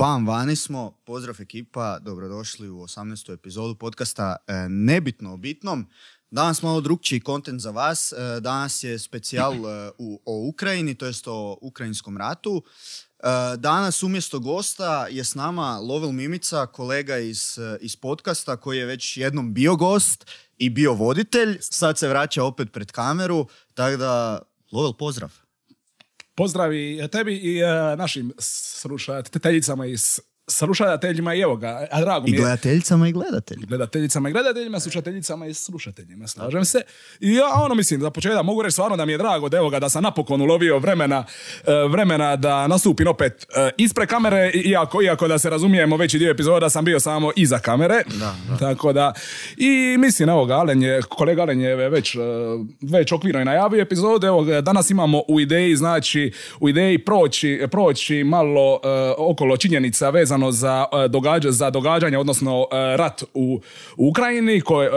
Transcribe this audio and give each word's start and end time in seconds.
Bam, 0.00 0.26
vani 0.26 0.56
smo. 0.56 0.92
Pozdrav 1.04 1.40
ekipa, 1.40 1.98
dobrodošli 1.98 2.68
u 2.68 2.76
18. 2.76 3.34
epizodu 3.34 3.74
podcasta 3.74 4.36
e, 4.46 4.52
Nebitno 4.68 5.32
o 5.32 5.36
bitnom. 5.36 5.86
Danas 6.30 6.62
malo 6.62 6.80
drugčiji 6.80 7.20
kontent 7.20 7.60
za 7.60 7.70
vas. 7.70 8.12
E, 8.12 8.40
danas 8.40 8.82
je 8.82 8.98
specijal 8.98 9.54
e, 9.54 9.90
u, 9.98 10.20
o 10.26 10.48
Ukrajini, 10.48 10.94
to 10.94 11.06
jest 11.06 11.28
o 11.28 11.58
ukrajinskom 11.60 12.16
ratu. 12.16 12.62
Danas 13.56 14.02
umjesto 14.02 14.38
gosta 14.38 15.06
je 15.10 15.24
s 15.24 15.34
nama 15.34 15.78
Lovel 15.78 16.12
Mimica, 16.12 16.66
kolega 16.66 17.18
iz, 17.18 17.58
iz 17.80 17.96
podcasta 17.96 18.56
koji 18.56 18.78
je 18.78 18.86
već 18.86 19.16
jednom 19.16 19.54
bio 19.54 19.76
gost 19.76 20.26
i 20.58 20.70
bio 20.70 20.92
voditelj. 20.92 21.58
Sad 21.60 21.98
se 21.98 22.08
vraća 22.08 22.44
opet 22.44 22.72
pred 22.72 22.92
kameru, 22.92 23.46
tako 23.74 23.96
da 23.96 24.42
Lovel, 24.72 24.92
pozdrav. 24.92 25.49
Pozdrav 26.40 26.74
i 26.74 27.08
tebi 27.12 27.36
i 27.36 27.62
uh, 27.62 27.98
našim 27.98 28.32
slušateljicama 28.38 29.86
iz 29.86 30.20
slušateljima 30.50 31.34
i 31.34 31.40
evo 31.40 31.56
ga, 31.56 31.86
a 31.90 32.00
drago 32.00 32.26
mi 32.26 32.32
je. 32.32 32.36
I 32.36 32.40
gledateljicama 32.40 33.08
i 33.08 33.12
gledateljima. 33.12 33.66
Gledateljicama 33.66 34.28
i 34.28 34.32
gledateljima, 34.32 34.80
slušateljicama 34.80 35.46
i 35.46 35.54
slušateljima, 35.54 36.26
slažem 36.26 36.64
se. 36.64 36.82
I 37.20 37.34
ja 37.34 37.46
ono 37.64 37.74
mislim, 37.74 38.00
za 38.00 38.10
početak 38.10 38.44
mogu 38.44 38.62
reći 38.62 38.72
stvarno 38.72 38.96
da 38.96 39.04
mi 39.04 39.12
je 39.12 39.18
drago 39.18 39.48
da 39.48 39.56
evo 39.56 39.70
ga, 39.70 39.78
da 39.78 39.88
sam 39.88 40.02
napokon 40.02 40.40
ulovio 40.40 40.78
vremena, 40.78 41.24
e, 41.66 41.88
vremena 41.88 42.36
da 42.36 42.66
nastupim 42.66 43.08
opet 43.08 43.46
e, 43.56 43.70
ispred 43.76 44.08
kamere, 44.08 44.50
iako, 44.50 45.02
iako 45.02 45.28
da 45.28 45.38
se 45.38 45.50
razumijemo 45.50 45.96
veći 45.96 46.18
dio 46.18 46.30
epizoda 46.30 46.70
sam 46.70 46.84
bio 46.84 47.00
samo 47.00 47.30
iza 47.36 47.58
kamere. 47.58 48.02
Da, 48.18 48.34
Tako 48.58 48.92
da, 48.92 49.12
i 49.56 49.96
mislim, 49.98 50.28
evo 50.28 50.44
ga, 50.46 50.54
Alen 50.54 50.82
je, 50.82 51.02
kolega 51.02 51.42
Alen 51.42 51.60
je 51.60 51.88
već, 51.88 52.14
e, 52.14 52.18
već 52.80 53.12
okvirno 53.12 53.40
i 53.40 53.44
najavio 53.44 53.82
epizode, 53.82 54.26
evo 54.26 54.44
danas 54.60 54.90
imamo 54.90 55.22
u 55.28 55.40
ideji, 55.40 55.76
znači, 55.76 56.32
u 56.60 56.68
ideji 56.68 56.98
proći, 56.98 57.62
proći 57.70 58.24
malo 58.24 58.80
okolo 59.18 59.56
činjenica 59.56 60.10
vezano 60.10 60.39
za, 60.52 60.86
e, 61.04 61.08
događa, 61.08 61.50
za 61.50 61.70
događanja, 61.70 62.20
odnosno 62.20 62.66
e, 62.72 62.96
rat 62.96 63.22
u, 63.34 63.60
Ukrajini 63.96 64.60
koji, 64.60 64.86
e, 64.86 64.90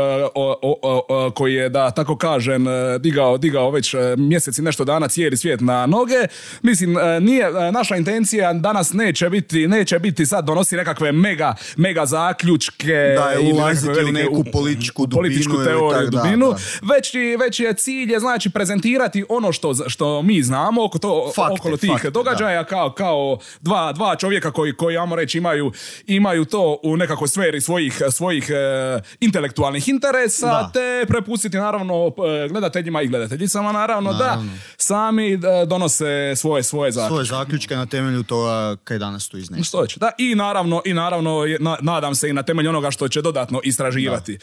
koji 1.35 1.53
je, 1.53 1.69
da 1.69 1.91
tako 1.91 2.17
kažem, 2.17 2.66
digao, 3.00 3.38
digao 3.38 3.72
već 3.72 3.95
mjeseci 4.17 4.61
nešto 4.61 4.83
dana 4.83 5.08
cijeli 5.08 5.38
svijet 5.38 5.61
na 5.61 5.85
noge. 5.85 6.27
Mislim, 6.61 6.97
nije, 7.22 7.52
naša 7.72 7.95
intencija 7.95 8.53
danas 8.53 8.94
neće 8.94 9.30
biti, 9.30 9.67
neće 9.67 10.00
biti 10.00 10.25
sad 10.25 10.45
donosi 10.45 10.75
nekakve 10.75 11.11
mega, 11.11 11.55
mega 11.78 12.05
zaključke 12.05 12.94
da, 12.94 13.33
ili 13.33 13.53
ulaziti 13.53 14.03
u 14.09 14.11
neku 14.11 14.44
političku, 14.52 15.07
političku 15.09 15.63
teoriju, 15.63 16.09
dubinu, 16.09 16.53
Već, 16.81 17.13
već 17.39 17.59
je 17.59 17.73
cilj 17.73 18.11
je 18.11 18.19
znači 18.19 18.50
prezentirati 18.50 19.25
ono 19.30 19.52
što, 19.52 19.89
što 19.89 20.22
mi 20.22 20.44
znamo 20.44 20.85
oko 20.85 21.00
to, 21.00 21.31
okolo 21.52 21.78
tih 21.78 22.11
događaja 22.11 22.63
kao, 22.63 22.91
kao 22.91 23.38
dva, 23.61 23.91
dva 23.91 24.16
čovjeka 24.16 24.52
koji, 24.52 24.73
koji, 24.73 24.97
ajmo 24.97 25.16
reći, 25.16 25.33
imaju, 25.36 25.72
imaju 26.08 26.45
to 26.45 26.80
u 26.84 26.98
nekakvoj 26.98 27.28
sferi 27.28 27.62
svojih, 27.62 28.02
svojih 28.12 28.50
e, 28.50 29.00
intelektualnih 29.20 29.90
interesa, 29.90 30.70
te 30.73 31.06
prepustiti 31.08 31.58
naravno 31.58 32.08
e, 32.08 32.48
gledateljima 32.48 33.02
i 33.02 33.08
gledateljicama 33.08 33.72
naravno, 33.72 34.14
da 34.14 34.44
sami 34.78 35.34
e, 35.34 35.40
donose 35.67 36.34
svoje 36.36 36.64
svoje 36.64 36.92
zaključke. 36.92 37.25
Svoje 37.25 37.25
zaključke 37.25 37.75
na 37.75 37.86
temelju 37.86 38.23
toga 38.23 38.75
kaj 38.84 38.98
danas 38.98 39.30
tu 39.30 39.38
iznesi. 39.38 39.62
Da, 40.00 40.12
i 40.17 40.36
naravno, 40.36 40.81
i 40.86 40.94
naravno 40.94 41.42
nadam 41.81 42.16
se 42.16 42.30
i 42.30 42.34
na 42.34 42.44
temelju 42.44 42.70
onoga 42.70 42.92
što 42.92 43.08
će 43.08 43.22
dodatno 43.22 43.59
istraživati. 43.64 44.40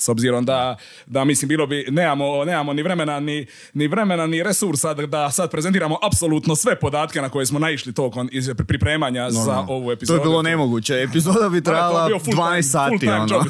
S 0.00 0.08
obzirom 0.08 0.44
da, 0.44 0.76
da 1.06 1.24
mislim 1.24 1.48
bilo 1.48 1.66
bi, 1.66 1.86
nemamo, 1.90 2.44
nemamo 2.44 2.72
ni 2.72 2.82
vremena 2.82 3.20
ni, 3.20 3.46
ni 3.74 3.88
vremena 3.88 4.26
ni 4.26 4.42
resursa 4.42 4.94
da, 4.94 5.30
sad 5.30 5.50
prezentiramo 5.50 5.98
apsolutno 6.02 6.56
sve 6.56 6.80
podatke 6.80 7.22
na 7.22 7.28
koje 7.28 7.46
smo 7.46 7.58
naišli 7.58 7.92
tokom 7.92 8.28
iz 8.32 8.50
pripremanja 8.66 9.30
za 9.30 9.64
ovu 9.68 9.92
epizodu. 9.92 10.18
To 10.18 10.24
je 10.24 10.28
bilo 10.28 10.42
nemoguće. 10.42 11.02
Epizoda 11.02 11.48
bi 11.48 11.62
trajala 11.62 12.08
12 12.08 12.62
sati. 12.62 12.88
Full 12.88 13.00
time 13.00 13.26
job. 13.30 13.42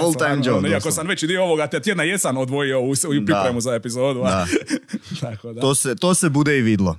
full 0.00 0.14
time 0.14 0.32
ono, 0.32 0.44
job. 0.44 0.66
Iako 0.66 0.90
sam 0.90 1.06
veći 1.06 1.26
dio 1.26 1.44
ovoga 1.44 1.66
tjedna 1.66 2.02
jesam 2.02 2.36
odvojio 2.36 2.80
u, 2.80 2.90
u 2.90 3.26
pripremu 3.26 3.60
za 3.60 3.74
epizodu. 3.74 4.20
Da. 4.20 4.46
Tako 5.20 5.52
da. 5.52 5.60
To, 5.60 5.74
se, 5.74 5.96
to 5.96 6.14
se 6.14 6.28
bude 6.28 6.58
i 6.58 6.62
vidlo. 6.62 6.98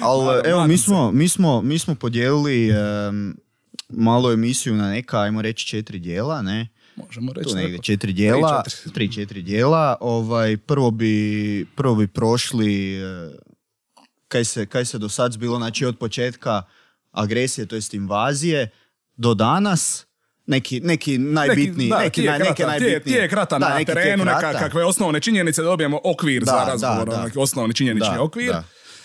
Ali 0.00 0.40
evo, 0.50 0.66
mi 0.66 0.78
smo, 0.78 1.12
mi 1.12 1.28
smo, 1.28 1.62
mi 1.62 1.78
smo 1.78 1.94
podijelili 1.94 2.70
um, 2.70 3.36
malo 3.88 4.32
emisiju 4.32 4.74
na 4.74 4.90
neka, 4.90 5.20
ajmo 5.20 5.42
reći, 5.42 5.66
četiri 5.66 5.98
dijela, 5.98 6.42
ne? 6.42 6.68
Možemo 6.96 7.32
reći. 7.32 7.48
Tu 7.48 7.56
negdje 7.56 7.78
četiri 7.82 8.12
dijela, 8.12 8.62
tri, 8.94 9.12
četiri 9.12 9.42
dijela. 9.42 9.96
Ovaj, 10.00 10.56
prvo, 10.56 10.90
bi, 10.90 11.66
prvo 11.76 11.94
bi 11.94 12.06
prošli 12.06 12.96
eh, 12.96 13.30
kaj 14.28 14.44
se, 14.44 14.66
kaj 14.66 14.84
se 14.84 14.98
do 14.98 15.08
sad 15.08 15.36
bilo, 15.36 15.56
znači 15.56 15.84
od 15.84 15.98
početka 15.98 16.62
agresije, 17.12 17.66
to 17.66 17.74
jest 17.74 17.94
invazije, 17.94 18.70
do 19.16 19.34
danas, 19.34 20.06
neki, 20.46 20.80
neki 20.80 21.18
najbitniji, 21.18 21.90
neki, 21.90 22.20
neki, 22.20 22.22
naj, 22.22 22.38
neke 22.38 22.66
najbitnije. 22.66 23.00
Tijek 23.02 23.32
rata 23.32 23.58
na 23.58 23.84
terenu, 23.84 24.24
kakve 24.58 24.84
osnovne 24.84 25.20
činjenice 25.20 25.62
da 25.62 25.68
dobijemo 25.68 26.00
okvir 26.04 26.44
za 26.44 26.64
razgovor, 26.66 27.08
da, 27.08 27.24
neki 27.24 27.38
osnovni 27.38 27.74
činjenični 27.74 28.18
okvir. 28.18 28.54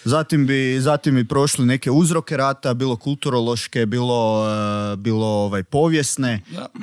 Zatim 0.03 0.47
bi, 0.47 0.77
zatim 0.79 1.15
bi 1.15 1.27
prošli 1.27 1.65
neke 1.65 1.91
uzroke 1.91 2.37
rata, 2.37 2.73
bilo 2.73 2.95
kulturološke, 2.95 3.85
bilo, 3.85 4.41
uh, 4.41 4.99
bilo 4.99 5.27
ovaj, 5.27 5.63
povijesne, 5.63 6.41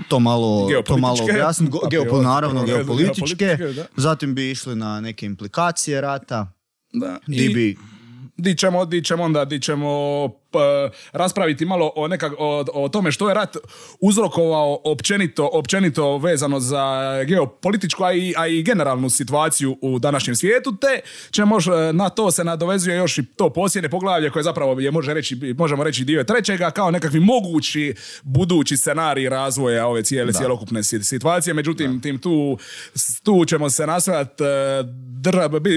to 0.09 0.19
malo, 0.21 0.69
to 0.87 0.97
malo 0.97 1.17
objasniti, 1.31 1.79
Geopol, 1.91 2.23
naravno 2.23 2.65
geopolitičke. 2.65 3.59
Zatim 3.97 4.35
bi 4.35 4.51
išli 4.51 4.77
na 4.77 5.01
neke 5.01 5.27
implikacije 5.27 6.01
rata. 6.01 6.53
Da. 6.93 7.19
I, 7.27 7.49
bi... 7.55 7.77
Di 8.37 8.57
ćemo, 8.57 8.85
di 8.85 9.05
ćemo 9.05 9.25
onda, 9.25 9.45
di 9.45 9.61
ćemo 9.61 9.89
raspraviti 11.13 11.67
malo 11.67 11.93
o, 11.97 12.09
nekak, 12.09 12.33
o, 12.39 12.65
o, 12.75 12.89
tome 12.89 13.13
što 13.13 13.29
je 13.29 13.35
rat 13.35 13.57
uzrokovao 14.01 14.81
općenito, 14.85 15.51
općenito 15.53 16.19
vezano 16.19 16.61
za 16.61 16.85
geopolitičku, 17.25 18.05
a 18.05 18.13
i, 18.13 18.35
a 18.37 18.47
i 18.47 18.63
generalnu 18.63 19.11
situaciju 19.11 19.79
u 19.83 19.99
današnjem 19.99 20.37
svijetu, 20.37 20.77
te 20.77 21.01
ćemo 21.31 21.59
na 21.93 22.09
to 22.09 22.31
se 22.31 22.45
nadovezuje 22.45 22.97
još 22.97 23.19
i 23.19 23.25
to 23.37 23.53
posljednje 23.53 23.89
poglavlje 23.89 24.31
koje 24.31 24.43
zapravo 24.43 24.81
je, 24.81 24.91
može 24.91 25.15
reći, 25.15 25.55
možemo 25.59 25.85
reći 25.85 26.05
dio 26.05 26.25
trećega, 26.25 26.71
kao 26.71 26.91
nekakvi 26.91 27.21
mogući 27.21 27.95
budući 28.23 28.77
scenarij 28.77 29.29
razvoja 29.29 29.87
ove 29.87 30.03
cijele, 30.03 30.33
cjelokupne 30.33 30.83
situacije. 30.83 31.55
Međutim, 31.55 32.01
tim 32.01 32.19
tu, 32.19 32.59
tu 33.23 33.45
ćemo 33.45 33.71
se 33.71 33.87
nastojati 33.87 34.45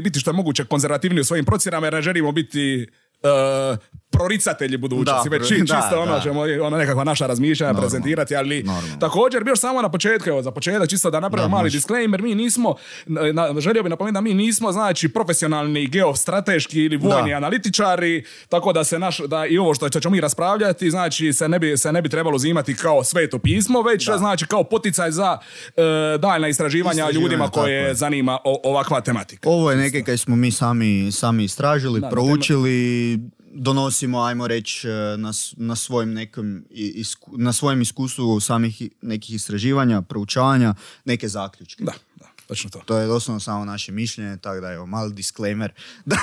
biti 0.03 0.19
što 0.19 0.29
je 0.29 0.35
moguće 0.35 0.65
konzervativni 0.65 1.21
u 1.21 1.23
svojim 1.23 1.45
procjenama 1.45 1.87
jer 1.87 1.93
ne 1.93 2.01
želimo 2.01 2.31
biti 2.31 2.87
uh, 3.23 3.77
proricatelji 4.11 4.77
budućnosti, 4.77 5.29
već 5.29 5.47
čisto 5.47 6.01
ono 6.01 6.19
ćemo 6.19 6.41
ono 6.41 6.77
nekakva 6.77 7.03
naša 7.03 7.27
razmišljanja 7.27 7.79
prezentirati, 7.79 8.35
ali 8.35 8.65
također 8.99 9.43
još 9.47 9.59
samo 9.59 9.81
na 9.81 9.89
početku, 9.91 10.29
evo 10.29 10.41
za 10.41 10.51
početak 10.51 10.89
čisto 10.89 11.09
da 11.09 11.19
napravimo 11.19 11.57
mali 11.57 11.69
disclaimer, 11.69 12.21
mi 12.21 12.35
nismo, 12.35 12.75
na, 13.05 13.59
želio 13.59 13.83
bih 13.83 13.89
napomenuti 13.89 14.13
da 14.13 14.21
mi 14.21 14.33
nismo 14.33 14.71
znači 14.71 15.09
profesionalni 15.09 15.87
geostrateški 15.87 16.79
ili 16.79 16.97
vojni 16.97 17.33
analitičari, 17.33 18.23
tako 18.49 18.73
da 18.73 18.83
se 18.83 18.99
naš, 18.99 19.17
da 19.17 19.45
i 19.45 19.57
ovo 19.57 19.73
što 19.73 19.89
ćemo 19.89 20.11
mi 20.11 20.21
raspravljati, 20.21 20.91
znači 20.91 21.33
se 21.33 21.49
ne 21.49 21.59
bi, 21.59 21.77
se 21.77 21.91
ne 21.91 22.01
bi 22.01 22.09
trebalo 22.09 22.35
uzimati 22.35 22.75
kao 22.75 23.03
sveto 23.03 23.39
pismo, 23.39 23.81
već 23.81 24.09
znači 24.17 24.45
kao 24.45 24.63
poticaj 24.63 25.11
za 25.11 25.37
uh, 25.37 26.21
daljna 26.21 26.47
istraživanja, 26.47 27.11
ljudima 27.11 27.49
koje 27.49 27.93
zanima 27.95 28.37
ovakva 28.43 29.01
tematika. 29.01 29.49
Ovo 29.49 29.71
je 29.71 29.77
neke 29.77 30.03
kaj 30.03 30.17
smo 30.17 30.35
mi 30.35 30.51
sami, 30.51 31.11
sami 31.11 31.43
istražili, 31.43 32.01
proučili, 32.09 33.10
donosimo, 33.53 34.21
ajmo 34.21 34.47
reći, 34.47 34.87
e, 34.87 34.91
na, 35.17 35.31
na, 35.57 35.75
svojim 35.75 36.13
nekom, 36.13 36.65
isku, 36.69 37.37
na 37.37 37.53
svojem 37.53 37.81
iskustvu 37.81 38.39
samih 38.39 38.81
nekih 39.01 39.35
istraživanja, 39.35 40.01
proučavanja, 40.01 40.73
neke 41.05 41.27
zaključke. 41.27 41.83
Da, 41.83 41.93
da. 42.15 42.25
Točno 42.47 42.69
to. 42.69 42.79
To 42.85 42.97
je 42.97 43.07
doslovno 43.07 43.39
samo 43.39 43.65
naše 43.65 43.91
mišljenje, 43.91 44.37
tako 44.37 44.61
da 44.61 44.71
evo, 44.71 44.85
mali 44.85 45.13
disclaimer, 45.13 45.73
da, 46.05 46.17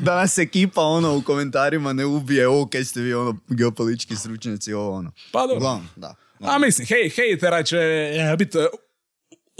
da 0.00 0.16
nas 0.16 0.38
ekipa 0.38 0.80
ono 0.80 1.16
u 1.16 1.22
komentarima 1.22 1.92
ne 1.92 2.04
ubije, 2.04 2.48
o, 2.48 2.66
kaj 2.66 2.84
ste 2.84 3.00
vi 3.00 3.14
ono 3.14 3.38
geopolitički 3.48 4.16
stručnjaci, 4.16 4.72
ovo 4.72 4.92
ono. 4.92 5.12
Pa 5.32 5.40
dobro. 5.40 5.56
Uglavnom, 5.56 5.88
da. 5.96 6.14
A 6.40 6.58
mislim, 6.58 6.86
hej, 6.86 7.10
hejtera 7.10 7.62
će 7.62 7.76
e, 7.76 8.36
biti 8.38 8.58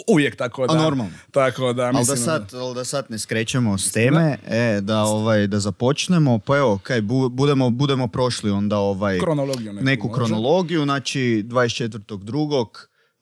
uvijek 0.08 0.36
tako 0.36 0.66
da. 0.66 0.74
A 0.74 0.82
normalno. 0.82 1.12
Tako 1.30 1.72
da, 1.72 1.92
mislim... 1.92 1.96
Ali 1.96 2.06
da 2.06 2.16
sad, 2.16 2.54
ali 2.54 2.74
da 2.74 2.84
sad 2.84 3.06
ne 3.08 3.18
skrećemo 3.18 3.78
s 3.78 3.92
teme, 3.92 4.38
e, 4.46 4.80
da, 4.80 5.02
ovaj, 5.02 5.46
da 5.46 5.60
započnemo, 5.60 6.38
pa 6.38 6.56
evo, 6.56 6.78
kaj, 6.82 7.00
budemo, 7.30 7.70
budemo 7.70 8.08
prošli 8.08 8.50
onda 8.50 8.78
ovaj... 8.78 9.18
Kronologiju 9.18 9.72
neku, 9.72 9.84
neku 9.84 10.08
kronologiju, 10.08 10.82
znači 10.82 11.44
24.2. 11.48 12.66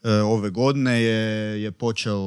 E, 0.03 0.13
ove 0.13 0.51
godine 0.51 1.03
je, 1.03 1.63
je 1.63 1.73
počel 1.73 2.21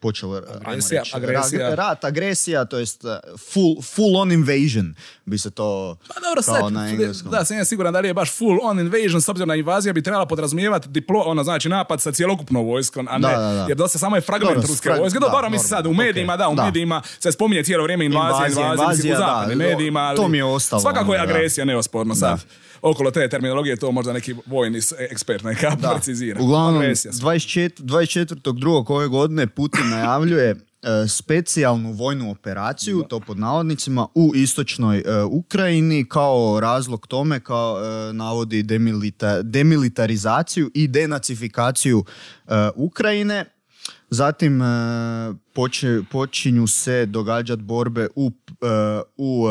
počelo 0.00 0.42
agresija, 0.54 1.00
reći, 1.00 1.16
agresija. 1.16 1.74
rat, 1.74 2.04
agresija, 2.04 2.64
to 2.64 2.78
jest 2.78 3.04
uh, 3.04 3.10
full, 3.52 3.82
full 3.82 4.16
on 4.16 4.32
invasion 4.32 4.94
bi 5.24 5.38
se 5.38 5.50
to 5.50 5.96
pa 6.08 6.14
dobro, 6.20 6.42
sad, 6.42 6.72
na 6.72 6.88
engleskom. 6.88 7.30
Da, 7.30 7.44
sam 7.44 7.56
ja 7.56 7.64
siguran 7.64 7.92
da 7.92 8.00
li 8.00 8.08
je 8.08 8.14
baš 8.14 8.38
full 8.38 8.58
on 8.62 8.80
invasion, 8.80 9.20
s 9.22 9.28
obzirom 9.28 9.48
na 9.48 9.54
invazija 9.54 9.92
bi 9.92 10.02
trebala 10.02 10.26
podrazumijevati 10.26 10.88
diplo, 10.88 11.20
ono, 11.20 11.44
znači 11.44 11.68
napad 11.68 12.00
sa 12.00 12.12
cjelokupnom 12.12 12.66
vojskom, 12.66 13.08
a 13.10 13.18
ne, 13.18 13.28
da, 13.28 13.36
da, 13.36 13.52
da. 13.52 13.64
jer 13.68 13.76
dosta 13.76 13.98
samo 13.98 14.16
je 14.16 14.20
fragment 14.20 14.54
Dobro, 14.54 14.68
ruske 14.68 14.88
frag- 14.88 15.00
vojske. 15.00 15.18
Dobro, 15.18 15.50
mislim 15.50 15.68
sad, 15.68 15.86
u 15.86 15.92
medijima, 15.92 16.32
ok, 16.32 16.38
da, 16.38 16.48
u 16.48 16.54
da. 16.54 16.64
medijima 16.64 17.02
se 17.18 17.32
spominje 17.32 17.64
cijelo 17.64 17.82
vrijeme 17.82 18.04
invazija, 18.04 18.46
Invazija, 18.46 18.64
invazija, 18.64 18.88
mislim, 18.88 19.10
u 19.10 19.14
invazija, 19.14 19.16
zapadnim 19.18 19.58
medijima, 19.58 20.00
ali 20.00 20.16
to 20.16 20.28
mi 20.28 20.36
je 20.36 20.44
ostalo, 20.44 20.82
Svakako 20.82 21.14
je 21.14 21.20
ono, 21.20 21.30
agresija, 21.32 21.64
neosporno 21.64 22.14
sad. 22.14 22.44
Okolo 22.82 23.10
te 23.10 23.28
terminologije 23.28 23.76
to 23.76 23.92
možda 23.92 24.12
neki 24.12 24.34
vojni 24.46 24.78
ekspert 24.98 25.44
neka 25.44 25.76
precizira. 25.92 26.42
Uglavnom, 26.42 26.82
Agresija. 26.82 27.12
24. 27.12 27.82
24.2. 27.82 28.84
ove 28.88 29.08
godine 29.08 29.46
Putin 29.46 29.88
najavljuje 29.90 30.50
e, 30.50 30.56
specijalnu 31.08 31.92
vojnu 31.92 32.30
operaciju, 32.30 33.02
to 33.08 33.20
pod 33.20 33.38
navodnicima, 33.38 34.06
u 34.14 34.32
istočnoj 34.34 34.98
e, 34.98 35.22
Ukrajini 35.22 36.04
kao 36.08 36.60
razlog 36.60 37.06
tome 37.06 37.40
kao 37.40 37.78
e, 37.78 38.12
navodi 38.12 38.62
demilita- 38.62 39.42
demilitarizaciju 39.42 40.70
i 40.74 40.88
denacifikaciju 40.88 42.04
e, 42.46 42.50
Ukrajine. 42.76 43.44
Zatim 44.10 44.60
poče- 45.54 46.02
počinju 46.10 46.66
se 46.66 47.06
događati 47.06 47.62
borbe 47.62 48.08
u, 48.14 48.30
u 49.16 49.46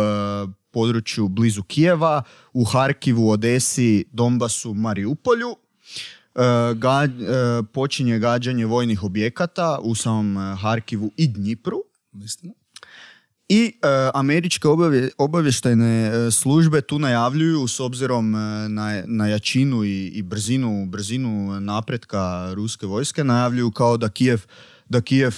području 0.78 1.28
blizu 1.28 1.64
Kijeva, 1.64 2.24
u 2.54 2.64
Harkivu, 2.64 3.30
Odesi, 3.30 4.06
Donbasu, 4.12 4.74
Mariupolju. 4.74 5.56
E, 5.56 6.42
ga- 6.76 7.06
e, 7.06 7.64
počinje 7.74 8.20
gađanje 8.20 8.66
vojnih 8.66 9.04
objekata 9.04 9.80
u 9.82 9.96
samom 9.96 10.38
e, 10.38 10.56
Harkivu 10.56 11.12
i 11.18 11.28
Dnjipru. 11.28 11.82
Istina. 12.26 12.54
I 13.50 13.62
e, 13.66 13.88
američke 14.14 14.68
obavje, 14.68 15.10
obavještajne 15.18 16.08
e, 16.08 16.32
službe 16.32 16.82
tu 16.82 17.00
najavljuju 17.00 17.68
s 17.68 17.80
obzirom 17.80 18.36
e, 18.36 18.70
na, 18.70 19.04
na 19.06 19.28
jačinu 19.28 19.84
i, 19.84 20.08
i 20.08 20.22
brzinu, 20.22 20.86
brzinu 20.86 21.60
napretka 21.60 22.54
ruske 22.54 22.86
vojske, 22.86 23.24
najavljuju 23.24 23.72
kao 23.72 23.98
da 23.98 24.10
Kijev, 24.10 24.46
da 24.90 25.02
Kijev 25.02 25.36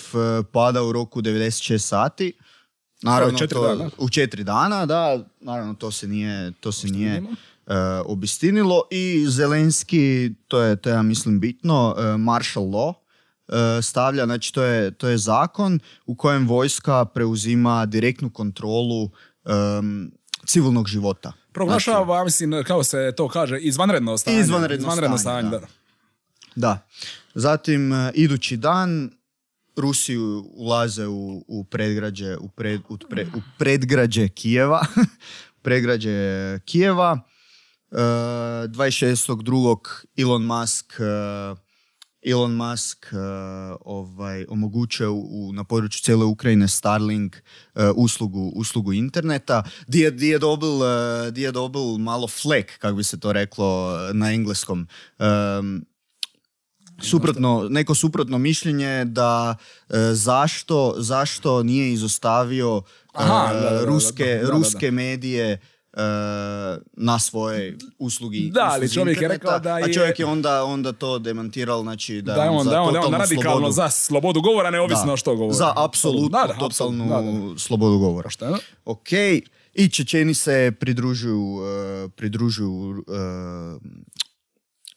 pada 0.52 0.84
u 0.84 0.92
roku 0.92 1.22
96 1.22 1.78
sati. 1.78 2.34
Naravno, 3.02 3.38
četiri 3.38 3.56
to- 3.56 3.68
dana. 3.76 3.90
u 3.98 4.10
četiri 4.10 4.44
dana, 4.44 4.86
da, 4.86 5.20
naravno 5.42 5.74
to 5.74 5.92
se 5.92 6.08
nije, 6.08 6.52
to 6.52 6.72
se 6.72 6.88
nije 6.88 7.16
e, 7.16 7.74
obistinilo 8.06 8.82
i 8.92 9.26
Zelenski, 9.28 10.34
to 10.48 10.62
je, 10.62 10.76
to 10.76 10.90
je 10.90 10.94
ja 10.94 11.02
mislim 11.02 11.40
bitno, 11.40 11.96
e, 11.98 12.18
martial 12.18 12.66
law, 12.66 12.94
e, 13.48 13.82
stavlja, 13.82 14.26
znači 14.26 14.54
to 14.54 14.64
je, 14.64 14.92
to 14.92 15.08
je 15.08 15.18
zakon 15.18 15.80
u 16.06 16.16
kojem 16.16 16.48
vojska 16.48 17.06
preuzima 17.06 17.86
direktnu 17.86 18.30
kontrolu 18.30 19.10
em, 19.46 20.12
civilnog 20.46 20.88
života. 20.88 21.34
Proglašava, 21.52 22.24
mislim, 22.24 22.64
kao 22.68 22.84
se 22.84 23.14
to 23.18 23.28
kaže, 23.28 23.60
izvanredno 23.60 24.18
stanje. 24.18 24.40
Izvanredno 24.40 24.92
stanje, 24.92 25.18
stanje, 25.18 25.50
da. 25.50 25.60
da. 25.60 25.68
Da. 26.56 26.88
Zatim, 27.34 27.92
idući 28.14 28.58
dan, 28.58 29.12
Rusi 29.80 30.18
u- 30.18 30.44
ulaze 30.54 31.08
u, 31.08 31.46
u 31.48 31.64
predgrađe, 31.64 32.38
u, 32.38 32.50
pred, 32.50 32.82
u, 32.90 32.98
pre- 33.00 33.28
u 33.28 33.42
predgrađe 33.58 34.28
Kijeva. 34.30 34.86
predgrađe 35.64 36.12
Kijeva. 36.60 37.20
E, 37.92 37.96
26.2. 37.96 39.78
Elon 40.18 40.44
Musk 40.44 40.94
e, 40.94 41.04
Elon 42.24 42.52
Musk 42.54 43.06
e, 43.06 43.16
ovaj, 43.82 44.46
omogućuje 44.50 45.10
u, 45.10 45.20
u- 45.32 45.54
na 45.54 45.64
području 45.64 46.02
cijele 46.02 46.26
Ukrajine 46.26 46.68
Starlink 46.68 47.36
uslugu, 47.96 48.52
uslugu 48.56 48.94
interneta. 48.94 49.64
Di 49.88 50.00
je, 50.00 50.12
di 50.12 50.28
je 50.28 50.40
dobil, 50.40 50.70
di 51.32 51.42
je 51.42 51.52
dobil 51.52 51.98
malo 51.98 52.28
flek, 52.28 52.78
kako 52.78 52.96
bi 52.96 53.04
se 53.04 53.20
to 53.20 53.34
reklo 53.34 53.70
na 54.14 54.32
engleskom. 54.32 54.88
Em, 55.20 55.86
suprotno, 57.02 57.68
neko 57.70 57.96
suprotno 57.96 58.38
mišljenje 58.40 59.06
da 59.06 59.56
e, 59.90 59.94
zašto, 60.06 60.96
zašto 60.98 61.64
nije 61.64 61.94
izostavio 61.94 62.82
e, 62.88 63.10
Aha, 63.14 63.54
da, 63.54 63.60
da, 63.62 63.70
da, 63.72 63.86
ruske, 63.86 64.26
da, 64.36 64.50
ruske 64.50 64.92
medije 64.92 65.60
e, 65.94 66.02
na 66.94 67.20
svoje 67.20 67.78
uslugi. 68.00 68.50
Da, 68.50 68.62
ali 68.64 68.90
čovjek 68.90 69.08
je 69.12 69.24
interneta, 69.24 69.34
rekao 69.46 69.60
da 69.62 69.70
A 69.72 69.80
je- 69.80 69.94
čovjek 69.94 70.20
je 70.20 70.26
onda, 70.26 70.64
onda 70.66 70.92
to 70.94 71.20
demantirao, 71.20 71.82
znači 71.82 72.22
da, 72.22 72.34
Da 72.34 72.44
je 72.44 72.50
on, 72.50 72.64
za 72.64 72.70
da 72.70 72.76
je 72.76 72.82
on, 72.82 72.94
da 72.94 73.00
je 73.00 73.06
on 73.06 73.14
radikalno 73.14 73.52
slobodu. 73.52 73.72
za 73.72 73.90
slobodu 73.90 74.42
govora, 74.42 74.70
neovisno 74.70 75.06
Da. 75.08 75.18
što 75.18 75.36
govori. 75.36 75.56
Za 75.56 75.74
apsolutnu, 75.78 76.30
Da, 76.30 76.38
da, 76.40 76.48
totalnu 76.50 76.66
apsolutno, 76.66 77.06
da, 77.46 77.54
da. 77.54 77.60
slobodu 77.60 77.98
govora. 77.98 78.24
Pošteno. 78.24 78.58
Ok, 78.86 79.12
i 79.74 79.90
Čečeni 79.90 80.34
se 80.34 80.72
pridružuju, 80.80 81.58
e, 82.06 82.10
pridružuju 82.10 82.96
e, 83.00 83.12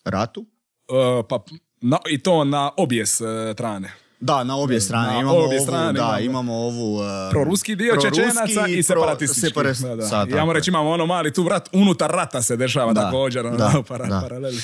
ratu. 0.05 0.47
E, 0.89 1.23
pa, 1.29 1.39
na, 1.83 1.99
I 2.07 2.19
to 2.19 2.45
na 2.45 2.71
obje 2.77 3.07
strane. 3.07 3.93
Da, 4.21 4.45
na 4.45 4.57
obje 4.57 4.81
strane. 4.81 5.07
na 5.07 5.21
imamo 5.21 5.37
obje 5.37 5.57
ovu, 5.57 5.67
strane 5.67 5.93
da, 5.93 5.99
imamo. 6.01 6.21
imamo 6.21 6.55
ovu... 6.57 7.03
e, 7.03 7.31
Proruski 7.31 7.77
dio 7.77 7.95
Čečenaca 7.97 8.43
i 8.69 8.75
pro- 8.75 8.83
separatistički. 8.85 9.41
separat- 9.49 9.81
Da, 9.81 9.97
da. 9.97 10.03
sad, 10.03 10.29
I 10.29 10.31
tako 10.31 10.41
Ajmo 10.41 10.53
je. 10.53 10.55
reći, 10.55 10.71
imamo 10.71 10.91
ono 10.91 11.07
mali 11.07 11.33
tu 11.33 11.43
vrat, 11.43 11.69
unutar 11.73 12.11
rata 12.11 12.43
se 12.43 12.57
dešava 12.57 12.93
Da, 12.93 13.01
također. 13.03 13.47
Ono, 13.47 13.57
da, 13.57 13.73
para, 13.89 14.07
da. 14.07 14.21
paraleli. 14.21 14.59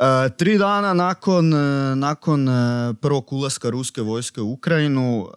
E, 0.00 0.30
tri 0.36 0.58
dana 0.58 0.94
nakon, 0.94 1.54
e, 1.54 1.94
nakon 1.96 2.48
e, 2.48 2.52
prvog 3.00 3.32
ulaska 3.32 3.70
ruske 3.70 4.02
vojske 4.02 4.40
u 4.40 4.52
Ukrajinu, 4.52 5.28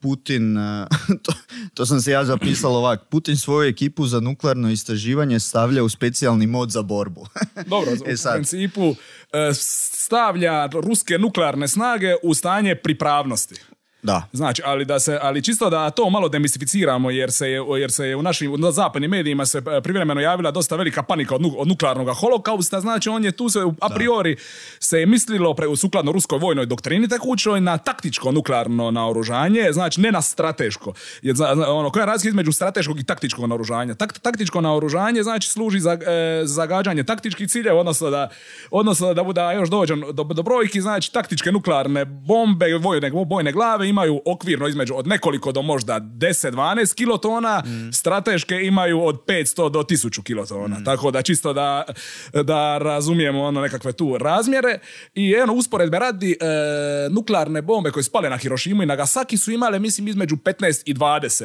Putin, 0.00 0.56
to, 1.22 1.32
to 1.74 1.86
sam 1.86 2.00
se 2.00 2.10
ja 2.10 2.24
zapisala 2.24 2.78
ovak, 2.78 3.00
Putin 3.10 3.36
svoju 3.36 3.68
ekipu 3.68 4.06
za 4.06 4.20
nuklearno 4.20 4.70
istraživanje 4.70 5.40
stavlja 5.40 5.82
u 5.82 5.88
specijalni 5.88 6.46
mod 6.46 6.70
za 6.70 6.82
borbu. 6.82 7.26
Dobro, 7.66 7.92
E 8.06 8.12
u 8.12 8.16
sad. 8.16 8.34
principu 8.34 8.94
e, 9.32 9.50
stavlja 9.54 10.66
ruske 10.66 11.18
nuklearne 11.18 11.68
snage 11.68 12.14
u 12.22 12.34
stanje 12.34 12.74
pripravnosti. 12.74 13.54
Da. 14.02 14.22
Znači, 14.32 14.62
ali 14.64 14.84
da 14.84 15.00
se, 15.00 15.18
ali 15.22 15.42
čisto 15.42 15.70
da 15.70 15.90
to 15.90 16.10
malo 16.10 16.28
demistificiramo 16.28 17.10
jer 17.10 17.32
se 17.32 17.50
je, 17.50 17.60
jer 17.80 17.92
se 17.92 18.06
je 18.06 18.16
u 18.16 18.22
našim 18.22 18.60
na 18.60 18.72
zapadnim 18.72 19.10
medijima 19.10 19.46
se 19.46 19.58
e, 19.58 19.80
privremeno 19.80 20.20
javila 20.20 20.50
dosta 20.50 20.76
velika 20.76 21.02
panika 21.02 21.34
od, 21.34 21.42
nu- 21.42 21.54
od 21.58 21.68
nuklearnog 21.68 22.08
holokausta, 22.16 22.80
znači 22.80 23.08
on 23.08 23.24
je 23.24 23.32
tu 23.32 23.48
se 23.48 23.58
a 23.80 23.88
priori 23.88 24.36
se 24.80 25.00
je 25.00 25.06
mislilo 25.06 25.54
pre, 25.54 25.66
sukladno 25.76 26.12
ruskoj 26.12 26.38
vojnoj 26.38 26.66
doktrini 26.66 27.08
tekućoj 27.08 27.60
na 27.60 27.78
taktičko 27.78 28.32
nuklearno 28.32 28.90
naoružanje, 28.90 29.68
znači 29.72 30.00
ne 30.00 30.12
na 30.12 30.22
strateško. 30.22 30.92
Jer, 31.22 31.36
ono, 31.68 31.90
koja 31.90 32.02
je 32.02 32.06
razlika 32.06 32.28
između 32.28 32.52
strateškog 32.52 33.00
i 33.00 33.04
taktičkog 33.04 33.46
naoružanja? 33.46 33.94
Tak, 33.94 34.18
taktičko 34.18 34.60
naoružanje 34.60 35.22
znači 35.22 35.48
služi 35.48 35.80
za 35.80 35.92
e, 35.92 36.42
zagađanje 36.44 37.04
taktičkih 37.04 37.48
ciljeva, 37.48 37.80
odnosno 37.80 38.10
da, 38.10 38.28
odnosno 38.70 39.14
da 39.14 39.22
bude 39.24 39.40
da 39.40 39.52
još 39.52 39.68
dođem 39.68 40.04
do, 40.12 40.24
do 40.24 40.42
brojki, 40.42 40.80
znači 40.80 41.12
taktičke 41.12 41.52
nuklearne 41.52 42.04
bombe, 42.04 42.78
vojne, 42.78 43.10
bojne 43.26 43.52
glave 43.52 43.91
imaju 43.92 44.20
okvirno 44.26 44.68
između 44.68 44.94
od 44.96 45.06
nekoliko 45.06 45.52
do 45.52 45.62
možda 45.62 46.00
10-12 46.00 46.94
kilotona, 46.94 47.62
strateške 47.92 48.54
imaju 48.62 49.04
od 49.04 49.24
500 49.26 49.70
do 49.70 49.82
1000 49.82 50.22
kilotona. 50.22 50.84
Tako 50.84 51.10
da 51.10 51.22
čisto 51.22 51.52
da, 51.52 51.84
da 52.32 52.78
razumijemo 52.78 53.42
ono 53.42 53.60
nekakve 53.60 53.92
tu 53.92 54.18
razmjere. 54.18 54.78
I 55.14 55.34
eno, 55.42 55.52
usporedbe 55.52 55.98
radi, 55.98 56.32
e, 56.32 57.08
nuklearne 57.10 57.62
bombe 57.62 57.90
koje 57.90 58.04
spale 58.04 58.30
na 58.30 58.36
Hirošimu 58.36 58.82
i 58.82 58.86
Nagasaki 58.86 59.38
su 59.38 59.52
imale, 59.52 59.78
mislim, 59.78 60.08
između 60.08 60.36
15 60.36 60.82
i 60.86 60.94
20 60.94 61.44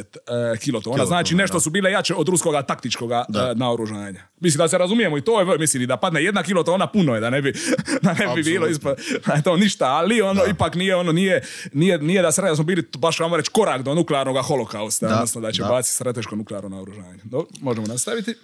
e, 0.54 0.58
kilotona. 0.58 1.06
Znači 1.06 1.36
nešto 1.36 1.60
su 1.60 1.70
bile 1.70 1.92
jače 1.92 2.16
od 2.16 2.30
ruskoga 2.30 2.62
taktičkoga 2.62 3.26
e, 3.30 3.56
naoružanja. 3.56 4.22
Mislim 4.40 4.58
da 4.58 4.68
se 4.68 4.78
razumijemo 4.78 5.18
i 5.18 5.22
to 5.22 5.40
je, 5.40 5.58
mislim, 5.58 5.88
da 5.88 5.98
padne 5.98 6.24
jedna 6.24 6.44
kilotona 6.44 6.88
puno 6.88 7.16
je, 7.16 7.22
da 7.22 7.30
ne 7.30 7.42
bi, 7.42 7.54
da 8.04 8.14
ne 8.14 8.28
bi 8.36 8.44
bilo 8.44 8.68
ispa, 8.68 8.96
da 9.28 9.34
je 9.34 9.44
to 9.44 9.58
ništa, 9.58 9.86
ali 9.86 10.22
ono 10.22 10.42
ipak 10.50 10.76
nije, 10.76 10.96
ono 10.96 11.12
nije, 11.12 11.42
nije, 11.74 11.98
nije 11.98 12.22
da 12.22 12.32
se 12.32 12.37
radi 12.42 12.52
da 12.52 12.56
smo 12.56 12.66
bili 12.66 12.88
baš, 12.98 13.20
ajmo 13.20 13.38
reći, 13.38 13.52
korak 13.52 13.82
do 13.82 13.94
nuklearnog 13.96 14.38
holokausta, 14.46 15.08
Da, 15.08 15.14
odnosno 15.14 15.42
da 15.42 15.52
će 15.52 15.62
da. 15.62 15.68
baciti 15.68 15.96
strateško 15.96 16.36
nuklearno 16.36 16.70
naoružanje. 16.70 17.20
Dobro, 17.24 17.48
možemo 17.62 17.88
nastaviti. 17.88 18.36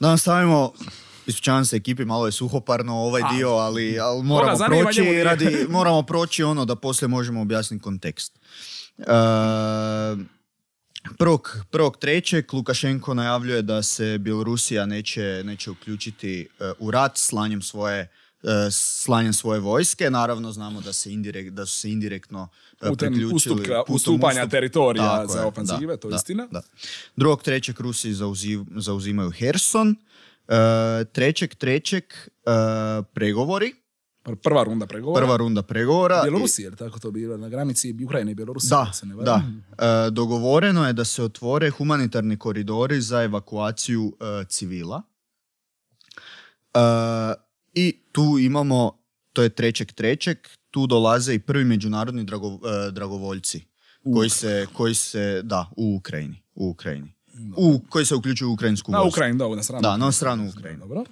Da 0.00 0.08
nastavimo, 0.08 0.72
ispričavam 1.26 1.64
se 1.64 1.76
ekipi, 1.76 2.04
malo 2.04 2.26
je 2.26 2.32
suhoparno 2.32 2.96
ovaj 2.96 3.22
dio, 3.36 3.50
ali, 3.50 4.00
ali 4.00 4.22
moramo 4.22 4.56
zanima, 4.56 4.82
proći 4.82 5.22
radi, 5.24 5.66
moramo 5.68 6.02
proći 6.02 6.42
ono 6.42 6.64
da 6.64 6.76
poslije 6.76 7.08
možemo 7.08 7.40
objasniti 7.40 7.82
kontekst. 7.82 8.38
E, 8.98 9.04
prvog, 11.18 11.56
prvog 11.70 11.96
trećeg 11.96 12.54
Lukašenko 12.54 13.14
najavljuje 13.14 13.62
da 13.62 13.82
se 13.82 14.18
Bjelorusija 14.18 14.86
neće, 14.86 15.42
neće 15.44 15.70
uključiti 15.70 16.48
e, 16.60 16.72
u 16.78 16.90
rat 16.90 17.12
slanjem 17.16 17.62
svoje 17.62 18.08
slanjem 18.70 19.32
svoje 19.32 19.60
vojske. 19.60 20.10
Naravno 20.10 20.52
znamo 20.52 20.80
da 20.80 20.92
se 20.92 21.12
indirekt, 21.12 21.50
da 21.50 21.66
su 21.66 21.76
se 21.76 21.90
indirektno 21.90 22.48
e, 22.72 22.88
Putem 22.88 23.12
priključili 23.12 23.54
ustupka- 23.54 23.78
putem 23.78 23.94
ustupanja 23.94 24.46
teritorija 24.46 25.16
Tako 25.16 25.32
za 25.32 25.46
ofenzive, 25.46 25.96
to 25.96 26.08
je 26.08 26.10
da, 26.10 26.16
istina. 26.16 26.46
Da. 26.50 26.62
Drugog 27.16 27.42
trećeg 27.42 27.80
Rusi 27.80 28.10
zauzi- 28.10 28.64
zauzimaju 28.76 29.30
Herson. 29.30 29.96
E, 30.48 30.54
trećeg 31.04 31.54
trećeg 31.54 32.04
e, 32.04 32.50
pregovori. 33.04 33.74
Pr- 34.24 34.36
Prva 34.36 34.62
runda 34.64 34.86
pregovora. 34.86 35.20
prva 35.20 35.36
runda 35.36 35.62
pregovora. 35.62 36.22
Bjelorusije, 36.22 36.66
je 36.66 36.70
li 36.70 36.76
tako 36.76 36.98
to 36.98 37.10
bilo? 37.10 37.36
Na 37.36 37.48
granici 37.48 37.94
Ukrajine 38.04 38.32
i 38.32 38.34
Bjelorusije. 38.34 38.70
Da, 38.70 38.92
se 38.92 39.06
ne 39.06 39.14
da. 39.14 39.42
E, 39.78 40.10
dogovoreno 40.10 40.86
je 40.86 40.92
da 40.92 41.04
se 41.04 41.22
otvore 41.22 41.70
humanitarni 41.70 42.36
koridori 42.38 43.00
za 43.00 43.22
evakuaciju 43.22 44.16
e, 44.20 44.44
civila. 44.44 45.02
E, 46.74 46.80
I 47.74 47.99
tu 48.12 48.38
imamo, 48.40 48.98
to 49.32 49.42
je 49.42 49.48
trećeg 49.48 49.92
trećeg, 49.92 50.38
tu 50.70 50.86
dolaze 50.86 51.34
i 51.34 51.38
prvi 51.38 51.64
međunarodni 51.64 52.24
drago- 52.24 52.88
e, 52.88 52.90
dragovoljci 52.90 53.64
koji 54.14 54.30
se, 54.30 54.66
koji 54.72 54.94
se, 54.94 55.42
da, 55.42 55.70
u 55.76 55.94
Ukrajini. 55.94 56.42
U 56.54 56.68
Ukrajini. 56.68 57.14
U, 57.56 57.80
koji 57.88 58.04
se 58.04 58.14
uključuju 58.14 58.50
u 58.50 58.52
ukrajinsku 58.52 58.92
Na 58.92 58.98
vojsku. 58.98 59.16
Ukrajini, 59.16 59.38
da, 59.38 59.48
na 59.48 59.62
stranu. 59.62 59.82
Da, 59.82 59.96
na 59.96 60.12
stranu 60.12 60.48
Ukrajine. 60.48 60.80
Dobro. 60.80 61.04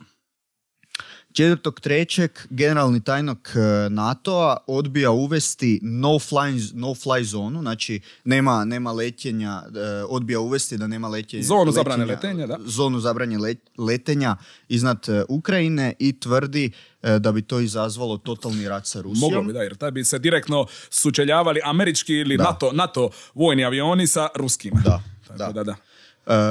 Četvrtog 1.33 1.81
trećeg 1.81 2.31
generalni 2.51 3.01
tajnik 3.05 3.49
e, 3.55 3.91
NATO-a 3.91 4.57
odbija 4.67 5.11
uvesti 5.11 5.81
no 5.83 6.09
fly, 6.09 6.71
no 6.75 6.87
fly 6.89 7.23
zonu, 7.25 7.61
znači 7.61 8.01
nema, 8.25 8.65
nema 8.65 8.93
letenja, 8.93 9.63
e, 9.77 10.05
odbija 10.09 10.41
uvesti 10.41 10.77
da 10.77 10.87
nema 10.87 11.09
letenja. 11.09 11.43
Zonu 11.43 11.73
zabrane 11.73 12.05
letenja, 12.05 12.47
da. 12.47 12.59
Zonu 12.65 13.01
zabrane 13.01 13.39
let- 13.39 13.69
letenja 13.79 14.37
iznad 14.69 15.09
e, 15.09 15.25
Ukrajine 15.29 15.95
i 15.99 16.21
tvrdi 16.21 16.71
da 17.19 17.33
bi 17.33 17.43
to 17.43 17.61
izazvalo 17.61 18.17
totalni 18.19 18.69
rat 18.69 18.87
sa 18.87 19.01
Rusijom. 19.01 19.21
Moglo 19.21 19.43
bi, 19.43 19.53
da, 19.53 19.63
jer 19.63 19.77
tad 19.77 19.95
bi 19.95 20.05
se 20.05 20.19
direktno 20.19 20.67
sučeljavali 20.91 21.61
američki 21.65 22.15
ili 22.15 22.37
NATO, 22.37 22.73
NATO 22.73 23.11
vojni 23.35 23.65
avioni 23.65 24.07
sa 24.07 24.29
ruskima. 24.35 24.81
Da, 24.85 25.03
Tako 25.29 25.53
da. 25.53 25.53
da, 25.53 25.65
da. 25.65 25.75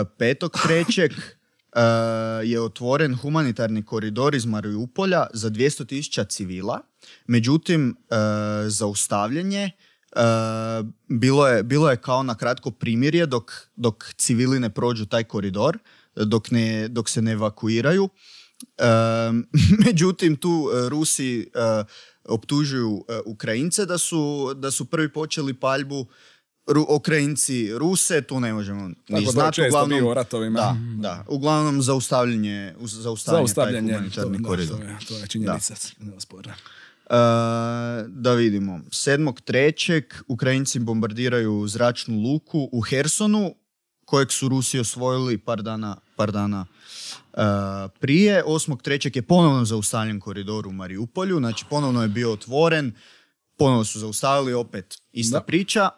E, 0.01 0.05
Petog 0.17 0.57
trećeg 0.63 1.11
je 2.43 2.61
otvoren 2.61 3.15
humanitarni 3.15 3.85
koridor 3.85 4.35
iz 4.35 4.45
Mariupolja 4.45 5.27
za 5.33 5.49
200.000 5.49 6.27
civila. 6.29 6.81
Međutim, 7.27 7.89
e, 7.89 8.15
zaustavljanje 8.69 9.63
e, 9.63 9.71
bilo, 11.07 11.47
je, 11.47 11.63
bilo 11.63 11.89
je 11.89 11.97
kao 11.97 12.23
na 12.23 12.35
kratko 12.35 12.71
primirje 12.71 13.25
dok, 13.25 13.51
dok 13.75 14.13
civili 14.17 14.59
ne 14.59 14.69
prođu 14.69 15.05
taj 15.05 15.23
koridor, 15.23 15.77
dok, 16.15 16.51
ne, 16.51 16.87
dok 16.87 17.09
se 17.09 17.21
ne 17.21 17.31
evakuiraju. 17.31 18.09
E, 18.77 18.85
međutim, 19.85 20.35
tu 20.35 20.69
e, 20.73 20.89
Rusi 20.89 21.39
e, 21.41 21.83
optužuju 22.25 23.05
e, 23.07 23.19
Ukrajince 23.25 23.85
da 23.85 23.97
su, 23.97 24.53
da 24.55 24.71
su 24.71 24.85
prvi 24.85 25.13
počeli 25.13 25.53
paljbu 25.53 26.05
Ru, 26.67 26.85
Ukrajinci 26.89 27.71
Ruse, 27.73 28.21
tu 28.21 28.39
ne 28.39 28.53
možemo 28.53 28.87
ni 29.09 29.25
znati. 29.25 29.61
Uglavnom, 29.61 29.99
bio 29.99 30.13
ratovima. 30.13 30.59
Da, 30.59 30.75
da. 30.99 31.25
Uglavnom 31.27 31.81
zaustavljanje, 31.81 32.73
zaustavljanje, 32.79 33.07
Zaustavljanje, 33.39 33.87
taj 33.87 33.97
humanitarni 33.97 34.37
da, 34.37 34.47
koridor. 34.47 34.77
to, 35.07 35.17
je, 35.17 35.27
činjenica. 35.27 35.73
neosporna. 35.99 36.53
E, 37.05 37.15
da 38.07 38.33
vidimo. 38.33 38.79
7.3. 38.79 40.01
Ukrajinci 40.27 40.79
bombardiraju 40.79 41.67
zračnu 41.67 42.19
luku 42.21 42.69
u 42.71 42.81
Hersonu, 42.81 43.55
kojeg 44.05 44.31
su 44.31 44.47
Rusi 44.49 44.79
osvojili 44.79 45.37
par 45.37 45.61
dana, 45.61 45.97
par 46.15 46.31
dana 46.31 46.65
e, 47.33 47.37
prije. 47.99 48.43
8.3. 48.45 49.15
je 49.15 49.21
ponovno 49.21 49.65
zaustavljen 49.65 50.19
koridor 50.19 50.67
u 50.67 50.71
Mariupolju, 50.71 51.37
znači 51.37 51.65
ponovno 51.69 52.01
je 52.01 52.07
bio 52.07 52.31
otvoren, 52.31 52.93
ponovno 53.57 53.85
su 53.85 53.99
zaustavili, 53.99 54.53
opet 54.53 54.97
ista 55.11 55.37
Da. 55.37 55.43
priča. 55.43 55.89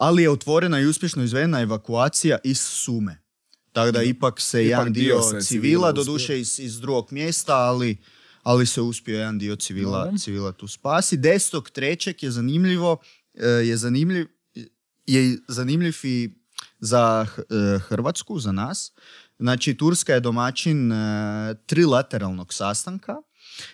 Ali 0.00 0.22
je 0.22 0.30
otvorena 0.30 0.80
i 0.80 0.86
uspješno 0.86 1.22
izvedena 1.22 1.60
evakuacija 1.60 2.38
iz 2.44 2.60
Sume. 2.60 3.22
Tako 3.72 3.92
da 3.92 4.02
ipak 4.02 4.40
se 4.40 4.66
Ipak 4.66 4.78
jedan 4.78 4.92
dio 4.92 5.20
dio, 5.20 5.22
se 5.22 5.46
civila, 5.46 5.92
doduše 5.92 6.40
iz, 6.40 6.58
iz 6.58 6.80
drugog 6.80 7.12
mjesta, 7.12 7.56
ali, 7.56 7.96
ali 8.42 8.66
se 8.66 8.80
uspio 8.80 9.18
jedan 9.18 9.38
dio 9.38 9.56
civila, 9.56 10.04
Dobro. 10.04 10.18
civila 10.18 10.52
tu 10.52 10.68
spasi. 10.68 11.18
10.3. 11.18 12.24
je 12.24 12.30
zanimljivo, 12.30 12.96
e, 13.34 13.46
je 13.46 13.76
zanimljiv, 13.76 14.26
je 15.06 15.38
zanimljiv 15.48 15.94
i 16.02 16.30
za 16.78 17.26
e, 17.38 17.78
Hrvatsku, 17.78 18.38
za 18.38 18.52
nas. 18.52 18.92
Znači, 19.38 19.76
Turska 19.76 20.14
je 20.14 20.20
domaćin 20.20 20.92
e, 20.92 21.54
trilateralnog 21.66 22.54
sastanka 22.54 23.16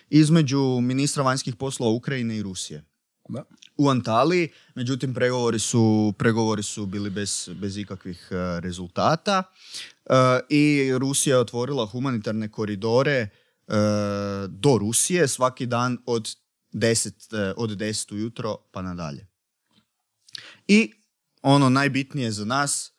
između 0.09 0.79
ministra 0.81 1.23
vanjskih 1.23 1.55
poslova 1.55 1.91
Ukrajine 1.91 2.37
i 2.37 2.43
Rusije 2.43 2.85
Da. 3.29 3.43
U 3.77 3.89
Antaliji, 3.89 4.49
međutim 4.75 5.13
pregovori 5.13 5.59
su, 5.59 6.13
pregovori 6.17 6.63
su 6.63 6.85
bili 6.85 7.09
bez, 7.09 7.49
bez 7.55 7.77
ikakvih 7.77 8.27
e, 8.31 8.59
rezultata 8.59 9.43
E, 10.09 10.39
i 10.49 10.93
Rusija 10.97 11.35
je 11.35 11.39
otvorila 11.39 11.85
humanitarne 11.85 12.51
koridore 12.51 13.11
e, 13.11 13.29
do 14.47 14.77
Rusije 14.77 15.27
svaki 15.27 15.65
dan 15.65 15.97
od 16.05 16.35
10, 16.73 17.49
e, 17.49 17.53
od 17.57 17.69
10 17.69 18.13
ujutro 18.13 18.57
pa 18.71 18.81
nadalje. 18.81 19.27
I 20.67 20.91
ono 21.41 21.69
najbitnije 21.69 22.31
za 22.31 22.45
nas, 22.45 22.91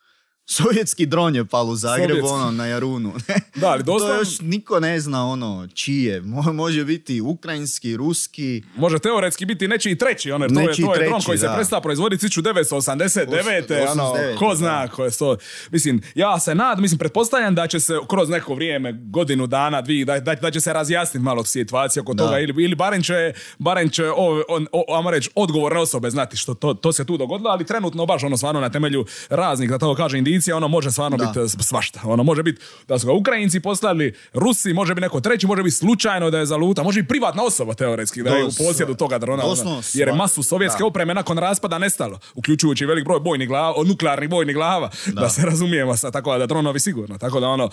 sovjetski 0.51 1.07
dron 1.07 1.35
je 1.35 1.45
palo 1.45 1.73
u 1.73 1.77
Zagrebu, 1.77 2.13
Sovjetski. 2.13 2.35
ono, 2.35 2.51
na 2.51 2.67
Jarunu. 2.67 3.13
Da, 3.55 3.69
ali 3.69 3.85
to 3.85 3.93
doslovno, 3.93 4.17
još 4.17 4.41
niko 4.41 4.81
ne 4.81 5.01
zna 5.01 5.27
ono 5.27 5.69
čije. 5.75 6.23
Mo- 6.23 6.53
može 6.53 6.85
biti 6.85 7.21
ukrajinski, 7.21 7.97
ruski, 7.97 8.63
može 8.77 8.99
teoretski 8.99 9.47
biti 9.47 9.69
nečiji 9.69 9.99
treći, 9.99 10.33
ono, 10.33 10.45
jer 10.45 10.55
to 10.55 10.61
je, 10.61 10.77
to 10.77 10.95
je 10.95 11.09
dron 11.09 11.23
koji 11.23 11.39
se 11.39 11.49
prestao 11.57 11.81
proizvoditi 11.81 12.27
1989. 12.27 13.91
ono, 13.91 14.05
89, 14.15 14.39
ko 14.39 14.55
zna 14.55 14.89
ko 14.89 15.05
je 15.05 15.11
to. 15.11 15.37
Mislim, 15.71 16.03
ja 16.15 16.41
se 16.41 16.55
nad, 16.55 16.81
mislim, 16.81 16.99
pretpostavljam 16.99 17.55
da 17.55 17.67
će 17.67 17.81
se 17.81 17.99
kroz 18.09 18.29
neko 18.29 18.55
vrijeme, 18.55 18.93
godinu 18.93 19.47
dana, 19.47 19.81
dvije, 19.83 20.05
da, 20.05 20.21
da, 20.21 20.35
da 20.35 20.51
će 20.51 20.61
se 20.61 20.73
razjasniti 20.73 21.25
malo 21.25 21.45
situacija 21.45 22.03
oko 22.03 22.15
Da. 22.15 22.25
toga 22.25 22.39
ili, 22.39 22.65
ili 22.65 22.75
barem 22.75 23.03
će, 23.03 23.33
barem 23.59 23.89
će 23.89 24.05
o, 24.07 24.43
on, 24.49 24.67
o, 24.73 25.11
reći, 25.11 25.31
odgovorne 25.35 25.81
osobe 25.81 26.11
znati 26.11 26.37
što 26.37 26.55
to, 26.55 26.75
to 26.75 26.93
se 26.93 27.05
tu 27.05 27.17
dogodilo, 27.17 27.51
ali 27.51 27.67
trenutno 27.67 28.07
baš 28.07 28.25
ono 28.25 28.37
stvarno 28.37 28.61
na 28.61 28.71
temelju 28.71 29.05
raznih, 29.29 29.71
da 29.71 29.79
tako 29.79 29.95
kaže, 29.95 30.19
indicija, 30.39 30.57
ono 30.57 30.69
može 30.69 30.91
stvarno 30.91 31.17
Da. 31.17 31.25
biti 31.27 31.39
eh, 31.41 31.63
svašta. 31.63 32.01
Ono 32.05 32.23
može 32.23 32.43
biti 32.43 32.59
da 32.89 32.99
su 32.99 33.07
ga 33.07 33.13
Ukrajinci 33.13 33.61
poslali, 33.61 34.15
Rusi, 34.35 34.73
može 34.73 34.95
biti 34.95 35.03
neko 35.03 35.21
treći, 35.21 35.47
može 35.47 35.63
biti 35.63 35.77
slučajno 35.77 36.31
da 36.31 36.39
je 36.39 36.47
zaluta, 36.47 36.83
može 36.83 37.01
biti 37.03 37.09
privatna 37.09 37.43
osoba 37.43 37.75
teoretski 37.75 38.23
da 38.23 38.31
je 38.31 38.45
u 38.45 38.51
posjedu 38.59 38.95
toga 38.95 39.19
drona. 39.19 39.43
ono, 39.45 39.83
jer 39.95 40.09
je 40.09 40.15
masu 40.15 40.43
sovjetske 40.43 40.79
da. 40.79 40.87
opreme 40.87 41.15
nakon 41.15 41.39
raspada 41.39 41.79
nestalo, 41.79 42.19
uključujući 42.35 42.87
velik 42.87 43.05
broj 43.05 43.21
bojnih 43.21 43.49
glava, 43.49 43.75
nuklearnih 43.85 44.29
bojnih 44.31 44.55
glava, 44.57 44.91
da, 45.07 45.29
se 45.29 45.43
razumijemo 45.43 45.97
sa 45.97 46.11
tako 46.11 46.39
da 46.39 46.47
dronovi 46.47 46.81
sigurno. 46.81 47.19
Tako 47.19 47.41
da 47.41 47.49
ono, 47.49 47.71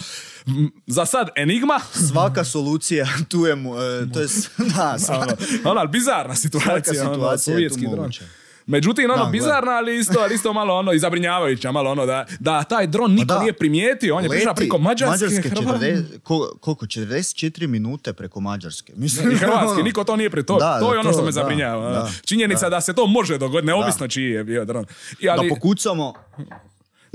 m, 0.48 0.72
za 0.88 1.06
sad 1.06 1.30
enigma, 1.36 1.80
svaka 2.10 2.44
solucija 2.54 3.08
tu 3.28 3.46
je, 3.46 3.56
mu- 3.56 3.76
e, 3.76 4.12
to 4.14 4.20
je, 4.20 4.28
da, 4.76 4.96
sva- 4.98 5.16
ono, 5.16 5.36
ono, 5.72 5.88
bizarna 5.88 6.36
situacija, 6.36 7.04
ono, 7.04 7.14
situacija 7.14 7.58
je 7.58 7.70
tu 7.70 7.76
dron. 7.78 7.96
moguća. 7.96 8.24
Međutim, 8.68 9.12
ono, 9.12 9.24
Da, 9.26 9.30
bizarna, 9.30 9.72
ali 9.72 10.00
isto, 10.00 10.20
ali 10.20 10.36
isto 10.36 10.54
malo 10.54 10.76
ono, 10.76 10.94
i 10.94 11.00
zabrinjavajuća, 11.00 11.72
malo 11.72 11.92
ono, 11.92 12.06
da, 12.06 12.26
da 12.40 12.64
taj 12.64 12.88
dron 12.88 13.12
niko 13.12 13.26
da. 13.26 13.40
nije 13.40 13.54
primijetio, 13.54 14.16
on 14.16 14.24
je 14.24 14.30
prišao 14.30 14.54
preko 14.56 14.78
Mađarske, 14.78 15.26
Hrvatske, 15.28 15.50
40 15.50 16.20
ko- 16.20 16.58
koliko, 16.60 16.86
44 16.86 17.68
minute 17.68 18.14
preko 18.14 18.40
Mađarske. 18.40 18.94
Mislim, 18.96 19.32
i 19.32 19.36
Hrvatski, 19.36 19.68
ono, 19.72 19.84
niko 19.84 20.04
to 20.04 20.16
nije 20.16 20.30
pri 20.30 20.46
to. 20.46 20.58
Da, 20.58 20.80
to 20.80 20.94
je 20.94 21.00
ono 21.00 21.10
što 21.10 21.20
to, 21.20 21.26
me 21.26 21.32
zabrinjava. 21.32 21.78
ono. 21.80 21.90
da, 21.92 22.10
Činjenica 22.26 22.70
da. 22.70 22.82
se 22.82 22.94
to 22.94 23.08
može 23.08 23.38
dogoditi, 23.38 23.68
neovisno 23.68 24.08
čiji 24.08 24.26
je 24.26 24.44
bio 24.44 24.66
dron. 24.66 24.86
I, 25.20 25.30
ali, 25.30 25.50
Da 25.50 25.56
pokucamo, 25.56 26.14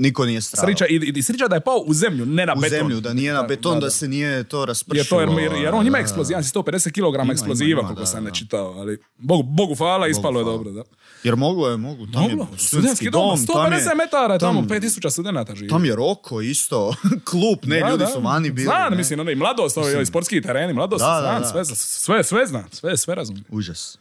niko 0.01 0.25
nije 0.25 0.41
stradao. 0.41 0.65
srića, 0.67 0.85
i, 0.87 1.13
i 1.15 1.23
srića 1.23 1.47
da 1.47 1.55
je 1.55 1.61
pao 1.61 1.77
u 1.77 1.93
zemlju, 1.93 2.25
ne 2.25 2.45
na 2.45 2.53
u 2.53 2.59
beton. 2.59 2.77
zemlju, 2.77 2.99
da 2.99 3.13
nije 3.13 3.33
na 3.33 3.43
beton, 3.43 3.79
da, 3.79 3.89
se 3.89 4.07
nije 4.07 4.43
to 4.43 4.59
Je 4.59 4.65
raspršilo. 4.65 5.03
to, 5.05 5.19
jer, 5.21 5.51
jer, 5.51 5.53
jer 5.53 5.73
on 5.73 5.87
ima 5.87 5.97
da, 5.97 6.01
eksplozija, 6.01 6.37
on 6.37 6.43
150 6.43 6.91
kg 6.91 7.23
ima, 7.23 7.33
eksploziva, 7.33 7.71
ima, 7.71 7.81
koliko 7.81 7.99
da, 7.99 8.05
sam 8.05 8.23
da. 8.23 8.29
ne 8.29 8.35
čitao, 8.35 8.71
ali 8.71 8.99
Bogu, 9.17 9.43
Bogu 9.43 9.75
hvala, 9.75 10.07
ispalo 10.07 10.39
je 10.39 10.43
dobro, 10.45 10.71
da. 10.71 10.83
Jer 11.23 11.35
moglo 11.35 11.69
je, 11.69 11.77
mogu. 11.77 12.07
Tam 12.07 12.21
Moglo, 12.21 12.47
je 12.51 12.57
studentski 12.59 13.09
dom, 13.09 13.37
150 13.37 13.47
tam 13.47 13.73
je, 13.73 13.79
metara, 13.95 14.39
tamo 14.39 14.59
tam- 14.59 14.69
5000 14.71 15.09
studenata 15.09 15.55
živi. 15.55 15.69
Tam 15.69 15.85
je 15.85 15.95
Roko 15.95 16.41
isto, 16.41 16.93
klub, 17.29 17.59
ne, 17.63 17.79
Da, 17.79 17.89
ljudi 17.89 17.99
da. 17.99 18.07
su 18.07 18.21
vani 18.21 18.51
bili. 18.51 18.65
Znam, 18.65 18.91
ne. 18.91 18.97
mislim, 18.97 19.19
ono 19.19 19.31
i 19.31 19.35
mladost, 19.35 19.77
ovi, 19.77 19.95
ovi 19.95 20.05
sportski 20.05 20.41
tereni, 20.41 20.73
mladost, 20.73 21.01
Da, 21.01 21.07
da, 21.11 21.21
znam, 21.21 21.41
da. 21.41 21.65
sve, 21.65 21.75
sve, 21.75 22.23
sve 22.23 22.45
znam, 22.45 22.65
sve, 22.71 22.97
sve 22.97 23.15
razumijem. 23.15 23.45
Užas. 23.49 23.97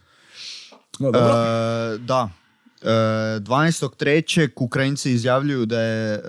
No, 0.99 1.11
dobro. 1.11 1.31
E, 1.31 1.99
da. 1.99 2.31
E, 2.83 2.87
12.3. 2.87 4.51
Ukrajinci 4.57 5.13
izjavljuju 5.13 5.67
da 5.67 5.81
je, 5.81 6.15
e, 6.15 6.21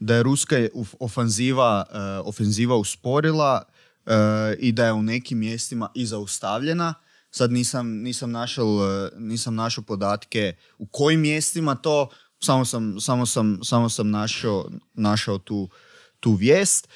da 0.00 0.14
je 0.14 0.22
ruska 0.22 0.56
ofanziva, 1.00 1.84
e, 1.92 1.98
ofenziva 2.24 2.76
usporila 2.76 3.62
e, 4.06 4.12
i 4.58 4.72
da 4.72 4.86
je 4.86 4.92
u 4.92 5.02
nekim 5.02 5.38
mjestima 5.38 5.90
i 5.94 6.06
zaustavljena. 6.06 6.94
Sad 7.30 7.52
nisam, 7.52 7.88
nisam, 7.88 8.30
našao, 8.30 8.66
e, 8.66 9.10
nisam 9.18 9.54
našao 9.54 9.84
podatke 9.84 10.56
u 10.78 10.86
kojim 10.86 11.20
mjestima 11.20 11.74
to, 11.74 12.08
samo 12.40 12.64
sam, 12.64 13.00
samo 13.00 13.26
sam, 13.26 13.58
samo 13.64 13.88
sam 13.88 14.10
našao, 14.10 14.70
našao 14.94 15.38
tu, 15.38 15.68
tu 16.20 16.32
vijest. 16.32 16.88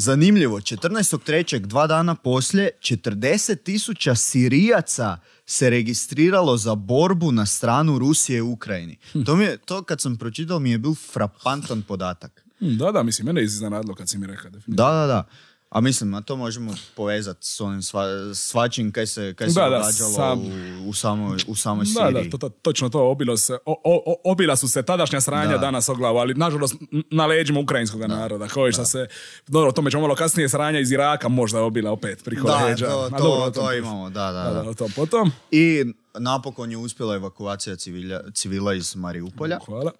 Zanimljivo, 0.00 0.60
14.3. 0.60 1.58
dva 1.58 1.86
dana 1.86 2.14
poslije 2.14 2.70
40 2.80 3.62
tisuća 3.62 4.14
Sirijaca 4.14 5.18
se 5.46 5.70
registriralo 5.70 6.56
za 6.56 6.74
borbu 6.74 7.32
na 7.32 7.46
stranu 7.46 7.98
Rusije 7.98 8.42
u 8.42 8.52
Ukrajini. 8.52 8.98
To, 9.26 9.36
mi 9.36 9.44
je, 9.44 9.56
to 9.56 9.82
kad 9.82 10.00
sam 10.00 10.16
pročitao 10.16 10.58
mi 10.58 10.70
je 10.70 10.78
bil 10.78 10.94
frapantan 10.94 11.82
podatak. 11.82 12.44
Hm, 12.58 12.76
Da, 12.76 12.92
da, 12.92 13.02
mislim, 13.02 13.26
mene 13.26 13.40
je 13.40 13.44
iznenadilo 13.44 13.94
kad 13.94 14.08
si 14.08 14.18
mi 14.18 14.26
rekao. 14.26 14.50
Da, 14.66 14.90
da, 14.90 15.06
da. 15.06 15.28
A 15.70 15.80
mislim, 15.80 16.14
a 16.14 16.20
to 16.20 16.36
možemo 16.36 16.74
povezati 16.94 17.38
s 17.42 17.60
onim 17.60 17.82
sva, 17.82 18.04
svačim 18.34 18.92
kaj 18.92 19.06
se, 19.06 19.34
kaj 19.34 19.48
se 19.48 19.54
Da, 19.54 19.60
da, 19.62 19.78
događalo 19.78 20.10
sam- 20.10 20.38
u, 20.38 20.88
u, 20.88 20.92
samoj, 20.94 21.38
u 21.46 21.56
samoj 21.56 21.84
Da, 21.86 21.90
Siriji. 22.06 22.24
da, 22.24 22.30
to, 22.30 22.38
to, 22.38 22.48
točno 22.50 22.88
to, 22.88 23.00
obilo 23.02 23.36
se, 23.36 23.54
o, 23.56 23.80
o- 23.84 24.14
obila 24.24 24.56
su 24.56 24.68
se 24.68 24.82
tadašnja 24.82 25.20
sranja 25.20 25.50
Da. 25.50 25.58
danas 25.58 25.88
o 25.88 25.94
glavu, 25.94 26.18
ali 26.18 26.34
nažalost 26.34 26.74
na 27.10 27.26
leđima 27.26 27.60
ukrajinskog 27.60 28.00
naroda, 28.00 28.48
koji 28.48 28.72
što 28.72 28.84
se, 28.84 29.06
dobro, 29.46 29.68
o 29.68 29.72
tome 29.72 29.90
ćemo 29.90 30.00
malo 30.00 30.14
kasnije 30.14 30.48
sranja 30.48 30.78
iz 30.80 30.92
Iraka 30.92 31.28
možda 31.28 31.60
obila 31.60 31.90
opet 31.90 32.24
priko 32.24 32.46
Da, 32.48 32.64
leđa. 32.64 32.86
to, 32.86 33.08
to, 33.08 33.18
dobro, 33.18 33.50
to 33.50 33.60
tom- 33.60 33.74
imamo, 33.74 34.10
da, 34.10 34.24
da, 34.24 34.42
Da, 34.42 34.50
da. 34.50 34.62
da, 34.62 34.70
o 34.70 34.74
tom 34.74 34.90
potom. 34.92 35.32
I 35.50 35.84
napokon 36.14 36.70
je 36.70 36.76
uspjela 36.76 37.14
evakuacija 37.14 37.76
civila, 37.76 38.20
civila 38.32 38.74
iz 38.74 38.96
Mariupolja. 38.96 39.58
Hvala. 39.66 39.92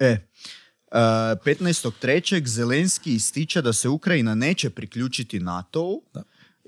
E, 0.00 0.16
uh, 0.92 0.98
15.3. 0.98 2.46
Zelenski 2.46 3.14
ističe 3.14 3.62
da 3.62 3.72
se 3.72 3.88
Ukrajina 3.88 4.34
neće 4.34 4.70
priključiti 4.70 5.40
NATO-u 5.40 6.02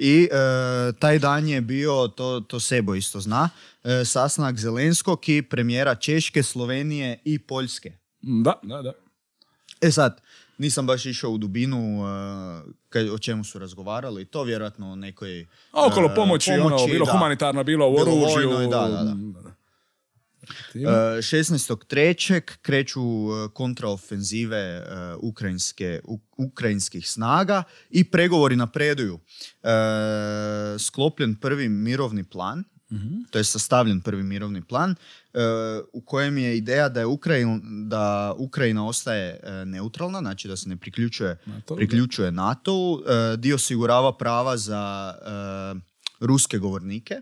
i 0.02 0.28
e, 0.32 0.92
taj 0.98 1.18
dan 1.18 1.48
je 1.48 1.60
bio, 1.60 2.08
to, 2.08 2.40
to 2.40 2.60
Sebo 2.60 2.94
isto 2.94 3.20
zna, 3.20 3.48
e, 3.84 4.04
sastanak 4.04 4.56
Zelenskog 4.56 5.28
i 5.28 5.42
premijera 5.42 5.94
Češke, 5.94 6.42
Slovenije 6.42 7.18
i 7.24 7.38
Poljske. 7.38 7.92
Da, 8.20 8.54
da, 8.62 8.82
da. 8.82 8.92
E 9.80 9.90
sad, 9.90 10.20
nisam 10.58 10.86
baš 10.86 11.06
išao 11.06 11.30
u 11.30 11.38
dubinu 11.38 11.78
e, 11.78 12.72
kaj- 12.88 13.14
o 13.14 13.18
čemu 13.18 13.44
su 13.44 13.58
razgovarali, 13.58 14.24
to 14.24 14.42
vjerojatno 14.42 14.92
o 14.92 14.96
nekoj... 14.96 15.46
A 15.72 15.86
okolo 15.86 16.08
e, 16.12 16.14
pomoći, 16.14 16.50
ono, 16.52 16.86
bilo 16.86 17.06
da. 17.06 17.12
humanitarno, 17.12 17.64
bilo 17.64 17.88
u 17.88 17.92
Bilo 17.92 18.12
oružju. 18.12 18.50
da, 18.50 18.88
da, 18.88 19.14
da. 19.42 19.49
E, 20.74 20.78
16.3. 20.78 22.40
kreću 22.62 23.00
e, 23.00 23.48
kontraofenzive 23.54 24.56
e, 24.56 24.82
ukrajinske, 25.20 26.00
ukrajinskih 26.36 27.10
snaga 27.10 27.62
i 27.90 28.04
pregovori 28.04 28.56
napreduju. 28.56 29.18
E, 29.62 29.68
sklopljen 30.78 31.34
prvi 31.34 31.68
mirovni 31.68 32.24
plan, 32.24 32.64
to 33.30 33.38
je 33.38 33.44
sastavljen 33.44 34.00
prvi 34.00 34.22
mirovni 34.22 34.62
plan, 34.62 34.90
e, 34.90 34.96
u 35.92 36.00
kojem 36.00 36.38
je 36.38 36.56
ideja 36.56 36.88
da, 36.88 37.00
je 37.00 37.06
Ukrajin, 37.06 37.60
da 37.88 38.34
Ukrajina 38.38 38.86
ostaje 38.86 39.40
e, 39.42 39.64
neutralna, 39.64 40.18
znači 40.18 40.48
da 40.48 40.56
se 40.56 40.68
ne 40.68 40.76
priključuje, 40.76 41.38
NATO-u, 41.46 41.74
da. 41.74 41.78
priključuje 41.78 42.32
NATO-u, 42.32 43.02
e, 43.06 43.36
dio 43.36 43.54
osigurava 43.54 44.16
prava 44.16 44.56
za 44.56 45.14
e, 45.14 45.80
ruske 46.20 46.58
govornike, 46.58 47.20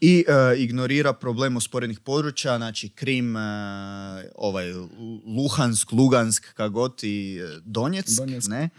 i 0.00 0.24
e, 0.28 0.56
ignorira 0.58 1.12
problem 1.12 1.56
osporenih 1.56 2.00
područja, 2.00 2.56
znači 2.56 2.88
Krim, 2.88 3.36
e, 3.36 3.40
ovaj, 4.34 4.72
Luhansk, 5.26 5.92
Lugansk, 5.92 6.54
kagod 6.54 7.00
i 7.02 7.40
e, 7.42 7.60
Donjeck, 7.64 8.08
Donjeck. 8.18 8.46
ne? 8.48 8.62
E, 8.62 8.70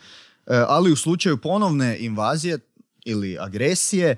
ali 0.67 0.91
u 0.91 0.95
slučaju 0.95 1.37
ponovne 1.37 1.97
invazije 1.99 2.59
ili 3.05 3.37
agresije, 3.39 4.15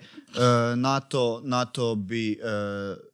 NATO, 0.75 1.41
NATO 1.44 1.96
bi 1.96 2.39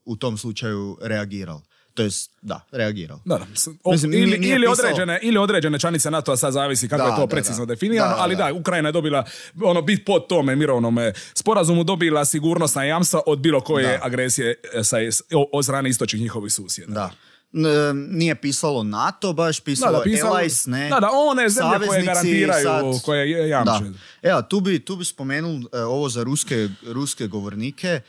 u 0.06 0.16
tom 0.16 0.38
slučaju 0.38 0.98
reagirao. 1.02 1.62
To 1.96 2.04
jest, 2.04 2.32
da, 2.42 2.62
reagirao. 2.72 3.20
Da, 3.26 3.38
da. 3.38 3.46
O- 3.84 3.92
Mislim, 3.92 4.12
nije- 4.12 4.24
ili, 4.24 4.38
nije 4.38 4.56
ili, 4.56 4.68
pisalo- 4.68 4.74
određene, 4.88 5.20
ili 5.22 5.38
određene 5.38 5.80
članice 5.80 6.12
NATO-a, 6.12 6.38
sad 6.38 6.54
zavisi 6.54 6.88
kako 6.88 7.04
Da, 7.04 7.10
je 7.10 7.16
to 7.16 7.22
da, 7.22 7.28
precizno 7.28 7.66
da. 7.66 7.74
definirano, 7.74 8.10
Da, 8.10 8.16
da, 8.16 8.22
ali 8.22 8.36
da. 8.36 8.44
da, 8.44 8.54
Ukrajina 8.54 8.90
je 8.90 8.94
dobila, 8.94 9.26
ono, 9.64 9.82
bit 9.82 10.06
pod 10.06 10.28
tome 10.28 10.56
mirovnome 10.56 11.14
sporazumu, 11.34 11.84
dobila 11.84 12.26
sigurnosna 12.26 12.84
jamstva 12.84 13.22
od 13.26 13.40
bilo 13.40 13.62
koje 13.62 13.88
Da. 13.88 14.00
agresije 14.02 14.56
e, 14.74 14.84
sa, 14.84 14.98
o- 15.34 15.50
od 15.54 15.64
strane 15.66 15.90
istočnih 15.90 16.22
njihovih 16.22 16.54
susjeda. 16.54 16.94
Da. 16.94 17.12
N- 17.54 18.08
nije 18.10 18.36
pisalo 18.36 18.84
NATO, 18.84 19.34
baš 19.34 19.60
pisalo, 19.60 20.02
pisalo- 20.04 20.32
Allies, 20.32 20.66
ne? 20.66 20.90
Da, 20.90 21.00
da, 21.00 21.10
one 21.12 21.50
zemlje 21.50 21.88
koje 21.88 22.04
garantiraju, 22.04 22.64
sad- 22.64 23.02
koje 23.02 23.32
je- 23.32 23.50
jamče. 23.50 23.84
Da. 24.22 24.30
Evo, 24.30 24.42
tu 24.42 24.60
bi, 24.60 24.80
tu 24.80 24.96
bi 24.96 25.06
spomenul 25.06 25.62
e, 25.74 25.80
ovo 25.80 26.10
za 26.10 26.24
ruske, 26.24 26.70
ruske 26.86 27.28
govornike. 27.28 27.88
E, 27.88 28.02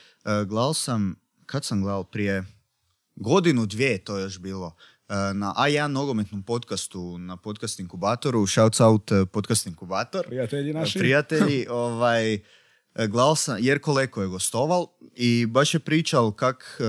sam, 0.75 1.17
kad 1.47 1.65
sam 1.65 1.83
gledal 1.83 2.05
prije 2.05 2.45
godinu, 3.17 3.67
dvije 3.67 3.99
to 3.99 4.17
je 4.17 4.23
još 4.23 4.39
bilo, 4.39 4.75
e, 5.09 5.15
na 5.35 5.55
A1 5.59 5.87
nogometnom 5.87 6.43
podcastu, 6.43 7.19
na 7.19 7.37
podcast 7.37 7.81
inkubatoru, 7.81 8.47
shouts 8.47 8.81
out 8.81 9.13
e, 9.13 9.27
podcast 9.27 9.67
inkubator. 9.67 10.27
Prijatelji 10.27 10.73
naši. 10.73 10.99
Prijatelji, 10.99 11.67
ovaj, 11.87 12.35
e, 12.35 12.41
gledal 12.95 13.37
sam, 13.37 13.57
Jerko 13.61 13.93
Leko 13.93 14.23
je 14.23 14.29
gostoval 14.29 14.87
i 15.15 15.47
baš 15.47 15.75
je 15.75 15.81
pričal 15.81 16.33
kak, 16.33 16.81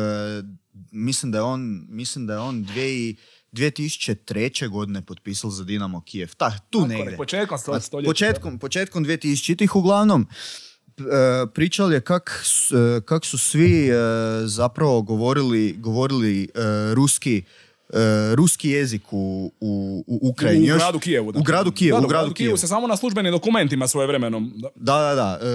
mislim 0.92 1.32
da 1.32 1.38
je 1.38 1.42
on, 1.42 1.86
mislim 1.90 2.28
da 2.28 2.34
je 2.34 2.40
on 2.40 2.64
dvije 2.64 3.00
i- 3.00 3.16
2003. 3.52 4.70
godine 4.70 5.02
potpisao 5.02 5.50
za 5.50 5.64
Dinamo 5.64 6.02
Kijev. 6.02 6.36
Ta, 6.36 6.52
tu 6.70 6.80
Tako, 6.80 6.88
negdje. 6.88 7.18
početkom 7.18 7.58
stoljeća, 7.58 8.06
Početkom, 8.06 8.60
početkom 8.60 9.06
2000-ih 9.06 9.76
uglavnom 9.76 10.28
pričali 11.48 11.94
je 11.94 12.02
kak, 12.02 12.44
e, 12.98 13.02
kak 13.02 13.26
su 13.26 13.38
svi 13.38 13.90
e, 13.90 13.94
zapravo 14.44 15.02
govorili, 15.02 15.74
govorili 15.74 16.44
e, 16.46 16.48
ruski 16.94 17.44
e, 17.90 17.98
ruski 18.36 18.70
jezik 18.70 19.02
u, 19.12 19.18
u, 19.60 20.04
u 20.08 20.20
Ukrajini. 20.24 20.64
U 20.64 20.68
Još- 20.68 20.78
gradu 20.78 21.00
Kijevu. 21.00 21.30
U 21.30 21.44
gradu 21.44 21.72
Kijevu, 21.72 22.00
Da, 22.00 22.06
u 22.06 22.10
gradu 22.10 22.24
Kijevu 22.26 22.34
Kijevu. 22.34 22.58
se 22.58 22.68
samo 22.68 22.88
na 22.88 22.98
službenim 22.98 23.32
dokumentima 23.32 23.88
svoje 23.88 24.08
vremenom. 24.08 24.54
Da. 24.56 24.70
Da, 24.76 24.98
da, 25.00 25.16
da. 25.16 25.40
E, 25.42 25.48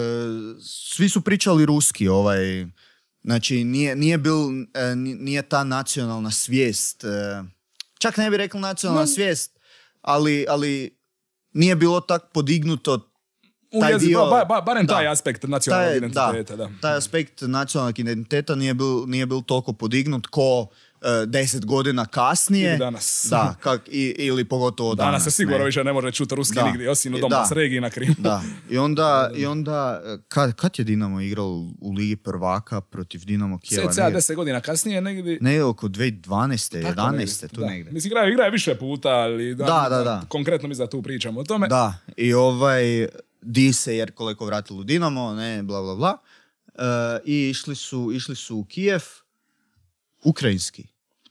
svi 0.63 1.09
su 1.09 1.21
pričali 1.21 1.67
ruski, 1.67 2.09
ovaj, 2.09 2.67
znači 3.23 3.65
nije, 3.65 3.97
nije, 3.97 4.19
bil, 4.19 4.35
e, 4.75 4.97
ni- 4.97 5.15
nije 5.15 5.43
ta 5.43 5.65
nacionalna 5.65 6.31
svijest, 6.31 7.05
e, 7.05 7.43
čak 7.95 8.17
ne 8.17 8.31
bi 8.31 8.37
rekao 8.37 8.61
nacionalna 8.61 9.01
No. 9.01 9.07
svijest, 9.07 9.59
ali, 10.03 10.47
ali 10.49 10.99
nije 11.53 11.77
bilo 11.77 12.01
tak 12.01 12.23
podignuto 12.33 12.95
U 12.95 13.12
taj 13.81 13.93
jeziku, 13.93 14.09
dio- 14.11 14.31
ba, 14.31 14.45
ba, 14.45 14.61
barem 14.61 14.87
da. 14.87 14.95
taj 14.95 15.07
aspekt 15.07 15.43
nacionalnog 15.43 15.89
taj, 15.89 15.97
identiteta. 15.99 16.57
Da. 16.57 16.71
taj 16.81 16.97
aspekt 16.97 17.41
nacionalnog 17.41 17.99
identiteta 17.99 18.55
nije 18.55 18.75
bil, 18.75 19.07
nije 19.07 19.27
bil 19.27 19.41
toliko 19.41 19.73
podignut 19.73 20.27
ko 20.27 20.67
e, 21.03 21.27
deset 21.27 21.67
godina 21.67 22.07
kasnije. 22.07 22.69
Ili 22.69 22.79
danas. 22.79 23.27
Da, 23.31 23.55
kak, 23.61 23.89
i, 23.89 24.15
ili 24.19 24.45
pogotovo 24.45 24.95
danas. 24.95 25.09
Danas 25.09 25.25
se 25.25 25.31
sigurno 25.31 25.59
ne. 25.59 25.65
više 25.65 25.85
ne 25.85 25.93
može 25.93 26.11
čuti 26.11 26.35
ruski 26.35 26.55
Da. 26.55 26.65
nigdje, 26.65 26.91
osim 26.91 27.15
u 27.15 27.19
Donbass 27.19 27.49
da. 27.49 27.55
regiji 27.55 27.81
na 27.81 27.91
Krimu. 27.91 28.15
Da, 28.19 28.43
i 28.71 28.79
onda, 28.79 29.31
i 29.37 29.47
onda 29.47 30.03
e, 30.07 30.19
kad, 30.29 30.53
kad 30.53 30.79
je 30.79 30.85
Dinamo 30.85 31.21
igral 31.21 31.49
u 31.81 31.93
Ligi 31.93 32.17
prvaka 32.17 32.81
protiv 32.81 33.21
Dinamo 33.21 33.59
Kijeva? 33.59 33.85
Negdje- 33.87 34.05
10 34.13 34.35
godina 34.35 34.61
kasnije 34.61 35.01
negdje... 35.01 35.39
Ne, 35.41 35.63
oko 35.63 35.89
2012. 35.89 36.83
Tako 36.83 37.01
11. 37.01 37.11
negdje, 37.13 37.49
tu 37.49 37.61
da. 37.61 37.67
negdje. 37.67 37.93
Mislim, 37.93 38.09
igraju, 38.09 38.33
igraju 38.33 38.53
više 38.53 38.75
puta, 38.75 39.09
ali 39.09 39.55
da, 39.55 39.65
Da, 39.65 39.87
da, 39.89 40.05
da. 40.05 40.23
konkretno 40.29 40.69
mi 40.69 40.75
za 40.75 40.87
tu 40.87 41.03
pričamo 41.03 41.41
o 41.41 41.45
tome. 41.45 41.69
Da, 41.69 41.95
i 42.17 42.35
ovaj, 42.35 43.07
di 43.43 43.73
se 43.73 43.97
jer 43.97 44.11
koliko 44.11 44.47
vratilo 44.47 44.81
u 44.81 44.85
Dinamo, 44.85 45.35
ne, 45.35 45.63
bla, 45.63 45.83
bla, 45.83 45.95
bla. 45.95 46.19
E, 46.69 46.83
I 47.25 47.49
išli 47.51 47.75
su, 47.77 48.11
išli 48.13 48.37
su 48.37 48.57
u 48.57 48.65
Kijev, 48.65 49.01
ukrajinski. 50.23 50.85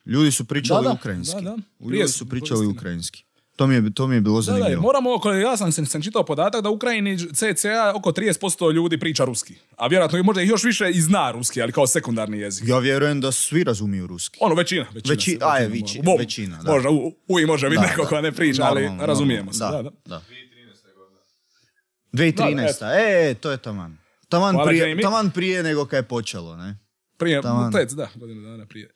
Ljudi 0.06 0.32
su 0.32 0.46
pričali 0.46 0.80
Da, 0.80 0.90
da, 0.90 0.94
ukrajinski. 0.94 1.36
da, 1.36 1.42
da. 1.42 1.58
Ljudi 1.88 2.08
su 2.08 2.30
pričali 2.30 2.66
ukrajinski. 2.68 3.24
To 3.56 3.68
mi 3.68 3.76
je, 3.76 3.94
to 3.94 4.08
mi 4.08 4.16
je 4.16 4.22
bilo 4.22 4.36
Da, 4.36 4.46
da, 4.46 4.52
zanimljivo. 4.52 4.82
moramo, 4.82 5.10
oko- 5.12 5.32
ja 5.32 5.58
sam, 5.58 5.72
sam, 5.72 6.02
čitao 6.02 6.26
podatak 6.26 6.62
da 6.64 6.70
u 6.70 6.74
Ukrajini 6.74 7.18
CCA 7.20 7.94
oko 7.96 8.12
30% 8.12 8.40
ljudi 8.72 9.00
priča 9.00 9.26
ruski. 9.26 9.56
A 9.78 9.88
vjerojatno 9.88 10.20
i 10.20 10.24
možda 10.24 10.42
još 10.42 10.64
više 10.64 10.90
i 10.90 11.02
zna 11.02 11.32
ruski, 11.32 11.62
ali 11.62 11.72
kao 11.72 11.88
sekundarni 11.88 12.40
jezik. 12.40 12.64
Ja 12.68 12.80
vjerujem 12.80 13.22
da 13.22 13.32
svi 13.32 13.64
razumiju 13.64 14.08
ruski. 14.08 14.38
Ono, 14.42 14.56
većina. 14.56 14.86
Većina, 14.92 15.14
Veći- 15.14 15.32
se- 15.32 15.38
a 15.42 15.58
je, 15.58 15.68
većina, 15.68 15.82
veći- 15.82 16.02
mo- 16.02 16.18
većina, 16.18 16.64
da. 16.64 16.72
Možda, 16.72 16.90
u, 16.90 17.14
uvijek 17.28 17.48
može 17.48 17.70
biti 17.70 17.82
Da, 17.82 17.88
neko 17.88 18.02
da. 18.02 18.08
ko 18.08 18.22
ne 18.22 18.32
priča, 18.32 18.64
ali 18.64 18.82
Normalno, 18.82 19.06
razumijemo 19.06 19.54
se. 19.54 19.60
normalno. 19.60 19.92
Da, 20.06 20.10
da. 20.10 20.22
2013. 22.14 22.80
Da, 22.80 23.00
e, 23.00 23.34
to 23.34 23.52
je 23.52 23.58
taman. 23.58 23.98
Taman 24.30 24.56
Hvala, 24.56 24.68
prije, 24.68 24.90
Jamie. 24.90 25.04
taman 25.04 25.32
prije 25.32 25.64
nego 25.64 25.86
kad 25.86 25.98
je 25.98 26.04
počelo, 26.08 26.58
ne? 26.58 26.78
Prije, 27.18 27.42
Taman. 27.42 27.72
pet, 27.72 27.92
da, 27.92 28.10
godinu 28.16 28.42
dana 28.42 28.66
prije. 28.66 28.92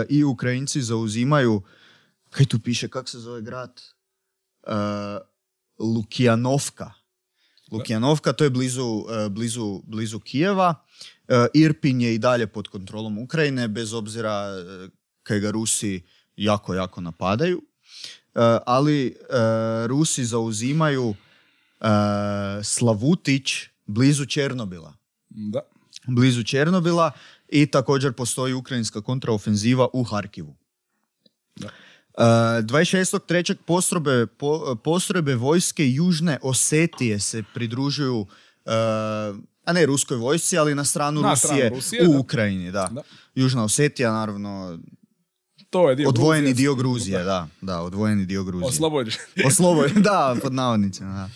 i 0.09 0.23
Ukrajinci 0.23 0.81
zauzimaju, 0.81 1.61
kaj 2.29 2.45
tu 2.45 2.59
piše, 2.59 2.87
kak 2.87 3.09
se 3.09 3.19
zove 3.19 3.41
grad? 3.41 3.81
Uh, 4.67 4.73
Lukijanovka. 5.79 6.91
Lukijanovka, 7.71 8.33
to 8.33 8.43
je 8.43 8.49
blizu, 8.49 8.85
uh, 8.85 9.05
blizu, 9.29 9.81
blizu 9.87 10.19
Kijeva. 10.19 10.75
Uh, 11.29 11.45
Irpin 11.53 12.01
je 12.01 12.15
i 12.15 12.17
dalje 12.17 12.47
pod 12.47 12.67
kontrolom 12.67 13.17
Ukrajine, 13.17 13.67
bez 13.67 13.93
obzira 13.93 14.49
uh, 14.49 14.89
kaj 15.23 15.39
ga 15.39 15.51
Rusi 15.51 16.01
jako, 16.35 16.73
jako 16.73 17.01
napadaju. 17.01 17.57
Uh, 17.57 18.41
ali 18.65 19.15
Rusi 19.87 20.25
zauzimaju 20.25 21.15
Slavutić 22.63 23.51
blizu 23.85 24.25
Černobila. 24.25 24.93
Da. 25.29 25.61
Blizu 26.07 26.43
Černobila 26.43 27.11
i 27.49 27.65
također 27.65 28.13
postoji 28.13 28.53
ukrajinska 28.53 29.01
kontraofenziva 29.01 29.87
u 29.93 30.03
Harkivu. 30.03 30.55
Da. 31.55 31.67
Uh, 31.67 32.23
26.3. 32.23 33.55
Postrojbe, 33.65 34.27
po, 34.27 34.75
postrojbe 34.83 35.35
vojske 35.35 35.89
Južne 35.89 36.39
Osetije 36.41 37.19
se 37.19 37.43
pridružuju 37.53 38.19
uh, 38.19 39.39
a 39.69 39.73
ne 39.73 39.85
ruskoj 39.85 40.17
vojsci, 40.17 40.57
ali 40.57 40.75
na 40.75 40.85
stranu 40.85 41.21
Na 41.21 41.29
Rusije, 41.29 41.47
stranu 41.47 41.75
Rusije, 41.75 42.07
u 42.07 42.11
da. 42.11 42.19
Ukrajini, 42.19 42.71
da. 42.71 42.89
Da. 42.91 43.01
Južna 43.35 43.63
Osetija, 43.63 44.11
naravno, 44.11 44.79
To 45.69 45.89
je 45.89 45.95
dio 45.95 46.09
odvojeni 46.09 46.47
Gruzije. 46.47 46.53
dio 46.53 46.75
Gruzije, 46.75 47.23
da, 47.23 47.47
da, 47.61 47.81
odvojeni 47.81 48.25
dio 48.25 48.43
Gruzije. 48.43 48.67
Oslobođen. 48.67 49.13
Oslobođen, 49.47 50.01
da, 50.01 50.35
pod 50.41 50.53
navodnicima, 50.53 51.13
da. 51.13 51.29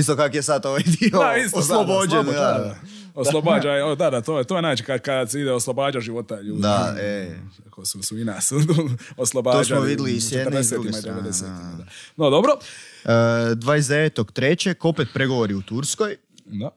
Isto 0.00 0.16
kak 0.16 0.34
je 0.34 0.42
sad 0.42 0.66
ovaj 0.66 0.82
dio 0.82 1.18
Da, 1.18 1.36
isto, 1.36 1.58
oslobođen, 1.58 2.26
da, 2.26 2.32
da, 2.32 2.38
da, 2.38 2.58
da. 2.58 2.64
da. 2.64 2.76
Oslobađa, 3.14 3.94
da, 3.98 4.10
da, 4.10 4.20
to 4.20 4.38
je, 4.38 4.44
to 4.44 4.56
je 4.56 4.62
način 4.62 4.86
kad, 4.86 5.00
kad 5.00 5.30
se 5.30 5.40
ide 5.40 5.52
oslobađa 5.52 6.00
života 6.00 6.40
ljudi. 6.40 6.62
Da, 6.62 6.96
e. 7.00 7.36
Ako 7.66 7.86
su, 7.86 8.02
su 8.02 8.18
i 8.18 8.24
nas 8.24 8.52
oslobađali. 9.16 9.64
To 9.64 9.68
smo 9.68 9.80
vidjeli 9.80 10.12
i 10.12 10.20
s 10.20 10.32
jedne 10.32 10.60
i 10.60 10.64
s 10.64 10.70
druge 10.70 10.88
40-ima 10.88 11.00
strane, 11.00 11.20
90-ima, 11.22 11.74
da. 11.78 11.84
No, 12.16 12.30
dobro. 12.30 12.52
E, 13.04 13.08
29.3. 13.08 14.74
opet 14.82 15.08
pregovori 15.14 15.54
u 15.54 15.62
Turskoj. 15.62 16.16
Da. 16.44 16.70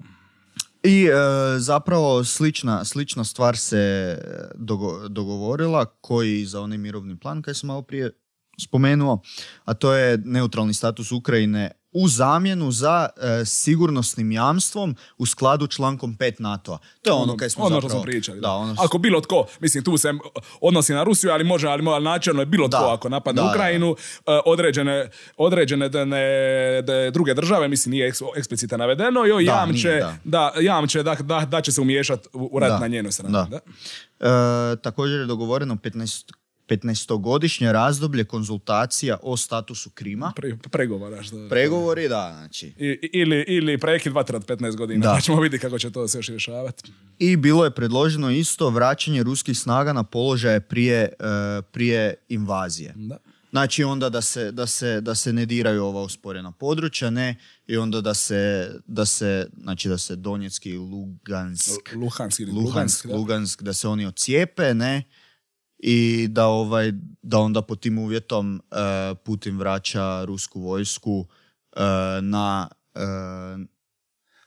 I 0.88 1.06
e, 1.06 1.12
zapravo 1.60 2.24
slična, 2.24 2.86
slična 2.86 3.24
stvar 3.24 3.58
se 3.58 3.78
e, 3.78 4.18
dogo- 4.56 5.08
dogovorila 5.08 5.86
koji 5.86 6.46
za 6.46 6.62
onaj 6.62 6.78
mirovni 6.78 7.20
plan 7.20 7.42
koji 7.42 7.56
sam 7.56 7.68
malo 7.68 7.82
prije 7.82 8.12
spomenuo, 8.62 9.22
a 9.66 9.74
to 9.74 9.94
je 9.94 10.18
neutralni 10.26 10.74
status 10.74 11.12
Ukrajine 11.12 11.72
u 11.98 12.08
zamjenu 12.08 12.72
za 12.72 13.10
e, 13.18 13.46
sigurnosnim 13.46 14.32
jamstvom 14.32 14.96
u 15.18 15.26
skladu 15.26 15.68
člankom 15.68 16.16
5 16.16 16.34
NATO-a. 16.40 16.78
To 17.02 17.10
je 17.10 17.14
ono, 17.14 17.38
kaj 17.38 17.50
smo 17.50 17.64
ono 17.64 17.70
zapravo... 17.72 17.90
što 17.90 17.98
smo 17.98 18.04
pričali. 18.04 18.40
Da, 18.42 18.52
ono 18.52 18.76
Ako 18.80 18.98
bilo 18.98 19.22
tko, 19.22 19.46
mislim 19.60 19.84
tu 19.84 19.98
se 19.98 20.14
odnosi 20.62 20.94
na 20.94 21.04
Rusiju, 21.04 21.32
ali 21.32 21.44
može, 21.44 21.68
ali 21.68 21.84
mo- 21.84 22.00
načelno 22.00 22.42
je 22.42 22.46
bilo 22.46 22.68
Da. 22.68 22.78
tko 22.78 22.86
ako 22.88 23.10
napadne 23.10 23.42
Da, 23.42 23.46
da, 23.46 23.52
Ukrajinu, 23.52 23.96
e, 24.18 24.40
određene, 24.46 25.10
određene 25.38 25.90
da 25.90 26.06
ne- 26.06 26.28
da 26.82 27.10
druge 27.12 27.34
države, 27.34 27.68
mislim 27.68 27.92
nije 27.92 28.12
eks- 28.12 28.38
eksplicitno 28.38 28.78
navedeno, 28.78 29.20
joj 29.22 29.46
Da, 29.46 29.52
jamče, 29.52 29.88
nije, 29.88 30.00
da. 30.00 30.16
da. 30.24 30.62
jamče 30.62 31.04
da, 31.04 31.16
da, 31.16 31.40
da 31.42 31.62
će 31.62 31.72
se 31.72 31.82
umiješati 31.82 32.28
u, 32.34 32.50
u 32.52 32.60
rat 32.60 32.70
Da, 32.70 32.80
na 32.80 32.88
njenoj 32.88 33.12
strani. 33.12 33.34
da. 33.34 33.48
Da. 33.50 33.60
E, 34.22 34.76
također 34.78 35.20
je 35.20 35.26
dogovoreno 35.26 35.76
15 35.76 36.32
15-godišnje 36.70 37.72
razdoblje 37.72 38.24
konzultacija 38.24 39.18
o 39.22 39.38
statusu 39.38 39.90
Krima. 39.90 40.34
Pre, 40.36 40.58
pregovora. 40.72 41.24
Što, 41.24 41.48
Pregovori, 41.50 42.08
da, 42.10 42.34
znači. 42.34 42.68
I- 42.68 43.10
ili, 43.14 43.46
ili 43.48 43.78
prekid 43.78 44.14
vatre 44.14 44.38
od 44.38 44.46
15 44.46 44.76
godina, 44.76 45.04
Da. 45.04 45.14
pa 45.14 45.22
ćemo 45.22 45.42
vidjeti 45.42 45.62
kako 45.62 45.80
će 45.80 45.92
to 45.92 46.08
se 46.08 46.18
još 46.18 46.28
rješavati. 46.28 46.92
I 47.20 47.36
bilo 47.36 47.64
je 47.64 47.72
predloženo 47.72 48.32
isto 48.32 48.70
vraćanje 48.70 49.24
ruskih 49.24 49.58
snaga 49.58 49.94
na 49.94 50.04
položaje 50.04 50.60
prije, 50.60 51.02
e, 51.02 51.12
prije 51.62 52.16
invazije. 52.30 52.94
Da. 52.96 53.18
Znači 53.50 53.84
onda 53.84 54.10
da 54.10 54.22
se, 54.22 54.52
da 54.52 54.68
se, 54.68 55.02
da 55.02 55.16
se 55.16 55.34
ne 55.34 55.46
diraju 55.46 55.84
ova 55.84 56.02
usporena 56.02 56.52
područja, 56.52 57.10
ne, 57.10 57.36
i 57.68 57.78
onda 57.78 58.02
da 58.02 58.14
se, 58.14 58.72
da 58.88 59.06
se, 59.06 59.48
znači 59.62 59.90
da 59.90 59.98
se 59.98 60.16
Donjecki 60.16 60.70
i 60.70 60.78
Lugansk, 60.78 61.72
Luhansk 61.96 62.40
Luhansk, 62.40 62.40
Lugansk, 62.66 63.06
da. 63.06 63.16
Lugansk, 63.16 63.62
da 63.62 63.74
se 63.74 63.88
oni 63.88 64.06
ocijepe, 64.06 64.74
ne, 64.74 65.04
i 65.80 66.28
da 66.30 66.48
ovaj, 66.48 66.92
da 67.22 67.40
onda 67.40 67.62
pod 67.62 67.80
tim 67.80 67.98
uvjetom 67.98 68.62
e, 68.72 69.16
Putin 69.16 69.58
vraća 69.58 70.26
rusku 70.26 70.62
vojsku 70.62 71.26
e, 71.76 71.82
na, 72.22 72.68
e, 72.96 73.00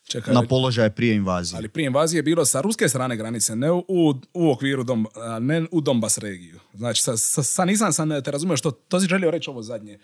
Čekaj, 0.04 0.34
na 0.34 0.42
položaje 0.42 0.90
prije 0.90 1.14
invazije. 1.14 1.58
ali 1.58 1.68
prije 1.68 1.86
invazije 1.86 2.18
je 2.18 2.22
bilo 2.22 2.44
sa 2.44 2.60
ruske 2.60 2.88
strane 2.88 3.16
granice, 3.16 3.56
ne 3.56 3.72
u, 3.72 3.84
u 4.34 4.50
okviru 4.50 4.84
Dom, 4.84 5.06
ne 5.40 5.66
u 5.70 5.80
Donbas 5.80 6.18
regiju. 6.18 6.60
Znači, 6.74 7.02
sa, 7.02 7.16
sa, 7.16 7.42
sa 7.42 7.64
nisam 7.64 7.92
sam 7.92 8.22
te 8.24 8.30
razumio 8.30 8.56
što, 8.56 8.70
to 8.70 9.00
si 9.00 9.06
želio 9.06 9.30
reći 9.30 9.50
ovo 9.50 9.62
zadnje. 9.62 9.98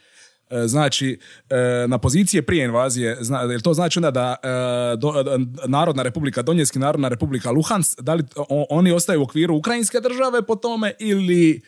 E, 0.50 0.66
Znači, 0.66 1.18
e, 1.50 1.86
na 1.88 1.98
pozicije 1.98 2.42
prije 2.42 2.64
invazije, 2.64 3.18
jel 3.50 3.60
to 3.60 3.74
znači 3.74 3.98
onda 3.98 4.10
da 4.10 4.36
e, 4.42 5.68
Narodna 5.68 6.02
republika 6.02 6.42
Donjetski, 6.42 6.78
Narodna 6.78 7.08
republika 7.08 7.50
Luhansk, 7.50 8.00
da 8.00 8.14
li 8.14 8.24
oni 8.70 8.92
ostaju 8.92 9.20
u 9.20 9.22
okviru 9.22 9.56
Ukrajinske 9.56 10.00
države 10.00 10.42
po 10.42 10.56
tome 10.56 10.92
ili 10.98 11.62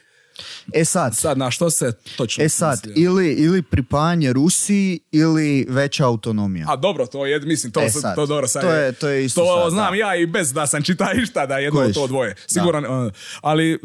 E 0.73 0.85
sad, 0.85 1.17
sad 1.17 1.39
na 1.39 1.51
što 1.51 1.71
se 1.71 1.93
točno 2.17 2.45
e 2.45 2.49
sad 2.49 2.79
misli? 2.79 3.03
ili, 3.03 3.29
ili 3.29 3.63
pripajanje 3.63 4.33
Rusiji 4.33 5.01
ili 5.13 5.67
veća 5.69 6.07
autonomija. 6.07 6.67
A 6.69 6.77
dobro, 6.77 7.07
to 7.07 7.27
je, 7.27 7.41
mislim, 7.41 7.73
to, 7.73 7.81
E 7.81 7.91
sad, 7.91 8.15
to 8.15 8.27
dobro 8.27 8.49
sad 8.49 8.63
to 8.63 8.71
je- 8.71 8.93
to 8.93 9.09
je 9.09 9.25
isto 9.25 9.41
To 9.41 9.63
sad, 9.63 9.71
znam 9.71 9.93
da. 9.93 9.97
ja 9.97 10.17
i 10.17 10.27
bez 10.27 10.53
da 10.53 10.67
sam 10.67 10.83
čitao 10.83 11.09
išta 11.15 11.47
da 11.47 11.57
je 11.57 11.65
jedno 11.65 11.81
Kojiš? 11.81 11.95
to 11.95 12.07
dvoje. 12.07 12.35
Siguran, 12.47 12.85
uh, 12.87 13.13
ali 13.41 13.79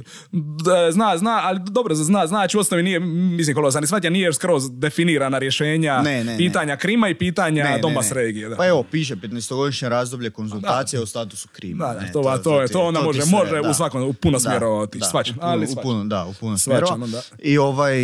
da, 0.64 0.92
zna, 0.92 1.18
zna, 1.18 1.40
ali 1.44 1.60
dobro, 1.62 1.96
zna, 1.96 2.28
znači 2.28 2.58
u 2.58 2.60
osnovi 2.60 2.84
nije, 2.84 3.00
mislim, 3.00 3.56
koliko 3.56 3.72
sam 3.72 3.86
shvatio, 3.86 4.10
nije 4.10 4.34
skroz 4.34 4.64
definirana 4.72 5.38
rješenja 5.38 6.02
Ne, 6.02 6.12
ne, 6.14 6.24
ne. 6.24 6.38
pitanja 6.38 6.78
Krima 6.78 7.10
i 7.10 7.16
pitanja 7.16 7.64
Ne, 7.64 7.72
ne, 7.72 7.80
Donbas 7.80 8.10
ne. 8.10 8.14
regije. 8.16 8.50
Da. 8.50 8.56
Pa 8.56 8.68
evo, 8.68 8.84
piše 8.84 9.16
15-godišnje 9.18 9.90
razdoblje 9.90 10.30
konzultacija 10.30 11.02
o 11.02 11.06
statusu 11.06 11.48
Krima. 11.52 11.88
Da, 11.88 11.94
da, 11.94 12.00
ne, 12.00 12.12
to, 12.12 12.22
to, 12.24 12.38
to, 12.40 12.62
je, 12.62 12.68
to 12.68 12.82
onda 12.82 13.00
ti 13.00 13.06
može, 13.06 13.22
može 13.28 13.62
da. 13.62 13.70
u 13.70 13.74
svakom, 13.74 14.04
u 14.04 14.14
puno 14.14 14.34
Da, 14.34 14.40
smjerova 14.42 14.80
otići, 14.80 15.06
da, 15.14 15.34
ali 15.42 15.66
u 15.68 15.76
puno, 15.76 16.04
da, 16.04 16.26
u 16.26 16.34
puno 16.44 16.58
smjerova. 16.58 16.98
I 17.40 17.58
ovaj, 17.58 17.96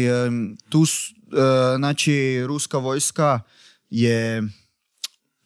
tu, 0.69 0.83
e, 0.83 1.77
znači, 1.77 2.43
ruska 2.47 2.77
vojska 2.77 3.41
je 3.89 4.41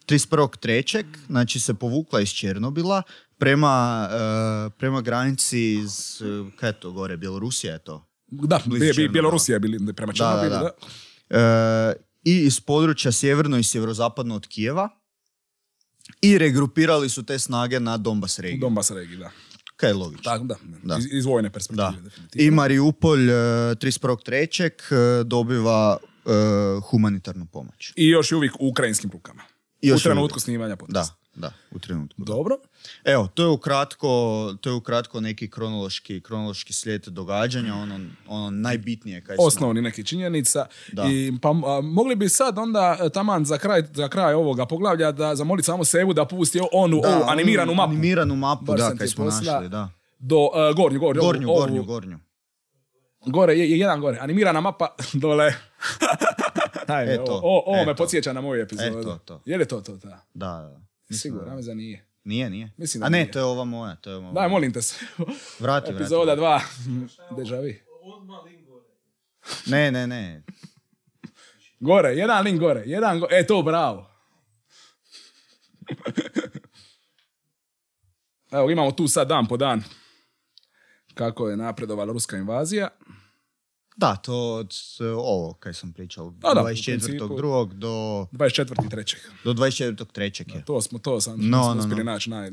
31.3. 0.06 1.04
znači 1.26 1.60
se 1.60 1.74
povukla 1.74 2.20
iz 2.20 2.28
Černobila 2.28 3.02
prema, 3.38 4.08
e, 4.10 4.70
prema 4.78 5.00
granici 5.00 5.60
iz, 5.60 6.22
kaj 6.56 6.68
je 6.68 6.80
to 6.80 6.92
gore, 6.92 7.16
Bjelorusija 7.16 7.72
je 7.72 7.78
to? 7.78 8.06
Da. 8.26 8.60
Bjelorusija 9.12 9.54
je 9.54 9.60
bili 9.60 9.94
prema 9.94 10.12
Da, 10.12 10.18
da, 10.18 10.40
Černobilu, 10.40 10.62
da. 10.62 10.70
da. 11.30 11.38
E, 11.40 11.94
I 12.24 12.38
iz 12.38 12.60
područja 12.60 13.12
sjeverno 13.12 13.58
i 13.58 13.62
sjeverozapadno 13.62 14.34
od 14.34 14.46
Kijeva 14.46 14.88
i 16.22 16.38
regrupirali 16.38 17.08
su 17.08 17.22
te 17.22 17.38
snage 17.38 17.80
na 17.80 17.96
Donbas 17.96 18.38
regiju. 18.38 18.60
Donbas 18.60 18.90
regiji, 18.90 19.16
da. 19.16 19.30
Kaj 19.76 19.90
je 19.90 19.94
logično. 19.94 20.22
Tako, 20.24 20.44
da. 20.44 20.54
Da. 20.82 20.96
Iz, 20.96 21.06
iz 21.10 21.24
vojne 21.24 21.48
Da. 21.48 21.52
perspektive, 21.52 22.00
definitivno. 22.00 22.46
I 22.46 22.50
Mariupolj 22.50 23.20
e, 23.22 23.34
31.3. 23.34 24.70
e, 25.20 25.24
dobiva 25.24 25.96
e, 25.96 26.30
humanitarnu 26.80 27.46
pomoć. 27.46 27.92
I 27.96 28.08
još 28.08 28.32
je 28.32 28.36
uvijek 28.36 28.52
u 28.54 28.68
ukrajinskim 28.68 29.10
rukama. 29.10 29.42
I 29.82 29.88
još 29.88 30.00
u 30.00 30.04
trenutku 30.04 30.34
uvijek. 30.34 30.42
snimanja 30.42 30.68
Da, 30.68 30.76
podcasta. 30.76 31.14
da, 31.34 31.52
u 31.70 31.78
trenutku. 31.78 32.24
Dobro. 32.24 32.56
Evo, 33.04 33.28
to 33.28 33.42
je 33.42 33.48
ukratko, 33.48 34.08
to 34.60 34.70
je 34.70 34.74
ukratko 34.74 35.20
neki 35.20 35.50
kronološki, 35.50 36.20
kronološki 36.20 36.72
slijed 36.72 37.02
događanja, 37.04 37.74
ono, 37.74 37.98
ono 38.28 38.50
najbitnije 38.52 39.20
kaj 39.22 39.36
smo- 39.36 39.44
Osnovni 39.44 39.82
neki 39.82 40.04
činjenica. 40.04 40.66
Da. 40.92 41.04
I, 41.04 41.32
pa 41.42 41.48
a, 41.48 41.80
mogli 41.82 42.16
bi 42.16 42.28
sad 42.28 42.58
onda 42.58 42.98
e, 43.00 43.10
taman 43.10 43.44
za 43.44 43.58
kraj, 43.58 43.82
za 43.92 44.08
kraj 44.08 44.34
ovoga 44.34 44.66
poglavlja 44.66 45.12
da 45.12 45.34
zamoliti 45.34 45.66
samo 45.66 45.84
Sevu 45.84 46.12
da 46.12 46.24
pusti 46.26 46.60
onu 46.72 47.00
Da, 47.00 47.08
ovu 47.08 47.16
onu 47.16 47.24
animiranu 47.26 47.74
mapu. 47.74 47.90
Animiranu 47.90 48.36
mapu, 48.36 48.64
Baš 48.64 48.80
da, 48.80 48.90
kaj 48.90 49.06
smo 49.08 49.24
posla- 49.24 49.52
našli, 49.52 49.68
da. 49.68 49.90
Do 50.18 50.36
uh, 50.38 50.50
gornju, 50.76 51.00
gornju, 51.00 51.20
ovu- 51.20 51.22
Gornju, 51.22 51.48
ovu- 51.48 51.56
gornju, 51.56 51.84
gornju. 51.84 52.18
Gore, 53.26 53.54
je, 53.54 53.70
je 53.70 53.78
jedan 53.78 54.00
gore. 54.00 54.18
Animirana 54.18 54.60
mapa 54.60 54.86
dole. 55.14 55.52
Eto, 57.04 57.40
ovo, 57.44 57.84
me 57.84 57.96
podsjeća 57.96 58.32
na 58.32 58.40
moju 58.40 58.62
epizodu. 58.62 58.98
Eto, 59.00 59.18
to. 59.18 59.42
Je 59.44 59.58
li 59.58 59.68
to 59.68 59.80
to? 59.80 59.96
Da. 59.96 60.20
Da, 60.34 60.80
da. 61.08 61.16
Sigurno, 61.16 61.56
da- 61.56 61.62
da 61.62 61.74
nije. 61.74 62.06
Nije, 62.24 62.50
nije. 62.50 62.72
Mislim 62.76 63.00
da 63.00 63.06
A 63.06 63.10
ne, 63.10 63.18
nije. 63.18 63.30
to 63.30 63.38
je 63.38 63.44
ova 63.44 63.64
moja, 63.64 63.96
to 63.96 64.10
je 64.10 64.16
ova 64.16 64.22
moja. 64.22 64.34
Daj, 64.34 64.48
molim 64.48 64.72
te 64.72 64.82
se. 64.82 65.06
Vrati, 65.18 65.30
vrati. 65.60 65.90
Epizoda 65.92 66.36
2. 66.36 66.60
Deja 67.36 67.60
vu. 67.60 67.66
Ne, 69.66 69.92
ne, 69.92 70.06
ne. 70.06 70.42
Gore, 71.80 72.08
jedan 72.10 72.44
link 72.44 72.60
gore. 72.60 72.82
Jedan 72.86 73.20
go- 73.20 73.28
E, 73.30 73.46
to 73.46 73.62
bravo. 73.62 74.10
Evo, 78.52 78.70
imamo 78.70 78.92
tu 78.92 79.08
sad 79.08 79.28
dan 79.28 79.46
po 79.46 79.56
dan 79.56 79.82
kako 81.14 81.48
je 81.48 81.56
napredovala 81.56 82.12
ruska 82.12 82.36
invazija. 82.36 82.88
Da, 83.96 84.16
to 84.16 84.34
od 84.34 84.74
e, 85.00 85.04
ovo 85.06 85.52
kaj 85.52 85.74
sam 85.74 85.92
pričao. 85.92 86.30
Da, 86.30 86.54
da, 86.54 86.62
u 86.62 86.64
24.2. 86.64 87.72
do, 87.72 87.88
24.3. 88.32 89.16
do 89.44 89.52
24.3. 89.52 90.54
je. 90.56 90.64
To 90.64 90.80
smo, 90.82 90.98
to 90.98 91.20
sam, 91.20 91.34
No, 91.38 91.64
smo 91.64 91.74
no, 91.74 91.80
uspjeli 91.80 92.04
no. 92.04 92.12
naći 92.12 92.30
naj, 92.30 92.50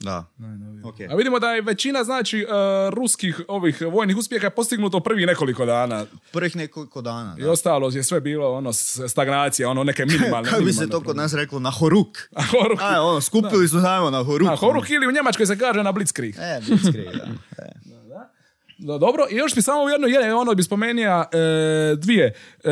Da. 0.00 0.24
najnovije. 0.38 0.84
Ok. 0.84 0.94
A 1.10 1.14
vidimo 1.14 1.38
da 1.38 1.50
je 1.50 1.62
većina, 1.62 2.04
znači, 2.04 2.38
e, 2.38 2.46
ruskih 2.90 3.40
ovih 3.48 3.82
vojnih 3.82 4.16
uspjeha 4.16 4.50
postignuto 4.50 4.96
u 4.96 5.00
prvi 5.00 5.26
nekoliko 5.26 5.66
dana. 5.66 6.06
Prvih 6.32 6.56
nekoliko 6.56 7.02
dana. 7.02 7.36
I 7.38 7.42
Da. 7.42 7.50
ostalo 7.50 7.90
je 7.90 8.02
sve 8.02 8.20
bilo, 8.20 8.52
ono, 8.52 8.72
stagnacija, 9.08 9.68
ono, 9.70 9.84
neke 9.84 10.06
minimalne... 10.12 10.50
Kako 10.50 10.62
bi 10.62 10.72
se 10.72 10.88
to 10.88 11.00
kod 11.00 11.16
nas 11.16 11.34
reklo? 11.34 11.58
Na 11.58 11.70
horuk. 11.70 12.18
Horuk. 12.50 12.80
A, 12.80 13.02
ono, 13.02 13.20
skupili 13.20 13.68
su 13.68 13.80
zajmo 13.80 14.10
na 14.10 14.24
horuk. 14.24 14.48
A, 14.48 14.56
horuk 14.56 14.90
ili 14.90 15.06
u 15.06 15.12
Njemačkoj 15.12 15.46
se 15.46 15.58
kaže 15.58 15.82
na 15.82 15.92
blitzkrieg. 15.92 16.34
E, 16.38 16.60
blitzkrieg, 16.68 17.08
da. 17.08 17.28
E. 17.58 17.91
Da, 18.82 18.98
dobro, 18.98 19.26
i 19.30 19.36
još 19.36 19.54
bi 19.54 19.62
samo 19.62 19.88
jedno, 19.88 20.06
jedno 20.06 20.38
ono 20.38 20.54
bi 20.54 20.62
spomenija 20.62 21.24
e, 21.24 21.36
dvije, 21.96 22.34
e, 22.64 22.70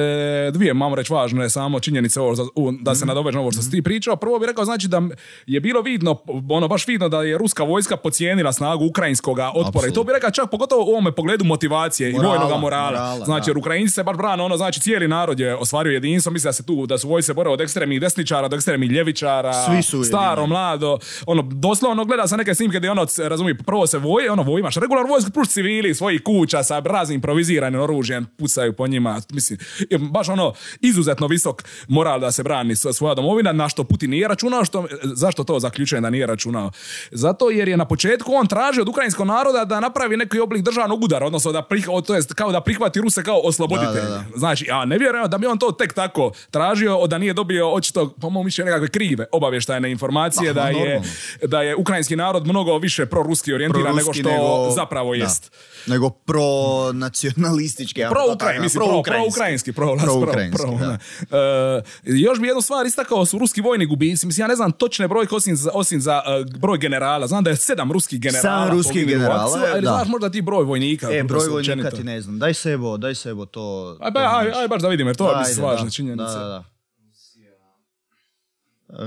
dvije, 0.53 0.75
mamo 0.75 0.94
reći, 0.94 1.12
važne 1.12 1.51
samo 1.51 1.81
činjenice 1.81 2.20
ovo, 2.20 2.35
za- 2.35 2.46
u- 2.55 2.73
da 2.73 2.94
se 2.94 3.07
nadoveže 3.07 3.37
na 3.37 3.42
ovo 3.42 3.53
što 3.53 3.62
si 3.62 3.70
ti 3.70 3.83
pričao. 3.83 4.16
Prvo 4.16 4.38
bi 4.38 4.46
rekao, 4.46 4.64
znači 4.64 4.88
da 4.88 5.03
je 5.46 5.61
bilo 5.61 5.81
vidno, 5.83 6.16
ono 6.51 6.68
baš 6.68 6.87
vidno 6.87 7.09
da 7.09 7.23
je 7.23 7.38
ruska 7.38 7.62
vojska 7.62 7.96
pocijenila 7.96 8.53
snagu 8.53 8.87
ukrajinskoga 8.87 9.51
otpora. 9.57 9.88
I 9.88 9.92
to 9.92 10.05
bi 10.05 10.12
rekao 10.12 10.31
čak 10.31 10.51
pogotovo 10.51 10.83
u 10.83 10.88
ovome 10.88 11.12
pogledu 11.12 11.44
motivacije 11.44 12.12
Morala, 12.12 12.25
i 12.25 12.38
vojnog 12.38 12.61
morala. 12.61 12.90
morala, 12.90 13.16
znači, 13.16 13.46
da. 13.46 13.51
jer 13.51 13.59
Ukrajinci 13.59 13.94
se 13.94 14.03
baš 14.03 14.16
brane, 14.16 14.42
ono, 14.42 14.57
znači 14.57 14.81
cijeli 14.81 15.09
narod 15.09 15.40
je 15.40 15.57
ostvario 15.57 15.90
jedinstvo, 15.92 16.33
misli 16.33 16.49
da 16.49 16.53
se 16.53 16.62
tu, 16.62 16.87
da 16.87 16.99
su 16.99 17.09
vojse 17.09 17.35
bore 17.35 17.51
od 17.51 17.61
ekstremnih 17.61 18.01
desničara, 18.01 18.46
od 18.46 18.53
ekstremnih 18.53 18.90
ljevičara, 18.90 19.53
Svi 19.55 19.83
su 19.83 20.05
staro, 20.05 20.46
mlado, 20.46 20.99
ono, 21.27 21.42
doslovno 21.44 22.05
gleda 22.05 22.27
sa 22.27 22.37
neke 22.37 22.55
snimke 22.55 22.79
gdje 22.79 22.90
ono, 22.90 23.07
razumije, 23.18 23.55
prvo 23.57 23.87
se 23.87 23.99
voje, 23.99 24.31
ono, 24.31 24.42
voji, 24.42 24.61
imaš 24.61 24.77
regular 24.77 25.07
vojsku 25.07 25.31
plus 25.31 25.49
civili 25.49 25.94
svojih 26.01 26.23
kuća 26.23 26.63
sa 26.63 26.79
raznim 26.81 27.15
improviziranim 27.15 27.81
oružjem, 27.81 28.27
pucaju 28.29 28.73
po 28.73 28.87
njima, 28.87 29.21
mislim, 29.31 29.59
baš 30.11 30.29
ono, 30.29 30.53
izuzetno 30.81 31.27
visok 31.27 31.57
moral 31.89 32.21
da 32.21 32.33
se 32.33 32.43
brani 32.43 32.77
s- 32.77 32.87
svoja 32.93 33.15
domovina, 33.15 33.53
na 33.53 33.69
što 33.69 33.85
Putin 33.85 34.11
nije 34.11 34.29
računao, 34.29 34.65
što, 34.65 34.87
zašto 35.05 35.45
to 35.45 35.61
zaključujem 35.61 36.03
da 36.03 36.11
nije 36.11 36.27
računao? 36.27 36.71
Zato 37.13 37.51
jer 37.51 37.69
je 37.69 37.77
na 37.77 37.85
početku 37.85 38.33
on 38.33 38.47
tražio 38.47 38.83
od 38.83 38.89
ukrajinskog 38.89 39.27
naroda 39.27 39.65
da 39.65 39.81
napravi 39.81 40.17
neki 40.17 40.41
oblik 40.41 40.63
državnog 40.63 41.05
udara, 41.05 41.27
odnosno 41.27 41.53
da 41.53 41.63
prih, 41.63 41.87
to 42.01 42.15
jest 42.15 42.35
kao 42.35 42.53
da 42.53 42.61
prihvati 42.61 43.01
Ruse 43.01 43.23
kao 43.23 43.41
osloboditelje. 43.41 44.01
Da, 44.01 44.09
da, 44.09 44.25
da. 44.25 44.25
Znači, 44.37 44.65
ja 44.65 44.85
ne 44.85 44.99
vjerujem 44.99 45.31
da 45.31 45.39
bi 45.39 45.47
on 45.47 45.59
to 45.59 45.73
tek 45.73 45.93
tako 45.93 46.33
tražio, 46.51 47.07
da 47.07 47.19
nije 47.19 47.33
dobio 47.35 47.71
očito, 47.71 48.09
po 48.11 48.31
mom 48.31 48.45
mišljenju, 48.45 48.67
nekakve 48.67 48.89
krive 48.89 49.27
obavještajne 49.33 49.91
informacije, 49.91 50.55
Pa, 50.55 50.61
da 50.61 50.69
je, 50.69 51.03
da 51.45 51.63
je 51.63 51.77
ukrajinski 51.77 52.17
narod 52.17 52.47
mnogo 52.47 52.79
više 52.79 53.07
proruski 53.07 53.53
orijentiran 53.53 53.97
nego 53.97 54.13
što 54.15 54.31
zapravo 54.71 55.11
da. 55.11 55.25
Nego 55.87 56.11
pro-nacionalistički. 56.11 58.03
ajmo 58.03 58.14
Pro 58.14 58.21
to 58.23 58.27
tako, 58.27 58.37
Ukrajinski, 58.37 58.62
mislim, 58.62 58.79
pro, 58.81 58.87
pro-ukrajinski. 58.87 59.29
ukrajinski, 59.38 59.73
pro, 59.73 59.97
Pro-ukrajinski, 59.97 60.62
pro, 60.62 60.79
da. 60.79 60.99
E, 61.38 61.83
još 62.05 62.40
bi 62.40 62.47
jednu 62.47 62.62
stvar 62.62 62.87
istakao 62.87 63.27
su 63.27 63.38
ruski 63.38 63.61
vojni 63.61 63.87
gubici. 63.87 64.27
Mislim, 64.27 64.45
ja 64.45 64.49
ne 64.49 64.57
znam 64.57 64.73
točne 64.73 65.09
brojke 65.09 65.35
osim 65.35 65.57
za, 65.57 65.71
osim 65.75 66.01
za 66.01 66.23
e, 66.27 66.45
broj 66.59 66.79
generala. 66.79 67.27
Znam 67.27 67.45
da 67.45 67.51
je 67.51 67.57
sedam 67.57 67.93
ruskih 67.93 68.21
generala. 68.21 68.43
Sedam 68.43 68.79
ruskih 68.79 69.07
generala, 69.07 69.59
ali 69.73 69.83
da. 69.83 69.90
znaš 69.90 70.09
možda 70.09 70.31
ti 70.31 70.43
broj 70.43 70.64
vojnika. 70.64 71.09
E, 71.12 71.23
broj 71.23 71.49
vojnika 71.49 71.90
ti 71.90 72.05
ne 72.05 72.21
znam. 72.21 72.38
Daj 72.38 72.55
sebo, 72.55 72.97
daj 72.97 73.14
sebo 73.14 73.47
to. 73.47 73.97
Aj, 74.01 74.11
ba, 74.11 74.21
aj, 74.21 74.53
aj, 74.62 74.69
baš 74.69 74.83
da 74.83 74.88
vidim, 74.88 75.07
jer 75.07 75.16
to 75.16 75.31
je 75.31 75.38
mislim, 75.38 75.66
važna 75.66 75.90
činjenica. 75.90 76.25
Da, 76.25 76.38
da, 76.38 76.49
da. 76.49 76.64
Uh, 78.93 78.99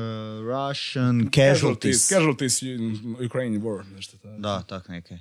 Russian 0.48 1.30
Casualties. 1.32 2.08
casualties. 2.08 2.10
Casualties 2.10 2.62
in 2.62 3.16
Ukraine 3.26 3.60
war. 3.60 3.84
Nešto 3.96 4.18
tako. 4.18 4.36
Da, 4.38 4.62
tak 4.68 4.88
neke. 4.88 5.18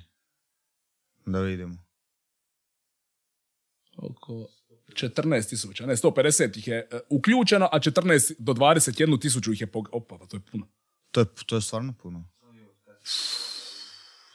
Da 1.25 1.39
vidimo. 1.39 1.77
Oko 3.97 4.47
14 4.93 5.49
tisuća, 5.49 5.85
ne, 5.85 5.95
150 5.95 6.57
ih 6.57 6.67
je 6.67 6.87
e, 6.91 6.99
uključeno, 7.09 7.69
a 7.71 7.79
14 7.79 8.33
do 8.39 8.53
21 8.53 9.21
tisuću 9.21 9.53
ih 9.53 9.61
je 9.61 9.67
pog... 9.67 9.89
Opa, 9.91 10.17
pa 10.17 10.25
to 10.25 10.37
je 10.37 10.41
puno. 10.51 10.67
To 11.11 11.19
je, 11.19 11.25
to 11.45 11.55
je 11.55 11.61
stvarno 11.61 11.93
puno. 12.01 12.29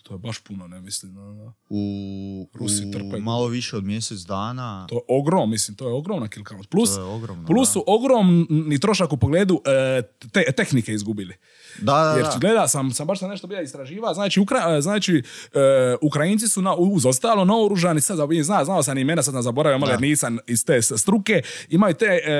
To 0.09 0.14
je 0.14 0.18
baš 0.18 0.38
puno, 0.38 0.68
ne 0.68 0.81
mislim. 0.81 1.14
no, 1.14 1.33
no. 1.35 1.55
U, 1.68 2.49
Rusi 2.55 2.87
u 2.87 2.92
trpe. 2.92 3.21
malo 3.21 3.47
više 3.47 3.77
od 3.77 3.85
mjesec 3.85 4.18
dana. 4.18 4.87
To 4.88 4.94
je 4.94 5.01
ogrom, 5.09 5.51
mislim, 5.51 5.77
to 5.77 5.88
je 5.88 5.94
ogromna 5.94 6.29
kill 6.29 6.44
count. 6.49 6.68
Plus, 6.71 6.94
To 6.94 7.01
je 7.01 7.07
ogromno, 7.07 7.47
plus 7.47 7.68
da. 7.68 7.73
su 7.73 7.85
ogromni 7.87 8.79
trošak 8.81 9.12
u 9.12 9.16
pogledu 9.16 9.61
e, 9.99 10.03
te, 10.33 10.53
tehnike 10.57 10.92
izgubili. 10.92 11.35
Da, 11.83 11.92
da, 11.92 12.11
Jer 12.11 12.25
da. 12.25 12.37
gleda 12.40 12.68
sam, 12.68 12.90
sam 12.90 13.07
baš 13.07 13.18
sam 13.18 13.31
nešto 13.31 13.47
bio 13.47 13.61
istraživa, 13.61 14.14
znači, 14.14 14.40
Ukra, 14.40 14.81
znači 14.81 15.23
e, 15.55 15.59
Ukrajinci 16.03 16.49
su 16.49 16.62
na, 16.62 16.75
uz 16.75 17.07
ostalo 17.07 17.44
naoružani, 17.44 18.01
sad 18.01 18.18
zna, 18.42 18.64
znao 18.64 18.83
sam 18.83 18.99
imena, 18.99 19.23
sad 19.23 19.35
sam 19.35 19.42
zaboravio, 19.42 19.79
malo 19.79 19.92
jer 19.92 20.01
nisam 20.01 20.38
iz 20.47 20.64
te 20.64 20.83
struke, 20.83 21.42
imaju 21.68 21.94
te 21.94 22.07
e, 22.07 22.33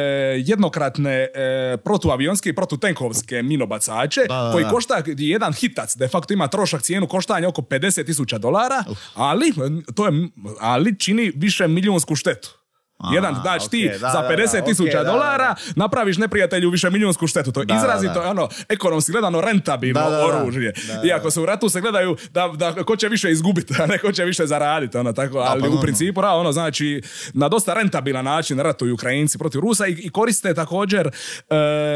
jednokratne 0.45 1.29
e, 1.35 1.77
protuavionske 1.85 2.49
i 2.49 2.55
protutenkovske 2.55 3.43
minobacače, 3.43 4.21
Da, 4.29 4.43
da, 4.43 4.53
koji 4.53 4.65
da. 4.65 4.71
košta, 4.71 5.03
jedan 5.07 5.53
hitac 5.53 5.97
de 5.97 6.09
facto 6.09 6.35
ima 6.35 6.49
trošak 6.49 6.83
cijenu 6.83 7.07
koštanja 7.07 7.49
oko 7.49 7.58
50 7.63 8.07
tisuća 8.07 8.39
dolara, 8.39 8.85
ali, 9.15 9.53
to 9.95 10.07
je, 10.07 10.29
ali 10.61 10.99
čini 10.99 11.33
više 11.35 11.69
milijunsku 11.69 12.17
štetu. 12.17 12.58
A, 12.99 13.15
Jedan, 13.15 13.35
znači 13.37 13.71
ti 13.71 13.87
okej, 13.87 13.93
da, 13.93 14.09
za 14.09 14.23
da, 14.23 14.29
da, 14.29 14.37
50 14.37 14.65
tisuća 14.65 14.99
da, 14.99 15.05
dolara 15.05 15.55
napraviš 15.77 16.17
neprijatelju 16.17 16.71
više 16.71 16.91
milijunsku 16.91 17.27
štetu. 17.27 17.53
To 17.53 17.61
je 17.61 17.67
izrazito, 17.73 18.21
ono, 18.23 18.49
ekonomski 18.69 19.13
gledano 19.13 19.41
rentabilno 19.41 20.01
Da, 20.01 20.11
da, 20.11 20.17
da. 20.19 20.27
oružje. 20.37 20.73
Iako 21.05 21.31
se 21.31 21.41
u 21.41 21.47
ratu 21.47 21.69
se 21.69 21.81
gledaju 21.81 22.17
da, 22.31 22.49
da 22.49 22.75
ko 22.75 22.97
će 22.97 23.09
više 23.09 23.31
izgubiti, 23.31 23.75
a 23.81 23.87
ne 23.87 23.99
ko 23.99 24.13
će 24.13 24.25
više 24.25 24.47
zaraditi, 24.47 24.97
ono, 24.97 25.13
tako, 25.13 25.39
ali 25.39 25.59
u 25.59 25.63
normalno. 25.63 25.83
principu, 25.83 26.23
da, 26.23 26.31
ono, 26.31 26.53
znači, 26.53 27.03
na 27.33 27.49
dosta 27.49 27.75
rentabilan 27.75 28.25
način 28.25 28.59
ratuju 28.59 28.95
Ukrajinci 28.95 29.39
protiv 29.39 29.61
Rusa 29.61 29.87
i, 29.87 29.93
i 29.93 30.11
koriste 30.11 30.55
također 30.55 31.07
e, 31.07 31.11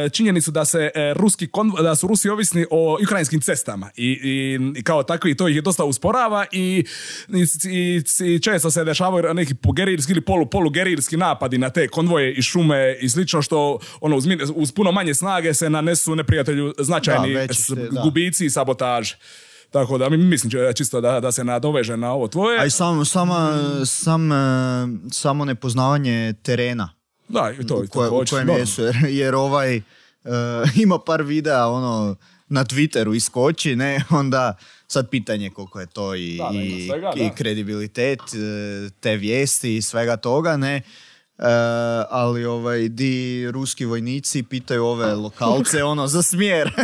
činjenicu 0.09 0.51
da 0.51 0.65
se 0.65 0.91
e, 0.95 1.15
ruski 1.15 1.47
konvo- 1.49 1.83
da 1.83 1.95
su 1.95 2.07
Rusi 2.07 2.29
ovisni 2.29 2.67
o 2.71 2.99
ukrajinskim 3.03 3.41
cestama 3.41 3.91
i, 3.97 4.07
i, 4.13 4.59
i 4.77 4.83
kao 4.83 5.03
takvi 5.03 5.37
to 5.37 5.49
ih 5.49 5.63
dosta 5.63 5.85
usporava 5.85 6.45
i, 6.53 6.85
i, 7.31 7.45
i- 7.69 8.03
i 8.27 8.41
često 8.41 8.71
se 8.71 8.85
dešavaju 8.85 9.35
neki 9.35 9.55
gerilski 9.75 10.13
ili 10.13 10.21
polu, 10.21 10.47
polugerilski 10.93 11.17
napadi 11.17 11.59
na 11.59 11.71
te 11.71 11.89
konvoje 11.89 12.33
i 12.33 12.43
šume 12.43 12.97
i 13.01 13.09
slično 13.09 13.43
što 13.43 13.79
ono 14.01 14.17
uz, 14.17 14.25
uz 14.55 14.73
puno 14.73 14.93
manje 14.93 15.15
snage 15.15 15.55
se 15.55 15.71
nanesu 15.71 16.17
neprijatelju 16.17 16.75
značajni 16.79 17.29
Da, 17.29 17.41
veći 17.41 17.55
s- 17.55 17.65
ste, 17.65 17.75
da. 17.75 18.01
gubici 18.03 18.47
i 18.47 18.51
sabotaže. 18.51 19.17
Tako 19.71 19.99
da 19.99 20.09
mi- 20.09 20.17
mislim 20.19 20.53
čisto 20.75 21.01
da, 21.01 21.21
da 21.21 21.33
se 21.33 21.45
nadoveže 21.45 21.97
na 21.97 22.13
ovo 22.13 22.29
tvoje. 22.29 22.61
A 22.61 22.65
i 22.65 22.71
samo, 22.71 23.05
sama, 23.05 23.51
sam, 23.87 24.33
e, 24.33 24.37
samo 25.11 25.45
nepoznavanje 25.45 26.35
terena 26.35 26.93
da, 27.29 27.53
i 27.53 27.67
to 27.67 27.75
u, 27.75 27.87
koje, 27.89 28.09
u 28.09 28.11
također, 28.11 28.31
kojem 28.37 28.59
jesu, 28.59 28.83
jer, 28.83 28.97
jer 29.03 29.35
ovaj 29.35 29.77
e, 29.77 29.81
ima 30.77 30.99
par 30.99 31.23
videa 31.23 31.67
ono 31.69 32.17
na 32.53 32.65
Twitteru 32.65 33.15
iskoči, 33.15 33.77
ne, 33.77 34.05
onda 34.21 34.55
sad 34.87 35.11
pitanje 35.11 35.51
koliko 35.51 35.81
je 35.81 35.87
to 35.87 36.15
i, 36.15 36.39
Da, 36.39 36.51
i, 36.55 36.87
svega, 36.89 37.13
i 37.17 37.31
kredibilitet 37.37 38.21
e, 38.21 38.91
te 39.01 39.17
vijesti 39.17 39.77
i 39.77 39.83
svega 39.83 40.17
toga, 40.17 40.57
ne. 40.57 40.77
E, 40.77 41.45
ali 42.11 42.45
ovaj 42.45 42.89
di 42.89 43.47
ruski 43.51 43.85
vojnici 43.85 44.43
pitaju 44.43 44.85
ove 44.85 45.15
lokalce 45.25 45.85
ono 45.85 46.07
za 46.07 46.23
smjer 46.23 46.71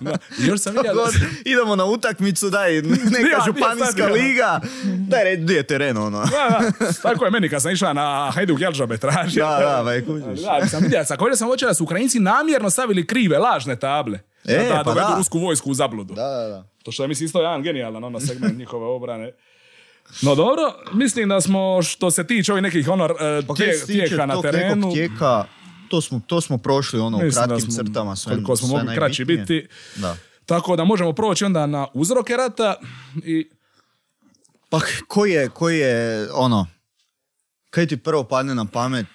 Da. 0.00 0.16
Još 0.38 0.60
sam 0.60 0.74
vidio 0.74 0.94
God, 0.94 1.14
idemo 1.44 1.76
na 1.76 1.84
utakmicu 1.84 2.50
daj 2.50 2.82
neka 2.82 3.28
Ja, 3.32 3.44
županijska 3.46 4.06
liga 4.06 4.60
daj 5.08 5.24
red 5.24 5.40
gdje 5.42 5.54
je 5.54 5.66
teren 5.66 5.96
ono 5.96 6.20
Da, 6.20 6.72
da. 6.80 6.92
Tako 7.02 7.24
je 7.24 7.30
meni 7.30 7.48
kad 7.48 7.62
sam 7.62 7.72
išao 7.72 7.92
na 7.92 8.30
Hajduk 8.34 8.60
Jelžabe 8.60 8.96
tražio. 8.96 9.44
Da, 9.44 9.58
da, 9.58 9.82
ba, 9.84 10.06
kužiš. 10.06 10.44
Da, 10.44 10.66
sam 10.68 10.82
vidio, 10.82 11.04
sam 11.04 11.48
da 11.60 11.74
su 11.74 11.84
Ukrajinci 11.84 12.18
namjerno 12.18 12.70
stavili 12.70 13.06
krive, 13.06 13.38
lažne 13.38 13.76
table. 13.76 14.18
E, 14.46 14.68
da, 14.68 14.74
pa 14.74 14.82
dovedu 14.84 15.06
da. 15.08 15.14
rusku 15.16 15.38
vojsku 15.38 15.70
u 15.70 15.74
zabludu. 15.74 16.14
da, 16.14 16.22
da, 16.22 16.48
da. 16.48 16.64
To 16.82 16.92
što 16.92 17.04
je 17.04 17.08
mislim 17.08 17.26
isto 17.26 17.40
jedan 17.40 17.62
genijalan 17.62 18.04
ono 18.04 18.20
segment 18.20 18.58
njihove 18.58 18.86
obrane. 18.86 19.32
No 20.22 20.34
dobro, 20.34 20.62
mislim 20.92 21.28
da 21.28 21.40
smo 21.40 21.82
što 21.82 22.10
se 22.10 22.26
tiče 22.26 22.52
ovih 22.52 22.62
nekih 22.62 22.88
ono 22.88 23.04
e, 23.04 23.08
Pa 23.42 23.54
tije- 23.54 23.66
kaj 23.66 23.74
se 23.74 23.86
tiče 23.86 23.98
tijeka 24.00 24.26
na 24.26 24.42
terenu. 24.42 24.92
tijeka, 24.92 25.44
to 25.88 26.00
smo, 26.00 26.20
to 26.26 26.40
smo 26.40 26.58
prošli 26.58 27.00
ono 27.00 27.18
u 27.18 27.22
da 27.22 27.30
kratkim 27.30 27.60
smo- 27.62 27.74
crtama 27.76 28.16
sve, 28.16 28.32
koliko 28.32 28.56
smo 28.56 28.68
sve 28.68 28.78
mogli 28.78 28.94
kraći 28.94 29.24
biti. 29.24 29.68
Da. 29.96 30.16
Tako 30.46 30.76
da 30.76 30.84
možemo 30.84 31.12
proći 31.12 31.44
onda 31.44 31.66
na 31.66 31.86
uzroke 31.94 32.32
rata 32.34 32.74
i 33.16 33.50
Pa 34.68 34.78
koji 35.08 35.32
je, 35.32 35.48
koji 35.48 35.78
je 35.78 35.94
ono, 36.32 36.66
kaj 37.70 37.86
ti 37.86 37.96
prvo 37.96 38.24
padne 38.24 38.54
na 38.54 38.64
pamet, 38.64 39.06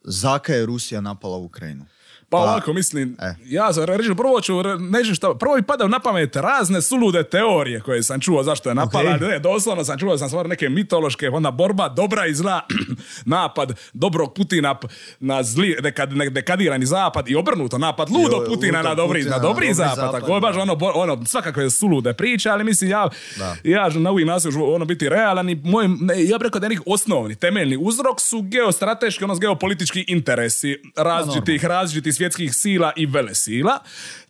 zaka 0.00 0.52
je 0.52 0.66
Rusija 0.66 1.00
napala 1.00 1.36
Ukrajinu? 1.36 1.84
Pa 2.32 2.38
Pa, 2.38 2.42
ovako, 2.42 2.72
mislim, 2.72 3.16
e. 3.20 3.34
ja 3.44 3.72
sam 3.72 3.84
reći, 3.84 4.14
prvo 4.16 4.40
ću, 4.40 4.52
neću 4.80 5.14
šta, 5.14 5.34
prvo 5.34 5.56
mi 5.56 5.62
pada 5.62 5.86
na 5.86 5.98
pamet 5.98 6.36
razne 6.36 6.82
sulude 6.82 7.22
teorije 7.22 7.80
koje 7.80 8.02
sam 8.02 8.20
čuo 8.20 8.42
zašto 8.42 8.68
je 8.68 8.74
napala, 8.74 9.10
Ok. 9.10 9.20
ne, 9.20 9.38
doslovno 9.38 9.84
sam 9.84 9.98
čuo 9.98 10.18
sam 10.18 10.28
stvar 10.28 10.48
neke 10.48 10.68
mitološke, 10.68 11.28
onda 11.28 11.50
borba 11.50 11.88
dobra 11.88 12.26
i 12.26 12.34
zla, 12.34 12.60
napad 13.26 13.72
dobrog 13.92 14.34
Putina 14.34 14.78
na 15.20 15.42
zli, 15.42 15.76
dekad, 15.80 16.12
ne- 16.12 16.30
dekadirani 16.30 16.86
zapad 16.86 17.28
i 17.28 17.36
obrnuto, 17.36 17.78
napad 17.78 18.10
ludo 18.10 18.44
Putina 18.46 18.82
na 18.82 18.94
dobri, 18.94 19.20
Putina 19.20 19.30
na 19.30 19.36
na 19.36 19.42
dobri 19.42 19.66
dobri 19.66 19.74
zapad, 19.74 19.96
zapad, 19.96 20.20
tako 20.20 20.34
je 20.34 20.40
baš 20.40 20.56
ono, 20.56 20.78
ono, 20.94 21.24
svakakve 21.24 21.70
sulude 21.70 22.12
priče, 22.12 22.50
ali 22.50 22.64
mislim 22.64 22.90
ja, 22.90 23.08
Da. 23.38 23.56
ja 23.64 23.88
na 23.88 24.10
uvijek 24.10 24.28
nastojim 24.28 24.62
ono 24.62 24.84
biti 24.84 25.08
realan 25.08 25.50
i 25.50 25.54
moj, 25.54 25.88
ne, 25.88 26.24
ja 26.24 26.38
bih 26.38 26.44
rekao 26.44 26.60
da 26.60 26.66
je 26.66 26.78
osnovni, 26.86 27.34
temeljni 27.34 27.76
uzrok 27.76 28.20
su 28.20 28.42
geostrateški, 28.42 29.24
ono 29.24 29.34
geopolitički 29.34 30.04
interesi 30.08 30.82
različitih, 30.96 31.64
različitih 31.64 32.21
svjetskih 32.22 32.54
sila 32.54 32.92
i 32.96 33.06
velesila. 33.06 33.78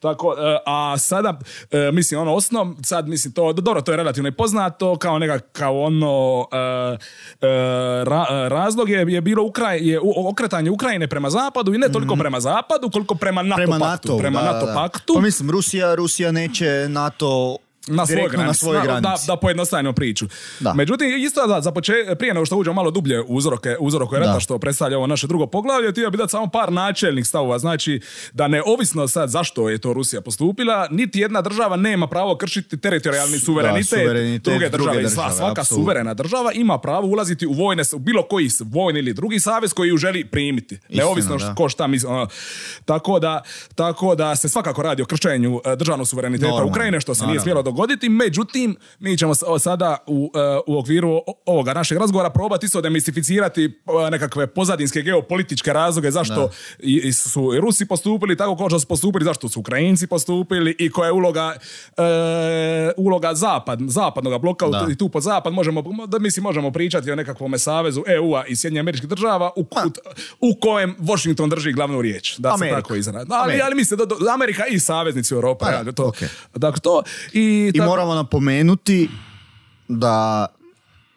Tako, 0.01 0.35
e, 0.39 0.59
a 0.67 0.99
sada, 0.99 1.39
e, 1.71 1.91
mislim, 1.93 2.21
ono 2.21 2.35
osnov, 2.35 2.67
sad 2.83 3.09
mislim, 3.09 3.33
to, 3.35 3.53
dobro, 3.53 3.81
to 3.83 3.93
je 3.93 3.97
relativno 3.97 4.29
i 4.29 4.33
poznato, 4.33 4.97
kao 4.97 5.19
nekakav 5.19 5.77
ono 5.79 6.47
e, 6.53 7.47
ra- 8.05 8.49
razlog 8.49 8.89
je, 8.89 9.05
je 9.09 9.21
bilo 9.21 9.43
Ukraj, 9.45 9.79
je 9.91 10.01
okretanje 10.31 10.71
Ukrajine 10.71 11.09
prema 11.09 11.31
zapadu 11.31 11.75
i 11.75 11.79
ne 11.79 11.93
toliko 11.93 12.17
prema 12.17 12.41
zapadu, 12.41 12.91
koliko 12.91 13.15
prema 13.15 13.43
NATO 13.43 13.57
Prema 13.57 13.79
paktu. 13.79 14.09
NATO, 14.09 14.19
prema 14.19 14.43
da, 14.43 14.53
NATO 14.53 14.67
da. 14.67 14.75
paktu. 14.75 15.15
Pa 15.15 15.21
mislim, 15.21 15.51
Rusija, 15.51 15.95
Rusija 15.95 16.33
neće 16.33 16.87
NATO 16.89 17.57
na 17.87 18.07
svojoj 18.07 18.17
Direktno 18.17 18.43
na 18.43 18.53
Da- 18.73 18.83
granici. 18.83 19.27
Da, 19.27 19.33
da 19.33 19.37
pojednostavimo 19.37 19.93
priču. 19.93 20.27
Da. 20.61 20.75
Međutim, 20.75 21.09
isto 21.19 21.47
da, 21.47 21.61
za 21.61 21.71
poče- 21.73 22.15
prije 22.15 22.35
nego 22.35 22.47
što 22.47 22.57
uđemo 22.57 22.75
malo 22.75 22.91
dublje 22.91 23.21
u 23.21 23.25
uzroke, 23.29 23.77
uzroke 23.81 24.17
rata 24.17 24.33
Da. 24.33 24.41
što 24.41 24.59
predstavlja 24.59 24.97
ovo 24.97 25.07
naše 25.07 25.27
drugo 25.27 25.47
poglavlje, 25.47 25.91
htio 25.91 26.11
bi 26.11 26.17
dati 26.17 26.31
samo 26.31 26.47
par 26.47 26.73
načelnih 26.73 27.27
stavova. 27.27 27.59
Znači, 27.59 28.01
da 28.33 28.49
neovisno 28.49 29.09
sad 29.09 29.31
zašto 29.31 29.69
je 29.69 29.79
to 29.79 29.93
Rusija 29.93 30.21
postupila, 30.21 30.89
niti 30.91 31.21
jedna 31.21 31.43
država 31.43 31.77
nema 31.77 32.07
pravo 32.07 32.37
kršiti 32.37 32.77
teritorijalni 32.79 33.39
suverenitet, 33.39 33.89
suverenitet 33.91 34.45
druge 34.45 34.69
druge 34.69 34.85
države. 34.89 35.03
Sva- 35.05 35.09
države, 35.09 35.33
svaka 35.33 35.65
suverena 35.65 36.15
država 36.15 36.53
ima 36.53 36.79
pravo 36.79 37.07
ulaziti 37.07 37.47
u 37.47 37.53
vojne, 37.53 37.83
u 37.93 37.99
bilo 37.99 38.23
koji 38.23 38.49
vojni 38.63 38.99
ili 38.99 39.13
drugi 39.13 39.41
savez 39.41 39.73
koji 39.73 39.89
ju 39.89 39.97
želi 39.97 40.25
primiti. 40.25 40.79
Neovisno 40.91 41.37
da. 41.39 41.55
ko 41.55 41.69
šta 41.69 41.87
misli. 41.87 42.09
ono. 42.09 42.27
Tako 42.85 43.19
da, 43.19 43.43
tako 43.75 44.15
da 44.15 44.37
se 44.37 44.49
svakako 44.49 44.83
radi 44.83 45.03
o 45.03 45.07
kršenju 45.07 45.61
e, 45.65 45.77
državnog 45.77 46.09
suvereniteta 46.09 46.65
Ukrajine, 46.65 47.01
što 47.01 47.15
se 47.15 47.27
nije 47.27 47.41
smjelo 47.41 47.63
dogoditi. 47.73 48.09
Međutim, 48.09 48.77
mi 48.99 49.19
ćemo 49.19 49.35
sada 49.59 49.97
u, 50.07 50.31
e, 50.35 50.39
u 50.67 50.79
okviru 50.79 51.11
ovoga 51.47 51.75
našeg 51.75 51.99
razgovora 51.99 52.31
probati 52.31 52.67
isto 52.67 52.81
demistificirati 52.81 53.65
e, 53.65 53.71
nekakve 54.11 54.47
pozadinske 54.47 55.03
geopolitičke 55.03 55.73
razloge 55.73 56.11
zašto 56.11 56.51
i, 56.79 57.13
su 57.13 57.55
i 57.55 57.61
Rusi 57.61 57.87
postupili 57.87 58.37
tako 58.37 58.57
kao 58.57 58.69
što 58.69 58.81
su 58.81 58.87
postupili, 58.87 59.25
zašto 59.25 59.49
su 59.49 59.61
Ukrajinci 59.61 60.07
postupili 60.07 60.77
i 60.79 60.91
koja 60.91 61.07
je 61.07 61.13
uloga 61.13 61.55
e, 61.97 62.03
uloga 62.97 63.35
zapad, 63.35 63.79
zapadnog 63.83 64.41
bloka 64.41 64.67
Da. 64.67 64.87
i 64.91 64.97
tu 64.97 65.09
pod 65.09 65.23
zapad 65.23 65.53
možemo, 65.53 65.83
da 66.07 66.19
mislim 66.19 66.43
možemo 66.43 66.71
pričati 66.71 67.11
o 67.11 67.17
nekakvom 67.17 67.59
savezu 67.59 68.03
EU-a 68.09 68.47
i 68.47 68.57
Sjedinjenih 68.57 68.81
američkih 68.83 69.09
država 69.09 69.51
u, 69.57 69.65
Pa. 69.65 69.83
u, 69.85 69.91
u 70.43 70.55
kojem 70.57 70.97
Washington 71.01 71.51
drži 71.51 71.73
glavnu 71.73 72.03
riječ. 72.03 72.37
Da 72.39 72.49
Amerika. 72.51 72.77
se 72.77 72.83
tako 72.83 72.95
izradi. 72.95 73.31
Ali, 73.31 73.43
Amerika. 73.43 73.65
ali 73.67 73.75
mislim 73.75 73.99
da 73.99 74.05
do- 74.05 74.17
Amerika 74.35 74.67
i 74.67 74.79
saveznici 74.79 75.35
Europe. 75.35 75.59
Pa 75.61 75.71
da, 75.71 75.77
rade 75.77 75.93
to. 75.93 76.07
okej. 76.07 76.29
Dakle, 76.55 76.81
to 76.81 77.03
i, 77.33 77.62
I 77.65 77.73
tako- 77.73 77.87
moramo 77.87 78.15
napomenuti 78.15 79.09
da 79.89 80.47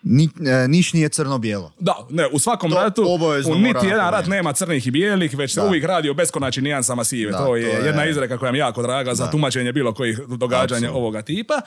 ni, 0.03 0.29
e, 0.43 0.67
niš 0.67 0.93
nije 0.93 1.09
crno-bijelo. 1.09 1.71
Da, 1.79 1.95
ne, 2.09 2.27
u 2.27 2.39
svakom 2.39 2.71
To 2.71 2.77
ratu, 2.77 3.03
u 3.47 3.55
niti 3.55 3.87
jedan 3.87 4.11
rat 4.11 4.27
nema 4.27 4.53
crnih 4.53 4.87
i 4.87 4.91
bijelih, 4.91 5.35
već 5.35 5.53
se 5.53 5.61
Da. 5.61 5.67
uvijek 5.67 5.83
radi 5.85 6.09
o 6.09 6.13
beskonačnim 6.13 6.63
nijansama 6.63 7.03
sive. 7.03 7.31
Da, 7.31 7.37
to 7.37 7.55
je 7.55 7.63
to 7.65 7.77
je- 7.77 7.85
jedna 7.85 8.05
izreka 8.05 8.37
koja 8.37 8.51
mi 8.51 8.57
je 8.57 8.59
jako 8.59 8.81
draga 8.81 9.13
za 9.13 9.31
tumačenje 9.31 9.71
bilo 9.71 9.93
kojih 9.93 10.19
događanja 10.19 10.63
Apsolutno. 10.77 10.97
ovoga 10.97 11.21
tipa. 11.21 11.61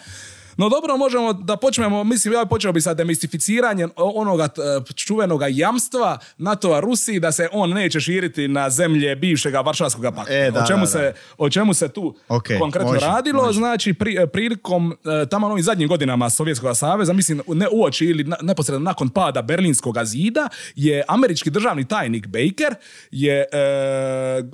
No 0.59 0.69
dobro, 0.69 0.97
možemo 0.97 1.33
da 1.33 1.57
počnemo, 1.57 2.05
mislim, 2.05 2.35
ja 2.35 2.45
počeo 2.45 2.73
bi 2.73 2.81
sa 2.81 2.95
demistificiranjem 2.95 3.91
onoga 3.97 4.49
t- 4.49 4.63
čuvenoga 4.97 5.47
jamstva 5.49 6.19
NATO-a 6.39 6.81
Rusiji 6.81 7.21
da 7.21 7.33
se 7.33 7.49
on 7.53 7.71
neće 7.71 8.01
širiti 8.01 8.49
na 8.49 8.71
zemlje 8.71 9.17
bivšega 9.17 9.61
Varšavskog 9.61 10.05
pakta. 10.07 10.35
E, 10.35 10.51
da, 10.51 10.61
o, 10.61 10.67
čemu 10.67 10.81
da, 10.81 10.87
se, 10.87 10.99
da. 10.99 11.13
o 11.39 11.51
čemu 11.51 11.75
se 11.75 11.89
tu 11.89 12.15
Ok, 12.29 12.45
konkretno 12.61 12.93
može, 12.93 13.07
radilo? 13.07 13.45
može. 13.45 13.59
Znači, 13.59 13.95
pri, 13.95 14.17
prilikom 14.33 14.93
e, 15.23 15.27
tamo 15.27 15.47
ovim 15.47 15.63
zadnjim 15.63 15.89
godinama 15.89 16.31
Sovjetskog 16.31 16.77
saveza, 16.77 17.13
mislim, 17.13 17.43
ne 17.49 17.67
uoči 17.73 18.05
ili 18.05 18.25
na- 18.25 18.37
neposredno 18.43 18.85
nakon 18.85 19.09
pada 19.09 19.43
Berlinskog 19.43 19.97
zida, 20.05 20.49
je 20.77 21.05
američki 21.09 21.51
državni 21.51 21.85
tajnik 21.85 22.27
Baker 22.27 22.75
je 23.11 23.41
e, 23.43 23.47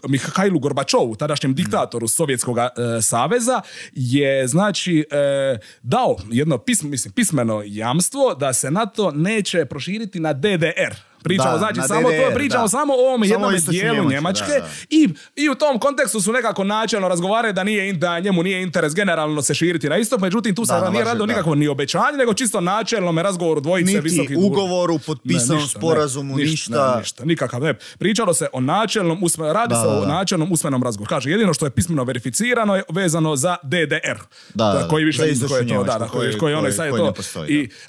Mihajlu 0.09 0.59
Gorbačovu, 0.59 1.17
tadašnjem 1.17 1.55
diktatoru 1.55 2.09
Sovjetskog 2.09 2.59
e, 2.59 2.63
saveza, 3.03 3.61
je 3.93 4.47
znači 4.47 5.05
e, 5.11 5.59
dao 5.95 6.17
jedno 6.31 6.59
pismo, 6.59 6.89
mislim, 6.89 7.13
pismeno 7.13 7.63
jamstvo 7.67 8.35
da 8.35 8.53
se 8.53 8.71
NATO 8.71 9.11
neće 9.11 9.65
proširiti 9.65 10.21
na 10.21 10.33
DDR. 10.33 11.14
Pričamo, 11.25 11.51
Da, 11.51 11.59
znači, 11.59 11.79
na 11.79 11.89
samo 11.89 12.03
to, 12.03 12.15
DDR, 12.21 12.35
pričamo 12.35 12.65
da. 12.65 12.69
samo 12.69 12.93
o 12.93 12.99
ovom 12.99 13.25
Samo 13.25 13.51
jednom 13.51 13.63
dijelu 13.69 14.11
Njemačke 14.11 14.47
da, 14.49 14.59
da. 14.59 14.69
i, 14.91 15.09
I 15.37 15.49
u 15.49 15.55
tom 15.55 15.79
kontekstu 15.79 16.21
su 16.21 16.33
nekako 16.33 16.65
načelno 16.65 17.09
razgovarali 17.09 17.53
da 17.53 17.65
nije 17.65 17.93
da 17.93 18.21
njemu 18.21 18.43
nije 18.43 18.63
interes 18.63 18.95
generalno 18.95 19.43
se 19.43 19.55
širiti 19.55 19.89
na 19.89 19.97
istok, 19.97 20.21
međutim 20.21 20.55
tu 20.55 20.65
se 20.65 20.73
nije 20.91 21.05
radilo 21.05 21.27
nikakvo 21.27 21.55
ni 21.55 21.69
obećanje, 21.69 22.19
nego 22.19 22.35
čisto 22.35 22.61
načelno 22.61 23.23
razgovoru 23.23 23.61
dvojice 23.61 23.93
Niti 23.93 24.01
visokih 24.03 24.39
ugovoru, 24.39 24.99
potpisanom 24.99 25.49
Ne, 25.51 25.63
ništa, 25.63 25.79
ne, 25.79 25.81
sporazumu, 25.81 26.37
ništa. 26.37 26.93
ne, 26.93 27.01
ništa, 27.01 27.25
nikakav 27.25 27.63
ne. 27.63 27.75
Pričalo 27.99 28.35
se 28.35 28.47
o 28.53 28.61
načelnom 28.61 29.19
usme, 29.23 29.53
radi 29.53 29.75
Da, 29.75 29.81
se 29.83 29.89
o 29.89 30.07
načelnom 30.07 30.53
usmenom 30.53 30.83
razgovoru. 30.83 31.09
Kaže, 31.09 31.31
jedino 31.31 31.55
što 31.55 31.67
je 31.67 31.71
pismeno 31.71 32.05
verificirano 32.05 32.77
je 32.77 32.83
vezano 32.89 33.37
za 33.37 33.57
DDR. 33.63 34.19
Da, 34.55 34.65
da, 34.65 34.89
koji 34.89 35.05
više 35.05 35.19
koji 35.19 35.29
je 35.29 35.69
to, 35.69 35.85
da, 35.85 35.99
koji, 35.99 36.09
koji- 36.11 36.39
koji 36.39 36.55
ono 36.55 36.63
koji- 36.63 36.91
koji 36.91 37.01
to. 37.01 37.07
ne 37.07 37.13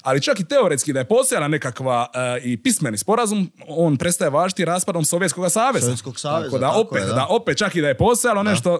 ali 0.02 0.22
čak 0.22 0.40
i 0.40 0.44
teoretski 0.44 0.92
da 0.92 0.98
je 0.98 1.04
postojala 1.04 1.48
nekakva 1.48 2.06
e, 2.14 2.40
i 2.42 2.56
pismeni 2.56 2.98
sporazum, 2.98 3.25
on 3.68 3.96
prestaje 3.96 4.30
važiti 4.30 4.64
raspadom 4.64 5.04
Sovjetskog 5.04 5.50
saveza. 5.50 5.86
Sovjetskog 5.86 6.20
saveza, 6.20 6.44
Tako 6.44 6.58
da 6.58 6.66
tako 6.66 6.80
opet, 6.80 7.02
je, 7.02 7.06
da. 7.06 7.12
da. 7.14 7.26
opet 7.30 7.58
čak 7.58 7.76
i 7.76 7.80
da 7.80 7.88
je 7.88 7.96
postojalo 7.96 8.42
nešto 8.42 8.78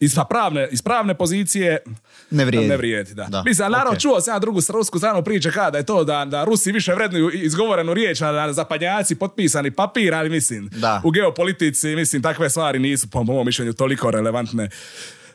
iz 0.00 0.16
pravne, 0.28 0.68
iz 0.72 0.82
pravne 0.82 1.14
pozicije 1.14 1.78
Ne 2.30 2.44
vrijedi. 2.44 2.68
Ne 2.68 2.76
vrijedi, 2.76 3.14
da. 3.14 3.24
Da, 3.24 3.42
Mislim, 3.42 3.70
naravno 3.70 3.92
ok. 3.92 3.98
čuo 3.98 4.20
sam 4.20 4.34
ja 4.34 4.38
drugu 4.38 4.60
rusku 4.68 4.98
stranu 4.98 5.24
priče 5.24 5.50
kada 5.50 5.70
da 5.70 5.78
je 5.78 5.86
to 5.86 6.04
da, 6.04 6.24
da 6.24 6.44
Rusi 6.44 6.72
više 6.72 6.94
vrednuju 6.94 7.30
izgovorenu 7.30 7.94
riječ, 7.94 8.18
da 8.20 8.52
zapadnjaci 8.52 9.14
potpisani 9.14 9.70
papir, 9.70 10.14
ali 10.14 10.30
mislim, 10.30 10.68
Da. 10.72 11.00
u 11.04 11.10
geopolitici, 11.10 11.96
mislim, 11.96 12.22
takve 12.22 12.50
stvari 12.50 12.78
nisu 12.78 13.10
po 13.10 13.22
mom 13.22 13.46
mišljenju 13.46 13.72
toliko 13.72 14.10
relevantne. 14.10 14.70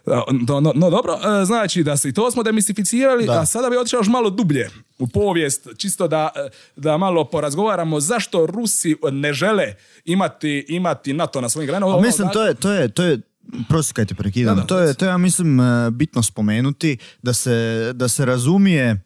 No, 0.06 0.60
no, 0.62 0.72
no 0.76 0.90
dobro, 0.90 1.14
e, 1.42 1.46
znači 1.46 1.84
da 1.84 1.98
se 1.98 2.10
i 2.10 2.14
to 2.14 2.32
smo 2.32 2.44
demistificirali, 2.44 3.26
Da. 3.26 3.42
a 3.42 3.46
sada 3.46 3.70
bi 3.70 3.78
otišao 3.78 3.98
još 3.98 4.08
malo 4.08 4.30
dublje 4.30 4.70
u 5.00 5.08
povijest, 5.08 5.68
čisto 5.78 6.08
da, 6.08 6.30
e, 6.36 6.50
da 6.76 6.98
malo 6.98 7.26
porazgovaramo 7.26 8.00
zašto 8.00 8.46
Rusi 8.46 8.96
ne 9.12 9.34
žele 9.34 9.74
imati, 10.06 10.66
imati 10.70 11.14
NATO 11.14 11.42
na 11.42 11.50
svojim 11.50 11.68
granama. 11.68 12.02
Mislim, 12.02 12.30
to 12.34 12.46
je, 12.46 12.54
to 12.54 12.72
je, 12.72 12.88
to 12.88 13.04
je, 13.04 13.22
prosti 13.70 13.94
kaj 13.94 14.06
te 14.06 14.16
prekidam, 14.16 14.56
Da, 14.56 14.62
da, 14.62 14.68
to, 14.68 14.80
je, 14.80 14.94
to 14.94 15.06
je, 15.06 15.10
ja 15.10 15.18
mislim, 15.18 15.60
e, 15.60 15.92
bitno 15.92 16.24
spomenuti 16.24 16.98
da 17.22 17.34
se, 17.34 17.92
da 17.96 18.08
se 18.08 18.26
razumije 18.26 19.02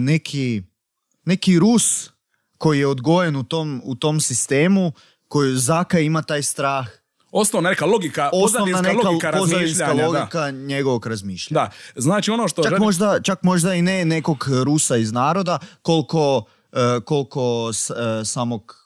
neki, 0.00 0.62
neki 1.24 1.58
Rus 1.58 2.10
koji 2.58 2.78
je 2.78 2.86
odgojen 2.86 3.36
u 3.36 3.44
tom, 3.44 3.80
u 3.84 3.94
tom 3.94 4.20
sistemu, 4.20 4.92
koji 5.28 5.56
Zaka 5.56 5.98
ima 5.98 6.22
taj 6.22 6.42
strah, 6.42 6.88
Osnovna 7.34 7.70
neka 7.70 7.84
logika, 7.86 8.30
osnovna 8.34 8.80
neka 8.82 9.00
logika 9.00 9.30
razmišljanja. 9.30 9.94
da. 10.02 10.08
logika 10.08 10.50
njegovog 10.50 11.06
razmišljanja. 11.06 11.64
Da, 11.64 11.70
znači 11.96 12.30
ono 12.30 12.48
što 12.48 12.62
Čak 12.62 12.70
želim- 12.70 12.82
možda, 12.82 13.20
čak 13.20 13.42
možda 13.42 13.74
i 13.74 13.82
ne 13.82 14.04
nekog 14.04 14.36
Rusa 14.64 14.96
iz 14.96 15.12
naroda, 15.12 15.58
koliko, 15.82 16.42
e, 16.72 16.76
koliko 17.00 17.42
s- 17.72 17.90
e, 17.90 17.94
samog 18.24 18.83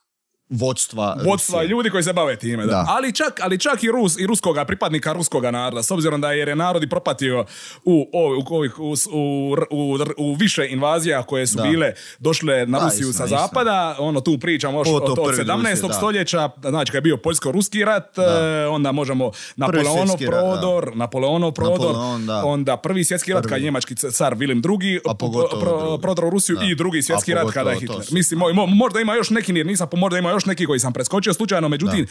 vodstva 0.51 1.17
vodstva 1.23 1.59
Rusije. 1.59 1.69
ljudi 1.69 1.91
koji 1.91 2.03
se 2.03 2.13
bave 2.13 2.37
time, 2.37 2.57
da. 2.59 2.71
Da. 2.73 2.85
Ali 2.89 3.13
čak, 3.13 3.41
ali 3.43 3.59
čak 3.59 3.83
i 3.83 3.89
Rus 3.89 4.19
i 4.19 4.27
ruskoga 4.27 4.65
pripadnika 4.65 5.13
ruskoga 5.13 5.51
naroda, 5.51 5.83
s 5.83 5.91
obzirom 5.91 6.21
da 6.21 6.33
jer 6.33 6.49
je 6.49 6.57
narod 6.57 6.83
i 6.83 6.89
propatio 6.89 7.45
u, 7.85 8.07
u, 8.13 8.45
u, 8.79 8.95
u, 9.11 9.57
u, 9.71 9.97
u 10.19 10.35
više 10.35 10.69
invazija 10.69 11.23
koje 11.23 11.47
su 11.47 11.57
Da. 11.57 11.63
bile 11.63 11.87
došle 12.19 12.67
na 12.67 12.79
Da, 12.79 12.85
Rusiju 12.85 13.09
istina, 13.09 13.29
sa 13.29 13.37
zapada, 13.39 13.69
ono 13.99 14.21
tu 14.21 14.39
pričamo 14.39 14.79
još 14.79 14.89
od, 14.91 15.07
to 15.07 15.13
od 15.13 15.19
prvi 15.27 15.37
17. 15.39 15.71
Rusije, 15.71 15.89
da. 15.89 15.93
stoljeća, 15.93 16.51
znači 16.61 16.93
kad 16.93 16.97
je 16.97 17.03
bio 17.03 17.17
poljsko-ruski 17.17 17.85
rat, 17.85 18.19
e, 18.19 18.23
onda 18.67 18.93
možemo 18.93 19.31
Napoleonov 19.57 19.95
svjetski 19.97 20.27
rat, 20.27 20.35
prodor, 20.35 20.97
Napoleonov 20.97 21.53
prodor, 21.53 21.79
Napoleon, 21.79 22.27
da. 22.27 22.45
onda 22.45 22.77
prvi 22.77 23.05
svjetski 23.05 23.33
rat 23.33 23.47
kad 23.47 23.59
je 23.59 23.65
njemački 23.65 23.95
car 23.97 24.35
Vilim 24.35 24.63
II 24.81 25.01
A 25.07 25.15
pro- 25.15 25.99
prodor 25.99 26.25
u 26.25 26.31
Rusiju 26.31 26.57
Da. 26.57 26.65
i 26.65 26.75
drugi 26.75 27.03
svjetski 27.03 27.35
rat 27.35 27.51
kada 27.51 27.71
je 27.71 27.79
Hitler. 27.79 28.07
Mislim, 28.11 28.41
mo- 28.41 28.55
mo- 28.55 28.75
možda 28.75 29.01
ima 29.01 29.15
još 29.15 29.31
neki, 29.31 29.53
jer 29.53 29.67
nisam, 29.67 29.89
možda 29.95 30.19
ima 30.19 30.31
još 30.31 30.38
neki 30.47 30.67
koji 30.67 30.81
sam 30.81 30.93
preskočio 30.93 31.35
slučajno, 31.35 31.69
međutim, 31.69 32.07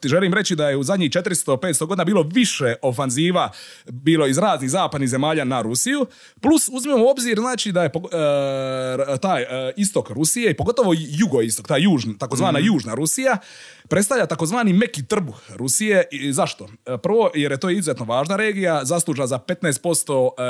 ti 0.00 0.08
želim 0.08 0.34
reći 0.34 0.56
da 0.56 0.68
je 0.68 0.76
u 0.76 0.82
zadnjih 0.82 1.10
400-500 1.10 1.86
godina 1.86 2.04
bilo 2.04 2.22
više 2.22 2.74
ofanziva 2.82 3.50
bilo 3.86 4.26
iz 4.26 4.38
raznih 4.38 4.70
zapadnih 4.70 5.08
zemalja 5.10 5.44
na 5.44 5.62
Rusiju, 5.62 6.06
plus 6.40 6.68
uzmemo 6.72 7.04
u 7.04 7.08
obzir, 7.08 7.38
znači 7.38 7.72
da 7.72 7.82
je 7.82 7.86
e, 7.86 9.18
taj 9.18 9.42
e, 9.42 9.46
istok 9.76 10.10
Rusije 10.10 10.50
i 10.50 10.56
pogotovo 10.56 10.94
jugoistok, 11.10 11.68
ta 11.68 11.76
južna, 11.76 12.14
takozvana 12.18 12.58
južna 12.58 12.94
Rusija, 12.94 13.36
predstavlja 13.88 14.26
takozvani 14.26 14.72
meki 14.72 15.06
trbuh 15.06 15.36
Rusije. 15.56 16.04
I 16.10 16.32
zašto? 16.32 16.68
E, 16.86 16.98
Prvo, 16.98 17.30
jer 17.34 17.52
je 17.52 17.60
to 17.60 17.70
izuzetno 17.70 18.04
važna 18.04 18.36
regija, 18.36 18.84
zasluža 18.84 19.26
za 19.26 19.38
15% 19.38 20.28
e, 20.28 20.42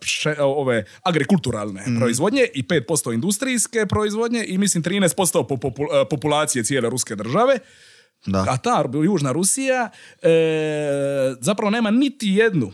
pše- 0.00 0.40
ove 0.40 0.84
agrikulturalne 1.02 1.84
proizvodnje 1.98 2.46
i 2.54 2.62
5% 2.62 3.14
industrijske 3.14 3.86
proizvodnje 3.86 4.44
i 4.48 4.58
mislim 4.58 4.82
13% 4.82 5.46
po- 5.48 5.56
popu- 5.56 6.04
e, 6.46 6.56
populacije 6.56 6.64
cijele 6.64 6.90
ruske 6.90 7.16
države. 7.16 7.58
Da. 8.26 8.44
A 8.48 8.56
ta 8.56 8.84
južna 9.04 9.32
Rusija 9.32 9.90
e, 10.22 10.28
zapravo 11.40 11.70
nema 11.70 11.90
niti 11.90 12.28
jednu 12.28 12.72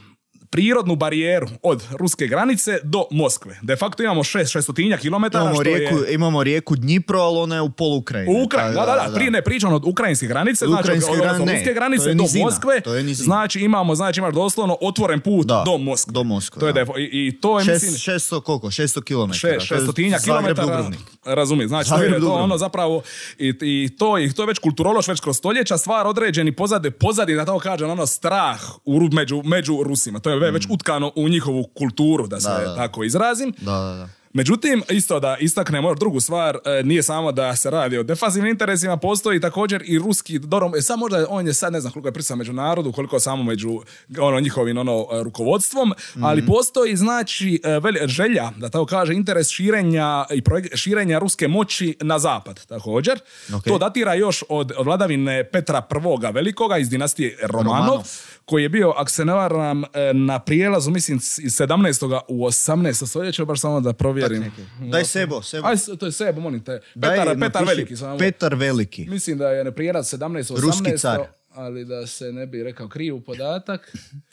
prirodnu 0.52 0.96
barijeru 0.96 1.48
od 1.62 1.84
ruske 1.92 2.26
granice 2.26 2.78
do 2.84 3.04
Moskve. 3.10 3.58
De 3.62 3.76
facto 3.76 4.02
imamo 4.02 4.22
6 4.22 4.46
šestotinja 4.48 4.96
kilometara 4.96 5.42
Imamo 5.42 5.54
što 5.54 5.62
rijeku, 5.64 5.96
je... 5.98 6.14
imamo 6.14 6.42
rijeku 6.42 6.76
Dnjipro, 6.76 7.20
ali 7.20 7.38
ona 7.38 7.54
je 7.54 7.60
u 7.60 7.70
polu 7.70 7.96
Ukrajine. 7.96 8.32
U 8.32 8.44
Ukrajini, 8.44 8.74
da, 8.74 8.80
da, 8.80 9.08
da, 9.08 9.14
prije 9.14 9.30
ne 9.30 9.42
pričam 9.42 9.72
od 9.72 9.82
ukrajinske 9.84 10.26
granice, 10.26 10.64
Od 10.64 10.70
znači 10.70 10.82
ukrajinske 10.82 11.10
od, 11.10 11.16
od, 11.16 11.22
granice, 11.22 11.42
od 11.42 11.46
ne, 11.46 11.54
ruske 11.54 11.74
granice 11.74 12.08
je 12.08 12.14
do 12.14 12.22
nizina, 12.22 12.44
Moskve, 12.44 12.80
to 12.80 12.94
je 12.94 13.14
znači 13.14 13.60
imamo, 13.60 13.94
znači 13.94 14.20
imaš 14.20 14.34
doslovno 14.34 14.76
otvoren 14.80 15.20
put 15.20 15.46
Da, 15.46 15.62
do 15.66 15.78
Moskve. 15.78 16.12
do 16.12 16.22
Moskve, 16.24 16.60
To 16.60 16.66
je 16.66 16.72
da. 16.72 16.84
da 16.84 16.92
je- 16.92 17.04
i, 17.04 17.26
i 17.28 17.40
to 17.40 17.58
je, 17.58 17.64
mislim, 17.64 17.92
Šest, 17.92 18.28
600 18.28 18.40
koliko? 18.40 18.66
600 18.68 19.02
km. 19.02 19.32
Še, 19.32 19.56
šestotinja 19.60 20.18
kilometara, 20.18 20.90
razumijem, 21.26 21.68
znači 21.68 21.88
to 21.88 21.94
je 21.94 21.98
Zagreb, 21.98 22.12
to 22.12 22.20
Dubrovnik. 22.20 22.44
ono 22.44 22.58
zapravo 22.58 23.02
i, 23.38 23.54
i, 23.62 23.96
to, 23.98 24.18
i 24.18 24.32
to 24.32 24.42
je 24.42 24.46
već 24.46 24.58
kulturološ 24.58 25.08
već 25.08 25.20
kroz 25.20 25.36
stoljeća 25.36 25.78
stvar 25.78 26.06
određeni 26.06 26.52
pozade, 26.52 26.90
pozadi 26.90 27.34
da 27.34 27.44
tako 27.44 27.58
kažem 27.58 27.90
ono 27.90 28.06
strah 28.06 28.60
u, 28.84 29.00
među, 29.02 29.42
među 29.44 29.78
Rusima, 29.82 30.18
to 30.18 30.30
je 30.30 30.41
već 30.50 30.66
utkano 30.70 31.12
u 31.16 31.28
njihovu 31.28 31.64
kulturu, 31.78 32.26
da 32.26 32.40
se 32.40 32.48
da. 32.48 32.76
tako 32.76 33.04
izrazim. 33.04 33.52
Da, 33.58 33.72
da, 33.72 33.94
da. 33.94 34.08
Međutim, 34.34 34.82
isto 34.90 35.20
da 35.20 35.36
istaknemo 35.40 35.88
još 35.88 35.98
drugu 35.98 36.20
stvar, 36.20 36.58
e, 36.64 36.82
nije 36.82 37.02
samo 37.02 37.32
da 37.32 37.56
se 37.56 37.70
radi 37.70 37.98
o 37.98 38.02
defazivnim 38.02 38.50
interesima, 38.50 38.96
postoji 38.96 39.40
također 39.40 39.82
i 39.86 39.98
ruski, 39.98 40.38
dobro, 40.38 40.70
e, 40.78 40.82
sad 40.82 40.98
možda 40.98 41.26
on 41.28 41.46
je 41.46 41.54
sad 41.54 41.72
ne 41.72 41.80
znam 41.80 41.92
koliko 41.92 42.08
je 42.08 42.12
prisa 42.12 42.34
među 42.36 42.52
narodu, 42.52 42.92
koliko 42.92 43.20
samo 43.20 43.42
među 43.42 43.80
ono, 44.20 44.40
njihovim 44.40 44.78
ono, 44.78 45.06
e, 45.12 45.22
rukovodstvom, 45.22 45.92
ali 46.22 46.46
postoji 46.46 46.96
znači 46.96 47.60
vel- 47.64 48.06
želja, 48.06 48.50
da 48.56 48.68
tako 48.68 48.86
kaže, 48.86 49.14
interes 49.14 49.48
širenja 49.48 50.24
i 50.30 50.42
projek- 50.42 50.76
širenja 50.76 51.18
ruske 51.18 51.48
moći 51.48 51.96
na 52.00 52.18
zapad 52.18 52.66
također. 52.66 53.18
Ok. 53.54 53.64
To 53.64 53.78
datira 53.78 54.14
još 54.14 54.44
od 54.48 54.72
vladavine 54.78 55.44
Petra 55.44 55.82
I. 56.30 56.32
Velikoga 56.32 56.78
iz 56.78 56.88
dinastije 56.88 57.38
Romanov, 57.42 57.74
Romanov. 57.74 58.02
Koji 58.44 58.62
je 58.62 58.68
bio, 58.68 58.90
ako 58.90 59.10
se 59.10 59.24
ne 59.24 59.32
varam, 59.32 59.84
e, 59.84 59.88
na 60.14 60.38
prijelazu, 60.38 60.90
mislim, 60.90 61.16
iz 61.16 61.56
17. 61.58 62.20
u 62.28 62.46
18. 62.46 63.06
stoljeće, 63.06 63.44
baš 63.44 63.60
samo 63.60 63.80
da 63.80 63.92
provjerim. 63.92 64.52
Daj 64.90 65.04
sebo, 65.04 65.42
sebo. 65.42 65.66
Aj, 65.66 65.76
to 65.98 66.06
je 66.06 66.12
Sebo, 66.12 66.40
molim 66.40 66.64
te. 66.64 66.80
Daj, 66.94 67.16
Petar, 67.16 67.38
Petar 67.38 67.62
napiši 67.62 67.76
Veliki 67.76 67.96
samo. 67.96 68.18
Petar 68.18 68.54
Veliki. 68.54 69.06
Mislim 69.06 69.38
da 69.38 69.48
je 69.48 69.72
prijelaz 69.72 70.14
17. 70.14 70.54
18. 70.54 70.60
Ruski 70.60 70.98
car. 70.98 71.20
Ali 71.50 71.84
da 71.84 72.06
se 72.06 72.32
ne 72.32 72.46
bi 72.46 72.62
rekao 72.62 72.88
krivu 72.88 73.20
podatak. 73.20 73.92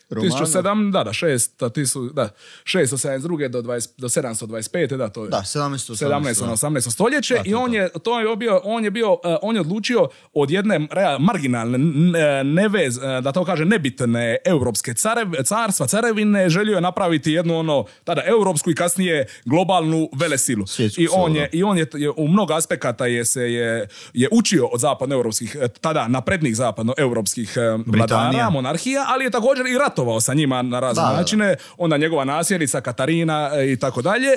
Romanov. 0.09 0.39
1700, 0.39 0.91
da, 0.91 1.03
da, 1.03 1.13
6, 1.13 1.69
tisu, 1.73 2.09
da, 2.09 2.29
672. 2.63 3.47
do, 3.49 3.61
20, 3.61 3.89
do 3.97 4.07
725. 4.07 4.97
Da, 4.97 5.09
to 5.09 5.23
je. 5.23 5.29
Da, 5.29 5.37
17. 5.37 6.05
17. 6.05 6.45
na 6.45 6.53
18. 6.53 6.91
stoljeće 6.91 7.33
Da, 7.33 7.43
to 7.43 7.49
i 7.49 7.53
on 7.53 7.73
je, 7.73 7.89
to 8.03 8.19
je 8.19 8.35
bio, 8.35 8.61
on 8.63 8.83
je 8.83 8.91
bio, 8.91 9.17
eh, 9.23 9.35
on 9.41 9.55
je 9.55 9.61
odlučio 9.61 10.07
od 10.33 10.51
jedne 10.51 10.87
marginalne, 11.19 11.77
eh, 11.77 12.43
nevez, 12.43 12.97
eh, 12.97 13.21
da 13.21 13.31
to 13.31 13.45
kaže 13.45 13.65
nebitne 13.65 14.37
europske 14.45 14.93
carev, 14.93 15.27
carstva, 15.43 15.87
carevine, 15.87 16.49
želio 16.49 16.75
je 16.75 16.81
napraviti 16.81 17.31
jednu 17.31 17.57
ono, 17.57 17.85
tada 18.03 18.21
europsku 18.25 18.71
i 18.71 18.75
kasnije 18.75 19.27
globalnu 19.45 20.09
velesilu. 20.15 20.67
Svjetsku 20.67 21.01
I 21.01 21.07
on 21.11 21.35
je, 21.35 21.49
i 21.51 21.63
on 21.63 21.77
je, 21.77 21.87
je 21.93 22.09
u 22.09 22.27
mnogo 22.27 22.53
aspekata 22.53 23.05
je 23.05 23.25
se 23.25 23.41
je, 23.41 23.87
je 24.13 24.27
učio 24.31 24.65
od 24.65 24.79
zapadnoeuropskih, 24.79 25.57
tada 25.81 26.07
naprednih 26.07 26.55
zapadnoeuropskih 26.55 27.57
vladara, 27.85 28.49
monarhija, 28.49 29.05
ali 29.07 29.25
je 29.25 29.31
također 29.31 29.65
i 29.67 29.77
ratovao 29.99 30.21
sa 30.21 30.33
njima 30.33 30.61
na 30.61 30.79
razne 30.79 30.89
Da, 30.95 31.07
da, 31.07 31.13
da. 31.13 31.17
načine, 31.17 31.55
onda 31.77 31.97
njegova 31.97 32.25
nasljednica 32.25 32.81
Katarina 32.81 33.51
e, 33.53 33.71
i 33.71 33.77
tako 33.77 34.01
dalje. 34.01 34.27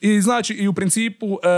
I 0.00 0.20
znači 0.20 0.54
i 0.54 0.68
u 0.68 0.72
principu 0.72 1.26
e, 1.34 1.48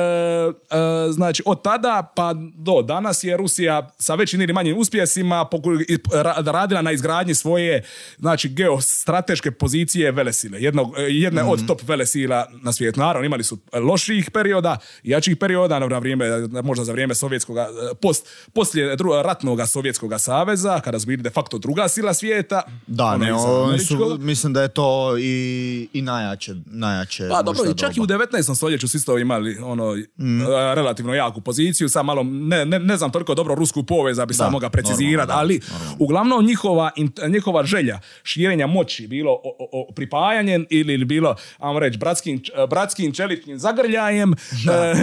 e, 1.09 1.11
znači 1.11 1.43
od 1.47 1.63
tada 1.63 2.13
pa 2.17 2.33
do 2.57 2.83
danas 2.83 3.25
je 3.25 3.37
Rusija 3.37 3.91
sa 3.99 4.15
većim 4.15 4.41
ili 4.41 4.53
manjim 4.53 4.79
uspjesima 4.79 5.45
poku- 5.47 5.81
i 5.83 5.97
ra- 6.15 6.43
radila 6.43 6.83
na 6.83 6.93
izgradnji 6.93 7.35
svoje 7.35 7.83
znači 8.19 8.49
geostrateške 8.51 9.51
pozicije 9.51 10.13
velesile. 10.13 10.61
Jednog, 10.61 10.95
e, 10.99 11.03
jedne 11.03 11.43
Mhm. 11.43 11.51
od 11.51 11.67
top 11.67 11.81
velesila 11.83 12.47
na 12.55 12.73
svijetu. 12.73 13.01
Naravno 13.01 13.27
imali 13.27 13.45
su 13.45 13.59
loših 13.75 14.31
perioda, 14.31 14.79
jačih 15.05 15.37
perioda 15.37 15.79
na 15.81 15.99
vrijeme, 15.99 16.27
možda 16.63 16.85
za 16.85 16.93
vrijeme 16.93 17.15
sovjetskog 17.15 17.57
post, 17.95 18.27
poslije 18.53 18.97
dru- 18.97 19.23
ratnog 19.23 19.61
sovjetskog 19.63 20.13
saveza, 20.19 20.81
kada 20.81 21.01
su 21.01 21.07
bili 21.07 21.23
de 21.23 21.31
facto 21.31 21.59
druga 21.59 21.89
sila 21.89 22.15
svijeta. 22.15 22.63
Da, 22.87 23.05
ono 23.05 23.17
ne, 23.17 23.33
su, 23.79 24.19
mislim 24.21 24.53
da 24.53 24.63
je 24.63 24.69
to 24.69 25.19
i, 25.19 25.89
i 25.93 26.03
najjače, 26.03 26.55
najjače 26.67 27.29
Pa 27.29 27.43
dobro, 27.43 27.71
i 27.71 27.79
čak 27.79 27.97
i 27.97 28.01
u 28.01 28.07
doba. 28.07 28.25
19. 28.27 28.55
stoljeću 28.57 28.89
su 28.89 28.97
isto 28.97 29.19
imali 29.19 29.59
ono, 29.63 29.97
Mm. 30.19 30.41
relativno 30.75 31.15
jaku 31.15 31.41
poziciju, 31.41 31.89
sad 31.89 32.05
malo, 32.05 32.23
ne, 32.23 32.65
ne, 32.67 32.79
ne 32.79 32.97
znam 32.97 33.11
toliko 33.13 33.35
dobro 33.35 33.55
rusku 33.55 33.83
povez 33.83 34.17
da 34.17 34.27
bi 34.27 34.35
sam 34.35 34.53
mogao 34.53 34.71
precizirati, 34.71 35.29
da, 35.29 35.35
ali 35.37 35.61
normalno. 35.71 35.97
uglavnom 35.99 36.45
njihova, 36.45 36.91
njihova 37.29 37.65
želja 37.65 38.01
širenja 38.23 38.67
moći, 38.67 39.07
bilo 39.07 39.33
o, 39.33 39.41
o, 39.59 39.69
o 39.89 39.93
pripajanjem 39.95 40.67
ili, 40.71 40.95
ili 40.95 41.05
bilo, 41.05 41.37
ajmo 41.59 41.79
reći, 41.79 41.99
bratskim, 41.99 42.43
bratskim 42.71 43.13
čeličnim 43.13 43.59
zagrljajem. 43.59 44.33
e, 44.33 44.95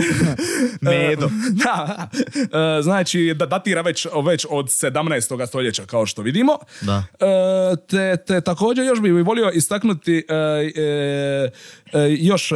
Medo. 0.82 1.30
da, 1.52 2.08
e, 2.78 2.82
znači 2.82 3.34
da 3.36 3.46
datira 3.46 3.82
već, 3.82 4.08
već 4.26 4.46
od 4.50 4.66
17. 4.66 5.48
stoljeća 5.48 5.86
kao 5.86 6.06
što 6.06 6.22
vidimo. 6.22 6.58
Da. 6.82 7.04
E, 7.20 7.76
te, 8.26 8.37
također 8.42 8.86
još 8.86 9.02
bih 9.02 9.14
volio 9.26 9.52
istaknuti 9.54 10.26
e, 10.30 10.34
e, 10.34 11.50
e, 11.94 12.16
još 12.20 12.52
e, 12.52 12.56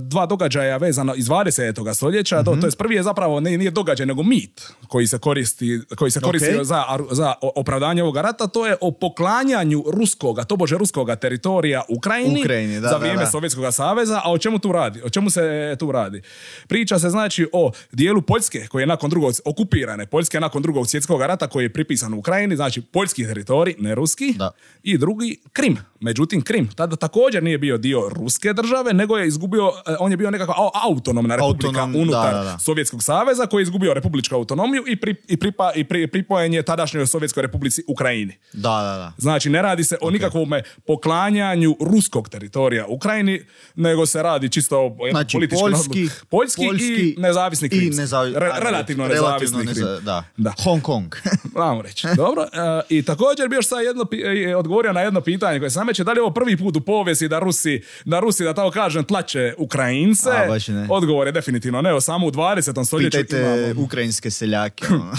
dva 0.00 0.26
događaja 0.26 0.76
vezano 0.76 1.14
iz 1.14 1.26
20. 1.28 1.94
stoljeća. 1.94 2.36
Mhm. 2.36 2.44
To, 2.44 2.56
to 2.60 2.66
jest 2.66 2.78
prvi 2.78 2.94
je 2.94 3.02
zapravo 3.02 3.40
ne, 3.40 3.58
nije 3.58 3.70
događaj 3.70 4.06
nego 4.06 4.22
mit 4.22 4.62
koji 4.88 5.06
se 5.06 5.18
koristi 5.18 5.80
koji 5.96 6.10
se 6.10 6.20
koristio 6.20 6.58
Ok. 6.58 6.64
za, 6.64 6.84
za 7.10 7.34
opravdanje 7.40 8.02
ovoga 8.02 8.22
rata. 8.22 8.46
To 8.46 8.66
je 8.66 8.76
o 8.80 8.90
poklanjanju 8.90 9.84
ruskoga, 9.86 10.44
tobože 10.44 10.78
ruskoga 10.78 11.16
teritorija 11.16 11.82
Ukrajini, 11.88 12.40
Ukrajini, 12.40 12.80
da, 12.80 12.88
za 12.88 12.96
vrijeme 12.96 13.24
da. 13.24 13.30
Sovjetskog 13.30 13.64
saveza. 13.74 14.20
A 14.24 14.32
o 14.32 14.38
čemu 14.38 14.58
tu 14.58 14.72
radi? 14.72 15.02
O 15.02 15.10
čemu 15.10 15.30
se 15.30 15.76
tu 15.78 15.92
radi? 15.92 16.22
Priča 16.68 16.98
se 16.98 17.10
znači 17.10 17.48
o 17.52 17.72
dijelu 17.92 18.22
Poljske 18.22 18.66
koji 18.66 18.82
je 18.82 18.86
nakon 18.86 19.10
drugog 19.10 19.34
okupirane 19.44 20.06
Poljske 20.06 20.40
nakon 20.40 20.62
drugog 20.62 20.88
svjetskog 20.88 21.20
rata 21.20 21.48
koji 21.48 21.64
je 21.64 21.72
pripisan 21.72 22.14
Ukrajini, 22.14 22.56
znači 22.56 22.80
poljski 22.80 23.24
teritorij, 23.26 23.74
ne 23.78 23.94
ruski, 23.94 24.34
Da. 24.36 24.50
i 24.82 24.96
drugi 25.04 25.40
Krim. 25.52 25.76
Međutim, 26.04 26.42
Krim 26.42 26.68
tada 26.68 26.96
također 26.98 27.42
nije 27.42 27.58
bio 27.58 27.78
dio 27.78 28.08
ruske 28.10 28.52
države, 28.52 28.92
nego 28.92 29.16
je 29.16 29.28
izgubio, 29.28 29.72
eh, 29.86 29.96
on 30.00 30.10
je 30.10 30.16
bio 30.16 30.30
nekakva 30.30 30.54
au- 30.54 30.70
autonomna 30.84 31.36
republika 31.36 31.68
Autonom- 31.70 31.96
unutar 31.96 32.32
da, 32.32 32.38
da, 32.38 32.44
da. 32.44 32.58
Sovjetskog 32.58 33.02
saveza 33.02 33.46
koji 33.46 33.60
je 33.60 33.64
izgubio 33.64 33.94
republičku 33.94 34.34
autonomiju 34.34 34.84
i, 34.86 34.96
pri, 34.96 35.14
i, 35.28 35.36
pripa, 35.36 35.72
i 35.72 35.84
pri, 35.84 36.06
pripojen 36.06 36.54
je 36.54 36.62
tadašnjoj 36.64 37.06
Sovjetskoj 37.06 37.42
republici 37.42 37.82
Ukrajini. 37.88 38.32
Da, 38.52 38.60
da, 38.60 38.94
da. 38.94 39.12
Znači, 39.18 39.50
ne 39.50 39.62
radi 39.62 39.84
se 39.84 39.96
o 40.00 40.10
nikakvom 40.10 40.50
poklanjanju 40.86 41.76
ruskog 41.82 42.28
teritorija 42.28 42.86
Ukrajini, 42.88 43.42
nego 43.76 44.06
se 44.06 44.22
radi 44.22 44.48
čisto 44.48 44.80
o 44.80 44.96
Znači, 45.10 45.34
političkom 45.34 45.70
poljski, 45.72 45.90
odluku. 46.02 46.26
poljski, 46.28 46.64
i 46.64 47.14
nezavisni 47.18 47.66
i 47.66 47.70
Krimski. 47.70 48.02
nezavi- 48.02 48.32
Re- 48.34 48.60
relativno 48.60 49.08
relativno 49.08 49.58
nezavisni 49.58 49.74
Krim. 49.74 49.84
neza- 49.86 50.00
da. 50.00 50.24
Da. 50.36 50.52
Hong 50.58 50.82
Kong. 50.82 51.14
Ajmo 51.58 51.82
reći. 51.82 52.06
Dobro. 52.16 52.42
e, 52.42 52.48
I 52.88 53.02
također 53.02 53.48
bi 53.48 53.56
još 53.56 53.68
sad 53.68 53.82
jedno, 53.82 54.06
e, 54.46 54.56
odgovorio 54.56 54.92
na 54.92 55.00
jedno 55.00 55.20
pitanje 55.22 55.58
koje 55.58 55.70
se 55.70 55.78
nameće. 55.94 56.04
Da 56.04 56.12
li 56.12 56.18
je 56.18 56.22
ovo 56.22 56.30
prvi 56.30 56.56
put 56.56 56.76
u 56.76 56.80
povijesti 56.80 57.28
da 57.28 57.38
Rusi, 57.38 57.82
da 58.04 58.20
Rusi, 58.20 58.44
da 58.44 58.54
tako 58.54 58.70
kažem, 58.70 59.04
tlače 59.04 59.54
Ukrajince? 59.58 60.30
A, 60.30 60.48
baš 60.48 60.68
ne. 60.68 60.86
Odgovor 60.90 61.26
je 61.26 61.32
definitivno 61.32 61.82
ne. 61.82 62.00
Samo 62.00 62.26
u 62.26 62.30
20. 62.30 62.84
stoljeću 62.84 63.18
Pitajte 63.18 63.40
imamo- 63.40 63.84
ukrajinske 63.84 64.30
seljake. 64.30 64.86
ono. 64.90 65.12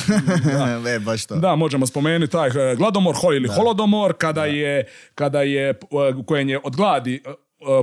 e, 0.95 0.99
baš 0.99 1.25
to. 1.25 1.35
Da, 1.35 1.55
možemo 1.55 1.87
spomenuti 1.87 2.31
taj 2.31 2.49
e, 2.71 2.75
gladomor 2.75 3.15
ho 3.15 3.33
ili 3.33 3.47
holodomor 3.47 4.13
kada 4.13 4.45
je, 4.45 4.85
kada 5.15 5.41
je, 5.41 5.69
e, 5.69 5.75
kojem 6.25 6.49
je 6.49 6.59
od 6.63 6.75
gladi 6.75 7.15
e, 7.15 7.33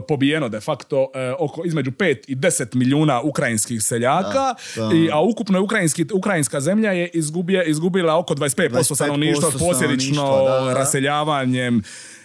pobijeno 0.08 0.48
de 0.48 0.60
facto 0.60 1.08
oko 1.38 1.62
između 1.64 1.90
5 1.90 2.16
i 2.28 2.36
10 2.36 2.74
milijuna 2.74 3.20
ukrajinskih 3.22 3.82
seljaka, 3.82 4.54
Da, 4.76 4.82
da. 4.82 4.94
I, 4.96 5.10
a 5.12 5.20
ukupno 5.20 5.58
je 5.58 5.62
ukrajinski, 5.62 6.06
ukrajinska 6.14 6.60
zemlja 6.60 6.92
je 6.92 7.08
izgubije, 7.08 7.64
izgubila 7.66 8.18
oko 8.18 8.34
25%, 8.34 8.70
25% 8.70 8.94
stanovništva 8.94 9.50
posljedično 9.58 10.44
da, 10.44 10.64
da. 10.64 10.74
raseljavanjem 10.74 11.82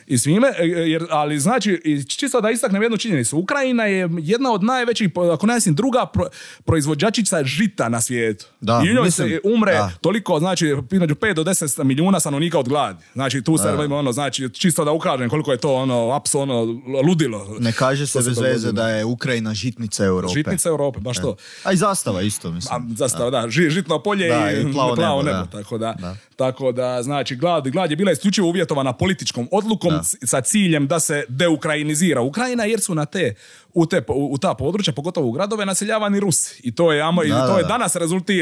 i 0.08 0.18
svime, 0.18 0.48
e, 0.58 0.66
jer, 0.66 1.06
ali 1.10 1.40
znači, 1.40 1.82
čisto 2.10 2.42
da 2.42 2.50
istaknem 2.50 2.82
jednu 2.82 2.98
činjenicu, 2.98 3.38
Ukrajina 3.38 3.84
je 3.84 4.10
jedna 4.14 4.52
od 4.52 4.64
najvećih, 4.64 5.10
ako 5.34 5.46
ne 5.48 5.56
mislim, 5.56 5.76
druga 5.76 6.06
pro- 6.08 6.28
proizvođačica 6.66 7.44
žita 7.44 7.90
na 7.90 8.02
svijetu. 8.02 8.46
Da, 8.62 8.82
I 8.86 8.90
u 8.90 8.94
njoj 8.94 9.04
mislim, 9.04 9.30
se 9.30 9.40
umre 9.46 9.74
da. 9.74 9.92
toliko, 10.02 10.40
znači, 10.40 10.76
između 10.92 11.16
5 11.16 11.34
do 11.34 11.44
10 11.44 11.84
milijuna 11.84 12.20
stanovnika 12.20 12.60
od 12.60 12.70
gladi. 12.70 13.04
Znači, 13.14 13.42
tu 13.42 13.58
se, 13.58 13.70
ono, 13.70 14.12
znači, 14.12 14.50
čisto 14.50 14.86
da 14.86 14.92
ukažem 14.92 15.30
koliko 15.30 15.52
je 15.52 15.58
to, 15.58 15.74
ono, 15.74 16.12
apsolutno 16.12 16.62
ludilo. 17.02 17.56
Ne 17.60 17.72
kaže 17.72 18.08
se 18.08 18.20
bez 18.20 18.40
veze 18.40 18.72
da 18.72 18.90
je 18.90 19.06
Ukrajina 19.06 19.54
žitnica 19.54 20.06
Europe. 20.06 20.34
Žitnica 20.34 20.70
Europe, 20.70 21.00
baš 21.00 21.18
to. 21.18 21.36
A 21.64 21.72
i 21.72 21.78
zastava 21.78 22.22
isto, 22.22 22.52
mislim. 22.52 22.82
A, 22.84 22.96
zastava, 22.96 23.30
da, 23.32 23.38
ži- 23.40 23.70
žitno 23.70 24.00
polje 24.00 24.28
Da, 24.30 24.52
i, 24.52 24.62
i 24.62 24.74
plavo 24.74 24.96
plavo 24.96 25.24
nebo, 25.24 25.34
nebo, 25.34 25.46
da. 25.48 25.52
tako 25.54 25.78
da, 25.78 25.96
Da. 26.00 26.16
tako 26.36 26.72
da, 26.72 27.04
znači, 27.04 27.36
glad, 27.36 27.68
glad 27.68 27.90
je 27.90 27.98
bila 27.98 28.12
isključivo 28.12 28.48
uvjetovana 28.48 28.94
političkom 28.94 29.48
odlukom 29.52 29.97
sa 30.04 30.42
ciljem 30.42 30.88
da 30.88 31.00
se 31.00 31.26
deukrajinizira 31.28 32.22
Ukrajina, 32.22 32.66
jer 32.66 32.82
su 32.82 32.96
na 32.96 33.06
te, 33.06 33.36
u, 33.74 33.86
te, 33.86 34.02
u, 34.08 34.34
u 34.34 34.38
ta 34.38 34.54
područja, 34.54 34.94
pogotovo 34.94 35.28
u 35.28 35.32
gradove, 35.32 35.66
naseljavani 35.66 36.20
Rusi. 36.20 36.62
I 36.64 36.72
to 36.72 36.92
je, 36.92 37.02
amo, 37.02 37.24
i 37.24 37.30
Da, 37.30 37.42
to 37.42 37.48
da, 37.48 37.58
je 37.58 37.64
da. 37.64 37.68
danas 37.68 37.96
rezultira 37.96 38.38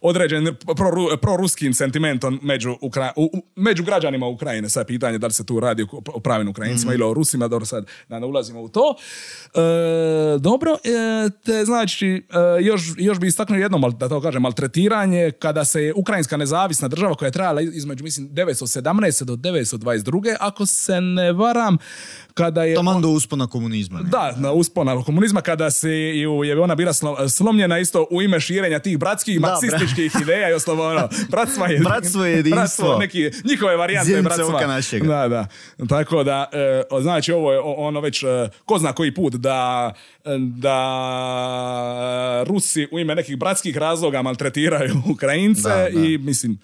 određen 0.00 0.44
proru- 0.66 1.16
proruskim 1.16 1.74
sentimentom 1.74 2.40
među, 2.42 2.70
Ukra- 2.72 3.12
u- 3.16 3.30
među 3.56 3.84
građanima 3.84 4.26
Ukrajine. 4.26 4.68
Sad 4.68 4.80
je 4.80 4.86
pitanje 4.88 5.18
da 5.18 5.26
li 5.26 5.32
se 5.32 5.46
tu 5.46 5.60
radi 5.60 5.86
o, 6.06 6.20
pravim 6.20 6.48
Ukrajincima 6.48 6.92
Mhm. 6.92 6.94
ili 6.94 7.10
o 7.10 7.14
Rusima, 7.14 7.48
dobro 7.48 7.66
sad 7.66 7.86
da 8.08 8.18
ne 8.18 8.26
ulazimo 8.26 8.60
u 8.60 8.68
to. 8.68 8.94
E, 9.54 9.60
dobro, 10.38 10.72
e, 10.74 10.78
te 11.36 11.64
znači 11.64 12.26
e, 12.58 12.62
još, 12.62 12.82
još 12.98 13.18
bi 13.18 13.26
istaknuo 13.26 13.58
jedno, 13.58 13.78
mal- 13.78 13.92
da 13.92 14.08
to 14.08 14.20
kažem, 14.20 14.42
maltretiranje 14.42 15.30
kada 15.32 15.64
se 15.64 15.82
je 15.82 15.94
Ukrajinska 15.94 16.36
nezavisna 16.36 16.88
država 16.88 17.14
koja 17.14 17.26
je 17.26 17.32
trajala 17.32 17.60
između, 17.62 18.04
mislim, 18.04 18.28
917. 18.28 18.82
do 19.24 19.36
922. 19.36 20.02
ako 20.40 20.66
se 20.66 21.00
ne 21.00 21.32
varam, 21.32 21.78
kada 22.34 22.64
je... 22.64 22.74
Taman 22.74 23.02
do 23.02 23.08
uspona 23.08 23.46
komunizma. 23.46 24.00
Ne? 24.00 24.08
Da, 24.10 24.34
na 24.36 24.52
uspona 24.62 25.02
komunizma 25.02 25.40
kada 25.40 25.70
se 25.70 25.90
je 25.90 26.28
ona 26.60 26.74
bila 26.74 26.92
slo- 26.92 27.28
slomljena 27.28 27.78
isto 27.78 28.06
u 28.10 28.22
ime 28.22 28.40
širenja 28.40 28.78
tih 28.78 28.98
bratskih 28.98 29.40
Da, 29.40 29.42
marksističkih 29.48 30.12
ideja 30.22 30.50
i 30.50 30.52
osnovo 30.52 30.88
ono, 30.88 31.08
bratstva 31.28 31.68
je 31.68 31.78
Bratstvo 31.80 32.24
je 32.24 32.32
jedinstvo. 32.32 32.56
bratstvo, 32.56 32.98
neki, 32.98 33.30
njihove 33.44 33.76
varijante 33.76 34.22
bratstva. 34.22 34.44
Da, 35.04 35.28
da. 35.28 35.46
Tako 35.88 36.24
da, 36.24 36.50
e, 36.52 37.02
znači 37.02 37.32
ovo 37.32 37.52
je 37.52 37.60
ono 37.60 38.00
već 38.00 38.22
e, 38.22 38.26
ko 38.64 38.78
zna 38.78 38.92
koji 38.92 39.14
put 39.14 39.34
da, 39.34 39.92
da 40.38 40.78
Rusi 42.46 42.88
u 42.90 42.98
ime 42.98 43.14
nekih 43.14 43.38
bratskih 43.38 43.76
razloga 43.76 44.22
maltretiraju 44.22 44.94
Ukrajince 45.14 45.68
Da, 45.68 45.76
da. 45.76 45.88
i 46.00 46.18
mislim 46.18 46.58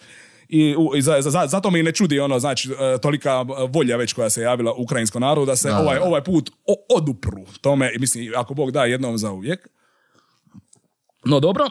i, 0.48 0.76
u- 0.76 0.96
i 0.96 1.02
za, 1.02 1.16
za- 1.20 1.46
zato 1.46 1.70
mi 1.70 1.82
ne 1.82 1.92
čudi 1.92 2.20
ono 2.20 2.38
znači 2.38 2.68
e, 2.70 2.98
tolika 2.98 3.42
volja 3.68 3.96
već 3.96 4.12
koja 4.12 4.30
se 4.30 4.42
javila 4.42 4.72
ukrajinskom 4.74 5.20
narodu 5.20 5.46
da 5.46 5.56
se 5.56 5.68
Da, 5.68 5.78
ovaj 5.78 5.98
ovaj 5.98 6.24
put 6.24 6.50
o- 6.66 6.86
odupru 6.90 7.44
tome 7.60 7.92
mislim 7.98 8.32
ako 8.36 8.54
Bog 8.54 8.70
da 8.70 8.84
jednom 8.84 9.18
za 9.18 9.30
uvijek. 9.30 9.68
No 11.24 11.40
dobro, 11.40 11.66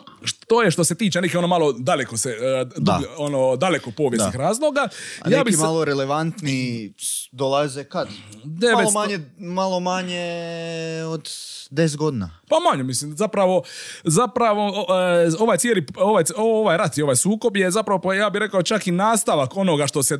to 0.47 0.63
je 0.63 0.71
što 0.71 0.83
se 0.83 0.95
tiče 0.95 1.21
nekih 1.21 1.37
ono 1.37 1.47
malo 1.47 1.73
daleko 1.73 2.17
se, 2.17 2.29
e, 2.29 2.65
Da. 2.77 3.01
ono 3.17 3.55
daleko 3.55 3.91
povijesnih 3.91 4.33
Da. 4.33 4.37
razloga. 4.39 4.87
A 5.21 5.29
neki 5.29 5.57
malo 5.57 5.85
relevantni 5.85 6.93
dolaze 7.31 7.83
kad? 7.83 8.07
900 8.43 8.73
Malo 8.73 8.91
manje, 8.91 9.19
malo 9.37 9.79
manje 9.79 10.23
od 11.07 11.29
10 11.71 11.95
godina. 11.97 12.29
Pa 12.49 12.55
manje, 12.71 12.83
mislim, 12.83 13.17
zapravo, 13.17 13.63
zapravo 14.03 14.85
o, 14.87 14.95
e, 15.25 15.29
ovaj 15.39 15.57
cijeli, 15.57 15.85
ovaj, 15.95 16.23
ovaj 16.37 16.77
rat 16.77 16.97
i 16.97 17.01
ovaj 17.01 17.15
sukob 17.15 17.57
je 17.57 17.71
zapravo, 17.71 18.01
pa 18.01 18.13
ja 18.13 18.29
bih 18.29 18.39
rekao, 18.39 18.63
čak 18.63 18.87
i 18.87 18.91
nastavak 18.91 19.57
onoga 19.57 19.87
što 19.87 20.03
se 20.03 20.17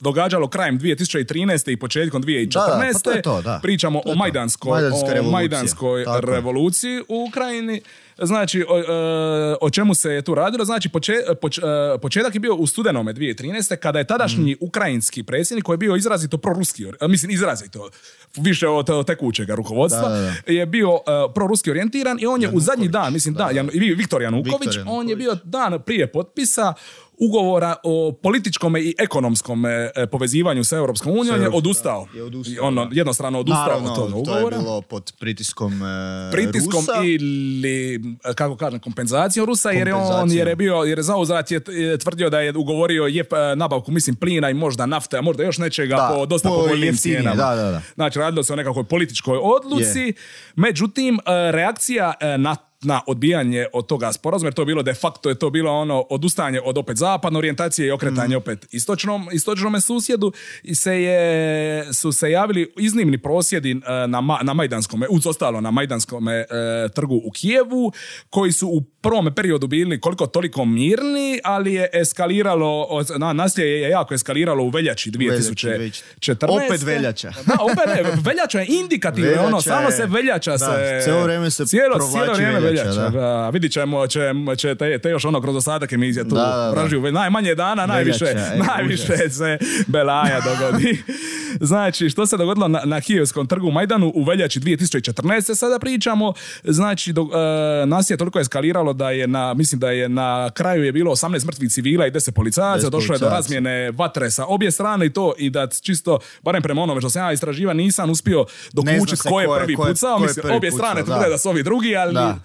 događalo 0.00 0.48
krajem 0.48 0.78
2013. 0.80 1.72
i 1.72 1.76
početkom 1.76 2.22
2014. 2.22 2.52
Da, 2.52 2.60
da, 2.66 2.92
pa 2.92 2.98
to 2.98 3.10
je 3.10 3.22
to, 3.22 3.42
da. 3.42 3.58
Pričamo 3.62 4.00
To 4.00 4.08
je 4.08 4.12
o. 4.12 4.16
Majdanskoj, 4.16 4.88
o. 5.20 5.30
Majdanskoj 5.30 6.04
revoluciji 6.22 7.00
u 7.08 7.26
Ukrajini. 7.28 7.82
Znači, 8.18 8.64
o, 8.68 8.78
e, 8.78 9.56
o 9.66 9.70
čemu 9.70 9.94
se 9.94 10.10
je 10.10 10.22
tu 10.22 10.34
radilo? 10.34 10.64
Znači, 10.64 10.88
poče- 10.88 11.34
poč- 11.34 11.58
e, 11.94 11.98
početak 11.98 12.34
je 12.34 12.40
bio 12.40 12.54
u 12.54 12.66
studenome 12.66 13.12
2013. 13.12 13.76
kada 13.76 13.98
je 13.98 14.06
tadašnji 14.06 14.52
Mm. 14.52 14.56
ukrajinski 14.60 15.22
predsjednik 15.22 15.64
koji 15.64 15.74
je 15.74 15.78
bio 15.78 15.96
izrazito 15.96 16.38
proruski, 16.38 16.84
or- 16.84 17.08
mislim, 17.08 17.30
izrazito, 17.30 17.90
više 18.36 18.68
od, 18.68 19.06
tekućega 19.06 19.54
rukovodstva, 19.54 20.02
Da, 20.02 20.08
da, 20.10 20.20
da. 20.46 20.52
je 20.52 20.66
bio 20.66 20.90
uh, 20.90 21.00
proruski 21.34 21.70
orijentiran 21.70 22.18
i 22.20 22.26
on 22.26 22.42
je 22.42 22.48
u 22.48 22.60
zadnji 22.60 22.88
dan, 22.88 23.12
mislim 23.12 23.34
da, 23.34 23.50
Jan, 23.50 23.70
i 23.74 23.94
Viktor 23.94 24.22
Januković, 24.22 24.60
Viktor 24.62 24.82
on 24.86 25.08
je 25.08 25.12
Januković. 25.12 25.18
bio 25.18 25.34
dan 25.44 25.82
prije 25.82 26.06
potpisa 26.08 26.74
ugovora 27.18 27.76
o 27.82 28.12
političkom 28.22 28.76
i 28.76 28.94
ekonomskom 28.98 29.66
e, 29.66 29.90
povezivanju 30.10 30.64
sa 30.64 30.76
Europskom 30.76 31.12
unijom, 31.18 31.42
je 31.42 31.48
odustao. 31.48 32.06
je 32.14 32.22
odustao, 32.22 32.66
ono, 32.66 32.88
jednostrano 32.92 33.38
odustao 33.40 33.66
Naravno, 33.66 33.90
od 33.90 33.96
toga 33.96 34.10
to 34.10 34.16
je 34.16 34.20
ugovora. 34.20 34.58
bilo 34.58 34.82
pod 34.82 35.12
pritiskom 35.20 35.72
e, 35.82 36.30
Pritiskom 36.32 36.80
Rusa. 36.80 37.02
ili, 37.04 37.94
e, 38.24 38.34
kako 38.34 38.56
kažem, 38.56 38.80
kompenzacijom 38.80 39.46
Rusa, 39.46 39.70
jer 39.70 39.88
je 39.88 39.94
on, 39.94 40.32
jer 40.32 40.48
je 40.48 40.56
bio, 40.56 40.74
jer 40.74 40.98
je 40.98 41.02
zauzvrat 41.02 41.50
je, 41.50 41.60
je 41.68 41.98
tvrdio 41.98 42.30
da 42.30 42.40
je 42.40 42.52
ugovorio 42.56 43.06
je 43.06 43.20
e, 43.20 43.56
nabavku, 43.56 43.92
mislim, 43.92 44.16
plina 44.16 44.50
i 44.50 44.54
možda 44.54 44.86
nafte, 44.86 45.18
a 45.18 45.20
možda 45.20 45.42
još 45.42 45.58
nečega 45.58 45.96
Da, 45.96 46.10
po 46.14 46.26
dosta 46.26 46.48
po 46.48 46.54
povoljnim 46.54 46.96
cijenama. 46.96 47.36
da, 47.36 47.54
da, 47.54 47.70
da. 47.70 47.82
Znači, 47.94 48.18
radilo 48.18 48.42
se 48.42 48.52
o 48.52 48.56
nekakvoj 48.56 48.84
političkoj 48.84 49.38
odluci, 49.42 50.12
međutim, 50.56 51.18
reakcija 51.50 52.14
na 52.38 52.56
na 52.82 53.00
odbijanje 53.06 53.66
od 53.72 53.86
toga 53.86 54.12
sporazuma, 54.12 54.46
jer 54.46 54.54
to 54.54 54.62
je 54.62 54.66
bilo 54.66 54.82
de 54.82 54.94
facto, 54.94 55.28
je 55.28 55.38
to 55.38 55.50
bilo 55.50 55.72
ono 55.72 56.06
odustajanje 56.10 56.60
od 56.64 56.78
opet 56.78 56.96
zapadne 56.96 57.38
orijentacije 57.38 57.88
i 57.88 57.90
okretanje 57.90 58.36
Mm. 58.36 58.38
opet 58.38 58.66
istočnom, 58.72 59.28
istočnome 59.32 59.80
susjedu 59.80 60.32
i 60.62 60.74
se 60.74 61.02
je, 61.02 61.94
su 61.94 62.12
se 62.12 62.30
javili 62.30 62.72
iznimni 62.78 63.18
prosvjedi 63.18 63.70
e, 63.70 64.06
na, 64.06 64.38
na 64.42 64.54
Majdanskome, 64.54 65.06
uz 65.10 65.26
ostalo 65.26 65.60
na 65.60 65.70
Majdanskome 65.70 66.34
e, 66.34 66.46
trgu 66.94 67.20
u 67.24 67.30
Kijevu, 67.30 67.92
koji 68.30 68.52
su 68.52 68.68
u 68.68 68.80
prvom 69.00 69.34
periodu 69.34 69.66
bili 69.66 70.00
koliko 70.00 70.26
toliko 70.26 70.64
mirni, 70.64 71.40
ali 71.44 71.74
je 71.74 71.88
eskaliralo, 71.92 72.88
na, 73.18 73.32
nasilje 73.32 73.66
je 73.66 73.90
jako 73.90 74.14
eskaliralo 74.14 74.64
u 74.64 74.68
veljači 74.68 74.86
veljači, 75.10 75.10
2014. 75.10 76.66
opet 76.66 76.82
veljača. 76.82 77.32
Da, 77.46 77.56
opet 77.60 77.86
ne, 77.86 78.02
veljača 78.22 78.60
je 78.60 78.66
indikativno, 78.68 79.28
Veljača 79.30 79.46
ono, 79.46 79.60
samo 79.60 79.90
se 79.90 80.06
veljača 80.06 80.50
da, 80.50 80.58
se... 80.58 81.00
cijelo 81.04 81.22
vrijeme 81.22 81.50
se 81.50 81.66
cijelo, 81.66 81.94
provlači 81.94 82.34
cijelo 82.34 82.34
vrijeme 82.34 82.65
veljača, 82.66 82.90
veljača, 82.90 83.10
da. 83.10 83.20
da. 83.20 83.50
Vidit 83.50 83.72
ćemo, 83.72 84.06
će, 84.06 84.20
će 84.56 84.74
te, 84.74 84.98
te 84.98 85.10
još 85.10 85.24
ono 85.24 85.40
kroz 85.40 85.56
ostatak 85.56 85.92
emisije 85.92 86.28
tu 86.28 86.34
Da, 86.34 86.72
da. 87.02 87.10
Najmanje 87.10 87.54
dana, 87.54 87.86
najviše, 87.86 88.24
Veljača, 88.24 88.72
najviše 88.72 89.30
se 89.30 89.58
belaja 89.86 90.40
dogodi. 90.40 91.02
znači, 91.60 92.10
što 92.10 92.26
se 92.26 92.36
dogodilo 92.36 92.68
na, 92.68 92.80
na 92.84 93.00
Kijevskom 93.00 93.46
trgu 93.46 93.68
u 93.68 93.70
Majdanu 93.70 94.12
u 94.14 94.24
veljači 94.24 94.60
2014. 94.60 95.54
sada 95.54 95.78
pričamo, 95.78 96.32
znači, 96.64 97.12
do, 97.12 97.22
e, 97.22 97.86
nas 97.86 98.10
je 98.10 98.16
toliko 98.16 98.40
eskaliralo 98.40 98.92
da 98.92 99.10
je 99.10 99.26
na, 99.26 99.54
mislim 99.54 99.78
da 99.78 99.90
je 99.90 100.08
na 100.08 100.50
kraju 100.50 100.84
je 100.84 100.92
bilo 100.92 101.10
18 101.12 101.46
mrtvih 101.46 101.70
civila 101.70 102.06
i 102.06 102.10
10 102.10 102.30
policajaca, 102.30 102.86
10 102.86 102.90
došlo 102.90 103.14
je 103.14 103.18
do 103.18 103.28
razmjene 103.28 103.90
vatre 103.90 104.30
sa 104.30 104.44
obje 104.46 104.70
strane 104.70 105.06
i 105.06 105.12
to 105.12 105.32
i 105.38 105.50
da 105.50 105.66
čisto, 105.66 106.18
barem 106.42 106.62
prema 106.62 106.82
onome 106.82 107.00
što 107.00 107.10
sam 107.10 107.22
ja 107.22 107.32
istraživa, 107.32 107.72
nisam 107.72 108.10
uspio 108.10 108.44
dokučiti 108.72 109.16
se 109.16 109.28
ko 109.28 109.40
je 109.40 109.48
prvi 109.58 109.76
pucao, 109.76 110.18
mislim, 110.18 110.54
obje 110.54 110.72
strane 110.72 111.04
tvrde 111.04 111.28
da 111.28 111.38
su 111.38 111.48
ovi 111.48 111.62
drugi, 111.62 111.96
ali... 111.96 112.14
Da. 112.14 112.38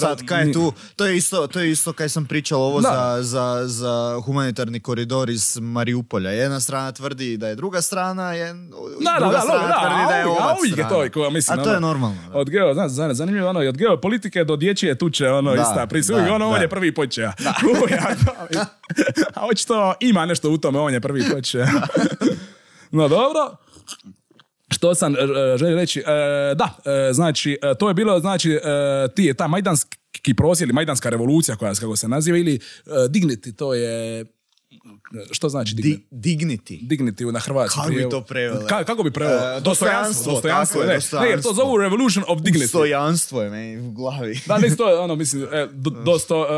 Sad, 0.00 0.22
kaj 0.22 0.42
je 0.42 0.52
tu? 0.52 0.72
To 0.96 1.06
je 1.06 1.16
isto, 1.16 1.46
to 1.46 1.60
je 1.60 1.70
isto 1.70 1.92
kaj 1.92 2.08
sam 2.08 2.26
pričao 2.26 2.60
ovo 2.60 2.80
za, 2.82 3.18
za, 3.20 3.62
za 3.64 4.20
humanitarni 4.20 4.80
koridor 4.80 5.30
iz 5.30 5.58
Mariupolja. 5.58 6.30
Jedna 6.30 6.60
strana 6.60 6.92
tvrdi 6.92 7.36
da 7.36 7.48
je 7.48 7.54
druga 7.54 7.82
strana, 7.82 8.32
je, 8.32 8.46
Da, 8.46 8.60
da, 9.10 9.16
druga 9.18 9.32
da, 9.32 9.40
strana 9.40 9.68
da, 9.68 9.80
tvrdi 9.80 10.06
da 10.08 10.16
je 10.16 10.22
a 10.22 10.26
a 10.26 10.30
ova 10.30 10.54
je 10.60 10.72
strana. 10.72 10.88
to, 10.88 11.12
ko- 11.12 11.30
mislim, 11.30 11.60
A 11.60 11.64
to 11.64 11.70
je 11.70 11.76
ono, 11.76 11.86
normalno. 11.88 12.18
da. 12.24 12.34
Od 12.34 12.50
geo, 12.50 12.74
znaš, 12.74 12.90
zan- 12.90 13.12
zanimljivo 13.12 13.48
ono, 13.48 13.60
od 13.60 13.76
geopolitike 13.76 14.44
do 14.44 14.56
dječje 14.56 14.94
tuče, 14.94 15.28
ono, 15.28 15.50
Da, 15.52 15.62
ista 15.62 15.86
Uvijek 15.86 16.30
ono, 16.30 16.48
on 16.48 16.62
je 16.62 16.68
prvi 16.68 16.94
počeo. 16.94 17.32
Uvijek, 17.64 18.00
a 19.34 19.46
očito 19.46 19.94
ima 20.00 20.26
nešto 20.26 20.50
u 20.50 20.58
tome, 20.58 20.78
on 20.78 20.94
je 20.94 21.00
prvi 21.00 21.24
počeo. 21.30 21.66
no 22.90 23.08
dobro. 23.08 23.56
Što 24.76 24.94
sam 24.94 25.14
e, 25.14 25.18
želio 25.56 25.76
reći, 25.76 26.00
e, 26.00 26.04
da, 26.54 26.76
e, 27.08 27.12
znači, 27.12 27.58
to 27.78 27.88
je 27.88 27.94
bilo, 27.94 28.20
znači, 28.20 28.58
ti, 29.14 29.34
ta 29.34 29.46
majdanski 29.46 29.98
prosvjed 30.36 30.68
ili 30.68 30.74
majdanska 30.74 31.10
revolucija 31.10 31.56
koja, 31.56 31.74
kako 31.74 31.96
se 31.96 32.08
naziva, 32.08 32.38
ili 32.38 32.58
dignity, 32.86 33.56
to 33.56 33.74
je, 33.74 34.24
što 35.30 35.48
znači 35.48 35.74
dignity? 35.74 35.98
Di- 36.10 36.36
dignity. 36.36 36.88
Dignity 36.88 37.32
na 37.32 37.38
hrvatskom. 37.38 37.82
Kako 37.82 37.94
bi 37.94 38.08
to 38.10 38.20
preveli? 38.20 38.64
Ka- 38.64 38.84
kako 38.84 39.02
bi 39.02 39.10
preveo? 39.10 39.56
E, 39.56 39.60
dostojanstvo. 39.60 40.32
dostojanstvo, 40.32 40.32
Dostojanstvo, 40.32 40.80
je, 40.80 40.86
ne. 40.86 40.92
Ne, 41.20 41.30
jer 41.30 41.38
to 41.38 41.48
dostojanstvo. 41.48 41.52
zovu 41.54 41.76
Revolution 41.76 42.24
of 42.28 42.38
Dignity. 42.38 42.60
Dostojanstvo 42.62 43.42
je 43.42 43.50
meni 43.50 43.78
u 43.78 43.92
glavi. 43.92 44.40
Da, 44.46 44.58
ne, 44.58 44.76
to 44.76 44.88
je 44.88 44.98
ono, 44.98 45.14
mislim, 45.16 45.42
e, 45.52 45.68
do- 45.72 45.90
dosto, 45.90 46.44
e, 46.44 46.48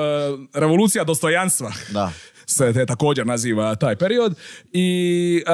revolucija 0.54 1.04
dostojanstva. 1.04 1.72
Da. 1.90 2.12
Se 2.48 2.72
te 2.72 2.86
također 2.86 3.26
naziva 3.26 3.74
taj 3.74 3.96
period 3.96 4.34
i 4.72 4.88
e, 5.38 5.50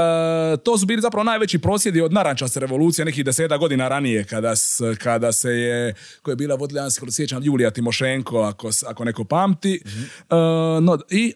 to 0.56 0.78
su 0.78 0.86
bili 0.86 1.02
zapravo 1.02 1.24
najveći 1.24 1.58
prosvjedi 1.58 2.00
od 2.00 2.12
narančaste 2.12 2.60
revolucije 2.60 3.04
nekih 3.04 3.24
deseta 3.24 3.56
godina 3.56 3.88
ranije 3.88 4.24
kada, 4.24 4.56
s- 4.56 4.64
kada 4.98 5.32
se 5.32 5.50
je, 5.50 5.94
koja 6.22 6.32
je 6.32 6.36
bila 6.36 6.54
vodila, 6.54 6.90
se 6.90 7.10
sjećam, 7.10 7.42
Julija 7.42 7.70
Timošenko 7.70 8.40
ako, 8.40 8.70
ako 8.86 9.04
neko 9.04 9.24
pamti 9.24 9.82
E, 10.30 10.34
no, 10.80 10.98
i 11.10 11.34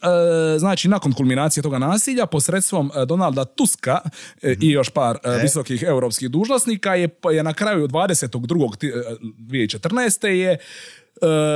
e, 0.55 0.59
znači 0.59 0.89
nakon 0.89 1.13
kulminacije 1.13 1.63
toga 1.63 1.79
nasilja 1.79 2.27
posredstvom 2.27 2.91
Donalda 3.07 3.45
Tuska 3.47 3.99
e, 4.43 4.55
i 4.61 4.71
još 4.71 4.91
par 4.91 5.17
e, 5.17 5.39
visokih 5.39 5.83
europskih 5.83 6.31
dužnosnika 6.31 6.95
je, 6.95 7.09
je 7.33 7.43
na 7.43 7.53
kraju 7.53 7.89
22. 7.89 8.77
ti- 8.77 8.89
e, 8.89 8.93
2014. 9.23 10.27
je 10.27 10.59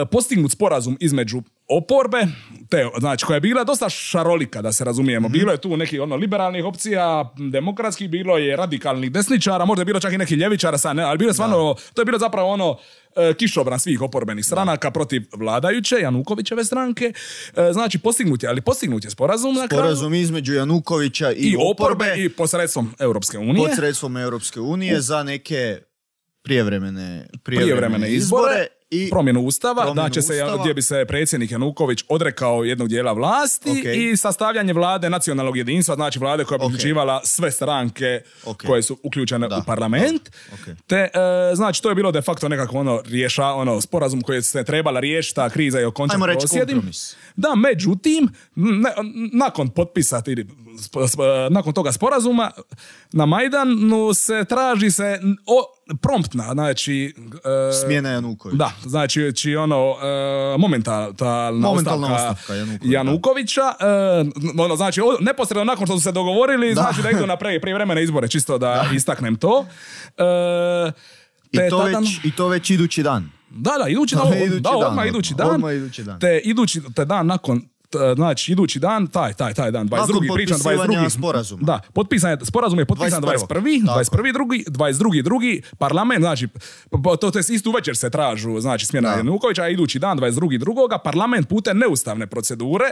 postignut 0.06 0.52
sporazum 0.52 0.96
između 1.00 1.42
oporbe, 1.76 2.26
te, 2.70 2.88
znači 2.98 3.24
koja 3.24 3.34
je 3.34 3.40
bila 3.40 3.64
dosta 3.64 3.88
šarolika, 3.88 4.62
da 4.62 4.72
se 4.72 4.84
razumijemo. 4.84 5.28
Bilo 5.28 5.52
je 5.52 5.60
tu 5.60 5.76
nekih 5.76 6.00
ono, 6.00 6.16
liberalnih 6.16 6.64
opcija, 6.64 7.32
demokratskih, 7.36 8.10
bilo 8.10 8.38
je 8.38 8.56
radikalnih 8.56 9.12
desničara, 9.12 9.64
možda 9.64 9.80
je 9.80 9.84
bilo 9.84 10.00
čak 10.00 10.12
i 10.12 10.18
nekih 10.18 10.38
ljevičara, 10.38 10.78
sad 10.78 10.96
ne, 10.96 11.02
ali 11.02 11.18
bilo 11.18 11.28
je 11.30 11.34
stvarno, 11.34 11.74
to 11.94 12.00
je 12.00 12.04
bilo 12.04 12.18
zapravo 12.18 12.48
ono 12.48 12.78
e, 13.16 13.34
kišobran 13.34 13.80
svih 13.80 14.02
oporbenih 14.02 14.46
stranaka 14.46 14.90
protiv 14.90 15.22
vladajuće, 15.36 15.96
Janukovićeve 15.96 16.64
stranke. 16.64 17.12
E, 17.56 17.72
znači, 17.72 17.98
postignut 17.98 18.42
je, 18.42 18.48
ali 18.48 18.60
postignut 18.60 19.04
je 19.04 19.10
sporazum 19.10 19.54
na 19.54 19.68
kraju. 19.68 19.82
Sporazum 19.82 20.14
između 20.14 20.54
Janukovića 20.54 21.32
i, 21.32 21.36
I 21.36 21.56
oporbe 21.70 22.14
i 22.16 22.28
posredstvom 22.28 22.94
Europske 22.98 23.38
unije. 23.38 23.66
pod 23.66 23.76
sredstvom 23.76 24.16
Europske 24.16 24.60
unije 24.60 25.00
za 25.00 25.22
neke 25.22 25.78
prijevremene, 26.42 27.28
Prijevremene 27.42 28.12
izbore. 28.12 28.66
I 28.92 29.10
promjenu 29.10 29.40
ustava, 29.42 29.82
promjenu 29.82 30.02
da 30.02 30.10
će 30.10 30.22
se, 30.22 30.32
Ustava. 30.34 30.56
gdje 30.56 30.74
bi 30.74 30.82
se 30.82 31.04
predsjednik 31.08 31.50
Januković 31.50 32.04
odrekao 32.08 32.64
jednog 32.64 32.88
dijela 32.88 33.12
vlasti 33.12 33.70
Ok. 33.70 33.84
i 33.86 34.16
sastavljanje 34.16 34.72
vlade 34.72 35.10
nacionalnog 35.10 35.56
jedinstva, 35.56 35.94
znači 35.94 36.18
vlade 36.18 36.44
koja 36.44 36.58
bi 36.58 36.64
uključivala 36.64 37.20
sve 37.24 37.50
stranke 37.50 38.20
Ok. 38.44 38.62
koje 38.62 38.82
su 38.82 38.98
uključene 39.02 39.48
Da, 39.48 39.58
u 39.58 39.62
parlament. 39.66 40.22
ok. 40.52 40.76
Te, 40.86 40.96
e, 40.96 41.10
znači, 41.54 41.82
to 41.82 41.88
je 41.88 41.94
bilo 41.94 42.12
de 42.12 42.22
facto 42.22 42.48
nekako 42.48 42.78
ono 42.78 43.02
rješa, 43.04 43.46
ono 43.46 43.80
sporazum 43.80 44.20
koji 44.20 44.42
se 44.42 44.64
trebala 44.64 45.00
riješiti, 45.00 45.34
ta 45.34 45.50
kriza 45.50 45.78
reći 46.26 46.38
prosvjedima. 46.38 46.66
kompromis. 46.72 47.16
Da, 47.36 47.54
međutim, 47.56 48.28
ne- 48.54 48.92
nakon 49.32 49.68
potpisa, 49.70 50.22
nakon 51.50 51.72
toga 51.72 51.92
sporazuma, 51.92 52.50
na 53.12 53.26
Majdanu 53.26 54.14
se 54.14 54.44
traži 54.44 54.90
se 54.90 55.20
o, 55.46 55.64
promptna, 55.94 56.52
znači... 56.52 57.14
e, 57.34 57.72
Smjena 57.74 58.08
Januković. 58.10 58.56
da, 58.58 58.72
znači 58.84 59.32
či 59.34 59.56
ono 59.56 59.94
e, 60.02 60.58
momentalna 60.58 61.50
Momentalna 61.52 62.06
ostavka 62.06 62.30
ostavka 62.30 62.54
Janukovića, 62.54 62.92
Janukovića. 62.92 63.62
e, 64.56 64.62
ono, 64.62 64.76
znači 64.76 65.00
neposredno 65.20 65.64
nakon 65.64 65.86
što 65.86 65.96
su 65.96 66.02
se 66.02 66.12
dogovorili, 66.12 66.74
znači 66.74 67.02
da 67.02 67.10
idu 67.10 67.26
na 67.26 67.36
pre, 67.36 67.60
prijevremene 67.60 68.02
izbore, 68.02 68.28
čisto 68.28 68.58
da, 68.58 68.84
istaknem 68.94 69.36
to. 69.36 69.66
E, 70.18 70.92
I, 71.52 71.56
te 71.56 71.68
to 71.70 71.78
tada- 71.78 71.98
već, 71.98 72.20
I 72.24 72.32
to 72.32 72.48
već 72.48 72.70
idući 72.70 73.02
dan. 73.02 73.30
da, 73.50 73.72
da, 73.82 73.88
idući 73.88 74.14
dan, 74.16 74.26
Idući 74.36 74.60
da, 74.60 74.70
dan, 74.70 74.82
odmah 74.84 75.06
idući 75.06 75.34
dan. 75.34 75.48
odmah 75.48 75.74
idući 75.74 76.04
dan. 76.04 76.18
Te 76.20 76.40
idući, 76.44 76.80
te 76.96 77.04
dan 77.04 77.26
nakon 77.26 77.62
znači 78.14 78.52
idući 78.52 78.78
dan, 78.78 79.06
taj, 79.06 79.32
taj, 79.32 79.54
taj 79.54 79.70
dan, 79.70 79.88
22. 79.88 80.00
Nakon 80.00 80.26
pričam, 80.34 80.58
potpisivanja 80.58 81.00
22. 81.00 81.10
sporazuma. 81.10 81.62
Da, 81.62 81.80
potpisan 81.92 82.30
je, 82.30 82.38
sporazum 82.42 82.78
je 82.78 82.84
potpisan 82.84 83.22
21.. 83.22 83.46
21. 83.48 83.86
Tako 83.86 84.00
21. 84.00 84.32
drugi, 84.32 84.64
22. 84.68 85.22
drugi, 85.22 85.62
parlament, 85.78 86.20
znači, 86.20 86.48
to, 87.20 87.30
to 87.30 87.38
je 87.38 87.44
istu 87.48 87.70
večer 87.70 87.96
se 87.96 88.10
tražu, 88.10 88.60
znači, 88.60 88.86
smjena 88.86 89.10
Da. 89.10 89.16
Janukovića, 89.16 89.62
a 89.62 89.68
idući 89.68 89.98
dan, 89.98 90.18
22. 90.18 90.58
drugoga, 90.58 90.98
parlament 90.98 91.48
putem 91.48 91.78
neustavne 91.78 92.26
procedure 92.26 92.84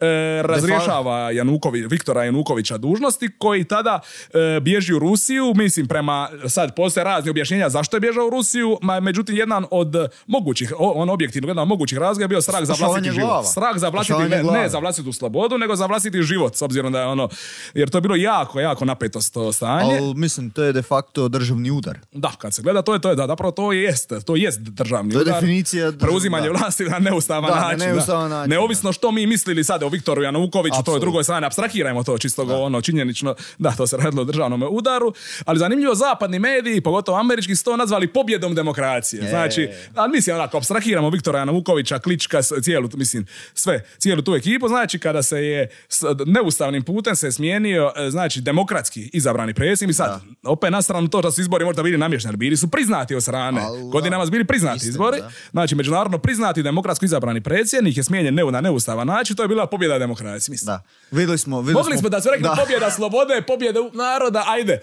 e, 0.00 0.42
razrješava 0.42 1.30
Janukovi, 1.30 1.86
Viktora 1.86 2.24
Janukovića 2.24 2.78
dužnosti, 2.78 3.30
koji 3.38 3.64
tada 3.64 4.00
e, 4.34 4.60
bježi 4.60 4.94
u 4.94 4.98
Rusiju, 4.98 5.52
mislim, 5.54 5.88
prema, 5.88 6.28
sad 6.48 6.76
postoje 6.76 7.04
razni 7.04 7.30
objašnjenja 7.30 7.68
zašto 7.68 7.96
je 7.96 8.00
bježao 8.00 8.26
u 8.26 8.30
Rusiju, 8.30 8.78
ma, 8.82 9.00
međutim, 9.00 9.36
jedan 9.36 9.64
od 9.70 9.94
mogućih, 10.26 10.72
on 10.78 11.10
objektivno, 11.10 11.48
jedan 11.48 11.62
od 11.62 11.68
mogućih 11.68 11.98
razloga 11.98 12.24
je 12.24 12.28
bio 12.28 12.40
strah 12.40 12.64
za 12.64 12.74
vlastiti 12.80 13.10
život. 13.10 13.46
Strah 13.46 13.76
za 13.76 13.88
vlastiti, 13.88 14.41
ne, 14.44 14.68
za 14.68 14.78
vlastitu 14.78 15.12
slobodu, 15.12 15.58
nego 15.58 15.76
za 15.76 15.86
vlastiti 15.86 16.22
život, 16.22 16.56
s 16.56 16.62
obzirom 16.62 16.92
da 16.92 17.00
je 17.00 17.06
ono, 17.06 17.28
jer 17.74 17.90
to 17.90 17.98
je 17.98 18.02
bilo 18.02 18.16
jako, 18.16 18.60
jako 18.60 18.84
napetost 18.84 19.34
to 19.34 19.52
stanje. 19.52 19.98
Ali 19.98 20.14
mislim, 20.14 20.50
to 20.50 20.62
je 20.62 20.72
de 20.72 20.82
facto 20.82 21.28
državni 21.28 21.70
udar. 21.70 21.98
Da, 22.12 22.32
kad 22.32 22.54
se 22.54 22.62
gleda, 22.62 22.82
to 22.82 22.94
je 22.94 23.00
to 23.00 23.10
je 23.10 23.16
da, 23.16 23.26
zapravo 23.26 23.52
to 23.52 23.72
jest, 23.72 24.12
to 24.26 24.36
jest 24.36 24.60
državni 24.60 25.12
To 25.12 25.18
je 25.18 25.22
udar. 25.22 25.34
definicija 25.34 25.86
držav- 25.86 25.98
preuzimanje 25.98 26.46
da. 26.46 26.52
vlasti 26.52 26.84
na 26.84 26.98
neustavan 27.00 27.44
Da, 27.44 27.54
na 27.56 27.62
način. 27.62 27.78
neustavan 27.80 28.30
način, 28.30 28.50
Neovisno 28.50 28.92
što 28.92 29.10
mi 29.10 29.26
mislili 29.26 29.64
sada 29.64 29.86
o 29.86 29.90
Viktoru 29.90 30.22
Janukoviću, 30.22 30.82
to 30.84 30.94
je 30.94 31.00
drugoj 31.00 31.24
strani, 31.24 31.46
abstrahirajmo 31.46 32.02
to 32.02 32.18
čisto 32.18 32.44
go, 32.44 32.54
ono 32.56 32.80
činjenično, 32.82 33.34
da, 33.58 33.70
to 33.70 33.86
se 33.86 33.96
radilo 33.96 34.22
o 34.22 34.24
državnom 34.24 34.62
udaru, 34.70 35.12
ali 35.44 35.58
zanimljivo 35.58 35.94
zapadni 35.94 36.38
mediji, 36.38 36.80
pogotovo 36.80 37.18
američki, 37.18 37.56
su 37.56 37.64
to 37.64 37.76
nazvali 37.76 38.06
pobjedom 38.08 38.54
demokracije. 38.54 39.28
Znači, 39.28 39.68
ali 39.94 40.10
mislim 40.10 40.36
onako, 40.36 40.56
abstrahiramo 40.56 41.10
Viktora 41.10 41.38
Janukovića, 41.38 41.98
Klička, 41.98 42.42
cijelu, 42.42 42.88
mislim, 42.94 43.26
sve, 43.54 43.84
cijelu 43.98 44.22
tu 44.22 44.31
ekipu, 44.34 44.68
znači 44.68 44.98
kada 44.98 45.22
se 45.22 45.38
je 45.38 45.70
s 45.88 46.02
neustavnim 46.26 46.82
putem 46.82 47.16
se 47.16 47.32
smijenio, 47.32 47.92
e, 47.96 48.10
znači, 48.10 48.40
demokratski 48.40 49.10
izabrani 49.12 49.54
predsjednik, 49.54 49.94
i 49.94 49.96
sad, 49.96 50.20
opet 50.42 50.70
na 50.70 50.82
stranu 50.82 51.08
to 51.08 51.20
da 51.20 51.30
su 51.30 51.40
izbori 51.40 51.64
možda 51.64 51.82
bili 51.82 51.98
namješteni, 51.98 52.36
bili 52.36 52.56
su 52.56 52.70
priznati 52.70 53.14
od 53.14 53.22
strane, 53.22 53.60
da. 53.60 53.90
godinama 53.92 54.24
su 54.24 54.30
bili 54.30 54.44
priznati 54.44 54.76
Istina, 54.76 54.90
izbori, 54.90 55.20
da. 55.20 55.30
znači, 55.50 55.74
međunarodno 55.74 56.18
priznati 56.18 56.62
demokratsko 56.62 57.04
izabrani 57.04 57.40
predsjednik 57.40 57.96
je 57.96 58.04
smijenjen 58.04 58.34
ne 58.34 58.44
na 58.44 58.60
neustavan 58.60 59.06
način, 59.06 59.36
to 59.36 59.42
je 59.42 59.48
bila 59.48 59.66
pobjeda 59.66 59.98
demokracije, 59.98 60.52
mislim. 60.52 60.66
Da. 60.66 60.82
Vidjeli 61.10 61.38
smo, 61.38 61.60
vidjeli 61.60 61.82
Mogli 61.82 61.98
smo 61.98 62.08
da 62.08 62.20
su 62.20 62.28
rekli 62.30 62.42
da. 62.42 62.56
pobjeda 62.60 62.90
slobode, 62.90 63.42
pobjeda 63.46 63.80
naroda, 63.92 64.44
ajde, 64.46 64.80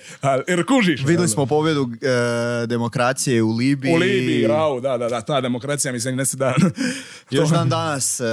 jer 0.48 0.66
kužiš. 0.66 1.02
Vidjeli 1.06 1.28
smo 1.28 1.46
pobjedu 1.46 1.90
e, 2.02 2.68
demokracije 2.68 3.44
u 3.44 3.52
Libiji. 3.52 3.94
U 3.94 3.98
Libiji, 3.98 4.48
Rau, 4.48 4.82
da, 4.82 4.98
da, 4.98 5.10
da, 5.10 5.22
ta 5.22 5.42
demokracija 5.42 5.92
mislim 5.92 6.16
ne 6.16 6.26
se 6.26 6.38
da... 6.38 6.54
Još 7.32 7.50
dan 7.50 7.70
danas 7.70 8.20
e, 8.20 8.24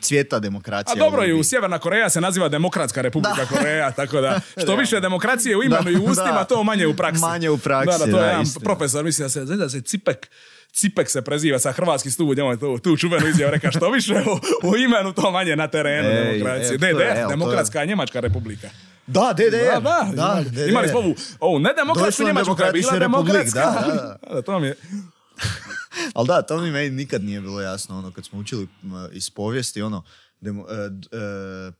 cvjeta 0.00 0.38
demokracija 0.50 0.94
A 0.94 0.98
dobro, 1.00 1.24
i 1.24 1.32
u 1.32 1.44
Sjeverna 1.44 1.78
Koreja 1.78 2.10
se 2.10 2.20
naziva 2.20 2.48
Demokratska 2.48 3.02
republika 3.02 3.46
Koreja, 3.48 3.90
tako 3.92 4.20
da 4.20 4.40
što 4.62 4.76
više 4.76 5.00
demokracije 5.00 5.56
u 5.56 5.62
imenu 5.62 5.82
Da, 5.84 5.90
i 5.90 5.96
u 5.96 6.04
ustima, 6.04 6.32
da. 6.32 6.44
to 6.44 6.62
manje 6.64 6.86
u 6.86 6.96
praksi. 6.96 7.20
Manje 7.22 7.50
u 7.50 7.58
praksi, 7.58 7.86
Da, 7.88 7.98
da, 7.98 8.04
to 8.06 8.10
da, 8.10 8.18
je 8.18 8.26
jedan 8.26 8.42
istina. 8.42 8.64
profesor, 8.64 9.04
mislim 9.04 9.24
da 9.24 9.30
se, 9.30 9.44
da 9.46 9.68
se 9.68 9.80
Cipek, 9.80 10.30
Cipek 10.72 11.10
se 11.10 11.22
preziva 11.22 11.58
sa 11.58 11.72
hrvatski 11.72 12.10
studij, 12.10 12.42
on 12.42 12.50
je 12.50 12.58
tu, 12.58 12.78
tu 12.78 12.96
čuvenu 12.96 13.26
izjavu 13.28 13.50
rekao 13.50 13.72
što 13.72 13.90
više 13.90 14.14
u, 14.62 14.68
u 14.68 14.76
imenu, 14.76 15.12
to 15.12 15.30
manje 15.30 15.56
na 15.56 15.68
terenu 15.68 16.08
Ej, 16.08 16.14
demokracije. 16.32 16.74
e, 16.74 16.78
DDR, 16.78 16.90
to 16.94 17.00
je- 17.00 17.26
Demokratska 17.28 17.84
Njemačka 17.84 18.20
republika. 18.20 18.68
Da, 19.06 19.32
DDR. 19.34 19.82
Da, 19.82 20.08
da, 20.14 20.42
DDR. 20.42 20.68
imali 20.68 20.88
smo 20.88 20.98
ovu, 20.98 21.14
ovu 21.40 21.58
ne 21.58 21.70
demokratsku 21.74 22.04
Deutschland 22.24 22.28
Njemačku, 22.28 22.56
koja 22.56 22.66
je 22.66 22.72
bila 22.72 22.98
demokratska. 22.98 23.60
da, 23.60 24.18
da, 24.24 24.34
da, 24.34 24.42
to 24.42 24.58
mi 24.58 24.66
je. 24.66 24.74
Ali 26.14 26.26
da, 26.26 26.42
to 26.42 26.58
mi 26.58 26.70
meni 26.70 26.90
nikad 26.90 27.24
nije 27.24 27.40
bilo 27.40 27.60
jasno, 27.60 27.98
ono, 27.98 28.12
kad 28.12 28.24
smo 28.24 28.38
učili 28.38 28.68
iz 29.12 29.30
povijesti, 29.30 29.82
ono, 29.82 30.02
demo, 30.40 30.66
e, 30.70 30.74
e, 31.16 31.72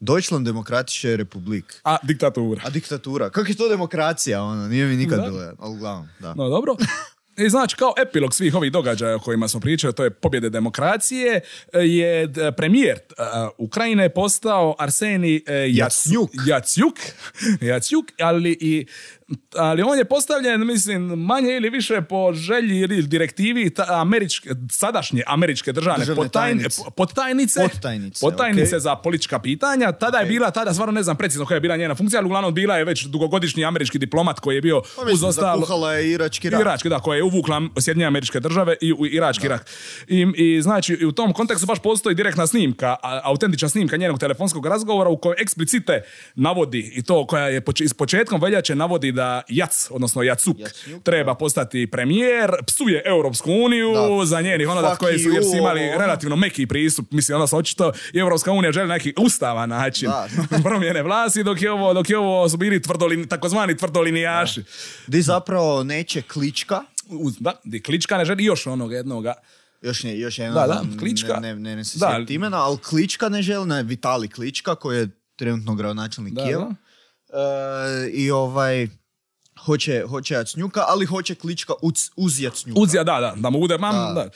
Deutschland 0.00 0.46
Demokratische 0.46 1.16
Republik. 1.16 1.80
A, 1.84 1.98
diktatura. 2.02 2.60
A 2.64 2.70
diktatura, 2.70 3.30
kako 3.30 3.48
je 3.48 3.56
to 3.56 3.68
demokracija, 3.68 4.42
ono, 4.42 4.68
nije 4.68 4.86
mi 4.86 4.96
nikad 4.96 5.18
Da. 5.18 5.24
bilo, 5.24 5.52
ali 5.58 5.74
uglavnom, 5.76 6.08
da. 6.20 6.34
No 6.34 6.48
dobro. 6.48 6.76
I 7.38 7.50
znači, 7.50 7.76
kao 7.76 7.94
epilog 8.02 8.34
svih 8.34 8.54
ovih 8.54 8.72
događaja 8.72 9.16
o 9.16 9.18
kojima 9.18 9.48
smo 9.48 9.60
pričali, 9.60 9.94
to 9.94 10.04
je 10.04 10.10
pobjede 10.10 10.50
demokracije, 10.50 11.40
e, 11.72 11.78
je 11.78 12.32
premijer 12.56 12.96
e, 12.96 13.22
Ukrajine 13.58 14.08
postao 14.08 14.76
Arseni 14.78 15.42
Jacnjuk. 15.68 16.30
Jacnjuk, 16.46 16.94
Jacnjuk, 17.60 18.06
ali, 18.28 18.56
i, 18.60 18.86
ali 19.56 19.82
on 19.82 19.98
je 19.98 20.04
postavljen, 20.06 20.66
mislim, 20.66 21.02
manje 21.02 21.50
ili 21.50 21.70
više 21.70 22.00
po 22.02 22.32
želji 22.34 22.78
ili 22.78 23.02
direktivi 23.02 23.70
ta, 23.70 23.86
američke, 23.90 24.48
sadašnje 24.70 25.22
američke 25.26 25.72
državne 25.72 25.98
Državne 25.98 26.22
podtajn- 26.22 26.32
tajnice. 26.32 26.82
podtajnice, 26.96 27.60
Podtajnice, 27.62 28.20
podtajnice 28.20 28.76
ok. 28.76 28.82
za 28.82 28.96
politička 28.96 29.38
pitanja. 29.38 29.92
Tada 29.92 30.18
je 30.18 30.26
bila, 30.26 30.50
tada 30.50 30.72
stvarno 30.72 30.92
ne 30.92 31.02
znam 31.02 31.16
precizno 31.16 31.46
koja 31.46 31.56
je 31.56 31.60
bila 31.60 31.76
njena 31.76 31.94
funkcija, 31.94 32.18
ali 32.18 32.26
uglavnom 32.26 32.54
bila 32.54 32.76
je 32.76 32.84
već 32.84 33.04
dugogodišnji 33.04 33.64
američki 33.64 33.98
diplomat 33.98 34.40
koji 34.40 34.54
je 34.54 34.60
bio 34.60 34.82
Pa 34.96 35.02
uz 35.04 35.24
ostalo... 35.24 35.56
zakuhala 35.56 35.92
je 35.92 36.10
irački 36.12 36.50
rat. 36.50 36.60
Irački, 36.60 36.88
da, 36.88 36.98
koja 36.98 37.16
je 37.16 37.22
uvukla 37.22 37.62
Sjedinjene 37.78 38.06
američke 38.06 38.40
države 38.40 38.76
i 38.80 38.92
u 38.92 39.06
Irački 39.06 39.48
rat. 39.48 39.70
I, 40.08 40.26
I 40.36 40.62
znači, 40.62 40.94
i 40.94 41.04
u 41.04 41.12
tom 41.12 41.32
kontekstu 41.32 41.66
baš 41.66 41.78
postoji 41.78 42.14
direktna 42.14 42.46
snimka, 42.46 42.96
autentična 43.02 43.68
snimka 43.68 43.96
njenog 43.96 44.18
telefonskog 44.18 44.66
razgovora 44.66 45.10
u 45.10 45.16
kojoj 45.16 45.36
eksplicite 45.38 46.02
navodi 46.34 46.92
i 46.94 47.02
to 47.02 47.26
koja 47.26 47.48
je 47.48 47.60
poč- 47.60 47.88
s 47.88 47.94
početkom 47.94 48.40
veljače 48.40 48.74
navodi 48.74 49.12
da 49.16 49.42
Jac, 49.48 49.88
odnosno 49.90 50.22
Jacuk, 50.22 50.58
Jacnjuk, 50.58 51.02
treba 51.02 51.34
postati 51.34 51.90
premijer, 51.90 52.50
psuje 52.66 53.02
Europsku 53.06 53.50
uniju 53.54 53.92
Da. 54.18 54.26
za 54.26 54.40
njenih 54.40 54.68
ono 54.68 54.96
koje 54.96 55.18
su, 55.18 55.28
jer 55.28 55.42
su 55.44 55.56
imali 55.56 55.80
relativno 55.80 56.36
meki 56.36 56.66
pristup, 56.66 57.10
mislim, 57.10 57.46
se 57.46 57.56
očito 57.56 57.92
i 58.12 58.18
Europska 58.18 58.52
unija 58.52 58.72
želi 58.72 58.88
neki 58.88 59.14
ustavan 59.18 59.68
način 59.68 60.10
promjene 60.64 61.02
vlasti, 61.02 61.42
dok 61.44 61.62
je 61.62 61.70
ovo, 61.70 61.94
dok 61.94 62.10
je 62.10 62.18
ovo 62.18 62.48
su 62.48 62.56
bili 62.56 62.82
tvrdolini, 62.82 63.28
takozvani 63.28 63.76
tvrdolinijaši. 63.76 64.62
Di 65.06 65.22
zapravo 65.22 65.84
neće 65.84 66.22
klička, 66.22 66.80
Uz, 67.10 67.34
da, 67.40 67.52
di 67.64 67.82
klička 67.82 68.18
ne 68.18 68.24
želi 68.24 68.44
još 68.44 68.66
onog 68.66 68.92
jednoga. 68.92 69.34
još, 69.82 70.02
ne, 70.02 70.18
još 70.18 70.38
jedna, 70.38 70.54
Da, 70.56 70.66
da, 70.66 70.82
Klička. 70.98 71.34
ne, 71.34 71.54
ne, 71.54 71.60
ne, 71.60 71.76
ne 71.76 71.84
se 71.84 71.98
Da. 71.98 72.24
imena, 72.28 72.56
ali 72.58 72.78
Klička 72.78 73.28
ne 73.28 73.42
želi, 73.42 73.66
ne, 73.66 73.82
Vitali 73.82 74.28
Klička, 74.28 74.74
koji 74.74 74.98
je 74.98 75.08
trenutno 75.36 75.74
gradonačelnik 75.74 76.34
Kijeva. 76.36 76.74
E, 77.28 78.10
I 78.10 78.30
ovaj, 78.30 78.88
hoće, 79.66 80.04
hoće 80.08 80.34
Jacnjuka, 80.34 80.84
ali 80.88 81.06
hoće 81.06 81.34
Klička 81.34 81.72
uz, 81.82 82.10
uz 82.16 82.40
Jacnjuka. 82.40 82.80
Uzija, 82.80 83.04
da, 83.04 83.20
da, 83.20 83.34
da 83.36 83.50
mu 83.50 83.58
bude 83.60 83.78
mam, 83.78 84.14
Da. 84.14 84.22
da. 84.24 84.30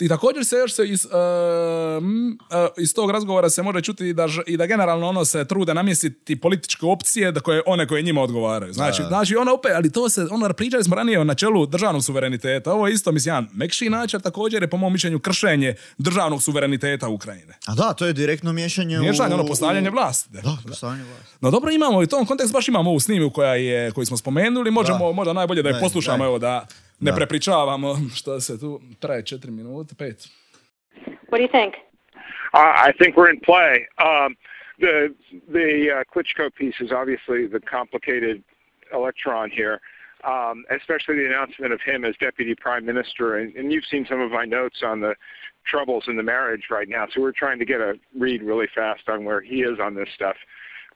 I 0.00 0.08
također 0.08 0.44
se 0.44 0.56
još 0.56 0.72
se 0.72 0.86
iz, 0.88 1.04
ehm, 1.06 2.28
e, 2.30 2.68
iz 2.78 2.94
tog 2.94 3.10
razgovora 3.10 3.50
se 3.50 3.62
može 3.62 3.80
čuti 3.80 4.12
da, 4.12 4.26
i 4.46 4.56
da 4.56 4.66
generalno 4.66 5.08
ono 5.08 5.24
se 5.24 5.44
trude 5.44 5.74
namjestiti 5.74 6.40
političke 6.40 6.86
opcije 6.86 7.32
da 7.32 7.40
koje, 7.40 7.62
one 7.66 7.86
koje 7.86 8.02
njima 8.02 8.22
odgovaraju. 8.22 8.72
Znači, 8.72 9.02
Da. 9.02 9.08
znači 9.08 9.36
ono 9.36 9.54
opet, 9.54 9.72
ali 9.74 9.92
to 9.92 10.08
se, 10.08 10.26
ono 10.30 10.52
pričali 10.52 10.84
smo 10.84 10.96
ranije 10.96 11.20
o 11.20 11.24
načelu 11.24 11.66
državnog 11.66 12.04
suvereniteta. 12.04 12.72
Ovo 12.72 12.86
je 12.86 12.94
isto, 12.94 13.12
mislim, 13.12 13.34
jedan 13.34 13.48
mekši 13.52 13.90
način, 13.90 14.20
također 14.20 14.62
je 14.62 14.70
po 14.70 14.76
mom 14.76 14.92
mišljenju 14.92 15.18
kršenje 15.18 15.74
državnog 15.98 16.42
suvereniteta 16.42 17.08
Ukrajine. 17.08 17.54
A 17.66 17.74
da, 17.74 17.92
to 17.92 18.06
je 18.06 18.12
direktno 18.12 18.52
miješanje 18.52 18.98
Miješanje, 18.98 19.34
u... 19.34 19.38
ono 19.38 19.46
postavljanje 19.46 19.90
vlasti. 19.90 20.28
Da, 20.32 20.56
postavljanje 20.68 21.04
vlasti. 21.04 21.36
No 21.40 21.50
dobro, 21.50 21.70
imamo 21.70 22.00
i 22.02 22.04
u 22.04 22.08
tom 22.08 22.26
kontekstu, 22.26 22.52
baš 22.52 22.68
imamo 22.68 22.90
ovu 22.90 23.00
snimku 23.00 23.34
koja 23.34 23.54
je, 23.54 23.90
koju 23.92 24.06
smo 24.06 24.16
spomenuli, 24.16 24.70
možemo 24.70 25.06
Da. 25.06 25.12
možda 25.12 25.32
najbolje 25.32 25.62
da 25.62 25.68
je 25.68 25.80
poslušamo, 25.80 26.24
evo 26.24 26.38
da 26.38 26.66
ne 27.04 27.10
Da. 27.10 27.16
prepričavamo 27.16 27.96
što 28.16 28.40
se 28.40 28.60
tu 28.60 28.80
traje 29.00 29.24
četiri 29.26 29.50
minute, 29.50 29.94
pet. 29.98 30.18
What 31.30 31.38
do 31.38 31.44
you 31.46 31.52
think? 31.60 31.74
Uh, 32.54 32.88
I 32.88 32.92
think 32.98 33.16
we're 33.16 33.30
in 33.34 33.40
play. 33.40 33.74
Um, 34.10 34.30
the 34.78 34.96
the 35.58 35.68
uh, 35.94 36.02
Klitschko 36.12 36.50
piece 36.58 36.78
is 36.84 36.90
obviously 36.92 37.48
the 37.56 37.60
complicated 37.76 38.36
electron 38.92 39.50
here. 39.50 39.78
um, 40.36 40.64
especially 40.80 41.16
the 41.16 41.26
announcement 41.26 41.72
of 41.72 41.80
him 41.82 42.04
as 42.04 42.14
deputy 42.18 42.54
prime 42.54 42.84
minister. 42.86 43.36
And, 43.38 43.54
and 43.56 43.72
you've 43.72 43.84
seen 43.90 44.06
some 44.08 44.20
of 44.22 44.30
my 44.30 44.46
notes 44.46 44.78
on 44.82 45.00
the 45.00 45.14
troubles 45.66 46.04
in 46.08 46.16
the 46.16 46.22
marriage 46.22 46.64
right 46.70 46.88
now, 46.88 47.04
so 47.12 47.20
we're 47.20 47.32
trying 47.44 47.58
to 47.58 47.64
get 47.64 47.80
a 47.80 47.94
read 48.18 48.42
really 48.42 48.66
fast 48.74 49.08
on 49.08 49.24
where 49.24 49.40
he 49.42 49.56
is 49.70 49.78
on 49.80 49.94
this 49.94 50.08
stuff. 50.14 50.36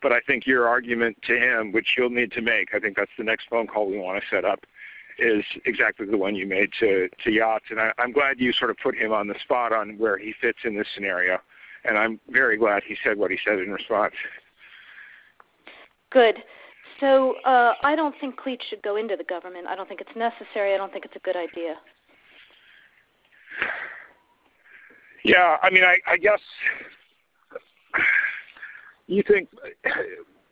But 0.03 0.13
I 0.13 0.21
think 0.21 0.47
your 0.47 0.69
argument 0.69 1.17
to 1.27 1.35
him, 1.39 1.73
which 1.73 1.89
you'll 1.97 2.11
need 2.21 2.33
to 2.33 2.41
make, 2.41 2.75
I 2.75 2.79
think 2.79 2.97
that's 2.97 3.17
the 3.19 3.25
next 3.25 3.49
phone 3.51 3.67
call 3.67 3.91
we 3.91 3.99
want 3.99 4.23
to 4.23 4.29
set 4.35 4.45
up, 4.47 4.61
is 5.19 5.45
exactly 5.65 6.07
the 6.07 6.17
one 6.17 6.35
you 6.35 6.47
made 6.47 6.71
to, 6.81 7.09
to 7.25 7.31
Yachts. 7.31 7.67
And 7.71 7.81
I, 7.81 7.93
I'm 7.99 8.13
glad 8.13 8.39
you 8.39 8.53
sort 8.53 8.71
of 8.71 8.77
put 8.83 8.97
him 8.97 9.13
on 9.13 9.27
the 9.27 9.35
spot 9.43 9.73
on 9.73 9.99
where 9.99 10.19
he 10.19 10.35
fits 10.41 10.59
in 10.65 10.77
this 10.77 10.87
scenario. 10.95 11.39
And 11.85 11.97
I'm 11.97 12.21
very 12.29 12.57
glad 12.57 12.83
he 12.87 12.97
said 13.03 13.19
what 13.19 13.31
he 13.31 13.39
said 13.45 13.59
in 13.59 13.71
response. 13.71 14.15
Good. 16.11 16.37
So 17.01 17.35
uh, 17.45 17.75
I 17.83 17.95
don't 17.95 18.15
think 18.21 18.37
Cleach 18.41 18.63
should 18.69 18.83
go 18.83 18.97
into 18.97 19.17
the 19.17 19.25
government. 19.25 19.67
I 19.67 19.77
don't 19.77 19.89
think 19.89 20.01
it's 20.01 20.17
necessary. 20.17 20.75
I 20.75 20.77
don't 20.77 20.93
think 20.93 21.05
it's 21.05 21.17
a 21.17 21.21
good 21.21 21.37
idea. 21.37 21.77
Yeah, 25.25 25.57
I 25.63 25.71
mean, 25.71 25.85
I, 25.85 25.99
I 26.07 26.17
guess 26.17 26.41
you 29.07 29.23
think 29.27 29.49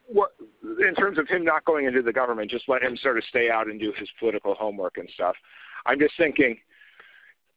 what 0.07 0.31
in 0.63 0.95
terms 0.95 1.19
of 1.19 1.29
him 1.29 1.45
not 1.45 1.65
going 1.65 1.87
into 1.87 2.03
the 2.03 2.13
government, 2.13 2.51
just 2.51 2.69
let 2.69 2.83
him 2.83 2.97
sort 2.97 3.19
of 3.19 3.25
stay 3.29 3.51
out 3.51 3.67
and 3.67 3.81
do 3.81 3.93
his 3.97 4.09
political 4.19 4.55
homework 4.55 4.99
and 4.99 5.09
stuff. 5.15 5.35
I'm 5.85 5.99
just 5.99 6.15
thinking 6.17 6.59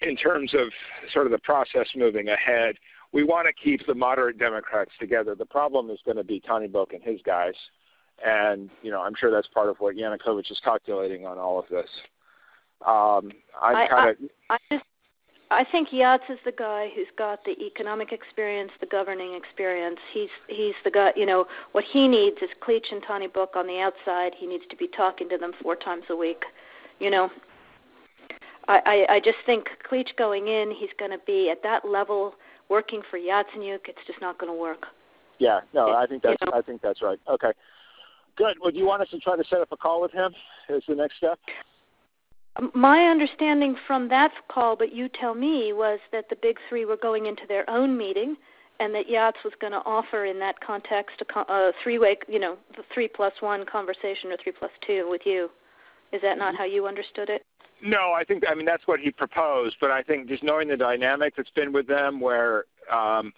in 0.01 0.15
terms 0.15 0.53
of 0.53 0.69
sort 1.13 1.25
of 1.25 1.31
the 1.31 1.39
process 1.39 1.87
moving 1.95 2.29
ahead, 2.29 2.75
we 3.11 3.23
want 3.23 3.47
to 3.47 3.53
keep 3.53 3.85
the 3.87 3.95
moderate 3.95 4.37
Democrats 4.37 4.91
together. 4.99 5.35
The 5.35 5.45
problem 5.45 5.89
is 5.89 5.99
going 6.05 6.17
to 6.17 6.23
be 6.23 6.39
Tony 6.39 6.67
Book 6.67 6.93
and 6.93 7.03
his 7.03 7.19
guys. 7.25 7.55
And, 8.25 8.69
you 8.81 8.91
know, 8.91 9.01
I'm 9.01 9.15
sure 9.15 9.31
that's 9.31 9.47
part 9.47 9.69
of 9.69 9.77
what 9.79 9.95
Yanukovych 9.95 10.51
is 10.51 10.59
calculating 10.63 11.25
on 11.25 11.37
all 11.37 11.59
of 11.59 11.65
this. 11.69 11.89
Um, 12.85 13.31
I'm 13.61 13.87
kind 13.89 14.09
of. 14.09 14.15
I, 14.49 14.55
I 14.55 14.57
just 14.71 14.85
I 15.51 15.63
think 15.63 15.89
Yats 15.89 16.29
is 16.29 16.37
the 16.45 16.51
guy 16.51 16.89
who's 16.95 17.07
got 17.17 17.43
the 17.43 17.59
economic 17.59 18.11
experience, 18.11 18.71
the 18.79 18.85
governing 18.85 19.33
experience. 19.33 19.97
He's 20.13 20.29
he's 20.47 20.75
the 20.83 20.91
guy. 20.91 21.11
You 21.15 21.25
know 21.25 21.45
what 21.71 21.83
he 21.83 22.07
needs 22.07 22.37
is 22.41 22.49
Cleach 22.61 22.91
and 22.91 23.01
Tony 23.07 23.27
Book 23.27 23.53
on 23.55 23.65
the 23.65 23.79
outside. 23.79 24.33
He 24.37 24.45
needs 24.45 24.63
to 24.69 24.75
be 24.75 24.87
talking 24.87 25.27
to 25.29 25.37
them 25.37 25.53
four 25.61 25.75
times 25.75 26.03
a 26.09 26.15
week. 26.15 26.43
You 26.99 27.09
know, 27.09 27.31
I 28.67 29.05
I, 29.09 29.13
I 29.15 29.19
just 29.19 29.37
think 29.45 29.69
Cleach 29.89 30.15
going 30.17 30.47
in, 30.47 30.71
he's 30.71 30.91
going 30.99 31.11
to 31.11 31.19
be 31.25 31.49
at 31.49 31.63
that 31.63 31.83
level 31.87 32.35
working 32.69 33.01
for 33.09 33.17
Yatsenyuk. 33.17 33.87
It's 33.87 34.05
just 34.05 34.21
not 34.21 34.37
going 34.37 34.53
to 34.53 34.59
work. 34.59 34.85
Yeah, 35.39 35.61
no, 35.73 35.93
I 35.95 36.05
think 36.05 36.21
that's 36.21 36.37
you 36.41 36.51
know? 36.51 36.57
I 36.57 36.61
think 36.61 36.81
that's 36.81 37.01
right. 37.01 37.19
Okay, 37.27 37.51
good. 38.35 38.57
Well, 38.61 38.71
do 38.71 38.77
you 38.77 38.85
want 38.85 39.01
us 39.01 39.09
to 39.09 39.19
try 39.19 39.35
to 39.35 39.43
set 39.49 39.61
up 39.61 39.71
a 39.71 39.77
call 39.77 39.99
with 39.99 40.11
him? 40.11 40.31
Is 40.69 40.83
the 40.87 40.93
next 40.93 41.17
step? 41.17 41.39
My 42.73 43.05
understanding 43.05 43.75
from 43.87 44.09
that 44.09 44.31
call, 44.49 44.75
but 44.75 44.93
you 44.93 45.09
tell 45.09 45.33
me, 45.33 45.71
was 45.73 45.99
that 46.11 46.29
the 46.29 46.35
big 46.35 46.57
three 46.67 46.85
were 46.85 46.97
going 46.97 47.25
into 47.25 47.43
their 47.47 47.69
own 47.69 47.97
meeting, 47.97 48.35
and 48.79 48.93
that 48.95 49.09
Yachts 49.09 49.39
was 49.43 49.53
going 49.59 49.73
to 49.73 49.81
offer 49.85 50.25
in 50.25 50.39
that 50.39 50.59
context 50.59 51.21
a, 51.21 51.39
a 51.39 51.71
three-way, 51.83 52.17
you 52.27 52.39
know, 52.39 52.57
the 52.75 52.83
three 52.93 53.07
plus 53.07 53.33
one 53.41 53.65
conversation 53.65 54.31
or 54.31 54.37
three 54.41 54.51
plus 54.51 54.71
two 54.85 55.07
with 55.09 55.21
you. 55.25 55.49
Is 56.11 56.21
that 56.21 56.37
not 56.37 56.55
how 56.55 56.65
you 56.65 56.87
understood 56.87 57.29
it? 57.29 57.45
No, 57.81 58.11
I 58.11 58.23
think 58.23 58.43
I 58.49 58.55
mean 58.55 58.65
that's 58.65 58.87
what 58.87 58.99
he 58.99 59.11
proposed, 59.11 59.77
but 59.79 59.91
I 59.91 60.01
think 60.01 60.27
just 60.27 60.43
knowing 60.43 60.67
the 60.67 60.75
dynamic 60.75 61.35
that's 61.37 61.51
been 61.51 61.71
with 61.71 61.87
them, 61.87 62.19
where 62.19 62.65
um, 62.91 63.31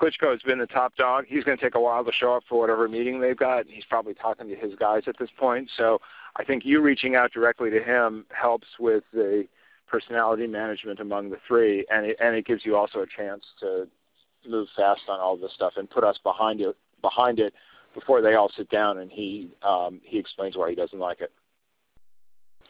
Klitschko 0.00 0.32
has 0.32 0.42
been 0.42 0.58
the 0.58 0.66
top 0.66 0.96
dog, 0.96 1.26
he's 1.28 1.44
going 1.44 1.56
to 1.56 1.62
take 1.62 1.76
a 1.76 1.80
while 1.80 2.04
to 2.04 2.12
show 2.12 2.34
up 2.34 2.42
for 2.48 2.58
whatever 2.58 2.88
meeting 2.88 3.20
they've 3.20 3.36
got. 3.36 3.60
and 3.60 3.70
He's 3.70 3.84
probably 3.84 4.14
talking 4.14 4.48
to 4.48 4.56
his 4.56 4.74
guys 4.74 5.02
at 5.06 5.16
this 5.18 5.30
point, 5.38 5.70
so 5.76 6.00
I 6.36 6.44
think 6.44 6.64
you 6.64 6.80
reaching 6.80 7.14
out 7.14 7.32
directly 7.32 7.70
to 7.70 7.82
him 7.82 8.26
helps 8.30 8.66
with 8.78 9.04
the 9.12 9.46
personality 9.86 10.46
management 10.46 11.00
among 11.00 11.30
the 11.30 11.38
three, 11.46 11.86
and 11.90 12.06
it, 12.06 12.16
and 12.20 12.34
it 12.34 12.46
gives 12.46 12.64
you 12.64 12.76
also 12.76 13.00
a 13.00 13.06
chance 13.06 13.44
to 13.60 13.86
move 14.48 14.68
fast 14.76 15.02
on 15.08 15.20
all 15.20 15.36
this 15.36 15.52
stuff 15.54 15.74
and 15.76 15.88
put 15.88 16.04
us 16.04 16.18
behind 16.22 16.60
it 16.60 16.76
behind 17.00 17.38
it 17.38 17.54
before 17.94 18.20
they 18.20 18.34
all 18.34 18.50
sit 18.56 18.68
down 18.70 18.98
and 18.98 19.10
he 19.10 19.50
um, 19.62 20.00
he 20.02 20.18
explains 20.18 20.56
why 20.56 20.68
he 20.68 20.74
doesn't 20.74 20.98
like 20.98 21.20
it. 21.20 21.32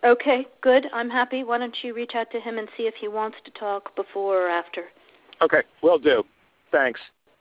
Okay, 0.04 0.46
good. 0.60 0.86
I'm 0.92 1.08
happy. 1.08 1.44
Why 1.44 1.56
don't 1.56 1.74
you 1.82 1.94
reach 1.94 2.14
out 2.14 2.30
to 2.32 2.40
him 2.40 2.58
and 2.58 2.68
see 2.76 2.82
if 2.82 2.94
he 3.00 3.08
wants 3.08 3.38
to 3.46 3.50
talk 3.52 3.96
before 3.96 4.46
or 4.46 4.50
after? 4.50 4.84
Okay, 5.40 5.62
will 5.82 5.98
do. 5.98 6.22
Thanks. 6.70 7.00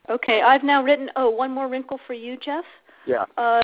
Okay, 0.10 0.42
I've 0.42 0.64
now 0.64 0.82
written. 0.82 1.10
Oh, 1.18 1.30
one 1.30 1.52
more 1.52 1.68
wrinkle 1.68 2.00
for 2.08 2.14
you, 2.14 2.38
Jeff. 2.38 2.64
Yeah. 3.06 3.26
Uh, 3.38 3.62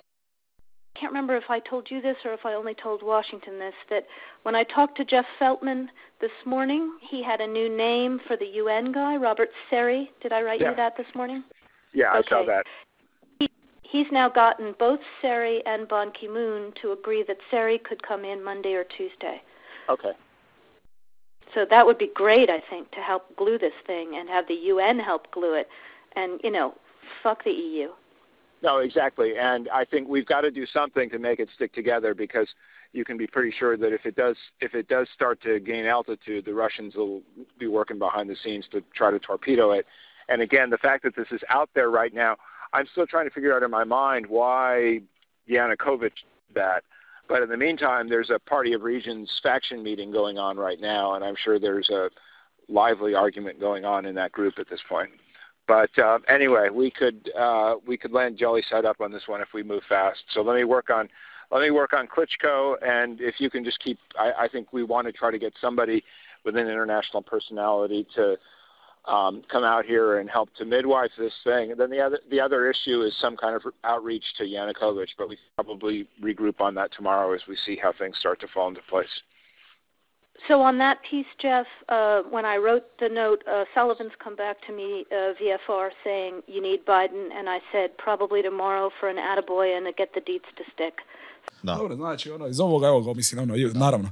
can't 1.00 1.12
remember 1.12 1.36
if 1.36 1.48
I 1.48 1.60
told 1.60 1.90
you 1.90 2.02
this 2.02 2.16
or 2.24 2.34
if 2.34 2.44
I 2.44 2.52
only 2.52 2.74
told 2.74 3.02
Washington 3.02 3.58
this 3.58 3.74
that 3.88 4.06
when 4.42 4.54
I 4.54 4.64
talked 4.64 4.98
to 4.98 5.04
Jeff 5.04 5.24
Feltman 5.40 5.88
this 6.20 6.30
morning, 6.44 6.92
he 7.00 7.22
had 7.22 7.40
a 7.40 7.46
new 7.46 7.74
name 7.74 8.20
for 8.26 8.36
the 8.36 8.44
UN 8.44 8.92
guy, 8.92 9.16
Robert 9.16 9.48
Seri. 9.70 10.10
Did 10.22 10.32
I 10.32 10.42
write 10.42 10.60
yeah. 10.60 10.70
you 10.70 10.76
that 10.76 10.98
this 10.98 11.06
morning? 11.14 11.42
Yeah, 11.94 12.10
okay. 12.10 12.26
I 12.26 12.28
saw 12.28 12.44
that. 12.44 12.66
He, 13.38 13.48
he's 13.82 14.06
now 14.12 14.28
gotten 14.28 14.74
both 14.78 15.00
Seri 15.22 15.62
and 15.64 15.88
Ban 15.88 16.12
Ki 16.12 16.28
moon 16.28 16.72
to 16.82 16.92
agree 16.92 17.24
that 17.26 17.38
Seri 17.50 17.78
could 17.78 18.02
come 18.02 18.26
in 18.26 18.44
Monday 18.44 18.74
or 18.74 18.84
Tuesday. 18.84 19.40
Okay. 19.88 20.12
So 21.54 21.64
that 21.68 21.84
would 21.84 21.98
be 21.98 22.10
great, 22.14 22.50
I 22.50 22.62
think, 22.68 22.90
to 22.92 23.00
help 23.00 23.34
glue 23.36 23.58
this 23.58 23.72
thing 23.86 24.16
and 24.16 24.28
have 24.28 24.46
the 24.46 24.54
UN 24.54 24.98
help 24.98 25.30
glue 25.32 25.54
it. 25.54 25.68
And, 26.14 26.40
you 26.44 26.50
know, 26.50 26.74
fuck 27.22 27.42
the 27.42 27.50
EU. 27.50 27.88
No, 28.62 28.78
exactly. 28.78 29.32
And 29.38 29.68
I 29.72 29.84
think 29.84 30.08
we've 30.08 30.26
got 30.26 30.42
to 30.42 30.50
do 30.50 30.66
something 30.66 31.08
to 31.10 31.18
make 31.18 31.40
it 31.40 31.48
stick 31.54 31.72
together 31.72 32.14
because 32.14 32.48
you 32.92 33.04
can 33.04 33.16
be 33.16 33.26
pretty 33.26 33.54
sure 33.56 33.76
that 33.76 33.92
if 33.92 34.04
it 34.04 34.16
does 34.16 34.36
if 34.60 34.74
it 34.74 34.88
does 34.88 35.08
start 35.14 35.40
to 35.42 35.60
gain 35.60 35.86
altitude, 35.86 36.44
the 36.44 36.54
Russians 36.54 36.94
will 36.94 37.22
be 37.58 37.66
working 37.66 37.98
behind 37.98 38.28
the 38.28 38.36
scenes 38.42 38.66
to 38.72 38.82
try 38.94 39.10
to 39.10 39.18
torpedo 39.18 39.70
it. 39.70 39.86
And 40.28 40.42
again, 40.42 40.70
the 40.70 40.78
fact 40.78 41.04
that 41.04 41.16
this 41.16 41.28
is 41.30 41.40
out 41.48 41.70
there 41.74 41.90
right 41.90 42.12
now, 42.12 42.36
I'm 42.72 42.86
still 42.92 43.06
trying 43.06 43.26
to 43.26 43.34
figure 43.34 43.54
out 43.54 43.62
in 43.62 43.70
my 43.70 43.84
mind 43.84 44.26
why 44.26 45.00
Yanukovych 45.48 46.00
did 46.00 46.12
that. 46.54 46.84
But 47.28 47.42
in 47.42 47.48
the 47.48 47.56
meantime, 47.56 48.08
there's 48.08 48.30
a 48.30 48.38
Party 48.38 48.72
of 48.72 48.82
Regions 48.82 49.30
faction 49.42 49.82
meeting 49.82 50.10
going 50.10 50.36
on 50.36 50.56
right 50.56 50.80
now, 50.80 51.14
and 51.14 51.24
I'm 51.24 51.36
sure 51.42 51.58
there's 51.58 51.88
a 51.88 52.10
lively 52.68 53.14
argument 53.14 53.60
going 53.60 53.84
on 53.84 54.04
in 54.04 54.16
that 54.16 54.32
group 54.32 54.54
at 54.58 54.68
this 54.68 54.80
point. 54.88 55.10
But 55.70 55.96
uh, 56.02 56.18
anyway, 56.26 56.68
we 56.68 56.90
could 56.90 57.30
uh, 57.38 57.76
we 57.86 57.96
could 57.96 58.10
land 58.10 58.36
jelly 58.36 58.64
side 58.68 58.84
up 58.84 59.00
on 59.00 59.12
this 59.12 59.22
one 59.28 59.40
if 59.40 59.50
we 59.54 59.62
move 59.62 59.84
fast. 59.88 60.18
So 60.34 60.42
let 60.42 60.56
me 60.56 60.64
work 60.64 60.90
on 60.90 61.08
let 61.52 61.62
me 61.62 61.70
work 61.70 61.92
on 61.92 62.08
Klitschko, 62.08 62.74
and 62.82 63.20
if 63.20 63.36
you 63.38 63.50
can 63.50 63.62
just 63.62 63.78
keep, 63.78 63.96
I, 64.18 64.32
I 64.36 64.48
think 64.48 64.72
we 64.72 64.82
want 64.82 65.06
to 65.06 65.12
try 65.12 65.30
to 65.30 65.38
get 65.38 65.52
somebody 65.60 66.02
with 66.44 66.56
an 66.56 66.66
international 66.66 67.22
personality 67.22 68.04
to 68.16 68.36
um, 69.06 69.42
come 69.48 69.62
out 69.62 69.84
here 69.84 70.18
and 70.18 70.28
help 70.28 70.52
to 70.56 70.64
midwife 70.64 71.12
this 71.16 71.34
thing. 71.44 71.70
And 71.70 71.78
then 71.78 71.90
the 71.90 72.00
other 72.00 72.18
the 72.32 72.40
other 72.40 72.68
issue 72.68 73.02
is 73.02 73.14
some 73.20 73.36
kind 73.36 73.54
of 73.54 73.62
outreach 73.84 74.24
to 74.38 74.42
Yanukovych, 74.42 75.10
but 75.16 75.28
we 75.28 75.38
probably 75.54 76.08
regroup 76.20 76.60
on 76.60 76.74
that 76.74 76.90
tomorrow 76.96 77.32
as 77.32 77.42
we 77.48 77.56
see 77.64 77.78
how 77.80 77.92
things 77.96 78.16
start 78.18 78.40
to 78.40 78.48
fall 78.48 78.66
into 78.66 78.80
place. 78.90 79.06
So 80.48 80.62
on 80.62 80.78
that 80.78 80.98
piece, 81.08 81.30
Jeff, 81.38 81.66
uh, 81.88 82.22
when 82.30 82.44
I 82.44 82.56
wrote 82.56 82.84
the 82.98 83.08
note, 83.08 83.40
uh, 83.46 83.64
Sullivan's 83.74 84.16
come 84.24 84.36
back 84.36 84.56
to 84.66 84.72
me 84.72 85.04
uh, 85.10 85.34
VFR 85.38 85.90
saying 86.04 86.42
you 86.46 86.60
need 86.62 86.80
Biden, 86.86 87.24
and 87.36 87.48
I 87.48 87.60
said 87.72 87.88
probably 87.98 88.42
tomorrow 88.42 88.90
for 88.98 89.08
an 89.08 89.16
attaboy 89.16 89.76
and 89.76 89.86
to 89.86 89.92
get 89.92 90.10
the 90.14 90.20
deets 90.20 90.50
to 90.58 90.64
stick. 90.74 90.94
Da. 91.62 91.74
Dobro, 91.74 91.96
znači 91.96 92.30
ono, 92.30 92.46
iz 92.46 92.60
ovoga, 92.60 92.86
evo 92.86 93.00
ga, 93.00 93.12
mislim, 93.12 93.42
ono, 93.42 93.54
naravno, 93.74 94.08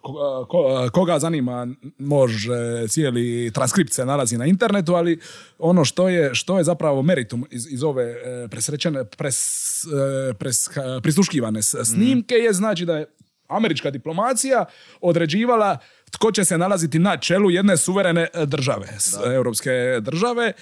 ko, 0.00 0.46
ko, 0.48 0.88
koga 0.92 1.18
zanima 1.18 1.68
može 1.98 2.88
cijeli 2.88 3.50
transkript 3.54 3.92
se 3.92 4.06
nalazi 4.06 4.38
na 4.38 4.46
internetu, 4.46 4.94
ali 4.94 5.18
ono 5.58 5.84
što 5.84 6.08
je, 6.08 6.34
što 6.34 6.58
je 6.58 6.64
zapravo 6.64 7.02
meritum 7.02 7.46
iz, 7.50 7.72
iz 7.72 7.84
ove 7.84 8.04
e, 8.04 8.48
presrećene, 8.50 9.04
pres, 9.04 9.38
e, 9.84 10.34
pres, 10.34 10.68
prisluškivane 11.02 11.62
snimke 11.62 12.34
je 12.34 12.52
znači 12.52 12.84
da 12.84 12.96
je 12.96 13.06
američka 13.50 13.90
diplomacija 13.90 14.64
određivala 15.00 15.78
tko 16.10 16.32
će 16.32 16.44
se 16.44 16.58
nalaziti 16.58 16.98
na 16.98 17.16
čelu 17.16 17.50
jedne 17.50 17.76
suverene 17.76 18.28
e, 18.34 18.46
države, 18.46 18.86
da. 19.12 19.34
europske 19.34 19.70
države, 20.00 20.46
e, 20.46 20.52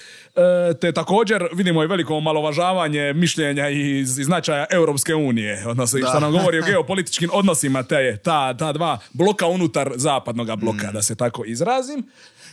te 0.81 0.93
također 0.93 1.49
vidimo 1.53 1.83
i 1.83 1.87
veliko 1.87 2.15
omalovažavanje 2.15 3.13
mišljenja 3.13 3.69
i, 3.69 4.05
značaja 4.05 4.67
Europske 4.71 5.15
unije, 5.15 5.65
odnosno 5.67 5.99
što 6.09 6.21
nam 6.21 6.33
govori 6.33 6.59
o 6.59 6.63
geopolitičkim 6.71 7.31
odnosima 7.33 7.83
te, 7.83 8.17
ta, 8.17 8.57
ta 8.57 8.73
dva 8.73 8.99
bloka 9.13 9.47
unutar 9.47 9.93
zapadnog 9.97 10.57
bloka, 10.57 10.91
mm. 10.91 10.93
da 10.93 11.03
se 11.03 11.15
tako 11.15 11.45
izrazim. 11.45 12.07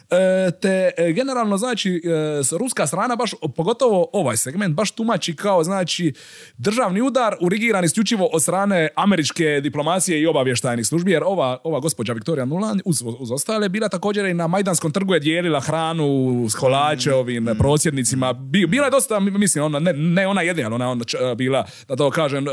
E, 0.10 0.52
te 0.62 0.92
e, 0.98 1.12
generalno 1.14 1.58
znači 1.58 2.02
e, 2.06 2.58
ruska 2.58 2.88
strana 2.88 3.16
baš 3.16 3.32
pogotovo 3.56 4.10
ovaj 4.14 4.38
segment 4.38 4.76
baš 4.76 4.92
tumači 4.92 5.36
kao 5.36 5.64
znači 5.64 6.14
državni 6.58 7.02
udar 7.02 7.36
urigiran 7.42 7.86
isključivo 7.86 8.30
od 8.34 8.42
strane 8.42 8.90
američke 8.96 9.62
diplomacije 9.64 10.22
i 10.22 10.28
obavještajnih 10.28 10.88
službi 10.88 11.12
jer 11.12 11.24
ova, 11.24 11.58
ova 11.64 11.80
gospođa 11.80 12.14
Viktorija 12.14 12.46
Nuland 12.46 12.82
uz, 12.86 13.04
uz 13.20 13.32
ostale 13.32 13.70
bila 13.70 13.90
također 13.90 14.26
i 14.26 14.34
na 14.34 14.48
Majdanskom 14.48 14.92
trgu 14.92 15.14
je 15.14 15.20
dijelila 15.20 15.60
hranu 15.60 16.46
s 16.50 16.56
kolače 16.56 17.10
mm. 17.10 17.14
ovim 17.14 17.44
mm. 17.44 17.58
prosjednicima 17.58 18.34
bila 18.34 18.86
je 18.86 18.92
dosta 18.92 19.20
mislim 19.20 19.64
ona 19.64 19.80
ne, 19.80 19.94
ne 19.94 20.28
ona 20.28 20.42
jedina 20.42 20.76
ona, 20.76 20.90
ona 20.90 21.06
bila 21.36 21.66
da 21.88 21.96
to 21.96 22.12
kažem 22.12 22.46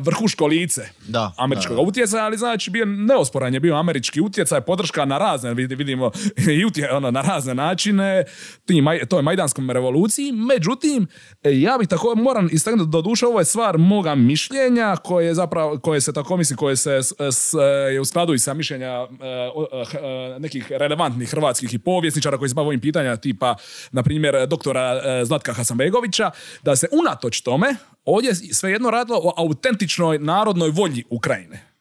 vrhuško 0.00 0.46
lice 0.46 0.82
Da, 1.00 1.32
američkog 1.38 1.70
da, 1.70 1.76
da. 1.76 1.88
utjecaja, 1.88 2.24
ali 2.24 2.36
znači 2.36 2.70
bio 2.70 2.84
neosporan 2.86 3.54
je 3.54 3.60
bio 3.60 3.74
američki 3.76 4.20
utjecaj, 4.20 4.60
podrška 4.60 5.04
na 5.04 5.18
razne, 5.18 5.50
vid- 5.52 5.76
vidimo, 5.76 6.10
i 6.52 6.64
utje, 6.64 6.92
ono, 6.92 7.10
na 7.10 7.20
razne 7.22 7.54
načine, 7.54 8.24
tim, 8.64 8.84
toj 9.08 9.22
majdanskom 9.22 9.70
revoluciji. 9.70 10.32
Međutim, 10.32 11.06
e, 11.42 11.50
ja 11.52 11.78
bih 11.78 11.88
tako 11.88 12.14
moram 12.14 12.48
istaknuti, 12.52 12.90
do 12.90 13.02
duše 13.02 13.26
ovo 13.26 13.38
je 13.38 13.44
stvar 13.44 13.78
moga 13.78 14.14
mišljenja, 14.14 14.96
koje 14.96 15.34
zapravo, 15.34 15.78
koje 15.78 16.00
se 16.00 16.12
tako 16.12 16.36
mislim, 16.36 16.56
koje 16.56 16.76
se 16.76 16.92
s, 16.94 17.12
s- 17.30 17.54
je 17.86 18.00
u 18.00 18.04
skladu 18.04 18.34
i 18.34 18.38
sa 18.38 18.54
mišljenja 18.54 18.86
e, 18.86 19.06
o- 19.54 19.66
e, 19.72 19.84
h- 19.84 19.98
e, 19.98 20.38
nekih 20.38 20.66
relevantnih 20.70 21.30
hrvatskih 21.30 21.74
i 21.74 21.78
povjesničara 21.78 22.38
koji 22.38 22.48
se 22.48 22.54
bave 22.54 22.66
ovim 22.66 22.80
pitanjima, 22.80 23.16
tipa, 23.16 23.54
na 23.92 24.02
primjer, 24.02 24.46
doktora 24.46 24.84
Zlatka 25.24 25.52
Hasanbegovića, 25.52 26.30
da 26.62 26.76
se 26.76 26.88
unatoč 26.94 27.40
tome 27.40 27.74
ovdje 28.04 28.34
svejedno 28.34 28.90
radilo 28.90 29.18
o 29.18 29.34
autentičnoj 29.36 30.18
narodnoj 30.18 30.70
volji 30.70 31.04
Ukrajine. 31.10 31.74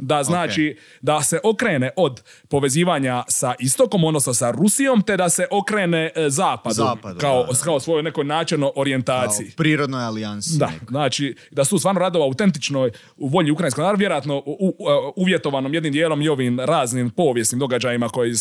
Da 0.00 0.22
znači 0.22 0.76
da 1.00 1.22
se 1.22 1.40
okrene 1.44 1.90
od 1.96 2.22
povezivanja 2.48 3.24
sa 3.28 3.54
istokom, 3.58 4.04
odnosno 4.04 4.34
sa 4.34 4.50
Rusijom, 4.50 5.02
te 5.02 5.16
da 5.16 5.28
se 5.28 5.46
okrene 5.50 6.10
e, 6.16 6.30
zapadu, 6.30 6.74
Zapadu, 6.74 7.18
kao, 7.18 7.42
da, 7.42 7.52
da. 7.52 7.58
kao 7.64 7.80
svojoj 7.80 8.02
nekoj 8.02 8.24
načelnoj 8.24 8.70
Kao 8.74 8.80
orijentaciji. 8.80 9.50
prirodnoj 9.56 10.04
alijansi. 10.04 10.58
Da, 10.58 10.66
nekoj. 10.66 10.86
znači 10.88 11.36
da 11.50 11.64
su 11.64 11.78
stvarno 11.78 12.10
o 12.14 12.22
autentičnoj 12.22 12.90
u 13.16 13.28
volji 13.28 13.50
ukrajinskog 13.50 13.82
naroda, 13.82 13.98
vjerojatno 13.98 14.36
u, 14.36 14.42
u- 14.46 14.76
u- 14.78 15.12
uvjetovanom 15.16 15.74
jednim 15.74 15.92
dijelom 15.92 16.22
i 16.22 16.28
ovim 16.28 16.60
raznim 16.60 17.10
povijesnim 17.10 17.58
događajima 17.58 18.08
koji 18.08 18.32
e, 18.32 18.34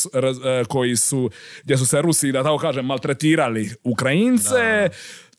koji 0.66 0.96
su 0.96 1.30
gdje 1.64 1.78
su 1.78 1.86
se 1.86 2.02
Rusi, 2.02 2.32
da 2.32 2.44
tako 2.44 2.58
kažem, 2.58 2.86
maltretirali 2.86 3.70
Ukrajince. 3.84 4.90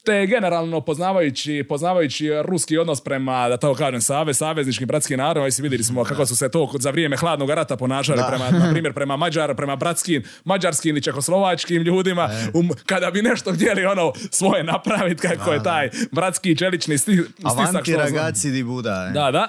Te 0.07 0.26
generalno 0.26 0.80
poznavajući, 0.80 1.64
poznavajući 1.68 2.30
ruski 2.42 2.78
odnos 2.78 3.00
prema, 3.00 3.48
da 3.48 3.57
tako 3.57 3.74
kažem, 3.74 4.00
savez, 4.00 4.38
savezničkim 4.38 4.88
bratskim 4.88 5.18
narodima, 5.18 5.46
i 5.46 5.50
si 5.50 5.62
vidjeli 5.62 5.84
smo 5.84 6.04
kako 6.04 6.26
su 6.26 6.36
se 6.36 6.50
to 6.50 6.72
za 6.78 6.90
vrijeme 6.90 7.16
hladnog 7.16 7.50
rata 7.50 7.76
ponašali 7.76 8.18
Da. 8.18 8.26
prema, 8.26 8.50
na 8.64 8.72
primjer, 8.72 8.92
prema 8.92 9.16
Mađar, 9.16 9.54
prema 9.57 9.76
bratskim, 9.76 10.24
mađarskim 10.44 10.96
i 10.96 11.02
čekoslovačkim 11.02 11.82
ljudima, 11.82 12.28
um, 12.54 12.70
kada 12.86 13.11
bi 13.11 13.22
nešto 13.22 13.52
htjeli 13.52 13.84
ono 13.84 14.12
svoje 14.30 14.64
napraviti, 14.64 15.22
kako 15.28 15.52
je 15.52 15.62
taj 15.62 15.90
bratski 16.12 16.57
čelični 16.57 16.98
sti, 16.98 17.22
stisak. 17.34 17.59
Avanti 17.59 17.96
ragazzi 17.96 18.50
di 18.50 18.62
Buda. 18.62 19.07
eh. 19.11 19.12
Da, 19.12 19.30
da. 19.30 19.48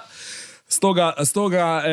Stoga, 0.70 1.12
stoga 1.24 1.82
e, 1.86 1.90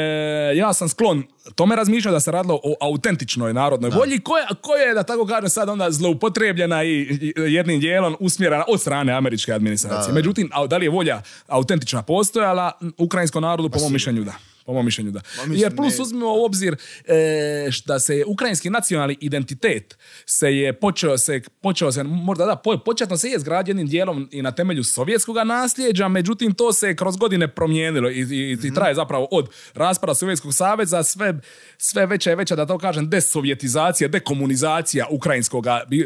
ja 0.56 0.74
sam 0.74 0.90
sklon 0.90 1.24
tome 1.56 1.76
razmišljati 1.76 2.14
da 2.14 2.20
se 2.20 2.32
radilo 2.32 2.60
o 2.64 2.76
autentičnoj 2.82 3.54
narodnoj 3.54 3.90
volji 3.90 4.20
koja, 4.20 4.48
koja 4.62 4.84
je, 4.84 4.94
da 4.94 5.04
tako 5.04 5.26
kažem, 5.26 5.50
sad 5.50 5.70
onda 5.70 5.92
zloupotrebljena 5.92 6.84
i, 6.84 7.34
jednim 7.36 7.80
dijelom 7.80 8.18
usmjerena 8.20 8.64
od 8.68 8.82
strane 8.82 9.14
američke 9.14 9.54
administracije. 9.54 10.14
Međutim, 10.14 10.50
a 10.54 10.68
da 10.68 10.78
li 10.78 10.86
je 10.86 10.90
volja 10.90 11.22
autentična 11.48 12.02
postojala, 12.02 12.72
ukrajinskom 12.98 13.42
narodu 13.42 13.70
po 13.70 13.80
mom 13.80 13.94
mišljenju 13.94 14.24
da. 14.24 14.34
Po 14.66 14.74
mom 14.74 14.86
mišljenju 14.86 15.12
da. 15.12 15.20
mislim, 15.38 15.56
Jer 15.56 15.76
plus 15.76 15.98
ne- 15.98 16.02
uzmimo 16.02 16.34
u 16.34 16.46
obzir 16.46 16.76
e, 17.06 17.70
da 17.86 18.00
se 18.00 18.24
ukrajinski 18.28 18.70
nacionalni 18.70 19.18
identitet 19.20 19.98
se 20.26 20.56
je 20.56 20.74
počeo 20.74 21.18
se, 21.18 21.42
počeo 21.62 21.92
se 21.92 22.04
možda 22.04 22.46
da, 22.46 22.56
po- 22.56 22.78
početno 22.78 23.18
se 23.18 23.28
je 23.28 23.36
izgradio 23.36 23.70
jednim 23.72 23.88
dijelom 23.88 24.30
i 24.32 24.42
na 24.42 24.52
temelju 24.52 24.84
sovjetskog 24.84 25.36
nasljeđa, 25.46 26.08
međutim 26.08 26.54
to 26.54 26.74
se 26.74 26.96
kroz 26.96 27.18
godine 27.18 27.48
promijenilo 27.48 28.10
i, 28.10 28.20
i, 28.22 28.58
i 28.64 28.74
traje 28.74 28.96
zapravo 28.96 29.28
od 29.32 29.50
raspada 29.74 30.16
Sovjetskog 30.16 30.54
saveza 30.54 31.04
sve, 31.04 31.34
sve 31.78 32.06
veća 32.06 32.32
i 32.32 32.36
veća, 32.36 32.56
da 32.56 32.66
to 32.66 32.78
kažem, 32.78 33.10
desovjetizacija, 33.10 34.08
dekomunizacija 34.08 35.06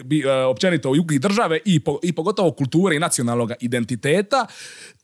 bi, 0.04 0.20
e, 0.20 0.32
općenito 0.32 0.96
jugi 0.96 1.20
države 1.20 1.60
i, 1.66 1.80
po- 1.80 2.00
i 2.04 2.14
pogotovo 2.14 2.52
kulture 2.52 2.96
i 2.96 3.00
nacionalnog 3.00 3.52
identiteta, 3.60 4.46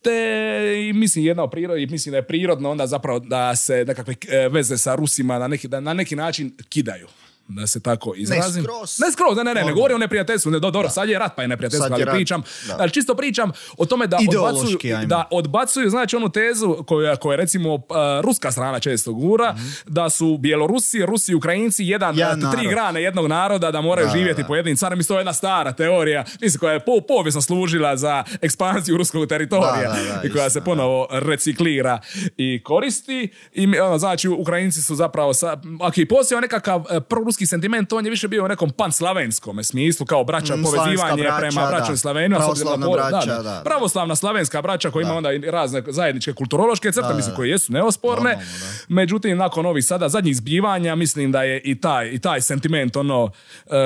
te 0.06 0.93
mislim 0.93 1.26
jedna 1.26 1.43
od 1.43 1.51
priroda, 1.51 1.80
i 1.80 1.88
mislim 1.88 2.12
da 2.12 2.18
je 2.18 2.28
prirodno 2.28 2.72
onda 2.72 2.88
zapravo 2.88 3.20
da 3.20 3.56
se 3.56 3.86
nekakve 3.88 4.16
e, 4.30 4.49
veze 4.49 4.78
sa 4.78 4.95
Rusima 4.95 5.39
na 5.39 5.47
neki, 5.47 5.68
na 5.68 5.93
neki 5.93 6.16
način 6.16 6.51
kidaju. 6.70 7.08
Da 7.48 7.68
se 7.68 7.80
tako 7.80 8.14
izrazim. 8.16 8.64
skroz. 8.64 9.00
Ne 9.00 9.12
skroz, 9.12 9.38
ne, 9.38 9.43
ne, 9.43 9.50
ne, 9.50 9.54
ne 9.54 9.62
Normalno. 9.62 9.76
govorim 9.76 9.96
o 9.96 10.00
neprijateljstvu, 10.00 10.52
ne, 10.52 10.60
do, 10.60 10.72
dobro, 10.72 10.89
sad 10.89 11.10
je 11.10 11.20
rat 11.20 11.36
pa 11.36 11.41
je 11.41 11.48
neprijateljstvo, 11.48 11.89
ali 11.93 12.06
pričam, 12.06 12.43
da. 12.68 12.76
ali 12.80 12.91
čisto 12.91 13.16
pričam 13.16 13.52
o 13.78 13.86
tome 13.86 14.08
da 14.08 14.18
Ideološki, 14.22 14.66
odbacuju, 14.66 14.96
ajmo. 14.96 15.08
da 15.08 15.28
odbacuju, 15.32 15.89
znači 15.89 16.16
onu 16.16 16.30
tezu 16.30 16.84
koja, 16.88 17.16
koja 17.16 17.36
recimo 17.36 17.74
uh, 17.74 17.82
ruska 18.22 18.52
strana 18.52 18.80
često 18.80 19.14
gura, 19.14 19.56
da 19.88 20.10
su 20.10 20.38
Bjelorusi, 20.38 21.06
Rusi 21.06 21.32
i 21.32 21.36
Ukrajinci 21.36 21.84
jedan, 21.84 22.10
uh, 22.10 22.52
tri 22.52 22.62
narod. 22.62 22.70
grane 22.70 23.02
jednog 23.04 23.28
naroda 23.28 23.72
da 23.72 23.82
moraju 23.82 24.08
Da, 24.08 24.14
živjeti 24.18 24.41
da. 24.41 24.48
po 24.48 24.56
jednim 24.56 24.76
carem. 24.76 24.98
Mislim, 24.98 25.14
to 25.16 25.20
je 25.20 25.22
jedna 25.22 25.34
stara 25.34 25.72
teorija, 25.74 26.26
mislim, 26.41 26.60
koja 26.60 26.74
je 26.74 26.80
po, 26.86 27.02
povijesno 27.08 27.41
služila 27.41 27.98
za 27.98 28.24
ekspansiju 28.41 28.98
ruskog 28.98 29.28
teritorija 29.28 29.72
Da, 29.82 29.88
da, 29.88 30.22
da, 30.22 30.28
i 30.28 30.32
koja 30.32 30.50
se 30.50 30.62
ponovo 30.62 31.08
reciklira 31.12 32.00
i 32.38 32.64
koristi. 32.64 33.30
I 33.54 33.80
ono, 33.80 33.98
znači, 33.98 34.28
Ukrajinci 34.28 34.82
su 34.82 34.96
zapravo, 34.96 35.34
sa, 35.34 35.58
ako 35.82 36.02
i 36.02 36.06
postoji 36.08 36.41
nekakav 36.41 36.84
e, 36.89 37.02
proruski 37.36 37.46
sentiment, 37.46 37.94
on 37.94 38.06
je 38.06 38.10
više 38.10 38.28
bio 38.28 38.46
u 38.46 38.48
nekom 38.48 38.70
panslavenskom 38.70 39.64
smislu, 39.64 40.06
kao 40.06 40.24
braća, 40.24 40.56
Mm, 40.56 40.64
povezivanje 40.64 41.24
braća, 41.24 41.38
prema 41.38 41.68
braćom. 41.68 41.98
Slavenima. 41.98 42.38
Pravoslavna 42.38 42.88
braća, 42.90 43.36
da, 43.36 43.44
da. 43.44 43.62
Pravoslavna 43.66 44.16
slavenska 44.16 44.62
braća 44.62 44.92
koja 44.92 45.04
ima 45.04 45.14
onda 45.14 45.32
i 45.34 45.40
razne 45.40 45.84
zajedničke 45.88 46.34
kulturološke 46.34 46.92
crte, 46.92 47.14
mislim, 47.16 47.36
koje 47.36 47.50
jesu 47.50 47.74
neosporne. 47.74 48.30
Normalno, 48.30 48.52
da. 48.60 48.96
Međutim, 48.96 49.38
nakon 49.38 49.66
ovih 49.66 49.86
sada 49.86 50.10
zadnjih 50.10 50.36
zbivanja, 50.36 50.96
mislim 50.96 51.32
da 51.32 51.44
je 51.44 51.62
i 51.64 51.76
taj, 51.76 52.10
i 52.10 52.20
taj 52.20 52.42
sentiment 52.42 52.96
ono 52.96 53.32
e, 53.66 53.78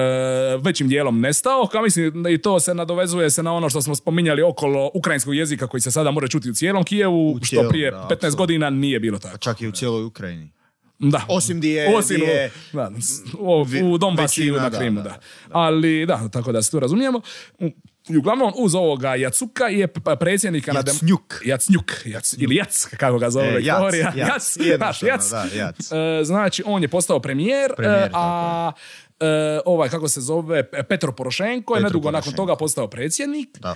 većim 0.62 0.88
dijelom 0.88 1.20
nestao. 1.20 1.68
Kao 1.72 1.82
mislim 1.82 2.24
da 2.24 2.30
i 2.30 2.38
to 2.38 2.60
se 2.60 2.74
nadovezuje 2.74 3.30
se 3.30 3.44
na 3.44 3.54
ono 3.54 3.70
što 3.70 3.82
smo 3.82 3.96
spominjali 3.96 4.42
okolo 4.42 4.92
ukrajinskog 4.94 5.36
jezika 5.36 5.68
koji 5.68 5.82
se 5.82 5.92
sada 5.92 6.12
može 6.12 6.28
čuti 6.28 6.50
u 6.50 6.54
cijelom 6.54 6.84
Kijevu, 6.84 7.38
što 7.38 7.46
cijelom, 7.46 7.70
prije 7.70 7.92
da, 7.92 7.98
15 7.98 8.14
apsolutno. 8.14 8.38
godina 8.38 8.70
nije 8.70 9.00
bilo 9.00 9.20
tako. 9.20 9.38
Čak 9.38 9.62
i 9.62 9.68
u 9.68 9.72
cijeloj 9.72 10.04
Ukrajini. 10.04 10.59
Da. 11.02 11.26
Osim 11.28 11.62
di 11.62 11.70
je- 11.70 11.96
Osim 11.96 12.18
di 12.18 12.24
u- 12.24 12.26
je- 12.26 12.52
da, 12.74 12.92
s- 12.98 13.34
u, 13.34 13.66
u 13.86 13.98
Donbasu 13.98 14.44
i 14.44 14.52
na 14.52 14.70
Krimu, 14.70 14.98
da, 14.98 15.04
da, 15.04 15.10
da. 15.10 15.20
Ali 15.52 16.06
da, 16.06 16.30
tako 16.30 16.52
da 16.52 16.62
se 16.62 16.72
tu 16.72 16.80
razumijemo. 16.80 17.22
I 18.10 18.18
uglavnom 18.18 18.54
uz 18.56 18.76
ovoga 18.76 19.16
Jacuka 19.16 19.66
je 19.66 19.88
p- 19.88 20.16
predsjednika 20.16 20.74
na 20.74 20.82
dem- 20.82 20.94
Jacnjuk. 20.94 21.42
Jacnjuk, 21.46 21.92
Jac, 22.06 22.34
ili 22.34 22.56
Jac, 22.56 22.86
kako 22.88 23.18
ga 23.18 23.30
zove 23.30 23.48
E, 23.48 23.54
Jac. 23.56 23.94
Jac, 23.96 24.16
Jac, 24.18 24.58
jednostavno, 24.60 25.08
Jac. 25.08 25.30
da, 25.30 25.46
Jac. 25.56 25.92
E, 25.92 26.24
znači, 26.24 26.64
on 26.66 26.82
je 26.82 26.88
postao 26.88 27.20
premijer, 27.20 27.74
Premijer, 27.78 28.04
e, 28.04 28.10
a 28.14 28.72
e, 29.20 29.26
ovaj, 29.66 29.90
kako 29.90 30.08
se 30.08 30.22
zove, 30.22 30.64
Petro 30.84 31.12
Porošenko 31.12 31.76
je 31.76 31.84
nedugo 31.84 32.12
nakon 32.12 32.34
toga 32.34 32.56
postao 32.56 32.88
predsjednik. 32.88 33.60
Da. 33.60 33.76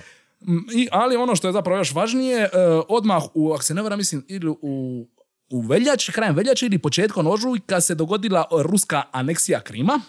I, 0.74 0.88
ali 0.92 1.16
ono 1.16 1.36
što 1.36 1.48
je 1.48 1.52
zapravo 1.52 1.78
još 1.78 1.92
važnije, 1.92 2.38
e, 2.38 2.48
odmah 2.88 3.22
u, 3.34 3.52
ako 3.52 3.62
se 3.62 3.74
ne 3.74 3.82
varam, 3.82 3.98
mislim, 3.98 4.24
ili 4.28 4.54
u, 4.62 5.06
u 5.54 5.60
veljači, 5.60 6.12
krajem 6.12 6.34
veljače 6.34 6.66
ili 6.66 6.78
početkom 6.78 7.26
ožujka 7.26 7.80
se 7.80 7.94
dogodila 7.94 8.44
ruska 8.52 9.02
aneksija 9.12 9.60
Krima. 9.60 10.00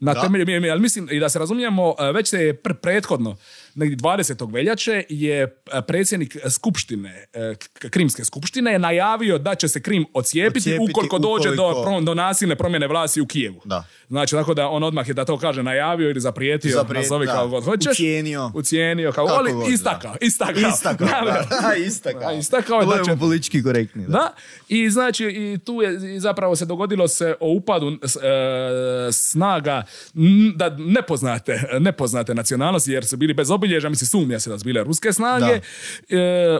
Na 0.00 0.14
Da. 0.14 0.22
temelju, 0.22 0.70
ali 0.72 0.80
mislim, 0.80 1.08
i 1.10 1.20
da 1.20 1.28
se 1.28 1.38
razumijemo, 1.38 1.94
e, 1.98 2.12
već 2.12 2.28
se 2.28 2.38
je 2.38 2.54
pr- 2.54 2.74
prethodno, 2.74 3.36
negdje 3.74 3.96
20. 3.98 4.52
veljače, 4.52 5.04
je 5.08 5.42
e, 5.42 5.48
predsjednik 5.82 6.36
skupštine, 6.50 7.26
e, 7.32 7.54
Krimske 7.90 8.24
skupštine, 8.24 8.72
je 8.72 8.78
najavio 8.78 9.38
da 9.38 9.54
će 9.54 9.68
se 9.68 9.80
Krim 9.80 10.04
ocijepiti, 10.14 10.58
Ocijepiti 10.60 10.90
ukoliko 10.90 11.18
dođe 11.18 11.50
do, 11.50 11.72
do 12.02 12.14
nasilne 12.14 12.56
promjene 12.56 12.86
vlasti 12.88 13.20
u 13.20 13.26
Kijevu. 13.26 13.60
Da. 13.64 13.84
Znači, 14.08 14.34
tako 14.34 14.54
da 14.54 14.68
on 14.68 14.82
odmah 14.82 15.08
je, 15.08 15.14
da 15.14 15.24
to 15.24 15.38
kaže, 15.38 15.62
najavio 15.62 16.10
ili 16.10 16.20
zaprijetio, 16.20 16.70
Zaprijet- 16.72 16.94
nazovi 16.94 17.26
da. 17.26 17.32
kao 17.32 17.48
god 17.48 17.64
hoćeš. 17.64 17.90
Ucijenio. 17.92 18.50
Ucijenio, 18.54 19.12
kao, 19.12 19.26
Kako 19.26 19.42
da. 19.44 19.72
istakao, 19.72 20.16
istakao. 20.20 20.68
Istakao, 20.68 21.06
da, 21.24 21.46
da, 21.62 21.74
istakao. 21.76 22.32
Istakao 22.32 22.80
je 22.80 23.04
će- 23.04 23.16
politički 23.16 23.62
korektni. 23.62 24.02
Da. 24.04 24.08
Da, 24.08 24.34
i 24.68 24.90
znači 24.90 25.24
i 25.24 25.58
tu 25.58 25.74
je 25.74 26.14
i 26.16 26.20
zapravo 26.20 26.56
se 26.56 26.64
dogodilo 26.64 27.08
se 27.08 27.34
o 27.40 27.48
upadu 27.50 27.88
e, 27.88 27.96
snaga 29.12 29.82
da 30.54 30.68
nepoznate, 30.70 31.62
nepoznate 31.80 32.34
nacionalnosti 32.34 32.92
jer 32.92 33.06
su 33.06 33.16
bili 33.16 33.34
bez 33.34 33.50
obilježja, 33.64 33.90
mislim 33.90 34.08
sumnja 34.08 34.40
se 34.40 34.50
da 34.50 34.58
su 34.58 34.64
bile 34.64 34.84
ruske 34.84 35.12
snage, 35.12 35.52
e, 35.54 35.60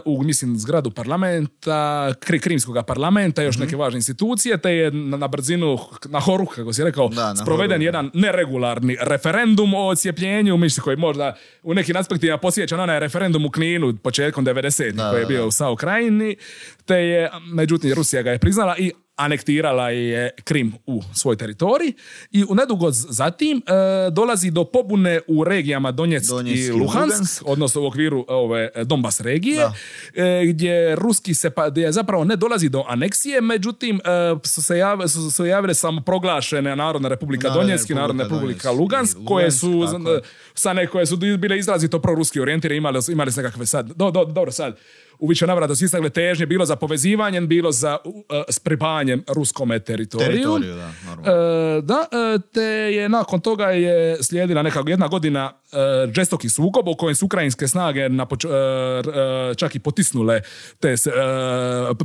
u 0.05 0.23
mislim 0.23 0.59
zgradu 0.59 0.91
parlamenta, 0.91 2.15
kri, 2.21 2.39
krimskog 2.39 2.77
parlamenta, 2.87 3.43
još 3.43 3.57
Mhm. 3.57 3.65
neke 3.65 3.77
važne 3.77 3.99
institucije, 3.99 4.59
te 4.59 4.71
je 4.71 4.91
na, 4.91 5.17
na 5.17 5.29
brzinu, 5.29 5.79
na 6.05 6.21
horu, 6.21 6.47
kako 6.47 6.73
si 6.73 6.85
rekao, 6.85 7.09
Da, 7.09 7.35
sproveden 7.37 7.71
horu, 7.71 7.79
da. 7.79 7.85
jedan 7.85 8.11
neregularni 8.15 8.97
referendum 9.01 9.75
o 9.75 9.87
ocijepljenju, 9.87 10.57
mislim 10.57 10.85
koji 10.85 10.97
možda 10.97 11.35
u 11.63 11.75
nekim 11.75 11.97
aspektima 11.97 12.39
posjeća 12.39 12.77
na 12.77 12.83
onaj 12.83 13.01
referendum 13.01 13.47
u 13.47 13.51
Kninu 13.51 13.97
početkom 13.97 14.47
90 14.47 14.93
Da, 14.93 15.11
koji 15.11 15.21
je 15.21 15.27
bio 15.27 15.47
u 15.47 15.51
Sao 15.51 15.77
Krajini, 15.77 16.37
te 16.85 16.95
je, 16.95 17.31
međutim, 17.47 17.95
Rusija 17.95 18.23
ga 18.23 18.31
je 18.31 18.39
priznala 18.39 18.77
i 18.79 18.93
anektirala 19.17 19.91
je 19.91 20.31
Krim 20.45 20.73
u 20.87 21.03
svoj 21.15 21.37
teritorij 21.37 21.93
i 22.31 22.45
u 22.49 22.55
nedugo 22.55 22.91
zatim 22.91 23.59
e, 23.59 24.11
dolazi 24.11 24.51
do 24.51 24.65
pobune 24.65 25.21
u 25.27 25.45
regijama 25.45 25.93
Donjeck 25.93 26.25
i 26.47 26.71
Luhansk, 26.71 27.11
Lugansk. 27.11 27.43
odnosno 27.47 27.83
u 27.83 27.87
okviru 27.87 28.25
ove 28.29 28.71
e, 28.75 28.85
Donbas 28.85 29.21
regije, 29.21 29.67
e, 30.15 30.45
gdje 30.47 30.97
ruski 30.97 31.35
se 31.35 31.51
pa, 31.51 31.71
gdje 31.71 31.93
zapravo 31.93 32.25
ne 32.25 32.37
dolazi 32.37 32.69
do 32.69 32.85
aneksije, 32.89 33.41
međutim 33.41 33.97
e, 33.97 34.01
su 34.45 34.62
se 34.62 34.79
jave, 34.79 35.09
su 35.09 35.31
se 35.31 35.47
javile 35.47 35.75
samo 35.75 36.01
proglašene 36.01 36.77
Narodna 36.77 37.09
republika 37.09 37.49
Narodna 37.49 37.67
Donjeck 37.67 37.91
i 37.91 37.95
Narodna 37.95 38.25
republika 38.25 38.73
i 38.73 38.77
Lugansk, 38.77 39.19
koje 39.27 39.51
su 39.51 39.71
Lugansk, 39.71 39.97
tako 40.05 40.21
sa 40.55 40.87
koje 40.93 41.07
su 41.07 41.17
bile 41.17 41.59
izrazito 41.59 41.99
proruski 41.99 42.41
orijentirane, 42.41 42.77
imali, 42.77 42.99
imali 43.09 43.33
su 43.33 43.43
nekakve 43.43 43.67
sad, 43.67 43.87
do, 43.97 44.11
do, 44.11 44.25
dobro 44.25 44.53
sad, 44.53 44.77
u 45.19 45.27
više 45.27 45.47
navrata 45.47 45.75
su 45.75 45.85
istagle 45.85 46.11
težnje, 46.11 46.47
bilo 46.47 46.65
za 46.65 46.77
povezivanjem, 46.77 47.49
bilo 47.49 47.73
za 47.73 47.99
uh, 48.05 48.13
s 48.49 48.59
pripajanjem 48.59 49.25
ruskome 49.29 49.79
teritoriju. 49.79 50.31
Teritoriju, 50.31 50.75
da, 50.75 50.93
normalno. 51.07 51.81
da, 51.81 52.07
te 52.53 52.63
je 52.63 53.09
nakon 53.09 53.41
toga 53.41 53.65
je 53.65 54.23
slijedila 54.23 54.63
neka 54.63 54.83
jedna 54.87 55.09
godina 55.09 55.53
uh, 55.75 56.14
žestokih 56.14 56.53
sukoba 56.53 56.91
u 56.91 56.97
kojem 56.97 57.14
su 57.14 57.27
ukrajinske 57.27 57.68
snage 57.68 58.09
na 58.09 58.27
poč- 58.27 59.55
čak 59.57 59.75
i 59.75 59.79
potisnule 59.79 60.41
te 60.81 60.95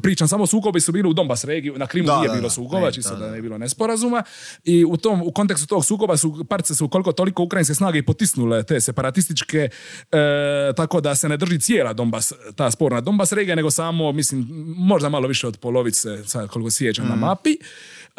pričam 0.01 0.27
samo 0.27 0.47
sukobi 0.47 0.81
su 0.81 0.91
bili 0.91 1.09
u 1.09 1.13
Donbas 1.13 1.43
regiji, 1.43 1.71
na 1.71 1.87
Krimu 1.87 2.07
nije 2.19 2.35
bilo 2.35 2.49
sukoba, 2.49 2.91
čisto 2.91 3.15
da, 3.15 3.31
ne 3.31 3.41
bilo 3.41 3.57
nesporazuma 3.57 4.23
i 4.63 4.85
u 4.85 4.97
tom 4.97 5.21
u 5.21 5.31
kontekstu 5.31 5.67
tog 5.67 5.85
sukoba 5.85 6.17
su 6.17 6.45
parce 6.49 6.75
su 6.75 6.89
koliko 6.89 7.11
toliko 7.11 7.43
ukrajinske 7.43 7.75
snage 7.75 7.99
i 7.99 8.05
potisnule 8.05 8.63
te 8.63 8.81
separatističke 8.81 9.69
tako 10.75 11.01
da 11.01 11.15
se 11.15 11.29
ne 11.29 11.37
drži 11.37 11.59
cijela 11.59 11.93
Donbas 11.93 12.33
ta 12.55 12.71
sporna 12.71 13.01
Donbas 13.01 13.31
regija, 13.31 13.55
nego 13.55 13.71
samo, 13.71 14.11
mislim, 14.11 14.47
možda 14.77 15.09
malo 15.09 15.27
više 15.27 15.47
od 15.47 15.57
polovice, 15.57 16.23
sad 16.25 16.49
koliko 16.49 16.71
sjećam 16.71 17.07
na 17.07 17.15
mm. 17.15 17.19
mapi. 17.19 17.57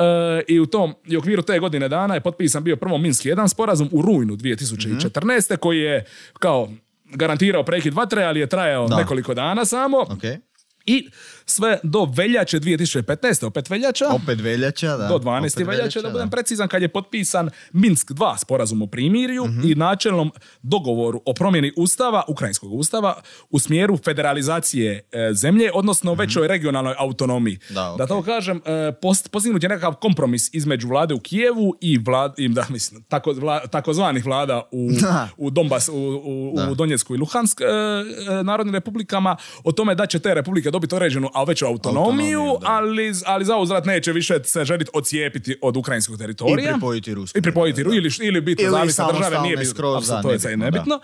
E, 0.00 0.42
I 0.48 0.60
u 0.60 0.66
tom 0.66 0.94
i 1.06 1.16
okviru 1.16 1.42
te 1.42 1.58
godine 1.58 1.88
dana 1.88 2.14
je 2.14 2.20
potpisan 2.20 2.64
bio 2.64 2.76
prvo 2.76 2.98
Minski 2.98 3.28
jedan 3.28 3.48
sporazum 3.48 3.88
u 3.92 4.02
rujnu 4.02 4.36
2014. 4.36 5.52
Mm. 5.52 5.56
koji 5.60 5.78
je 5.78 6.04
kao 6.38 6.68
garantirao 7.04 7.64
prekid 7.64 7.94
vatre, 7.94 8.22
ali 8.22 8.40
je 8.40 8.46
trajao 8.46 8.88
nekoliko 8.88 9.34
dana 9.34 9.64
samo. 9.64 9.96
Okay. 9.96 10.38
I 10.86 11.08
sve 11.50 11.78
do 11.82 12.08
veljače 12.16 12.60
2015. 12.60 13.46
opet 13.46 13.70
veljača. 13.70 14.04
Opet 14.10 14.40
veljača, 14.40 14.96
da. 14.96 15.08
Do 15.08 15.18
12. 15.18 15.66
veljače, 15.66 16.02
da 16.02 16.10
budem 16.10 16.30
precizan, 16.30 16.68
kad 16.68 16.82
je 16.82 16.88
potpisan 16.88 17.50
Minsk 17.72 18.10
2 18.10 18.38
sporazum 18.38 18.82
o 18.82 18.86
primirju 18.86 19.44
mhm. 19.44 19.70
i 19.70 19.74
načelnom 19.74 20.32
dogovoru 20.62 21.22
o 21.26 21.34
promjeni 21.34 21.72
ustava, 21.76 22.22
ukrajinskog 22.28 22.72
ustava, 22.72 23.20
u 23.50 23.58
smjeru 23.58 23.96
federalizacije 23.96 25.08
e, 25.12 25.34
zemlje, 25.34 25.70
odnosno 25.74 26.14
mm 26.14 26.20
većoj 26.20 26.48
regionalnoj 26.48 26.94
autonomiji. 26.98 27.58
Da, 27.70 27.94
da 27.98 28.06
to 28.06 28.22
kažem, 28.22 28.60
e, 28.64 28.92
post, 29.02 29.30
postignut 29.30 29.62
je 29.62 29.68
nekakav 29.68 29.94
kompromis 29.94 30.54
između 30.54 30.88
vlade 30.88 31.14
u 31.14 31.20
Kijevu 31.20 31.76
i 31.80 31.98
vlad, 31.98 32.34
im, 32.38 32.54
da, 32.54 32.66
mislim, 32.68 33.02
tako, 33.08 33.34
takozvanih 33.70 34.26
vlada 34.26 34.68
u, 34.72 34.90
u 35.46 35.50
Donbas, 35.50 35.88
u, 35.88 35.92
u, 35.94 36.70
u 36.70 36.74
Donjecku 36.74 37.14
i 37.14 37.18
Luhansk 37.18 37.60
e, 37.60 37.64
narodnim 38.42 38.74
republikama, 38.74 39.36
o 39.64 39.72
tome 39.72 39.94
da 39.94 40.06
će 40.06 40.18
te 40.18 40.34
republike 40.34 40.70
dobiti 40.70 40.94
određenu 40.94 41.30
a 41.40 41.44
veću 41.44 41.66
autonomiju, 41.66 42.58
ali, 42.62 43.12
ali 43.26 43.44
za 43.44 43.56
uzrat 43.56 43.84
neće 43.84 44.12
više 44.12 44.44
se 44.44 44.64
želiti 44.64 44.90
ocijepiti 44.94 45.56
od 45.62 45.76
ukrajinskog 45.76 46.18
teritorija. 46.18 46.70
I 46.70 46.72
pripojiti 46.72 47.14
Rusku. 47.14 47.38
I 47.38 47.42
pripojiti 47.42 47.80
ili, 47.80 48.10
ili 48.20 48.40
biti 48.40 48.70
zavisna 48.70 49.12
države, 49.12 49.40
nije 49.40 49.56
bilo, 49.56 50.00
to 50.22 50.48
je 50.48 50.56
nebitno. 50.56 51.00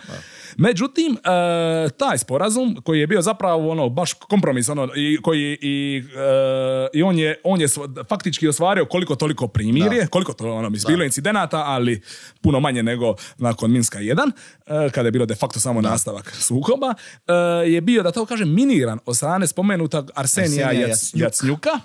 Međutim, 0.57 1.17
e, 1.17 1.89
taj 1.91 2.19
sporazum 2.19 2.77
koji 2.85 3.01
je 3.01 3.07
bio 3.07 3.23
zapravo 3.23 3.71
ono 3.71 3.89
baš 3.89 4.13
kompromis 4.13 4.69
ono, 4.69 4.89
i, 4.97 5.19
koji 5.23 5.59
i, 5.61 6.05
e, 6.17 6.89
i 6.93 7.03
on, 7.03 7.19
je, 7.19 7.41
on 7.45 7.61
je 7.61 7.69
faktički 8.09 8.49
ostvario 8.49 8.85
koliko 8.85 9.15
toliko 9.15 9.49
primirje, 9.49 10.07
koliko 10.07 10.33
to 10.33 10.53
ono, 10.53 10.71
bilo 10.87 11.05
incidenata, 11.05 11.63
ali 11.67 12.03
puno 12.41 12.61
manje 12.61 12.83
nego 12.83 13.15
nakon 13.39 13.71
Minska 13.71 13.99
1, 13.99 14.31
e, 14.67 14.91
kada 14.91 15.09
je 15.09 15.13
bilo 15.13 15.27
de 15.27 15.35
facto 15.35 15.61
samo 15.61 15.81
nastavak 15.81 16.37
sukoba, 16.41 16.95
je 17.67 17.81
bio, 17.81 18.03
da 18.03 18.13
to 18.13 18.27
kažem, 18.27 18.55
miniran 18.55 18.99
od 19.07 19.17
strane 19.17 19.47
spomenutog 19.47 20.11
Арсения, 20.17 20.67
Арсения 20.67 20.89
Яцнюка. 20.89 21.25
Яцнюка 21.27 21.83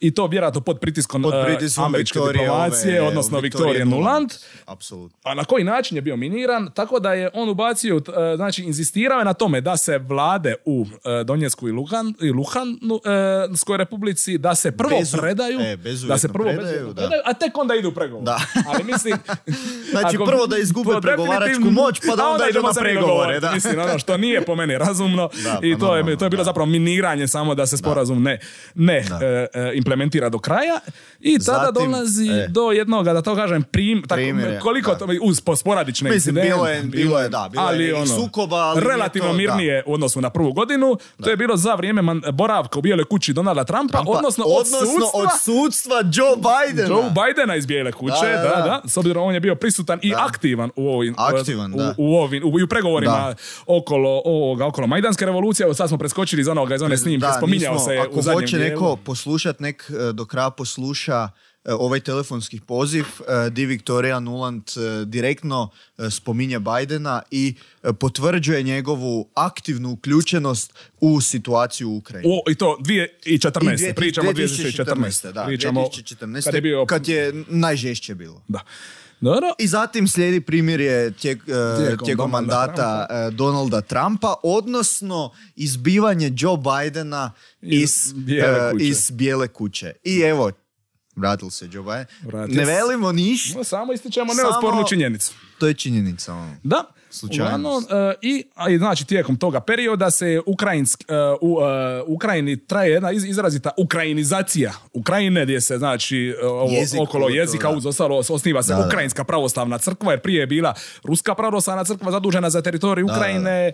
i 0.00 0.14
to 0.14 0.26
vjerojatno 0.26 0.60
pod 0.60 0.80
pritiskom, 0.80 1.22
pod 1.22 1.34
pritiskom 1.44 1.84
američke 1.84 2.18
diplomacije, 2.32 3.02
odnosno 3.02 3.40
Viktorije 3.40 3.84
Nuland. 3.84 4.32
Apsolutno. 4.66 5.18
A 5.22 5.34
na 5.34 5.44
koji 5.44 5.64
način 5.64 5.96
je 5.96 6.02
bio 6.02 6.16
miniran? 6.16 6.70
Tako 6.74 7.00
da 7.00 7.12
je 7.12 7.30
on 7.34 7.48
ubacio, 7.48 8.00
znači 8.36 8.62
inzistirao 8.62 9.18
je 9.18 9.24
na 9.24 9.34
tome 9.34 9.60
da 9.60 9.76
se 9.76 9.98
vlade 9.98 10.54
u 10.64 10.86
Donjecku 11.24 11.68
i 11.68 11.72
Luhan, 11.72 12.14
i 12.20 12.30
Luhanskoj 12.30 13.76
republici, 13.76 14.38
da 14.38 14.54
se 14.54 14.72
prvo 14.72 15.00
predaju, 15.20 15.60
e, 15.60 15.76
da 16.08 16.18
se 16.18 16.28
prvo 16.28 16.48
predaju, 16.48 16.94
predaju, 16.94 17.22
a 17.24 17.32
tek 17.32 17.58
onda 17.58 17.74
idu 17.74 17.92
pregovor. 17.92 18.24
Da. 18.24 18.40
Ali 18.66 18.84
mislim... 18.84 19.18
znači 19.90 20.16
prvo 20.26 20.46
da 20.46 20.58
izgube 20.58 21.00
pregovaračku 21.02 21.70
moć, 21.70 22.00
pa 22.00 22.06
da 22.06 22.12
onda, 22.12 22.32
onda 22.32 22.48
idemo 22.50 22.68
na 22.68 22.80
pregovore. 22.80 23.40
Da. 23.40 23.52
Mislim, 23.52 23.80
ono 23.80 23.98
što 23.98 24.16
nije 24.16 24.44
po 24.44 24.54
meni 24.54 24.78
razumno 24.78 25.30
i 25.62 25.74
pa 25.74 25.80
to, 25.80 25.96
je, 25.96 26.16
to 26.16 26.24
je 26.24 26.30
bilo 26.30 26.44
zapravo 26.44 26.66
miniranje 26.66 27.28
samo 27.28 27.54
da 27.54 27.66
se 27.66 27.76
sporazum 27.76 28.22
ne, 28.22 28.40
ne 28.74 28.96
e, 28.96 29.46
e, 29.54 29.72
implementira 29.86 30.28
do 30.28 30.38
kraja 30.38 30.80
i 31.20 31.38
tada 31.38 31.70
dolazi 31.70 32.28
e. 32.28 32.48
do 32.48 32.70
jednog, 32.72 33.04
da 33.04 33.22
to 33.22 33.34
kažem, 33.34 33.62
prim, 33.62 34.02
tako, 34.08 34.22
koliko 34.62 34.94
to, 34.94 35.06
uz 35.22 35.40
sporadične 35.56 36.10
Mislim, 36.10 36.34
bilo 36.34 36.66
je, 36.68 36.82
bilo 36.82 37.20
je, 37.20 37.28
da, 37.28 37.48
bilo 37.52 37.64
ali, 37.64 37.84
je 37.84 37.94
ono, 37.94 38.06
sukoba, 38.06 38.56
ali 38.56 38.80
relativno 38.80 39.32
mirnije 39.32 39.82
u 39.86 39.94
odnosu 39.94 40.20
na 40.20 40.30
prvu 40.30 40.52
godinu. 40.52 40.96
To 41.24 41.30
je 41.30 41.36
bilo 41.36 41.56
za 41.56 41.74
vrijeme 41.74 42.02
man, 42.02 42.22
boravka 42.32 42.78
u 42.78 42.82
Bijeloj 42.82 43.04
kući 43.04 43.32
Donalda 43.32 43.64
Trumpa, 43.64 44.02
odnosno, 44.06 44.44
odnosno 44.44 45.06
od 45.14 45.28
sudstva 45.42 45.96
Joe 45.96 46.36
Bidena. 46.36 46.88
Joe 46.88 47.10
Bidena 47.10 47.56
iz 47.56 47.66
Bijele 47.66 47.92
kuće, 47.92 48.26
da, 48.32 48.42
da, 48.42 48.62
da. 48.64 48.80
S 48.88 48.96
obzirom 48.96 49.24
on 49.26 49.34
je 49.34 49.40
bio 49.40 49.54
prisutan 49.54 49.98
i 50.02 50.12
aktivan 50.16 50.70
u 50.76 50.88
ovim, 50.88 51.14
aktivan, 51.18 51.74
u, 51.74 51.78
u, 51.96 52.16
ovim, 52.16 52.44
u, 52.44 52.48
u 52.64 52.66
pregovorima 52.68 53.34
okolo 53.66 54.22
ovoga, 54.24 54.66
okolo 54.66 54.86
Majdanske 54.86 55.26
revolucije. 55.26 55.74
Sad 55.74 55.88
smo 55.88 55.98
preskočili 55.98 56.40
iz 56.40 56.48
onoga, 56.48 56.74
iz 56.74 56.82
one 56.82 56.96
snimke, 56.96 57.26
spominjao 57.36 57.78
se 57.78 57.96
ako 57.96 58.18
u 58.18 58.22
zadnjem 58.22 58.42
hoće 58.42 58.58
neko 58.58 58.96
poslušat, 58.96 59.60
nek 59.76 59.90
E, 59.90 60.12
do 60.12 60.24
kraja 60.24 60.50
posluša 60.50 61.28
e, 61.64 61.72
ovaj 61.72 62.00
telefonski 62.00 62.60
poziv 62.60 63.04
e, 63.04 63.50
di 63.50 63.66
Victoria 63.66 64.20
Nuland 64.20 64.62
direktno 65.04 65.70
spominje 66.10 66.58
Bidena 66.58 67.22
i 67.30 67.54
potvrđuje 68.00 68.62
njegovu 68.62 69.28
aktivnu 69.34 69.90
uključenost 69.90 70.72
u 71.00 71.20
situaciju 71.20 71.90
u 71.90 71.96
Ukrajini. 71.96 72.28
O, 72.46 72.50
I 72.50 72.54
to 72.54 72.78
2014. 72.80 73.94
Pričamo 73.94 74.32
2014. 74.32 75.32
Da, 75.32 75.44
Pričamo 75.44 75.80
2014. 75.80 76.44
Kad 76.44 76.54
je, 76.54 76.60
bio... 76.60 76.86
kad 76.86 77.08
je 77.08 77.44
najžešće 77.48 78.14
bilo. 78.14 78.42
Da. 78.48 78.60
Dobro. 79.20 79.52
I 79.58 79.66
zatim 79.66 80.08
slijedi 80.08 80.40
primjer 80.40 80.80
tijek, 81.14 81.44
tijekom, 81.44 82.04
tijekom 82.04 82.30
mandata 82.30 83.06
Trumpa. 83.08 83.30
Donalda 83.30 83.80
Trumpa, 83.80 84.34
odnosno 84.42 85.30
izbivanje 85.56 86.32
Joe 86.36 86.56
Bidena 86.56 87.32
iz, 87.60 88.12
bijele, 88.12 88.72
kuće. 88.72 88.84
iz 88.84 89.10
bijele 89.10 89.48
kuće. 89.48 89.92
I 90.04 90.20
evo, 90.20 90.50
Vratil 91.16 91.50
se 91.50 91.68
Joe 91.72 91.82
Biden. 91.82 92.56
ne 92.56 92.64
velimo 92.64 93.12
ništa. 93.12 93.58
No, 93.58 93.64
samo 93.64 93.92
ističemo 93.92 94.34
neospornu 94.34 94.84
činjenicu. 94.88 95.32
To 95.58 95.66
je 95.66 95.74
činjenica. 95.74 96.34
Ono. 96.34 96.56
Da. 96.62 96.84
Uglavnom, 97.22 97.76
uh, 97.76 97.82
i, 98.22 98.44
i 98.70 98.78
znači 98.78 99.04
tijekom 99.04 99.36
toga 99.36 99.60
perioda 99.60 100.10
se 100.10 100.40
Ukrajinsk, 100.46 101.04
uh, 101.08 101.16
u 101.40 101.54
uh, 101.54 101.62
Ukrajini 102.06 102.66
traje 102.66 102.92
jedna 102.92 103.12
iz, 103.12 103.24
izrazita 103.24 103.70
ukrajinizacija. 103.76 104.72
Ukrajine 104.92 105.44
gdje 105.44 105.60
se 105.60 105.78
znači 105.78 106.34
ovo, 106.42 106.70
Jezik, 106.70 107.00
okolo 107.00 107.28
jezika 107.28 107.70
uz 107.70 107.86
ostalo 107.86 108.22
osniva 108.28 108.62
se 108.62 108.74
da, 108.74 108.86
Ukrajinska 108.86 109.24
pravoslavna 109.24 109.78
crkva 109.78 110.12
jer 110.12 110.20
prije 110.20 110.40
je 110.40 110.46
bila 110.46 110.74
Ruska 111.04 111.34
pravoslavna 111.34 111.84
crkva 111.84 112.10
zadužena 112.10 112.50
za 112.50 112.62
teritorij 112.62 113.04
Ukrajine 113.04 113.72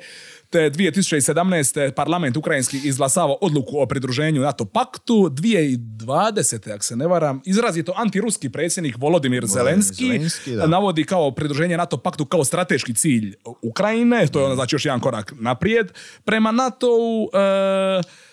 te 0.52 0.70
2017. 0.70 1.92
parlament 1.92 2.36
ukrajinski 2.36 2.80
izglasava 2.84 3.34
odluku 3.40 3.80
o 3.80 3.86
pridruženju 3.86 4.40
NATO 4.40 4.64
paktu. 4.64 5.14
2020. 5.14 6.74
ako 6.74 6.84
se 6.84 6.96
ne 6.96 7.06
varam, 7.06 7.40
izrazito 7.44 7.92
antiruski 7.96 8.50
predsjednik 8.50 8.96
Volodimir 8.98 9.46
Zelenski, 9.46 10.20
navodi 10.66 11.04
kao 11.04 11.30
pridruženje 11.30 11.76
NATO 11.76 11.96
paktu 11.96 12.24
kao 12.24 12.44
strateški 12.44 12.94
cilj 12.94 13.34
Ukrajine. 13.62 14.26
To 14.26 14.38
je 14.38 14.44
ono 14.44 14.54
znači 14.54 14.74
još 14.74 14.84
jedan 14.84 15.00
korak 15.00 15.32
naprijed. 15.40 15.92
Prema 16.24 16.52
NATO-u 16.52 17.30
e, 17.32 17.38
e, 17.38 18.31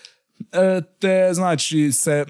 te 0.98 1.30
znači 1.32 1.92
se 1.92 2.24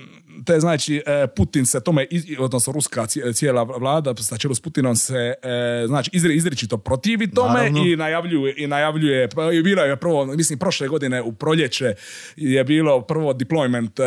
te 0.44 0.60
znači 0.60 1.02
e, 1.06 1.26
Putin 1.36 1.66
se 1.66 1.80
tome, 1.80 2.06
odnosno 2.38 2.72
ruska 2.72 3.06
cijela 3.34 3.62
vlada 3.62 4.14
sa 4.16 4.38
čelu 4.38 4.54
s 4.54 4.60
Putinom 4.60 4.96
se 4.96 5.34
e, 5.42 5.84
znači 5.86 6.10
izri, 6.12 6.36
izričito 6.36 6.78
protivi 6.78 7.30
tome 7.30 7.72
i 7.86 7.96
najavljuje, 7.96 8.54
i 8.56 8.66
najavljuje, 8.66 9.28
pa 9.28 9.52
i 9.52 9.62
bilo 9.62 9.82
je 9.82 9.96
prvo, 9.96 10.26
mislim 10.26 10.58
prošle 10.58 10.88
godine 10.88 11.22
u 11.22 11.32
proljeće 11.32 11.94
je 12.36 12.64
bilo 12.64 13.00
prvo 13.02 13.34
deployment 13.34 14.02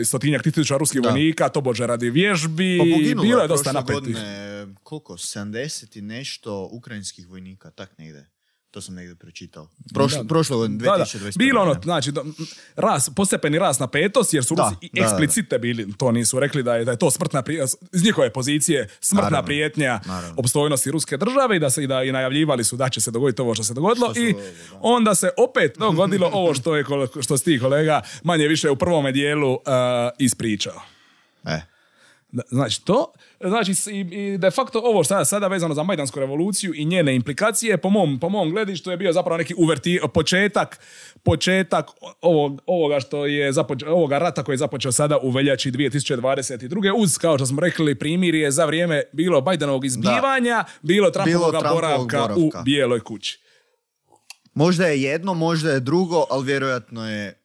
e, 0.00 0.04
stotinjak 0.04 0.42
tisuća 0.42 0.76
ruskih 0.76 1.00
vojnika, 1.04 1.48
tobože 1.48 1.86
radi 1.86 2.10
vježbi, 2.10 2.78
pa 2.78 3.22
bilo 3.22 3.42
je 3.42 3.48
dosta 3.48 3.72
napetih. 3.72 4.16
Koliko? 4.82 5.12
70 5.12 5.98
i 5.98 6.02
nešto 6.02 6.68
ukrajinskih 6.72 7.28
vojnika, 7.28 7.70
tak 7.70 7.98
negdje. 7.98 8.31
To 8.72 8.80
sam 8.80 8.94
negdje 8.94 9.14
pročitao. 9.14 9.68
Prošlo, 9.94 10.24
prošlo 10.24 10.56
2021. 10.56 11.38
Bilo 11.38 11.62
ono, 11.62 11.76
znači, 11.82 12.12
ras, 12.76 13.10
postepeni 13.16 13.58
rast 13.58 13.80
na 13.80 13.86
petost, 13.86 14.34
jer 14.34 14.44
su 14.44 14.54
Rusi 14.54 14.90
eksplicite 15.02 15.58
bili, 15.58 15.92
to 15.96 16.12
nisu 16.12 16.40
rekli 16.40 16.62
da 16.62 16.74
je, 16.74 16.84
da 16.84 16.90
je 16.90 16.98
to 16.98 17.10
smrtna 17.10 17.42
prijetnja, 17.42 17.66
iz 17.92 18.04
njihove 18.04 18.32
pozicije 18.32 18.88
smrtna 19.00 19.42
prijetnja 19.42 20.00
opstojnosti 20.36 20.90
ruske 20.90 21.16
države 21.16 21.56
i 21.56 21.58
da 21.58 21.70
se 21.70 21.84
i 21.84 21.86
da 21.86 22.02
i 22.02 22.12
najavljivali 22.12 22.64
su 22.64 22.76
da 22.76 22.88
će 22.88 23.00
se 23.00 23.10
dogoditi 23.10 23.42
ovo 23.42 23.54
što 23.54 23.64
se 23.64 23.74
dogodilo 23.74 24.12
i 24.16 24.34
onda 24.80 25.14
se 25.14 25.30
opet 25.36 25.78
dogodilo 25.78 26.30
ovo 26.32 26.54
što 26.54 26.76
je 26.76 26.84
što 27.22 27.38
si 27.38 27.44
ti 27.44 27.58
kolega 27.58 28.02
manje 28.22 28.48
više 28.48 28.70
u 28.70 28.76
prvome 28.76 29.12
dijelu 29.12 29.52
uh, 29.52 29.58
ispričao. 30.18 30.82
E. 31.44 31.71
Da, 32.32 32.42
Znači 32.50 32.84
to, 32.84 33.12
znači 33.40 33.72
i, 33.90 34.38
de 34.38 34.50
facto 34.50 34.80
ovo 34.84 35.04
sada, 35.04 35.24
sada 35.24 35.48
vezano 35.48 35.74
za 35.74 35.82
Majdansku 35.82 36.20
revoluciju 36.20 36.72
i 36.74 36.84
njene 36.84 37.14
implikacije, 37.14 37.76
po 37.76 37.90
mom, 37.90 38.20
po 38.20 38.28
mom 38.28 38.50
gledištu 38.50 38.90
je 38.90 38.96
bio 38.96 39.12
zapravo 39.12 39.36
neki 39.36 39.54
uverti, 39.58 40.00
početak, 40.14 40.80
početak 41.22 41.86
ovog, 42.20 42.62
ovoga 42.66 43.00
što 43.00 43.26
je 43.26 43.52
započeo, 43.52 43.92
ovoga 43.92 44.18
rata 44.18 44.42
koji 44.42 44.54
je 44.54 44.58
započeo 44.58 44.92
sada 44.92 45.18
u 45.22 45.30
veljači 45.30 45.72
2022. 45.72 46.92
uz, 46.96 47.18
kao 47.18 47.38
što 47.38 47.46
smo 47.46 47.60
rekli, 47.60 47.98
primirje 47.98 48.50
za 48.50 48.64
vrijeme 48.64 49.02
bilo 49.12 49.40
Bajdenovog 49.40 49.84
izbivanja, 49.84 50.64
bilo 50.82 51.10
Trumpovog 51.10 51.50
Trumpovog 51.50 51.74
boravka, 51.74 52.18
boravka. 52.18 52.60
u 52.60 52.64
Bijeloj 52.64 53.00
kući. 53.00 53.40
Možda 54.54 54.86
je 54.86 55.02
jedno, 55.02 55.34
možda 55.34 55.70
je 55.70 55.80
drugo, 55.80 56.24
ali 56.30 56.46
vjerojatno 56.46 57.10
je 57.10 57.41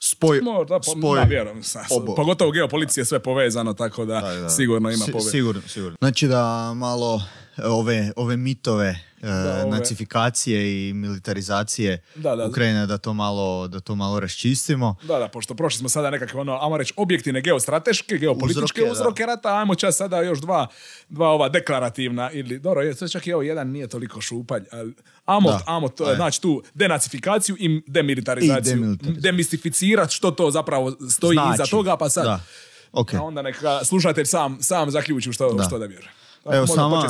spoj, 0.00 0.40
Možda, 0.40 0.78
po, 0.78 0.90
spoj 0.90 1.18
da, 1.18 1.24
vjerujem, 1.24 1.62
oboje. 1.90 2.16
pogotovo 2.16 2.50
geopolicija 2.50 3.02
je 3.02 3.06
sve 3.06 3.18
povezano, 3.20 3.74
tako 3.74 4.04
da, 4.04 4.20
Da, 4.20 4.34
da. 4.34 4.48
sigurno 4.48 4.90
ima 4.90 5.04
Si-. 5.04 5.30
Sigurno, 5.30 5.62
sigurno. 5.62 5.96
Znači 6.00 6.26
da 6.26 6.72
malo 6.74 7.22
ove, 7.64 8.12
ove 8.16 8.36
mitove 8.36 8.98
e, 9.22 9.28
ove- 9.28 9.66
nacifikacije 9.68 10.58
i 10.88 10.94
militarizacije 10.94 12.02
Da, 12.14 12.36
da. 12.36 12.46
Ukrajine 12.46 12.86
da 12.86 12.98
to 12.98 13.14
malo, 13.14 13.68
da 13.68 13.80
to 13.80 13.94
malo 13.94 14.20
raščistimo. 14.20 14.96
Da, 15.02 15.18
da, 15.18 15.28
pošto 15.28 15.54
prošli 15.54 15.78
smo 15.78 15.88
sada 15.88 16.10
nekakve, 16.10 16.40
ono, 16.40 16.58
ajmo 16.58 16.76
reći, 16.76 16.92
objektivne 16.96 17.40
geostrateške, 17.40 18.16
geopolitičke 18.16 18.64
Uzroke, 18.64 18.92
uzroke, 18.92 19.22
da. 19.22 19.26
rata, 19.26 19.56
ajmo 19.56 19.74
čas 19.74 19.96
sada 19.96 20.20
još 20.20 20.38
dva, 20.38 20.66
dva 21.08 21.28
ova 21.28 21.48
deklarativna, 21.48 22.30
ili, 22.30 22.58
dobro, 22.58 22.82
je, 22.82 22.94
to 22.94 23.08
čak 23.08 23.26
i 23.26 23.32
ovo 23.32 23.42
jedan 23.42 23.68
nije 23.68 23.86
toliko 23.88 24.20
šupalj, 24.20 24.62
ali 24.72 24.94
ajmo, 25.24 25.50
Da, 25.50 25.62
ajmo 25.66 25.88
to, 25.88 26.14
znači 26.16 26.40
tu 26.40 26.62
denacifikaciju 26.74 27.56
i 27.58 27.82
demilitarizaciju. 27.86 28.72
I 28.72 28.74
demilitarizaciju. 28.74 29.22
Demistificirati 29.22 30.14
što 30.14 30.30
to 30.30 30.50
zapravo 30.50 30.90
stoji 31.10 31.34
Znači, 31.34 31.54
iza 31.54 31.64
toga, 31.66 31.96
pa 31.96 32.08
sad, 32.08 32.24
Da. 32.24 32.40
Ok. 32.92 33.14
a 33.14 33.22
onda 33.22 33.42
neka 33.42 33.84
slušatelj 33.84 34.24
sam, 34.24 34.58
sam 34.60 34.90
zaključi 34.90 35.32
što, 35.32 35.52
Da. 35.52 35.62
što 35.64 35.78
da 35.78 35.86
vjeruje. 35.86 36.10
Evo 36.52 36.66
sama 36.66 37.02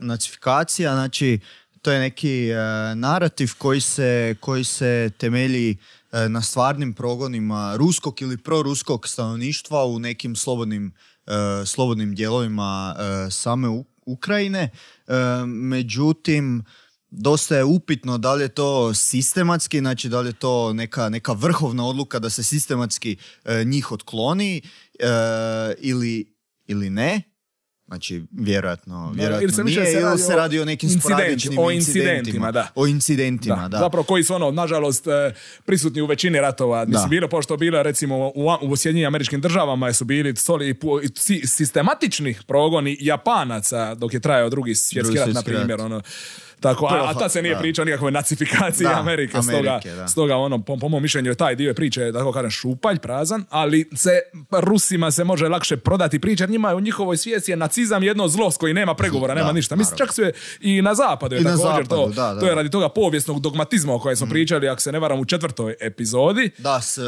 nacifikacija, 0.00 0.92
znači 0.92 1.40
to 1.82 1.92
je 1.92 2.00
neki 2.00 2.48
e, 2.50 2.56
narativ 2.94 3.50
koji 3.58 3.80
se, 3.80 4.34
koji 4.40 4.64
se 4.64 5.10
temelji 5.18 5.76
e, 6.12 6.28
na 6.28 6.42
stvarnim 6.42 6.94
progonima 6.94 7.76
ruskog 7.76 8.22
ili 8.22 8.36
proruskog 8.36 9.08
stanovništva 9.08 9.84
u 9.84 9.98
nekim 9.98 10.36
slobodnim, 10.36 10.92
e, 11.26 11.66
slobodnim 11.66 12.14
dijelovima 12.14 12.96
e, 12.98 13.30
same 13.30 13.68
U- 13.68 13.84
Ukrajine. 14.06 14.60
E, 15.06 15.14
međutim, 15.46 16.64
dosta 17.10 17.56
je 17.56 17.64
upitno 17.64 18.18
da 18.18 18.34
li 18.34 18.42
je 18.42 18.48
to 18.48 18.94
sistematski, 18.94 19.78
znači 19.78 20.08
da 20.08 20.20
li 20.20 20.28
je 20.28 20.32
to 20.32 20.72
neka, 20.72 21.08
neka 21.08 21.32
vrhovna 21.32 21.86
odluka 21.86 22.18
da 22.18 22.30
se 22.30 22.42
sistematski 22.42 23.16
e, 23.44 23.64
njih 23.64 23.92
otkloni 23.92 24.62
e, 24.98 25.06
ili, 25.78 26.34
ili 26.66 26.90
ne. 26.90 27.29
Znači, 27.90 28.22
vjerojatno, 28.32 29.06
Da, 29.06 29.12
vjerojatno 29.14 29.44
ili 29.44 29.52
se 29.52 29.64
nije, 29.64 29.86
se 29.86 30.00
radi 30.00 30.22
se 30.22 30.36
radi 30.36 30.60
o 30.60 30.64
nekim 30.64 30.90
sporadičnim 30.90 31.58
o 31.58 31.70
incidentima. 31.70 32.10
incidentima, 32.12 32.52
da. 32.52 32.68
O 32.74 32.86
incidentima, 32.86 33.68
da. 33.68 33.78
Zapravo 33.78 34.02
koji 34.04 34.24
su 34.24 34.34
ono, 34.34 34.50
nažalost, 34.52 35.06
e, 35.06 35.34
prisutni 35.64 36.00
u 36.00 36.06
većini 36.06 36.40
ratova. 36.40 36.80
Mislim, 36.80 37.02
Da. 37.02 37.08
bilo 37.08 37.28
pošto 37.28 37.56
bilo 37.56 37.82
recimo 37.82 38.16
u, 38.18 38.32
u 38.62 38.76
Sjedinjenim 38.76 39.08
američkim 39.08 39.40
državama 39.40 39.92
su 39.92 40.04
bili 40.04 40.36
soli, 40.36 40.74
si- 41.14 41.46
sistematični 41.46 42.36
progoni 42.46 42.96
Japanaca 43.00 43.94
dok 43.94 44.14
je 44.14 44.20
trajao 44.20 44.50
drugi 44.50 44.74
svjetski 44.74 45.16
rat, 45.16 45.28
na 45.28 45.42
primjer. 45.42 45.80
Ono, 45.80 46.02
tako, 46.60 46.86
a, 46.86 47.10
a 47.10 47.14
tad 47.14 47.32
se 47.32 47.42
nije 47.42 47.58
pričao 47.58 47.82
o 47.82 47.86
nikakvoj 47.86 48.12
nacifikaciji 48.12 48.84
Da, 48.84 49.00
Amerike, 49.00 49.42
stoga, 49.42 49.58
Amerike, 49.58 49.90
da. 49.90 50.08
stoga 50.08 50.36
ono, 50.36 50.58
po, 50.58 50.76
po 50.76 50.88
mom 50.88 51.02
mišljenju 51.02 51.30
je 51.30 51.34
taj 51.34 51.56
dio 51.56 51.74
priče, 51.74 52.00
da 52.04 52.18
tako 52.18 52.32
kažem, 52.32 52.50
šupalj, 52.50 52.98
prazan, 52.98 53.44
ali 53.50 53.88
se 53.94 54.10
Rusima 54.50 55.10
se 55.10 55.24
može 55.24 55.48
lakše 55.48 55.76
prodati 55.76 56.18
priča, 56.18 56.46
njima 56.46 56.68
je 56.68 56.74
u 56.74 56.80
njihovoj 56.80 57.16
svijesti 57.16 57.52
je 57.52 57.56
nacizam 57.56 58.02
jedno 58.02 58.28
zlo 58.28 58.50
s 58.50 58.56
koji 58.56 58.74
nema 58.74 58.94
pregovora, 58.94 59.34
nema 59.40 59.46
Da, 59.46 59.52
ništa. 59.52 59.76
Mislim, 59.76 59.98
čak 59.98 60.14
su 60.14 60.22
je 60.22 60.32
i 60.60 60.82
na 60.82 60.94
zapadu 60.94 61.34
je 61.34 61.40
I 61.40 61.44
također 61.44 61.66
zapadu, 61.66 61.88
to, 61.88 62.08
da, 62.08 62.34
da. 62.34 62.40
to 62.40 62.46
je 62.46 62.54
radi 62.54 62.70
toga 62.70 62.88
povijesnog 62.88 63.40
dogmatizma 63.40 63.94
o 63.94 63.98
kojem 63.98 64.16
smo 64.16 64.26
pričali, 64.26 64.68
ako 64.68 64.80
se 64.80 64.92
ne 64.92 64.98
varam, 64.98 65.20
u 65.20 65.24
četvrtoj 65.24 65.74
epizodi 65.80 66.50
Da, 66.58 66.80
s, 66.80 66.98
e, 66.98 67.02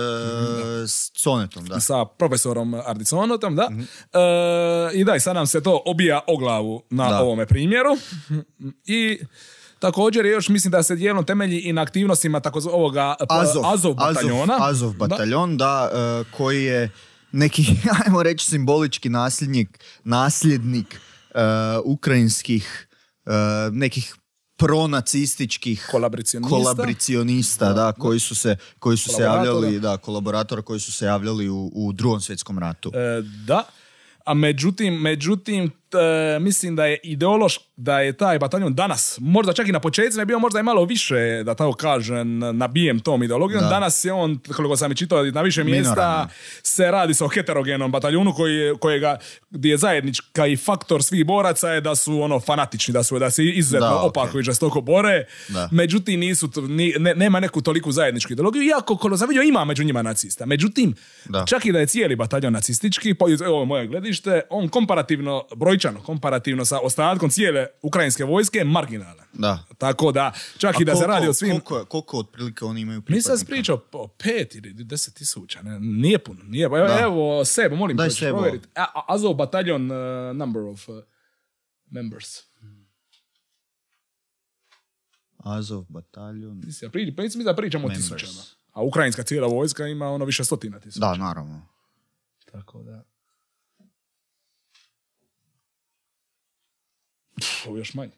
s 0.86 1.11
sonetom, 1.14 1.64
da. 1.64 1.80
sa 1.80 2.05
profesorom 2.05 2.74
Ardiconotom, 2.86 3.57
da. 3.57 3.68
Mhm. 3.70 3.80
E, 3.80 3.88
I 4.94 5.05
da, 5.05 5.16
i 5.16 5.20
sad 5.20 5.34
nam 5.34 5.46
se 5.46 5.62
to 5.62 5.82
obija 5.86 6.20
o 6.26 6.36
glavu 6.36 6.82
na 6.90 7.09
Da. 7.09 7.20
ovome 7.20 7.46
primjeru. 7.46 7.90
I 8.86 9.18
također 9.82 10.26
je 10.26 10.32
još, 10.32 10.48
mislim 10.48 10.70
da 10.70 10.82
se 10.82 10.96
dijelom 10.96 11.24
temelji 11.24 11.60
i 11.60 11.72
na 11.72 11.82
aktivnostima 11.82 12.40
takozv 12.40 12.68
ovoga 12.68 13.14
p- 13.18 13.24
Azov, 13.28 13.66
Azov 13.66 13.94
bataljona. 13.94 14.56
Azov, 14.60 14.92
bataljon, 14.92 15.56
da, 15.56 15.90
e, 15.92 16.24
koji 16.36 16.64
je 16.64 16.90
neki, 17.32 17.62
ajmo 18.06 18.22
reći, 18.22 18.46
simbolički 18.46 19.08
nasljednik, 19.08 19.78
nasljednik 20.04 21.00
e, 21.34 21.40
ukrajinskih 21.84 22.88
e, 23.26 23.30
nekih 23.72 24.14
pronacističkih 24.56 25.88
Kolaboracionista. 25.90 26.56
kolaboracionista, 26.56 27.72
da, 27.72 27.92
koji 27.92 28.20
su 28.20 28.34
se, 28.34 28.56
koji 28.78 28.96
su 28.96 29.10
se 29.10 29.22
javljali, 29.22 29.80
da, 29.80 29.96
kolaboratora 29.96 30.62
koji 30.62 30.80
su 30.80 30.92
se 30.92 31.04
javljali 31.04 31.48
u, 31.48 31.70
u 31.74 31.92
drugom 31.92 32.20
svjetskom 32.20 32.58
ratu. 32.58 32.92
E, 32.94 33.22
da. 33.46 33.64
A 34.24 34.34
međutim, 34.34 34.94
međutim, 34.94 35.70
t- 35.93 35.99
mislim 36.40 36.76
da 36.76 36.86
je 36.86 36.99
ideološ, 37.05 37.59
da 37.76 38.01
je 38.01 38.12
taj 38.12 38.38
bataljon 38.38 38.74
danas, 38.74 39.18
možda 39.20 39.53
čak 39.53 39.68
i 39.68 39.72
na 39.72 39.80
početku 39.80 40.20
je 40.20 40.26
bio 40.26 40.38
možda 40.38 40.61
i 40.61 40.62
malo 40.62 40.84
više, 40.84 41.14
da 41.45 41.55
tako 41.55 41.72
kažem, 41.72 42.38
nabijem 42.38 43.01
tom 43.01 43.22
ideologijom. 43.22 43.62
Da. 43.62 43.68
Danas 43.68 44.05
je 44.05 44.12
on, 44.12 44.38
koliko 44.49 44.76
sam 44.76 44.93
i 44.93 44.97
čitao, 44.97 45.24
na 45.24 45.43
više 45.43 45.64
mjesta 45.64 45.90
Minoran, 45.90 46.28
se 46.62 46.84
radi 46.86 47.14
o 47.20 47.28
heterogenom 47.28 47.93
bataljonu 47.93 48.34
koji 48.34 48.55
je, 48.55 48.74
kojega, 48.74 49.16
gdje 49.51 49.70
je 49.70 49.76
zajednička 49.76 50.47
i 50.47 50.57
faktor 50.57 51.03
svih 51.03 51.26
boraca 51.26 51.68
je 51.68 51.80
da 51.80 51.95
su 51.95 52.20
ono 52.20 52.40
fanatični, 52.40 52.93
da 52.93 53.03
su 53.03 53.18
da 53.18 53.30
se 53.30 53.45
izuzetno 53.45 53.86
Da, 53.88 53.97
ok. 53.97 54.05
opako 54.05 54.38
i 54.38 54.43
žestoko 54.43 54.80
bore. 54.80 55.24
Da. 55.49 55.68
Međutim, 55.72 56.20
nisu, 56.20 56.49
ni- 56.59 56.95
ne- 56.99 57.14
nema 57.14 57.40
neku 57.40 57.61
toliku 57.61 57.93
zajedničku 57.93 58.32
ideologiju, 58.32 58.62
iako 58.62 58.97
koliko 58.97 59.16
sam 59.16 59.28
vidio 59.28 59.43
ima 59.43 59.64
među 59.64 59.84
njima 59.84 60.03
nacista. 60.03 60.47
Međutim, 60.47 60.95
Da. 61.24 61.45
čak 61.47 61.66
i 61.66 61.72
da 61.72 61.78
je 61.78 61.86
cijeli 61.86 62.16
bataljon 62.16 62.53
nacistički, 62.53 63.14
evo 63.45 63.61
je 63.61 63.66
moje 63.66 63.86
gledište, 63.86 64.40
on 64.51 64.68
komparativno, 64.68 65.45
brojčano, 65.82 66.02
komparativno 66.02 66.64
sa 66.64 66.80
ostatkom 66.80 67.30
cijele 67.30 67.66
ukrajinske 67.82 68.24
vojske 68.24 68.64
marginalan. 68.64 69.26
Da. 69.32 69.64
Tako 69.78 70.12
da, 70.12 70.32
čak 70.58 70.80
i 70.80 70.84
da 70.84 70.96
se 70.96 71.06
radi 71.06 71.28
o 71.28 71.32
svim... 71.32 71.60
Koliko, 71.60 71.84
koliko 71.84 72.18
otprilike 72.18 72.64
oni 72.64 72.80
imaju 72.80 72.98
Nisam 72.98 73.32
pripadnika? 73.32 73.46
pričao 73.46 73.82
o 73.92 74.08
pet 74.08 74.54
ili 74.54 74.74
deset 74.74 75.14
tisuća, 75.14 75.62
ne, 75.62 75.80
nije 75.80 76.18
puno. 76.18 76.40
Nije, 76.44 76.64
evo, 76.64 76.76
Da. 76.78 76.98
evo 77.00 77.44
Sebo, 77.44 77.76
molim 77.76 77.96
Daj 77.96 78.10
Sebo. 78.10 78.32
provjeriti. 78.32 78.68
Azov 79.08 79.34
bataljon 79.34 79.90
uh, 79.90 79.96
number 80.36 80.62
of 80.62 80.88
uh, 80.88 81.02
members. 81.86 82.26
Azov 85.38 85.84
bataljon. 85.88 86.62
Mislim, 86.66 86.90
pri- 86.90 87.14
mislim 87.18 87.44
da 87.44 87.56
pričamo 87.56 87.84
o 87.84 87.88
Members. 87.88 88.08
tisućama. 88.08 88.42
A 88.72 88.82
ukrajinska 88.82 89.22
cijela 89.22 89.46
vojska 89.48 89.86
ima 89.86 90.08
ono 90.08 90.24
više 90.24 90.44
stotina 90.44 90.80
tisuća. 90.80 91.00
Da, 91.00 91.14
naravno. 91.16 91.66
Tako 92.52 92.82
da... 92.82 93.04
Pff, 97.43 97.66
još 97.76 97.95
manje. 97.95 98.12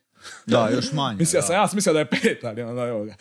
Da, 0.47 0.69
još 0.73 0.93
manje. 0.93 1.17
Mislim, 1.19 1.39
ja 1.39 1.41
da. 1.41 1.47
sam 1.47 1.57
ja 1.57 1.69
sam 1.69 1.77
mislio 1.77 1.93
da 1.93 1.99
je 1.99 2.11
pet, 2.11 2.45
ali 2.45 2.63
onda 2.63 2.83
evo 2.83 3.05
ga. 3.05 3.15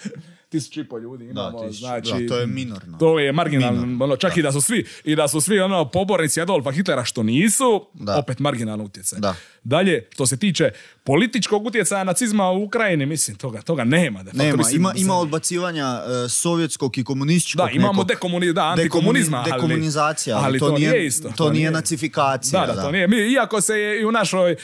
Tisuću 0.53 0.81
i 0.81 0.85
pol 0.85 1.01
ljudi 1.01 1.25
Da, 1.25 1.31
imamo, 1.31 1.59
tisuću- 1.59 1.79
znači... 1.79 2.11
da, 2.13 2.27
to 2.27 2.37
je 2.37 2.47
minorno. 2.47 2.97
To 2.97 3.19
je 3.19 3.31
marginalno, 3.33 3.81
Minorno, 3.81 4.05
ono, 4.05 4.15
čak 4.15 4.37
i 4.37 4.41
da 4.41 4.51
su 4.51 4.61
svi, 4.61 4.85
i 5.03 5.15
da 5.15 5.27
su 5.27 5.41
svi 5.41 5.59
ono 5.59 5.85
pobornici 5.85 6.41
Adolfa 6.41 6.71
Hitlera 6.71 7.03
što 7.05 7.23
nisu, 7.23 7.85
Da. 7.93 8.17
opet 8.17 8.39
marginalno 8.39 8.83
utjecaj. 8.83 9.19
Da. 9.19 9.35
Dalje, 9.63 10.07
što 10.11 10.25
se 10.25 10.37
tiče 10.37 10.71
političkog 11.03 11.65
utjecaja 11.65 12.03
nacizma 12.03 12.49
u 12.49 12.63
Ukrajini, 12.63 13.05
mislim, 13.05 13.37
toga, 13.37 13.61
toga 13.61 13.83
nema. 13.83 14.19
De 14.19 14.25
facto, 14.25 14.43
Nema, 14.43 14.57
mislim, 14.57 14.75
ima, 14.75 14.93
ima 14.95 15.15
odbacivanja 15.15 16.01
e, 16.25 16.29
sovjetskog 16.29 16.97
i 16.97 17.03
komunističkog 17.03 17.65
Da, 17.65 17.71
imamo 17.71 17.91
nekog- 17.93 18.07
dekomuni, 18.07 18.53
da, 18.53 18.63
antikomunizma, 18.63 19.37
ali, 19.37 19.51
dekomunizacija, 19.51 20.35
ali, 20.37 20.45
ali 20.45 20.59
to, 20.59 20.71
nije, 20.71 21.05
isto. 21.05 21.29
To, 21.29 21.49
nije 21.49 21.71
nacifikacija. 21.71 22.65
Da, 22.65 22.73
da, 22.73 22.81
to 22.81 22.91
nije. 22.91 23.07
Mi, 23.07 23.17
iako 23.17 23.61
se 23.61 23.73
je 23.73 24.01
i 24.01 24.05
u 24.05 24.11
našoj, 24.11 24.55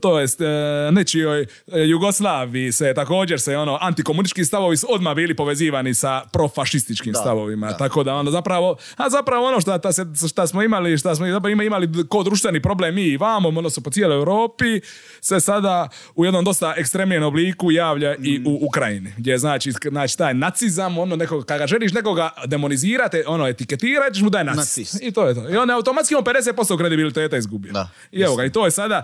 to 0.00 0.20
jest, 0.20 0.40
e, 0.40 0.44
nečijoj 0.92 1.42
e, 1.42 1.46
Jugoslaviji 1.80 2.72
se 2.72 2.92
također 2.94 3.40
se 3.40 3.56
ono, 3.56 3.78
antikomunistički 3.80 4.44
stavovi 4.44 4.76
su 4.76 4.86
odmah 4.90 5.14
bili 5.14 5.34
povezivani 5.38 5.94
sa 5.94 6.22
profašističkim 6.32 7.12
Da, 7.12 7.18
stavovima. 7.18 7.66
da. 7.66 7.76
Tako 7.76 8.04
da 8.04 8.14
ono 8.14 8.30
zapravo, 8.30 8.76
a 8.96 9.10
zapravo 9.10 9.46
ono 9.46 9.60
što 9.60 9.92
se, 9.92 10.04
šta 10.28 10.46
smo 10.46 10.62
imali, 10.62 10.98
šta 10.98 11.14
smo 11.14 11.26
ima- 11.26 11.64
imali 11.64 11.88
ko 12.04 12.22
društveni 12.22 12.62
problem 12.62 12.94
mi 12.94 13.02
i 13.02 13.16
vamo, 13.16 13.48
odnosno 13.48 13.82
po 13.82 13.90
cijeloj 13.90 14.16
Europi, 14.16 14.80
se 15.20 15.40
sada 15.40 15.88
u 16.14 16.24
jednom 16.24 16.44
dosta 16.44 16.74
ekstremnijem 16.76 17.22
obliku 17.24 17.70
javlja 17.72 18.14
i 18.16 18.42
u 18.46 18.58
Ukrajini. 18.62 19.12
Gdje 19.18 19.38
znači, 19.38 19.72
znači 19.82 20.18
taj 20.18 20.34
nacizam, 20.34 20.98
ono 20.98 21.16
nekog, 21.16 21.44
kada 21.44 21.66
želiš 21.66 21.92
nekoga 21.92 22.30
demonizirati, 22.46 23.22
ono 23.26 23.46
etiketirati, 23.46 24.14
ćeš 24.14 24.22
mu 24.22 24.30
daj 24.30 24.44
nacist. 24.44 24.58
Nacist. 24.78 25.02
I 25.02 25.12
to 25.12 25.28
je 25.28 25.34
to. 25.34 25.48
I 25.48 25.56
on 25.56 25.70
automatski 25.70 26.14
on 26.14 26.24
50% 26.24 26.78
kredibiliteta 26.78 27.36
izgubio. 27.36 27.72
Da, 27.72 27.88
I 28.12 28.20
evo 28.20 28.36
ga, 28.36 28.44
i 28.44 28.52
to 28.52 28.64
je 28.64 28.70
sada, 28.70 29.02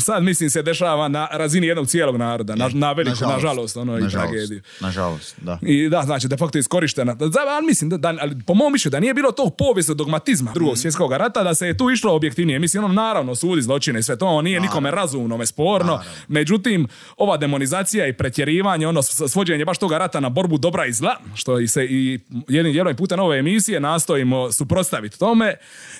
sad 0.00 0.22
mislim 0.22 0.50
se 0.50 0.62
dešava 0.62 1.08
na 1.08 1.28
razini 1.32 1.66
jednog 1.66 1.86
cijelog 1.86 2.16
naroda, 2.16 2.54
na, 2.54 2.70
na 2.74 2.92
veliko, 2.92 3.24
nažalost, 3.26 3.76
ono, 3.76 3.98
i 3.98 4.02
Nažalost, 4.02 4.28
tragediju. 4.28 4.60
Nažalost, 4.80 5.34
da. 5.38 5.58
I 5.62 5.75
I 5.84 5.88
da, 5.88 6.02
znači, 6.02 6.28
de 6.28 6.36
facto 6.36 6.58
iskorištena. 6.58 7.14
Da, 7.14 7.26
ali 7.56 7.66
mislim, 7.66 7.90
da, 7.90 7.96
da- 7.96 8.14
ali 8.20 8.36
po 8.46 8.54
mom 8.54 8.72
mišljenju, 8.72 8.90
da 8.90 9.00
nije 9.00 9.14
bilo 9.14 9.32
tog 9.32 9.56
povijesnog 9.58 9.96
dogmatizma 9.96 10.52
drugog 10.54 10.78
svjetskog 10.78 11.12
rata, 11.12 11.42
da 11.42 11.54
se 11.54 11.66
je 11.66 11.76
tu 11.76 11.90
išlo 11.90 12.14
objektivnije. 12.14 12.58
Mislim, 12.58 12.84
ono, 12.84 12.94
naravno, 12.94 13.34
sudi 13.34 13.62
zločine 13.62 13.98
i 13.98 14.02
sve 14.02 14.18
to, 14.18 14.26
ono 14.26 14.42
nije 14.42 14.60
nikome 14.60 14.90
razumno, 14.90 15.46
sporno. 15.46 16.00
Međutim, 16.28 16.88
ova 17.16 17.36
demonizacija 17.36 18.06
i 18.06 18.12
pretjerivanje, 18.12 18.88
ono, 18.88 19.02
svođenje 19.02 19.64
baš 19.64 19.78
toga 19.78 19.98
rata 19.98 20.20
na 20.20 20.28
borbu 20.28 20.58
dobra 20.58 20.86
i 20.86 20.92
zla, 20.92 21.16
što 21.34 21.58
i 21.60 21.68
se 21.68 21.84
i 21.84 22.20
jednim 22.48 22.72
dijelom 22.72 22.92
i 22.92 22.96
putem 22.96 23.20
ove 23.20 23.38
emisije 23.38 23.80
nastojimo 23.80 24.52
suprotstaviti 24.52 25.18
tome, 25.18 25.54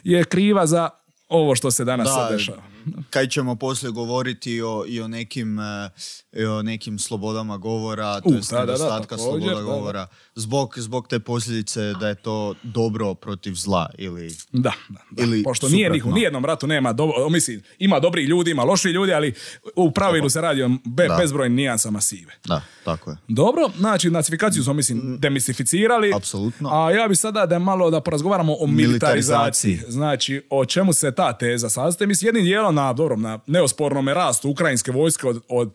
je 0.04 0.24
kriva 0.24 0.66
za 0.66 0.90
ovo 1.28 1.54
što 1.54 1.70
se 1.70 1.84
danas 1.84 2.08
sad 2.08 2.32
dešava. 2.32 2.62
kaj 3.10 3.26
ćemo 3.28 3.56
poslije 3.56 3.90
govoriti 3.90 4.62
o, 4.62 4.84
i 4.88 5.00
o 5.00 5.08
nekim, 5.08 5.58
i 6.25 6.25
o 6.44 6.62
nekim 6.62 6.98
slobodama 6.98 7.56
govora, 7.56 8.20
to 8.20 8.34
jest 8.34 8.52
nedostatka 8.52 9.18
sloboda 9.18 9.46
da, 9.46 9.54
da. 9.54 9.62
govora, 9.62 10.06
zbog, 10.34 10.74
zbog 10.78 11.08
te 11.08 11.18
posljedice 11.18 11.92
da 12.00 12.08
je 12.08 12.14
to 12.14 12.54
dobro 12.62 13.14
protiv 13.14 13.54
zla 13.54 13.90
ili... 13.98 14.36
Da, 14.52 14.72
da, 14.88 15.00
da. 15.10 15.22
Ili 15.22 15.42
pošto 15.42 15.68
nije 15.68 15.88
suprotno. 15.88 16.10
u 16.10 16.14
nijednom 16.14 16.44
ratu 16.44 16.66
nema, 16.66 16.92
do, 16.92 17.12
mislim, 17.30 17.62
ima 17.78 18.00
dobri 18.00 18.24
ljudi, 18.24 18.50
ima 18.50 18.64
loši 18.64 18.88
ljudi, 18.88 19.12
ali 19.12 19.34
u 19.76 19.90
pravilu 19.90 20.28
se 20.28 20.40
radi 20.40 20.62
o 20.62 20.68
be, 20.84 21.08
bezbrojnim 21.18 21.56
nijansama 21.56 22.00
sive. 22.00 22.32
Da, 22.44 22.62
tako 22.84 23.10
je. 23.10 23.16
Dobro, 23.28 23.70
znači 23.78 24.10
nacifikaciju 24.10 24.62
smo 24.62 24.72
mislim 24.72 25.18
demistificirali. 25.18 26.12
Apsolutno. 26.14 26.70
A 26.72 26.90
ja 26.90 27.08
bi 27.08 27.16
sada 27.16 27.46
da 27.46 27.58
malo 27.58 27.90
da 27.90 28.00
porazgovaramo 28.00 28.56
o 28.60 28.66
militarizaciji. 28.66 29.36
Militarizaciji. 29.36 29.80
Znači, 29.92 30.42
o 30.50 30.64
čemu 30.64 30.92
se 30.92 31.12
ta 31.12 31.32
teza 31.32 31.68
sastoji? 31.68 32.08
Mislim, 32.08 32.28
jednim 32.28 32.44
dijelom 32.44 32.74
na, 32.74 32.92
dobro, 32.92 33.16
na 33.16 33.38
neospornom 33.46 34.08
rastu 34.08 34.50
ukrajinske 34.50 34.92
vojske 34.92 35.26
od, 35.26 35.42
od, 35.48 35.74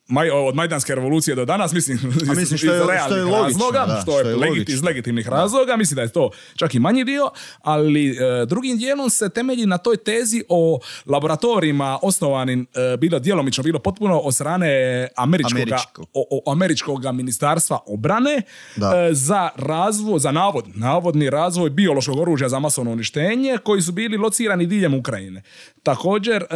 maj, 0.11 0.29
od 0.31 0.55
Majdanske 0.55 0.95
revolucije 0.95 1.35
do 1.35 1.45
danas, 1.45 1.73
mislim, 1.73 1.99
A 2.03 2.33
mislim, 2.33 2.45
što 2.47 2.51
je- 2.51 2.55
iz 2.55 2.59
što 2.59 2.73
je 2.73 2.87
realnih 2.87 3.23
logično, 3.23 3.37
razloga, 3.61 3.85
da, 3.85 4.01
što 4.01 4.11
je, 4.11 4.21
što 4.21 4.29
je 4.29 4.35
legit- 4.37 4.69
iz 4.69 4.83
legitimnih 4.83 5.27
razloga, 5.29 5.75
mislim 5.75 5.95
da 5.95 6.01
je 6.01 6.09
to 6.09 6.29
čak 6.55 6.75
i 6.75 6.79
manji 6.79 7.03
dio, 7.03 7.29
ali 7.61 8.09
e, 8.09 8.15
drugim 8.45 8.77
dijelom 8.77 9.09
se 9.09 9.29
temelji 9.29 9.65
na 9.65 9.77
toj 9.77 9.97
tezi 9.97 10.43
o 10.49 10.79
laboratorijima 11.05 11.99
osnovanim, 12.01 12.67
e, 12.93 12.97
bilo 12.97 13.19
djelomično, 13.19 13.63
bilo 13.63 13.79
potpuno 13.79 14.17
od 14.19 14.35
strane 14.35 14.71
američkog, 15.15 15.51
Američkog. 15.53 16.05
o, 16.13 16.25
o- 16.31 16.51
američkog 16.51 16.81
ministarstva 17.05 17.79
obrane 17.87 18.41
Da. 18.75 18.91
e, 18.99 19.13
za 19.13 19.49
razvoj, 19.57 20.19
za 20.19 20.31
navod, 20.31 20.65
navodni 20.69 21.29
razvoj 21.29 21.69
biološkog 21.71 22.17
oružja 22.17 22.49
za 22.49 22.59
masovno 22.59 22.91
uništenje 22.91 23.57
koji 23.57 23.81
su 23.81 23.91
bili 23.91 24.17
locirani 24.17 24.65
diljem 24.65 24.93
Ukrajine. 24.93 25.41
Također, 25.83 26.43
e, 26.43 26.47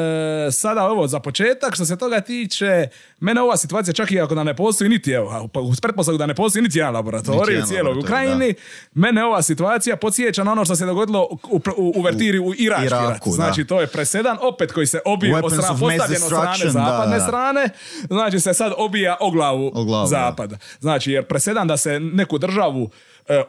sada 0.52 0.82
evo 0.84 1.08
za 1.08 1.20
početak, 1.20 1.76
što 1.76 1.86
se 1.86 1.98
toga 1.98 2.22
tiče, 2.22 2.88
mene 3.20 3.42
ova 3.46 3.58
situacija 3.58 3.94
čak 3.94 4.12
i 4.12 4.20
ako 4.20 4.36
da 4.36 4.44
ne 4.44 4.56
postoji 4.56 4.90
niti, 4.90 5.12
evo, 5.12 5.50
pa 5.54 5.60
uz 5.60 5.82
pretpostavku 5.82 6.18
da 6.18 6.26
ne 6.26 6.36
postoji 6.36 6.64
niti 6.64 6.80
jedan 6.80 6.94
laboratorij 6.94 7.60
u 7.60 7.66
cijeloj 7.66 8.00
Ukrajini, 8.00 8.54
mene 8.94 9.24
ova 9.26 9.42
situacija 9.42 9.96
podsjeća 9.96 10.44
na 10.44 10.52
ono 10.52 10.66
što 10.66 10.76
se 10.76 10.86
dogodilo 10.86 11.28
u, 11.32 11.40
u, 11.50 11.62
u 11.78 11.94
uvertiri 11.96 12.40
u 12.40 12.54
Irački 12.58 12.90
rat. 12.90 13.10
Iraku, 13.10 13.30
da. 13.30 13.36
Znači, 13.36 13.66
to 13.66 13.82
je 13.82 13.88
presedan 13.88 14.38
opet 14.42 14.72
koji 14.72 14.88
se 14.88 15.00
obije 15.06 15.36
od 15.44 15.52
strane, 15.52 15.80
postavljen 15.80 16.24
od 16.24 16.28
strane 16.28 16.66
da, 16.66 16.72
zapadne 16.72 17.18
da. 17.18 17.24
strane, 17.24 17.70
znači 18.10 18.40
se 18.40 18.54
sad 18.54 18.74
obija 18.78 19.18
o 19.20 19.32
glavu, 19.32 19.72
O 19.74 19.84
glavu, 19.84 20.04
da. 20.04 20.10
zapada. 20.10 20.58
Znači, 20.80 21.12
jer 21.12 21.24
presedan 21.24 21.68
da 21.68 21.78
se 21.78 22.00
neku 22.00 22.38
državu 22.38 22.90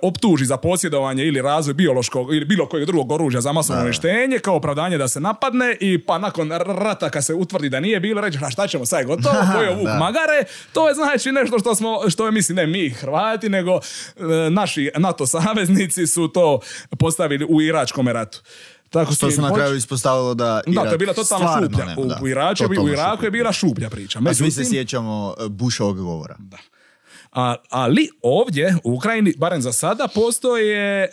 optuži 0.02 0.44
za 0.44 0.56
posjedovanje 0.56 1.24
ili 1.24 1.42
razvoj 1.42 1.74
biološkog 1.74 2.34
ili 2.34 2.44
bilo 2.44 2.68
kojeg 2.68 2.86
drugog 2.86 3.12
oružja 3.12 3.40
za 3.40 3.52
masovno 3.52 3.82
uništenje 3.82 4.38
kao 4.38 4.56
opravdanje 4.56 4.98
da 4.98 5.08
se 5.08 5.20
napadne 5.20 5.76
i 5.80 5.98
pa 5.98 6.18
nakon 6.18 6.50
rata 6.66 7.10
kad 7.10 7.24
se 7.24 7.34
utvrdi 7.34 7.68
da 7.68 7.80
nije 7.80 8.00
bilo 8.00 8.20
reći 8.20 8.38
šta 8.50 8.66
ćemo 8.66 8.86
sad 8.86 9.06
gotovo, 9.06 9.34
pojeo 9.54 9.74
vuk 9.74 9.84
Da. 9.84 9.98
magare, 9.98 10.44
to 10.72 10.88
je 10.88 10.94
znači 10.94 11.32
nešto 11.32 11.58
što 11.58 11.74
smo, 11.74 12.10
što 12.10 12.26
je 12.26 12.32
mislim 12.32 12.56
ne 12.56 12.66
mi 12.66 12.90
Hrvati 12.90 13.48
nego 13.48 13.72
e, 14.16 14.22
naši 14.50 14.90
NATO 14.96 15.26
saveznici 15.26 16.06
su 16.06 16.28
to 16.28 16.60
postavili 16.98 17.46
u 17.48 17.62
Iračkom 17.62 18.08
ratu. 18.08 18.42
Tako 18.90 19.12
Što 19.12 19.30
se 19.30 19.40
na 19.40 19.54
kraju 19.54 19.76
ispostavilo 19.76 20.34
da 20.34 20.60
da, 20.66 20.84
to 20.84 20.92
je 20.92 20.98
bila 20.98 21.12
totalno 21.14 21.46
stvarno 21.46 21.68
šuplja. 21.68 21.84
nema, 21.84 22.00
u, 22.00 22.06
da, 22.06 22.18
u, 22.22 22.28
Iraču, 22.28 22.64
u 22.64 22.88
Iraku 22.88 23.16
šuplja. 23.16 23.26
je 23.26 23.30
bila 23.30 23.52
šuplja 23.52 23.90
priča. 23.90 24.18
A 24.18 24.34
svi 24.34 24.34
se 24.34 24.42
Međutim, 24.44 24.64
sjećamo 24.64 25.34
e, 25.40 25.48
Bushovog 25.48 25.96
govora. 25.96 26.36
A, 27.36 27.54
ali 27.70 28.08
ovdje 28.22 28.76
u 28.84 28.92
Ukrajini, 28.92 29.34
barem 29.36 29.62
za 29.62 29.72
sada, 29.72 30.08
postoje 30.14 31.04
e, 31.04 31.08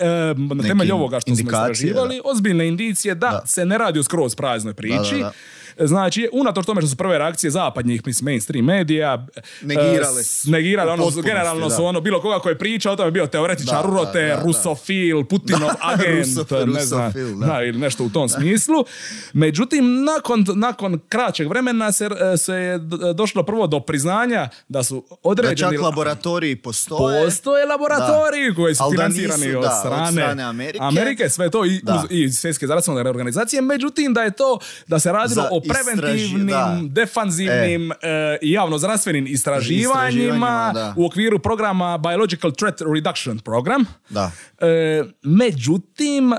na 0.55 0.63
temelju 0.63 0.95
ovoga 0.95 1.19
što 1.19 1.35
smo 1.35 1.43
istraživali, 1.43 2.21
ozbiljne 2.25 2.67
indicije 2.67 3.15
da, 3.15 3.41
se 3.45 3.65
ne 3.65 3.77
radi 3.77 3.99
o 3.99 4.03
skroz 4.03 4.35
praznoj 4.35 4.73
priči. 4.73 5.15
Da, 5.15 5.23
da, 5.23 5.31
Znači, 5.77 6.29
unatoč 6.33 6.65
tome 6.65 6.81
što 6.81 6.87
su 6.87 6.95
prve 6.95 7.17
reakcije 7.17 7.51
zapadnjih, 7.51 8.01
mislim, 8.05 8.25
mainstream 8.25 8.65
medija, 8.67 9.27
Negirale 9.61 10.21
e, 10.21 10.23
su. 10.23 10.51
negirale, 10.51 10.91
ono, 10.91 11.09
generalno 11.13 11.69
da. 11.69 11.75
su 11.75 11.85
ono, 11.85 12.01
bilo 12.01 12.21
koga 12.21 12.39
ko 12.39 12.49
je 12.49 12.57
pričao 12.57 12.93
o 12.93 12.95
tome, 12.95 13.11
bio 13.11 13.27
teoretičar, 13.27 13.75
Da, 13.75 13.81
da, 13.83 13.87
urote, 13.89 14.21
da, 14.21 14.35
da. 14.35 14.43
rusofil, 14.43 15.23
Putinov 15.23 15.69
agent, 15.93 16.25
Rusof- 16.27 16.65
ne 16.67 16.81
znam, 16.81 17.05
rusofil, 17.05 17.37
da. 17.37 17.45
da, 17.45 17.63
ili 17.63 17.79
nešto 17.79 18.03
u 18.03 18.09
tom 18.09 18.29
smislu. 18.29 18.85
Međutim, 19.33 19.83
nakon, 20.05 20.45
nakon 20.49 20.99
kraćeg 21.09 21.47
vremena 21.47 21.91
se, 21.91 22.09
se 22.37 22.53
je 22.53 22.77
d- 22.79 22.85
došlo 23.13 23.43
prvo 23.43 23.67
do 23.67 23.79
priznanja 23.79 24.49
da 24.69 24.83
su 24.83 25.05
Da 25.09 25.15
određeni... 25.23 25.71
čak 25.71 25.81
laboratoriji 25.81 26.55
postoje. 26.55 27.25
Postoje 27.25 27.65
laboratoriji 27.65 28.53
koji 28.55 28.75
su 28.75 28.83
da 28.85 28.89
financirani 28.91 29.45
nisu, 29.45 29.57
od, 29.57 29.63
da, 29.63 29.69
od 29.71 29.79
strane 29.79 30.11
strane 30.13 30.43
Amerike. 30.43 31.29
sve 31.29 31.49
to 31.49 31.65
i, 31.65 31.79
Da. 31.83 31.93
uz, 31.95 32.11
i 32.11 32.29
svjetske 32.29 32.65
zdravstvene 32.65 32.83
organizacije, 33.01 33.61
međutim 33.61 34.13
da 34.13 34.21
je 34.21 34.31
to 34.31 34.59
da 34.87 34.99
se 34.99 35.11
radilo 35.11 35.41
Za 35.41 35.49
o 35.51 35.61
preventivnim, 35.69 36.47
da. 36.47 36.79
defanzivnim 36.83 37.91
e, 37.91 37.95
i 38.41 38.51
javno 38.51 38.77
zdravstvenim 38.77 39.27
istraživanjima, 39.27 39.93
Istraživanjima, 39.93 40.93
u 40.97 41.05
okviru 41.05 41.39
programa 41.39 41.97
Biological 41.97 42.51
Threat 42.51 42.81
Reduction 42.95 43.39
Program. 43.39 43.85
Da. 44.09 44.31
E, 44.59 45.03
međutim, 45.23 46.33
e, 46.33 46.37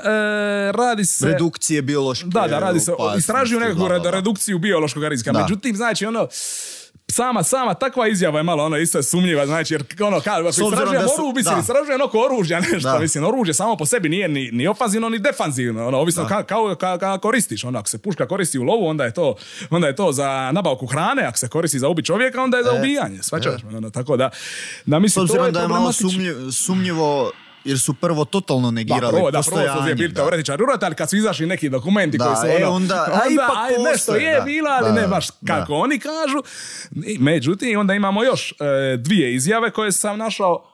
radi 0.73 1.05
se... 1.05 1.27
Redukcije 1.27 1.83
biološke 1.83 2.27
Da, 2.27 2.47
da, 2.49 2.59
radi 2.59 2.81
se 2.81 2.93
istražuju 3.19 3.61
nekakvu 3.61 3.89
redukciju 4.11 4.59
biološkog 4.59 5.05
rizika. 5.05 5.33
Međutim, 5.33 5.77
znači 5.77 6.07
ono, 6.07 6.29
sama, 7.15 7.43
sama 7.43 7.75
takva 7.75 8.09
izjava 8.09 8.39
je 8.39 8.43
malo 8.43 8.65
ono 8.65 8.77
isto 8.77 8.99
je 8.99 9.03
sumnjiva, 9.03 9.47
znači 9.47 9.75
jer 9.75 9.85
ono 10.01 10.21
kao 10.21 10.49
istražujem 10.49 11.03
oružje, 11.03 11.33
mislim, 11.35 11.59
istražujem 11.59 12.01
oko 12.03 12.19
oružja 12.19 12.61
nešto, 12.73 12.93
Da. 12.93 12.99
mislim, 12.99 13.25
oružje 13.25 13.55
samo 13.55 13.77
po 13.77 13.87
sebi 13.87 14.09
nije 14.09 14.29
ni, 14.29 14.51
ni 14.53 14.67
ofanzivno 14.67 15.09
ni 15.09 15.19
defanzivno, 15.19 15.87
ono, 15.89 15.99
ovisno 15.99 16.27
ka, 16.27 16.43
kao 16.43 16.75
ka, 16.75 16.99
ka 16.99 17.19
koristiš, 17.19 17.65
ono, 17.65 17.79
ako 17.79 17.89
se 17.89 17.99
puška 17.99 18.29
koristi 18.29 18.59
u 18.59 18.63
lovu, 18.63 18.87
onda 18.87 19.05
je 19.05 19.15
to, 19.15 19.35
onda 19.71 19.87
je 19.87 19.97
to 19.97 20.13
za 20.13 20.51
nabavku 20.53 20.87
hrane, 20.87 21.23
ako 21.23 21.39
se 21.39 21.49
koristi 21.49 21.79
za 21.79 21.89
ubi 21.89 22.05
čovjeka, 22.05 22.43
onda 22.43 22.57
je 22.57 22.65
za 22.65 22.73
ubijanje, 22.73 23.23
svačaš, 23.23 23.63
ono, 23.77 23.91
tako 23.91 24.17
da, 24.17 24.31
da 24.87 24.97
S 24.97 25.01
mislim, 25.01 25.29
to 25.29 25.47
je 25.47 25.53
da 25.53 25.61
je 25.61 25.69
malo 25.69 25.93
sumnjivo, 25.93 26.53
sumnjivo 26.53 27.33
jer 27.65 27.79
su 27.79 27.95
prvo 27.95 28.25
totalno 28.25 28.69
Da, 28.69 28.71
negirali 28.71 29.13
prvo, 29.13 29.31
da, 29.31 29.43
prvo 29.43 29.61
su 29.79 29.95
bili 29.95 30.09
da. 30.09 30.15
teoretičari 30.15 30.63
urota, 30.63 30.87
ali 30.87 30.95
kad 30.95 31.11
su 31.11 31.17
izašli 31.17 31.47
neki 31.47 31.69
dokumenti 31.69 32.19
Da, 32.19 32.25
koji 32.25 32.37
su 32.37 32.47
e, 32.53 32.57
ono, 32.57 32.75
onda- 32.75 33.09
a 33.15 33.29
ipak 33.31 33.51
aj, 33.59 33.71
nešto 33.71 33.91
postoje, 33.93 34.23
je 34.23 34.35
da. 34.35 34.45
bila, 34.45 34.71
ali 34.73 34.85
Da, 34.85 34.95
ne 34.95 35.01
da, 35.01 35.07
baš 35.09 35.27
da. 35.41 35.55
kako 35.55 35.75
oni 35.75 35.99
kažu. 35.99 36.39
Međutim, 37.19 37.79
onda 37.79 37.95
imamo 37.95 38.25
još 38.25 38.53
e, 38.53 38.55
dvije 38.97 39.35
izjave 39.35 39.71
koje 39.71 39.93
sam 39.93 40.19
našao 40.19 40.65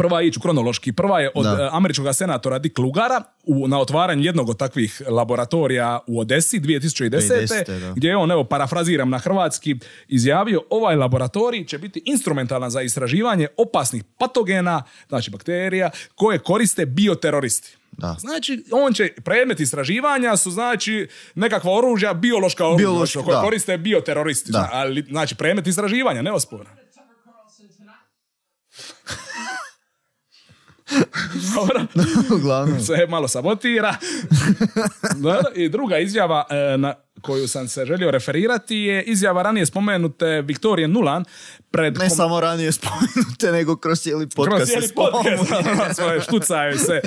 Prva 0.00 0.20
je 0.20 0.28
iću 0.28 0.40
kronološki. 0.40 0.92
Prva 0.92 1.20
je 1.20 1.30
od 1.34 1.44
Da. 1.44 1.50
e, 1.52 1.68
američkog 1.72 2.06
senatora 2.12 2.58
Dick 2.58 2.78
Lugara 2.78 3.22
u, 3.44 3.68
na 3.68 3.80
otvaranju 3.80 4.22
jednog 4.22 4.48
od 4.48 4.58
takvih 4.58 5.02
laboratorija 5.08 6.00
u 6.06 6.20
Odesi 6.20 6.60
2010. 6.60 7.10
2010, 7.10 7.80
da. 7.80 7.92
gdje 7.92 8.08
je 8.08 8.16
on, 8.16 8.30
evo, 8.30 8.44
parafraziram 8.44 9.10
na 9.10 9.18
hrvatski, 9.18 9.76
izjavio 10.08 10.62
ovaj 10.70 10.96
laboratorij 10.96 11.64
će 11.64 11.78
biti 11.78 12.02
instrumentalan 12.04 12.70
za 12.70 12.82
istraživanje 12.82 13.46
opasnih 13.56 14.04
patogena, 14.18 14.82
znači 15.08 15.30
bakterija, 15.30 15.90
koje 16.14 16.38
koriste 16.38 16.86
bioteroristi. 16.86 17.76
Da. 17.92 18.16
Znači, 18.20 18.64
on 18.72 18.92
će, 18.92 19.12
predmet 19.14 19.60
istraživanja 19.60 20.36
su 20.36 20.50
znači 20.50 21.08
nekakva 21.34 21.72
oružja, 21.72 22.14
biološka 22.14 22.66
oružja 22.66 22.76
Biološki, 22.78 23.18
da. 23.26 23.40
koriste 23.40 23.78
bioteroristi. 23.78 24.52
Da. 24.52 24.58
Zna- 24.58 24.68
Ali, 24.72 25.02
znači, 25.02 25.34
predmet 25.34 25.66
istraživanja, 25.66 26.22
neosporno. 26.22 26.79
Dobro. 31.54 31.86
Uglavnom. 32.36 32.80
se 32.80 33.06
malo 33.08 33.28
sabotira. 33.28 33.96
Dobro, 35.22 35.42
I 35.54 35.68
druga 35.68 35.98
izjava 35.98 36.46
e, 36.50 36.78
na 36.78 36.94
koju 37.20 37.48
sam 37.48 37.68
se 37.68 37.84
želio 37.84 38.10
referirati 38.10 38.76
je 38.76 39.02
izjava 39.02 39.42
ranije 39.42 39.66
spomenute 39.66 40.26
Viktorije 40.40 40.88
Nulan 40.88 41.24
pred 41.70 41.94
Ne 41.94 42.00
kom- 42.00 42.10
samo 42.10 42.40
ranije 42.40 42.72
spomenute, 42.72 43.52
nego 43.52 43.76
kroz 43.76 44.00
cijeli 44.00 44.26
podcast. 44.26 44.56
kroz 44.56 44.68
cijeli 44.68 44.88
podcast 44.94 45.50
svoje 45.94 46.20
štucaju 46.20 46.78
se. 46.78 47.00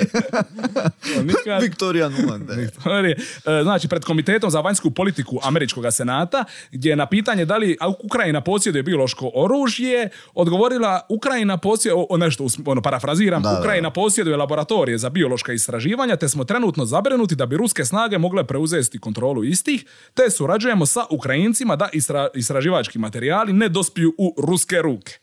Nikad. 1.22 1.62
Viktorija 1.62 2.08
Nuland. 2.08 2.42
da. 2.44 2.54
E, 2.54 3.16
Znači, 3.62 3.88
pred 3.88 4.04
Komitetom 4.04 4.50
za 4.50 4.60
vanjsku 4.60 4.90
politiku 4.90 5.38
Američkog 5.42 5.84
senata, 5.90 6.44
gdje 6.70 6.90
je 6.90 6.96
na 6.96 7.06
pitanje 7.06 7.44
da 7.44 7.56
li 7.56 7.76
Ukrajina 8.04 8.40
posjeduje 8.40 8.82
biološko 8.82 9.30
oružje, 9.34 10.08
odgovorila 10.34 11.00
Ukrajina 11.08 11.58
posjeduje, 11.58 12.06
nešto, 12.12 12.46
ono, 12.66 12.82
parafraziram, 12.82 13.42
Da, 13.42 13.48
da, 13.48 13.54
da. 13.54 13.60
Ukrajina 13.60 13.90
posjeduje 13.90 14.36
laboratorije 14.36 14.98
za 14.98 15.10
biološka 15.10 15.52
istraživanja, 15.52 16.16
te 16.16 16.28
smo 16.28 16.44
trenutno 16.44 16.84
zabrinuti 16.84 17.34
da 17.34 17.46
bi 17.46 17.56
ruske 17.56 17.84
snage 17.84 18.18
mogle 18.18 18.44
preuzeti 18.44 18.98
kontrolu 18.98 19.44
istih, 19.44 19.84
te 20.14 20.30
surađujemo 20.30 20.86
sa 20.86 21.04
Ukrajincima 21.10 21.76
da 21.76 21.88
istra- 21.90 22.28
istraživački 22.34 22.98
materijali 22.98 23.52
ne 23.52 23.68
dospiju 23.68 24.14
u 24.18 24.34
ruske 24.38 24.76
ruke. 24.76 25.18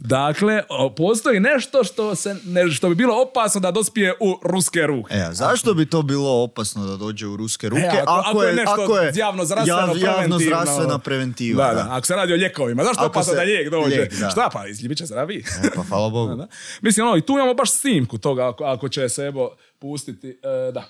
Dakle, 0.00 0.62
postoji 0.90 1.40
nešto 1.40 1.84
što, 1.84 2.14
se, 2.14 2.36
ne, 2.44 2.70
što 2.70 2.88
bi 2.88 2.94
bilo 2.94 3.22
opasno 3.22 3.60
da 3.60 3.70
dospije 3.70 4.14
u 4.20 4.38
ruske 4.44 4.82
ruke. 4.82 5.14
E, 5.14 5.28
zašto 5.32 5.74
bi 5.74 5.86
to 5.86 6.02
bilo 6.02 6.42
opasno 6.42 6.86
da 6.86 6.96
dođe 6.96 7.26
u 7.26 7.36
ruske 7.36 7.68
ruke? 7.68 7.82
E, 7.84 8.02
ako- 8.02 8.22
ako 8.26 8.42
je 8.42 8.52
nešto 8.54 8.72
ako 8.72 8.98
je 8.98 9.12
javno 9.14 9.44
zdravstveno, 9.44 9.78
jav- 9.78 9.96
javno 9.96 10.12
preventivno. 10.12 10.38
zdravstvena 10.40 10.98
preventiva. 10.98 11.64
Da, 11.64 11.74
da. 11.74 11.82
da, 11.82 11.88
ako 11.90 12.06
se 12.06 12.14
radi 12.14 12.32
o 12.32 12.36
lijekovima. 12.36 12.84
Zašto 12.84 13.00
Ako 13.00 13.08
opasno 13.08 13.30
se- 13.30 13.36
da 13.36 13.42
lijek 13.42 13.70
dođe? 13.70 13.86
lijek, 13.88 14.14
da. 14.14 14.30
Šta 14.30 14.50
pa, 14.52 14.62
bit 14.82 14.98
će 14.98 15.06
zdravi? 15.06 15.36
E, 15.64 15.70
pa 15.76 15.82
hvala 15.82 16.08
Bogu. 16.18 16.34
Da. 16.34 16.46
Mislim, 16.80 17.06
ono, 17.06 17.16
i 17.16 17.22
tu 17.22 17.32
imamo 17.32 17.54
baš 17.54 17.70
snimku 17.72 18.18
toga 18.18 18.48
ako, 18.48 18.64
ako 18.64 18.88
će 18.88 19.08
se 19.08 19.22
evo 19.22 19.50
pustiti. 19.78 20.28
E, 20.28 20.72
da. 20.72 20.84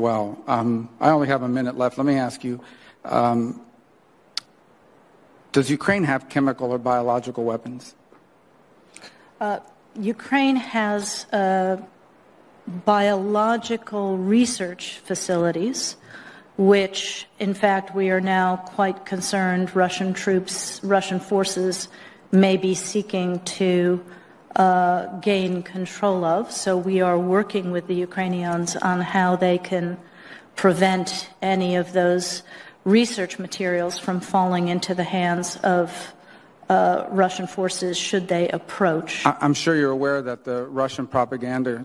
Well, 0.00 0.38
um, 0.46 0.88
I 0.98 1.10
only 1.10 1.28
have 1.28 1.42
a 1.42 1.48
minute 1.48 1.76
left. 1.76 1.98
Let 1.98 2.06
me 2.06 2.14
ask 2.14 2.42
you 2.42 2.58
um, 3.04 3.60
Does 5.52 5.68
Ukraine 5.68 6.04
have 6.04 6.30
chemical 6.30 6.72
or 6.72 6.78
biological 6.78 7.44
weapons? 7.44 7.94
Ukraine 9.94 10.56
has 10.56 11.26
uh, 11.34 11.82
biological 12.86 14.16
research 14.16 15.00
facilities, 15.04 15.96
which, 16.56 17.26
in 17.38 17.52
fact, 17.52 17.94
we 17.94 18.08
are 18.08 18.22
now 18.22 18.56
quite 18.56 19.04
concerned 19.04 19.76
Russian 19.76 20.14
troops, 20.14 20.80
Russian 20.82 21.20
forces 21.20 21.88
may 22.32 22.56
be 22.56 22.74
seeking 22.74 23.40
to 23.40 24.02
uh, 24.56 25.06
gain 25.18 25.62
control 25.62 26.24
of. 26.24 26.50
So 26.50 26.76
we 26.76 27.00
are 27.00 27.18
working 27.18 27.70
with 27.70 27.86
the 27.86 27.94
Ukrainians 27.94 28.76
on 28.76 29.00
how 29.00 29.36
they 29.36 29.58
can 29.58 29.98
prevent 30.56 31.30
any 31.40 31.76
of 31.76 31.92
those 31.92 32.42
research 32.84 33.38
materials 33.38 33.98
from 33.98 34.20
falling 34.20 34.68
into 34.68 34.94
the 34.94 35.04
hands 35.04 35.56
of 35.58 36.12
uh, 36.68 37.06
Russian 37.10 37.46
forces 37.46 37.98
should 37.98 38.28
they 38.28 38.48
approach. 38.48 39.22
I'm 39.24 39.54
sure 39.54 39.74
you're 39.76 39.90
aware 39.90 40.22
that 40.22 40.44
the 40.44 40.66
Russian 40.66 41.06
propaganda 41.06 41.84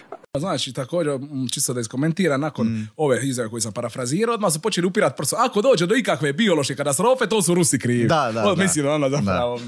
Znači, 0.39 0.73
također, 0.73 1.19
čisto 1.51 1.73
da 1.73 1.79
iskomentiram, 1.79 2.41
nakon 2.41 2.67
Mm. 2.67 2.89
ove 2.97 3.19
izjave 3.23 3.49
koje 3.49 3.61
sam 3.61 3.73
parafrazirao, 3.73 4.33
odmah 4.33 4.53
su 4.53 4.59
počeli 4.59 4.87
upirati 4.87 5.17
prso. 5.17 5.35
Ako 5.39 5.61
dođe 5.61 5.85
do 5.85 5.95
ikakve 5.95 6.33
biološke 6.33 6.75
katastrofe, 6.75 7.27
to 7.27 7.41
su 7.41 7.53
Rusi 7.53 7.79
krivi. 7.79 8.07
Da, 8.07 8.31
da, 8.33 8.43
Ovo 8.43 8.55
da. 8.55 8.63
Mislim, 8.63 8.87
ono, 8.87 9.09
zapravo, 9.09 9.59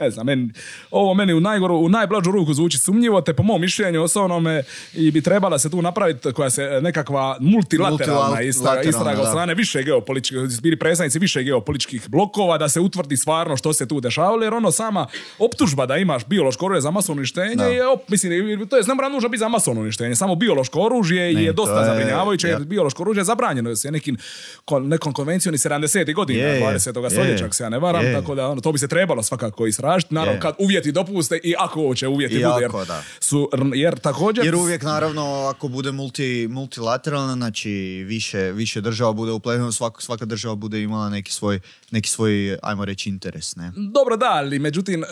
ne 0.00 0.10
znam, 0.10 0.26
meni, 0.26 0.50
ovo 0.90 1.14
meni 1.14 1.34
u 1.34 1.40
najgoru, 1.40 1.76
u 1.76 1.88
najblažu 1.88 2.30
ruku 2.30 2.54
zvuči 2.54 2.78
sumnjivo, 2.78 3.20
te 3.20 3.34
po 3.34 3.42
mom 3.42 3.60
mišljenju 3.60 4.02
osobnome 4.02 4.62
i 4.94 5.10
bi 5.10 5.20
trebala 5.22 5.58
se 5.58 5.70
tu 5.70 5.82
napraviti 5.82 6.32
koja 6.32 6.50
se 6.50 6.80
nekakva 6.82 7.36
multilateralna 7.40 8.42
istraga, 8.42 8.82
istraga 8.82 9.20
od 9.20 9.28
strane 9.28 9.54
više 9.54 9.82
geopolitičkih, 9.82 10.38
bili 10.62 10.78
predstavnici 10.78 11.18
više 11.18 11.42
geopolitičkih 11.42 12.08
blokova, 12.08 12.58
da 12.58 12.68
se 12.68 12.80
utvrdi 12.80 13.16
stvarno 13.16 13.56
što 13.56 13.72
se 13.72 13.88
tu 13.88 14.00
dešavalo, 14.00 14.42
jer 14.44 14.54
ono 14.54 14.70
sama 14.70 15.06
optužba 15.38 15.86
da 15.86 15.96
imaš 15.96 16.26
biološko 16.26 16.66
oružje 16.66 16.80
za 16.80 16.90
masovno 16.90 17.20
uništenje 17.20 17.64
je, 17.64 17.86
op, 17.86 18.08
mislim, 18.08 18.66
to 18.68 18.76
je 18.76 18.82
mora 18.94 19.08
nužno 19.08 19.28
biti 19.28 19.38
za 19.38 19.48
masovno 19.48 19.80
uništenje, 19.80 20.01
samo 20.12 20.34
biološko 20.36 20.80
oružje 20.80 21.34
Ne, 21.34 21.44
je 21.44 21.52
dosta 21.52 21.78
je- 21.80 21.86
zabrinjavajuće, 21.86 22.48
jer 22.48 22.64
biološko 22.64 23.02
oružje 23.02 23.20
je 23.20 23.24
zabranjeno 23.24 23.70
s 23.72 23.84
nekim, 23.84 24.16
kon- 24.64 24.86
nekom 24.86 25.12
konvencijom 25.12 25.54
iz 25.54 25.60
70. 25.60 25.82
godina, 26.14 26.40
Je, 26.40 26.48
je. 26.50 26.60
20. 26.62 26.74
Je, 27.04 27.10
stoljeća, 27.10 27.20
je. 27.34 27.44
ako 27.44 27.54
se 27.54 27.62
ja 27.62 27.68
ne 27.68 27.78
varam, 27.78 28.04
Je. 28.04 28.12
tako 28.12 28.34
da 28.34 28.48
ono, 28.48 28.60
to 28.60 28.72
bi 28.72 28.78
se 28.78 28.88
trebalo 28.88 29.22
svakako 29.22 29.66
istražiti, 29.66 30.14
naravno 30.14 30.34
Je. 30.34 30.40
kad 30.40 30.54
uvjeti 30.58 30.92
dopuste 30.92 31.36
i 31.36 31.54
ako 31.58 31.94
će 31.94 32.08
uvjeti 32.08 32.34
I 32.34 32.38
bude, 32.38 32.54
jer, 32.56 32.64
ako, 32.66 32.84
da. 32.84 33.02
su, 33.20 33.50
jer 33.74 33.98
također... 33.98 34.44
Jer 34.44 34.54
uvijek 34.54 34.82
naravno 34.82 35.22
ako 35.46 35.68
bude 35.68 35.92
multi, 35.92 36.46
multilateralna, 36.50 37.32
znači 37.34 37.70
više, 38.02 38.38
više 38.42 38.80
država 38.80 39.12
bude 39.12 39.32
upleteno, 39.32 39.72
svaka, 39.72 40.00
svaka 40.00 40.24
država 40.24 40.54
bude 40.54 40.82
imala 40.82 41.08
neki 41.08 41.32
svoj, 41.32 41.60
neki 41.92 42.08
svoj, 42.08 42.32
ajmo 42.62 42.84
reći, 42.84 43.08
interes, 43.08 43.56
ne? 43.56 43.72
Dobro 43.76 44.16
da, 44.16 44.26
ali 44.28 44.58
međutim, 44.58 45.04
e, 45.04 45.06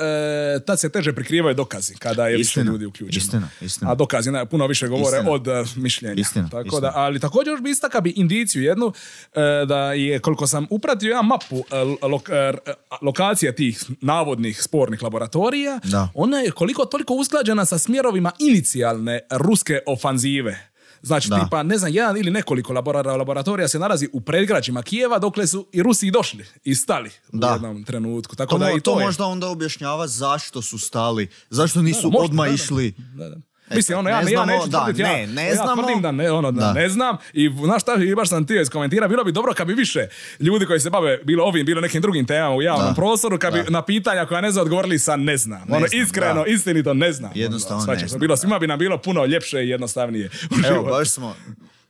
tad 0.61 0.81
se 0.81 0.89
teže 0.89 1.13
prikrivaju 1.13 1.55
dokazi 1.55 1.95
kada 1.95 2.27
je 2.27 2.37
više 2.37 2.61
ljudi 2.63 2.87
uključeno. 2.87 3.19
istina, 3.19 3.49
istina. 3.61 3.91
A 3.91 3.95
dokazi 3.95 4.31
ne, 4.31 4.47
puno 4.47 4.67
više 4.67 4.89
govore 4.89 5.17
Istina. 5.17 5.31
od 5.31 5.49
e, 5.49 5.65
mišljenja. 5.77 6.15
Istina, 6.15 6.49
Tako 6.49 6.67
istina. 6.67 6.81
Da, 6.81 6.93
ali 6.95 7.21
također 7.21 7.53
još 7.53 7.61
bi 7.61 7.71
istaka 7.71 8.01
bi 8.01 8.11
indiciju 8.11 8.63
jednu, 8.63 8.93
e, 9.35 9.41
da 9.67 9.93
je, 9.93 10.19
koliko 10.19 10.47
sam 10.47 10.67
upratio 10.71 11.11
ja 11.11 11.23
mapu 11.23 11.57
e, 11.71 11.75
lok- 12.03 12.33
e, 12.67 12.73
lokacija 13.03 13.53
tih 13.53 13.71
navodnih 14.01 14.63
spornih 14.63 15.03
laboratorija, 15.03 15.81
Da. 15.85 16.09
ona 16.15 16.39
je 16.39 16.51
koliko 16.51 16.85
toliko 16.85 17.15
usklađena 17.15 17.65
sa 17.65 17.79
smjerovima 17.79 18.33
inicijalne 18.41 19.21
ruske 19.31 19.79
ofanzive. 19.87 20.70
Znači, 21.03 21.29
Da. 21.29 21.39
tipa, 21.39 21.63
ne 21.63 21.79
znam, 21.79 21.93
jedan 21.93 22.17
ili 22.17 22.31
nekoliko 22.31 22.73
labora- 22.73 23.17
laboratorija 23.17 23.69
se 23.69 23.79
nalazi 23.79 24.09
u 24.13 24.21
predgrađima 24.21 24.83
Kijeva, 24.83 25.19
dokle 25.19 25.47
su 25.47 25.67
i 25.73 25.83
Rusi 25.83 26.11
došli 26.11 26.45
i 26.65 26.75
stali 26.75 27.11
Da. 27.33 27.49
u 27.49 27.53
jednom 27.53 27.85
trenutku. 27.85 28.37
Tako 28.37 28.51
To, 28.51 28.59
da 28.59 28.71
i 28.71 28.75
to, 28.75 28.81
to, 28.83 29.01
je. 29.01 29.07
možda 29.07 29.27
onda 29.27 29.49
objašnjava 29.49 30.07
zašto 30.07 30.63
su 30.63 30.79
stali, 30.79 31.29
zašto 31.51 31.83
nisu 31.83 32.11
Da, 32.11 32.19
odmah 32.19 32.47
da, 32.47 32.49
da. 32.49 32.55
išli. 32.55 32.95
Da, 33.15 33.29
da. 33.29 33.37
Mislim, 33.71 33.99
ono, 33.99 34.11
ja, 34.11 34.19
ne 34.19 34.25
ne, 34.25 34.33
ja 34.33 34.45
neću 34.45 34.69
da, 34.69 34.79
tvrditi, 34.79 35.03
ne, 35.03 35.21
ja, 35.21 35.27
ne 35.27 35.49
ja 35.49 35.55
znamo. 35.55 35.83
tvrdim 35.83 36.03
da 36.03 36.13
ne, 36.13 36.31
ono, 36.31 36.51
da, 36.53 36.61
Da. 36.61 36.73
ne 36.73 36.89
znam 36.89 37.17
i 37.33 37.51
znaš 37.65 37.83
šta, 37.83 37.95
i 37.95 38.15
baš 38.15 38.29
sam 38.29 38.45
htio 38.45 38.63
iskomentirati, 38.63 39.09
bilo 39.09 39.25
bi 39.25 39.33
dobro 39.33 39.53
kad 39.55 39.67
bi 39.67 39.75
više 39.75 40.07
ljudi 40.41 40.67
koji 40.67 40.81
se 40.81 40.91
bave 40.91 41.19
bilo 41.19 41.45
ovim, 41.45 41.67
bilo 41.67 41.81
nekim 41.81 42.03
drugim 42.03 42.27
temama 42.27 42.55
u 42.55 42.63
javnom 42.63 42.89
Da. 42.89 42.95
prostoru, 42.95 43.39
kad 43.39 43.53
bi 43.55 43.65
na 43.69 43.83
pitanja 43.83 44.27
koja 44.27 44.41
ne 44.41 44.51
znam 44.51 44.63
odgovorili 44.63 44.99
sa 44.99 45.17
ne 45.17 45.37
znam. 45.37 45.61
Ne 45.61 45.77
ono, 45.77 45.87
znam, 45.89 46.03
iskreno, 46.03 46.45
da. 46.45 46.47
istinito 46.47 46.95
ne 46.95 47.13
znam. 47.13 47.31
Jednostavno 47.35 47.83
ono, 47.83 47.93
ne 47.93 48.09
znam, 48.09 48.21
bilo. 48.21 48.37
Svima 48.37 48.59
bi 48.59 48.67
nam 48.67 48.79
bilo 48.79 48.99
puno 48.99 49.25
ljepše 49.25 49.59
i 49.59 49.69
jednostavnije. 49.69 50.31
Evo, 50.69 50.83
baš 50.83 51.09
smo, 51.11 51.35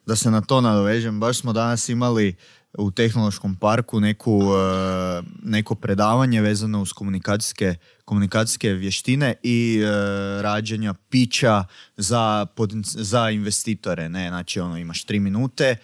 da 0.07 0.17
se 0.17 0.31
na 0.31 0.41
to 0.41 0.61
nadovežem, 0.61 1.21
baš 1.21 1.39
smo 1.39 1.53
danas 1.53 1.89
imali 1.89 2.35
u 2.79 2.91
tehnološkom 2.91 3.57
parku 3.57 4.01
neku, 4.01 4.43
e, 4.43 5.23
neko 5.43 5.75
predavanje 5.75 6.41
vezano 6.41 6.83
uz 6.83 6.93
komunikacijske, 6.93 7.75
komunikacijske 8.05 8.73
vještine 8.73 9.35
i 9.43 9.81
e, 9.83 10.43
rađenja 10.43 10.95
pića 10.95 11.65
za, 11.97 12.47
za 12.85 13.31
investitore. 13.31 14.09
Ne? 14.09 14.29
Znači, 14.29 14.61
ono, 14.61 14.79
imaš 14.79 15.05
tri 15.05 15.21
minute, 15.21 15.77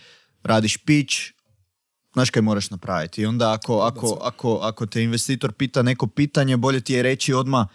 radiš 0.43 0.77
pić, 0.77 1.33
znaš 2.13 2.31
kaj 2.31 2.43
moraš 2.43 2.71
napraviti. 2.71 3.23
I 3.23 3.27
onda 3.27 3.53
ako, 3.53 3.79
ako, 3.79 4.19
ako, 4.23 4.59
ako 4.63 4.87
te 4.87 5.03
investitor 5.03 5.53
pita 5.53 5.83
neko 5.83 6.07
pitanje, 6.07 6.57
bolje 6.57 6.81
ti 6.81 6.95
je 6.95 7.03
reći 7.03 7.35
odmah 7.35 7.67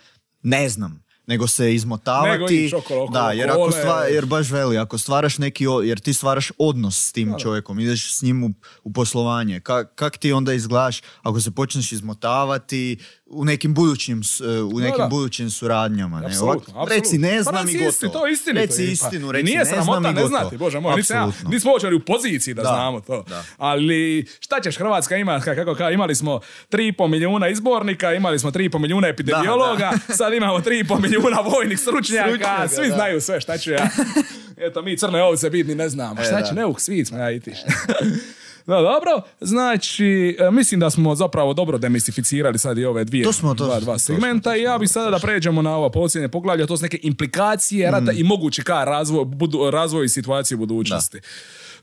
ne 0.44 0.70
znam, 0.70 1.04
nego 1.28 1.48
se 1.48 1.76
izmotavati. 1.76 2.32
Nego 2.32 2.78
okolo, 2.78 3.04
okolo, 3.04 3.22
da, 3.22 3.32
jer, 3.32 3.50
ako 3.50 3.72
stva- 3.72 4.04
jer 4.14 4.26
baš 4.26 4.50
veli, 4.50 4.78
ako 4.78 4.98
stvaraš 4.98 5.38
neki, 5.38 5.66
jer 5.84 6.00
ti 6.00 6.14
stvaraš 6.14 6.52
odnos 6.58 7.08
s 7.08 7.12
tim 7.12 7.34
čovjekom, 7.40 7.80
ideš 7.80 8.14
s 8.18 8.22
njim 8.22 8.44
u, 8.44 8.50
u 8.84 8.94
poslovanje, 8.94 9.60
Ka, 9.60 9.86
kak 9.86 10.18
ti 10.18 10.34
onda 10.34 10.54
izgledaš 10.54 11.02
ako 11.22 11.42
se 11.42 11.52
počneš 11.52 11.92
izmotavati 11.92 12.98
u 13.32 13.46
nekim 13.46 13.74
budućim, 13.74 14.22
e, 14.42 14.62
u 14.62 14.80
nekim 14.80 14.98
da. 14.98 15.08
budućim 15.08 15.50
suradnjama. 15.52 16.20
Ne? 16.20 16.26
Apsolutno, 16.26 16.52
Ovak- 16.66 16.84
apsolutno. 16.84 16.96
Reci 16.96 17.18
ne 17.18 17.38
Pa 17.38 17.44
znam 17.44 17.70
i 17.70 17.74
reci 17.74 17.86
isti- 17.86 18.06
gotovo. 18.06 18.14
to 18.14 18.28
je 18.28 18.34
istinito. 18.34 18.62
Reci 18.62 18.86
Pa, 18.86 18.92
istinu, 18.92 19.32
reci 19.32 19.44
nije 19.44 19.58
ne 19.58 19.66
znam 19.66 19.82
i 19.96 20.02
ne 20.04 20.14
gotovo. 20.14 20.28
znati, 20.30 20.58
bože 20.58 20.80
moj, 20.80 20.96
nisam 20.96 21.34
nismo 21.46 21.72
uopće 21.72 21.88
u 21.88 22.00
poziciji 22.02 22.54
da, 22.54 22.62
Da, 22.62 22.68
znamo 22.70 23.00
to. 23.02 23.24
da. 23.24 23.44
Ali 23.58 24.26
šta 24.40 24.60
ćeš, 24.62 24.78
Hrvatska 24.78 25.18
ima, 25.18 25.32
ka- 25.36 25.56
kako 25.56 25.76
ka, 25.76 25.90
imali 25.92 26.16
smo 26.16 26.40
3,5 26.70 27.08
milijuna 27.08 27.48
izbornika, 27.50 28.14
imali 28.14 28.40
smo 28.40 28.52
3,5 28.52 28.80
milijuna 28.80 29.08
epidemiologa, 29.08 29.92
sad 30.10 30.34
imamo 30.34 30.60
3,5 30.60 31.00
milijuna 31.00 31.38
vojnih 31.42 31.80
stručnjaka, 31.80 32.28
Stručnjaka, 32.28 32.68
svi 32.70 32.88
da. 32.90 32.96
znaju 32.96 33.22
sve, 33.22 33.42
šta 33.42 33.58
ću 33.58 33.72
ja. 33.72 33.90
Eto, 34.68 34.82
mi 34.82 34.98
crne 34.98 35.24
ovce 35.24 35.50
bitni 35.50 35.76
ne 35.76 35.90
znamo, 35.90 36.22
E, 36.22 36.24
šta 36.24 36.36
da. 36.36 36.42
će, 36.42 36.54
neuk, 36.54 36.82
svi 36.82 37.06
smo 37.06 37.18
ja 37.18 37.32
i 37.32 37.40
ti. 37.40 37.52
No, 38.72 38.82
dobro, 38.82 39.22
znači, 39.42 40.38
e, 40.40 40.52
mislim 40.52 40.80
da 40.80 40.90
smo 40.90 41.16
zapravo 41.16 41.54
dobro 41.54 41.78
demistificirali 41.78 42.60
sad 42.60 42.78
i 42.78 42.86
ove 42.86 43.04
dvije, 43.04 43.24
To 43.24 43.34
smo, 43.34 43.56
to 43.56 43.66
dva, 43.66 43.80
dva 43.80 43.94
to 43.94 44.00
segmenta 44.00 44.56
i 44.56 44.62
ja 44.62 44.78
bih 44.78 44.90
sada 44.90 45.10
da 45.10 45.20
pređemo 45.20 45.62
na 45.62 45.76
ovo 45.76 45.90
posljednje 45.90 46.28
poglavlje, 46.28 46.64
a 46.64 46.68
to 46.68 46.78
su 46.78 46.84
neke 46.84 47.00
implikacije 47.04 47.90
Mm. 47.90 47.94
rata 47.94 48.12
i 48.12 48.24
mogući 48.24 48.64
ka 48.64 48.84
razvoj, 48.84 49.26
budu, 49.26 49.72
razvoj 49.72 50.10
situacije 50.10 50.56
u 50.56 50.60
budućnosti. 50.60 51.20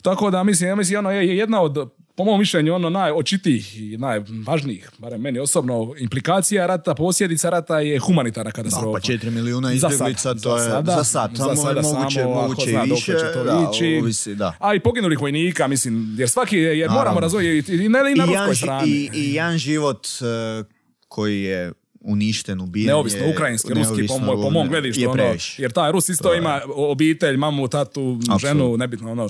Tako 0.02 0.30
da 0.30 0.42
mislim, 0.44 0.68
ja 0.68 0.76
mislim, 0.76 0.98
ono 0.98 1.10
je 1.10 1.36
jedna 1.36 1.60
od, 1.62 1.90
po 2.18 2.24
mom 2.24 2.38
mišljenju, 2.38 2.74
ono 2.74 2.90
najočitijih 2.90 3.80
i 3.82 3.96
najvažnijih, 3.96 4.90
barem 4.98 5.20
meni 5.20 5.38
osobno, 5.38 5.94
implikacija 5.98 6.66
rata, 6.66 6.94
posljedica 6.94 7.50
rata 7.50 7.80
je 7.80 7.98
humanitarna 7.98 8.50
katastrofa. 8.50 8.92
Pa 8.92 9.00
4 9.00 9.30
milijuna 9.30 9.68
Za 9.68 9.74
izbjeglica, 9.74 10.20
sad, 10.20 10.42
to 10.42 10.58
za 10.58 10.64
je 10.64 10.70
sada, 10.70 10.92
za 10.96 11.04
sad, 11.04 11.30
za 11.34 11.44
samo 11.44 11.56
sada 11.56 11.80
je 11.80 11.94
moguće, 11.94 12.20
samo, 12.20 12.34
moguće 12.34 12.70
zna 12.70 12.82
više, 12.82 13.12
će 13.12 13.32
to 13.34 13.44
da, 13.44 13.70
ići. 13.72 13.98
ovisi, 14.02 14.34
da. 14.34 14.54
A 14.58 14.74
i 14.74 14.80
poginulih 14.80 15.20
vojnika, 15.20 15.66
mislim, 15.66 16.16
jer 16.18 16.28
svaki 16.28 16.56
je, 16.56 16.78
jer 16.78 16.88
Naravno. 16.88 16.98
moramo 16.98 17.20
razvojiti 17.20 17.72
i 17.72 17.84
i 17.84 17.88
na 17.88 18.24
ruskoj 18.24 18.54
strani. 18.54 18.90
i, 18.90 19.10
i 19.14 19.34
jedan 19.34 19.58
život 19.58 20.06
e, 20.06 20.64
koji 21.08 21.42
je 21.42 21.72
uništen, 22.08 22.60
ubijen 22.60 22.86
Neovisno, 22.86 23.20
je- 23.20 23.30
ukrajinski, 23.30 23.74
ruski, 23.74 24.06
po, 24.08 24.18
moj, 24.18 24.36
po 24.42 24.50
mom 24.50 24.68
gledištu, 24.68 25.00
je 25.00 25.08
ono, 25.08 25.34
jer 25.58 25.72
taj 25.72 25.92
Rus 25.92 26.08
isto 26.08 26.34
ima 26.34 26.60
obitelj, 26.66 27.36
mamu, 27.36 27.68
tatu, 27.68 28.18
ženu, 28.22 28.34
Apsolutno. 28.34 28.76
nebitno, 28.76 29.12
ono. 29.12 29.28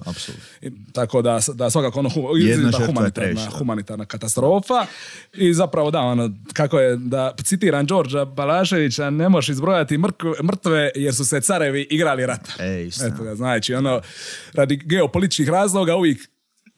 Tako 0.93 1.23
da, 1.23 1.41
da 1.55 1.71
svakako 1.71 1.99
ono, 1.99 2.11
Jedna 2.37 2.71
je 2.79 2.87
humanitarna, 2.87 3.51
humanitarna 3.59 4.05
katastrofa 4.05 4.87
i 5.35 5.55
zapravo 5.55 5.91
da, 5.91 6.01
ono, 6.01 6.31
kako 6.53 6.79
je, 6.81 6.97
da 6.97 7.35
citiram 7.45 7.87
Đorđa 7.87 8.25
Balaševića, 8.25 9.11
ne 9.11 9.29
možeš 9.29 9.49
izbrojati 9.49 9.99
mrtve 10.43 10.91
jer 10.95 11.15
su 11.15 11.25
se 11.25 11.41
carevi 11.41 11.87
igrali 11.91 12.27
rata. 12.27 12.53
E. 12.65 12.89
Eto 13.07 13.23
ga, 13.25 13.35
znači, 13.35 13.75
ono, 13.75 14.01
radi 14.55 14.77
geopolitičkih 14.77 15.49
razloga 15.49 15.97
uvijek 15.97 16.19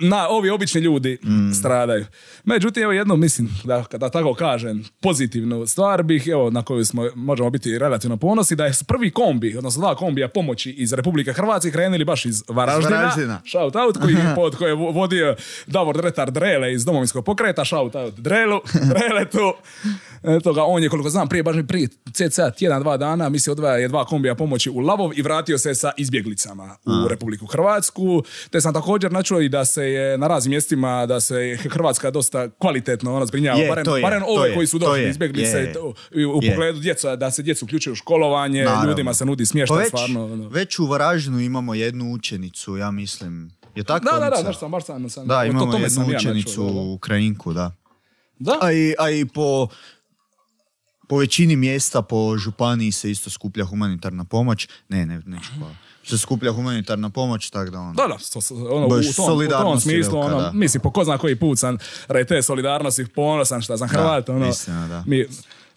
na 0.00 0.28
ovi 0.28 0.50
obični 0.50 0.80
ljudi 0.80 1.18
Mm. 1.22 1.52
stradaju. 1.52 2.06
Međutim, 2.44 2.82
evo 2.82 2.92
jedno 2.92 3.16
mislim, 3.16 3.48
da, 3.64 3.84
da 3.92 4.10
tako 4.10 4.34
kažem, 4.34 4.84
pozitivnu 5.00 5.66
stvar 5.66 6.02
bih, 6.02 6.26
evo, 6.26 6.50
na 6.50 6.62
koju 6.62 6.84
smo, 6.84 7.06
možemo 7.14 7.50
biti 7.50 7.78
relativno 7.78 8.16
ponosni, 8.16 8.56
da 8.56 8.66
je 8.66 8.72
prvi 8.84 9.10
kombi, 9.10 9.56
odnosno 9.56 9.80
dva 9.80 9.94
kombija 9.94 10.28
pomoći 10.28 10.70
iz 10.72 10.92
Republike 10.92 11.32
Hrvatske 11.32 11.70
krenuli 11.70 12.04
baš 12.04 12.24
iz 12.26 12.42
Varaždina. 12.48 12.96
Varaždina. 12.96 13.40
Shout 13.46 13.76
out, 13.76 13.96
koji, 13.96 14.16
pod 14.36 14.56
koje 14.56 14.70
je 14.70 14.74
vo- 14.74 14.90
vodio 14.90 15.36
Davor 15.66 15.96
Dretar 15.96 16.30
Drele 16.30 16.72
iz 16.72 16.84
domovinskog 16.84 17.24
pokreta, 17.24 17.64
shout 17.64 17.94
out 17.94 18.14
Drelu, 18.14 18.60
Dreletu. 18.90 19.52
Eto 20.24 20.52
ga, 20.52 20.64
on 20.64 20.82
je, 20.82 20.88
koliko 20.88 21.10
znam, 21.10 21.28
prije, 21.28 21.42
baš 21.42 21.56
mi 21.56 21.66
prije 21.66 21.88
cca 22.12 22.50
tjedan, 22.50 22.82
dva 22.82 22.96
dana, 22.96 23.28
misli 23.28 23.50
odvaja 23.50 23.76
je 23.76 23.88
dva 23.88 24.04
kombija 24.04 24.34
pomoći 24.34 24.70
u 24.70 24.78
Lavov 24.78 25.10
i 25.14 25.22
vratio 25.22 25.58
se 25.58 25.74
sa 25.74 25.92
izbjeglicama 25.96 26.76
u 27.04 27.08
Republiku 27.08 27.46
Hrvatsku. 27.46 28.22
Te 28.50 28.60
sam 28.60 28.74
također 28.74 29.12
načuo 29.12 29.40
i 29.40 29.48
da 29.48 29.64
se 29.64 29.89
je 29.90 30.18
na 30.18 30.28
raznim 30.28 30.50
mjestima, 30.50 31.06
da 31.06 31.20
se 31.20 31.34
Hrvatska 31.62 32.10
dosta 32.10 32.48
kvalitetno 32.50 33.14
ona 33.14 33.26
zbrinjava, 33.26 33.58
Je, 33.58 33.68
barem, 33.68 33.84
to 33.84 33.96
je, 33.96 34.02
barem 34.02 34.20
to 34.20 34.26
ove 34.28 34.48
je, 34.48 34.54
koji 34.54 34.66
su 34.66 34.78
to 34.78 34.86
došli 34.86 35.02
je, 35.02 35.10
izbjeglice 35.10 35.58
je, 35.58 35.72
to- 35.72 35.94
u 36.28 36.40
pogledu 36.42 36.80
djeca, 36.80 37.16
da 37.16 37.30
se 37.30 37.42
djecu 37.42 37.64
uključuju 37.64 37.92
u 37.92 37.96
školovanje, 37.96 38.64
Naravno. 38.64 38.88
ljudima 38.88 39.14
se 39.14 39.24
nudi 39.24 39.42
Pa 39.42 39.46
smještaj, 39.46 39.78
već, 39.78 39.88
stvarno. 39.88 40.24
ono. 40.24 40.48
već 40.48 40.78
u 40.78 40.86
Varaždinu 40.86 41.40
imamo 41.40 41.74
jednu 41.74 42.12
učenicu, 42.12 42.76
ja 42.76 42.90
mislim. 42.90 43.50
Je 43.74 43.84
tako? 43.84 44.04
Da, 44.04 44.18
da, 44.20 44.30
da, 44.30 44.36
znaš 44.36 44.58
sam, 44.58 44.70
baš 44.70 44.84
sam, 44.84 45.10
sam 45.10 45.26
Da, 45.26 45.34
o 45.34 45.38
to- 45.38 45.44
imamo 45.44 45.72
tome 45.72 45.84
jednu 45.84 46.02
ja 46.02 46.16
učenicu 46.16 46.64
da, 46.64 46.72
da. 46.72 46.80
Ukrajinku, 46.80 47.52
da. 47.52 47.72
Da? 48.38 48.58
A 48.62 48.72
i, 48.72 48.94
a 48.98 49.10
i 49.10 49.24
po, 49.24 49.68
po 51.08 51.18
većini 51.18 51.56
mjesta 51.56 52.02
po 52.02 52.38
županiji 52.38 52.92
se 52.92 53.10
isto 53.10 53.30
skuplja 53.30 53.64
humanitarna 53.64 54.24
pomoć. 54.24 54.68
Ne, 54.88 55.06
ne, 55.06 55.22
neću 55.26 55.50
hvala. 55.58 55.74
Se 56.10 56.18
skuplja 56.18 56.52
humanitarna 56.52 57.10
pomoć, 57.10 57.50
tako 57.50 57.70
da 57.70 57.78
ono. 57.80 57.92
Da, 57.92 58.06
da, 58.06 58.16
ono, 58.70 58.86
u, 58.86 58.90
tom, 59.16 59.38
u 59.46 59.48
tom 59.48 59.80
smislu, 59.80 60.20
velika, 60.20 60.36
ono, 60.36 60.40
da. 60.40 60.52
mislim, 60.52 60.80
po 60.80 60.90
ko 60.90 61.04
zna 61.04 61.18
koji 61.18 61.36
put 61.36 61.58
sam 61.58 61.78
radi 62.08 62.26
te 62.26 62.42
solidarnosti 62.42 63.06
ponosan 63.06 63.62
šta 63.62 63.76
sam 63.76 63.88
Hrvat, 63.88 64.28
ono, 64.28 64.48
istina, 64.48 64.88
da. 64.88 65.04
mi, 65.06 65.26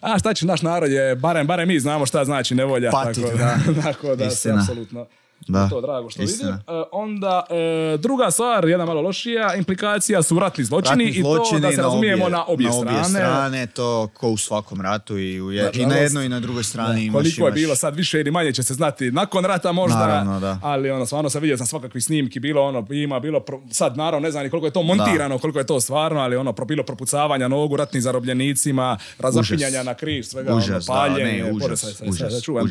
a 0.00 0.18
šta 0.18 0.34
će, 0.34 0.46
naš 0.46 0.62
narod 0.62 0.90
je, 0.90 1.16
barem, 1.16 1.46
barem 1.46 1.68
mi 1.68 1.80
znamo 1.80 2.06
šta 2.06 2.24
znači 2.24 2.54
nevolja, 2.54 2.90
Patit, 2.90 3.24
tako 3.24 3.38
da. 3.38 3.58
tako 3.82 4.16
da 4.16 4.30
se 4.30 4.52
apsolutno 4.52 5.06
Da. 5.46 5.68
to 5.68 5.80
drago 5.80 6.10
što 6.10 6.22
Istina. 6.22 6.50
vidim. 6.50 6.64
E, 6.70 6.82
onda, 6.92 7.46
e, 7.50 7.98
druga 7.98 8.30
stvar, 8.30 8.64
jedna 8.64 8.84
malo 8.84 9.00
lošija, 9.02 9.54
implikacija 9.54 10.22
su 10.22 10.38
ratni 10.38 10.64
zločini 10.64 11.04
Ratni 11.04 11.20
i 11.20 11.22
to 11.22 11.58
da 11.60 11.70
se 11.70 11.76
na 11.76 11.82
razumijemo 11.82 12.24
obje- 12.24 12.30
na 12.30 12.44
obje, 12.44 12.72
strane. 12.72 13.04
strane, 13.04 13.66
to 13.66 14.08
ko 14.08 14.28
u 14.28 14.36
svakom 14.36 14.80
ratu 14.80 15.18
i, 15.18 15.40
u 15.40 15.52
je- 15.52 15.70
i 15.74 15.86
na 15.86 15.94
jednoj 15.94 16.26
i 16.26 16.30
na 16.30 16.40
drugoj 16.40 16.64
strani 16.64 17.04
imaš, 17.04 17.14
Koliko 17.14 17.40
je 17.40 17.48
imaš- 17.48 17.54
bilo 17.54 17.76
sad 17.76 17.96
više 17.96 18.20
ili 18.20 18.30
manje 18.30 18.52
će 18.52 18.62
se 18.62 18.74
znati 18.74 19.10
nakon 19.12 19.44
rata 19.44 19.72
možda, 19.72 19.98
Naravno, 19.98 20.40
da. 20.40 20.58
ali 20.62 20.90
ono 20.90 21.06
stvarno 21.06 21.30
sam 21.30 21.42
vidio 21.42 21.56
sam 21.56 21.66
svakakvih 21.66 22.04
snimki, 22.04 22.40
bilo 22.40 22.62
ono, 22.62 22.86
ima 22.92 23.20
bilo, 23.20 23.40
pro- 23.40 23.60
sad 23.70 23.96
naravno 23.96 24.20
ne 24.20 24.30
znam 24.30 24.44
ni 24.44 24.50
koliko 24.50 24.66
je 24.66 24.72
to 24.72 24.82
montirano, 24.84 25.38
koliko 25.38 25.58
je 25.58 25.66
to 25.66 25.80
stvarno, 25.80 26.20
ali 26.20 26.36
ono, 26.36 26.52
pro- 26.52 26.64
bilo 26.64 26.82
propucavanja 26.84 27.48
nogu 27.48 27.76
ratnim 27.76 28.02
zarobljenicima, 28.02 28.98
razapinjanja 29.18 29.82
na 29.82 29.94
križ, 29.94 30.26
svega, 30.26 30.54
Užas, 30.54 30.88
ono, 30.88 30.98
da, 31.00 31.06
paljenje, 31.08 31.44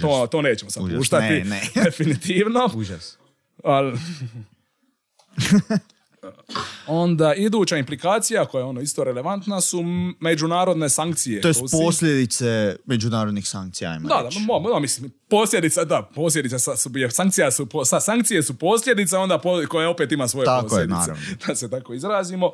to, 0.02 0.28
to 0.28 0.41
nećemo 0.41 0.72
sad 0.72 0.84
puštati, 0.90 1.44
ne, 1.44 1.62
definitivno. 2.68 2.95
Užas. 2.95 3.18
Ali... 3.64 3.98
Onda 6.88 7.34
iduća 7.34 7.77
implikacija 7.77 8.45
koja 8.45 8.60
je 8.60 8.65
ono 8.65 8.81
isto 8.81 9.03
relevantna 9.03 9.61
su 9.61 9.84
međunarodne 10.19 10.90
sankcije. 10.90 11.41
To 11.41 11.48
je 11.48 11.53
posljedice 11.72 12.76
međunarodnih 12.85 13.49
sankcija, 13.49 13.91
ajmo 13.91 14.07
Da, 14.07 14.22
reći. 14.22 14.40
da, 14.40 14.60
mo, 14.60 14.80
mislim, 14.80 15.11
posljedica, 15.30 15.84
da, 15.84 16.10
posljedica, 16.15 16.60
sa, 16.60 16.76
su, 16.76 16.90
je, 16.95 17.11
sankcija 17.11 17.52
su, 17.52 17.68
sa, 17.85 17.99
sankcije 17.99 18.44
su 18.44 18.53
posljedica, 18.57 19.19
onda 19.19 19.38
po, 19.38 19.61
koja 19.69 19.90
opet 19.90 20.11
ima 20.11 20.27
svoje 20.27 20.45
Tako 20.45 20.65
je, 20.65 20.69
posljedice, 20.69 20.94
naravno. 20.94 21.23
da 21.48 21.56
se 21.56 21.69
tako 21.69 21.94
izrazimo. 21.94 22.52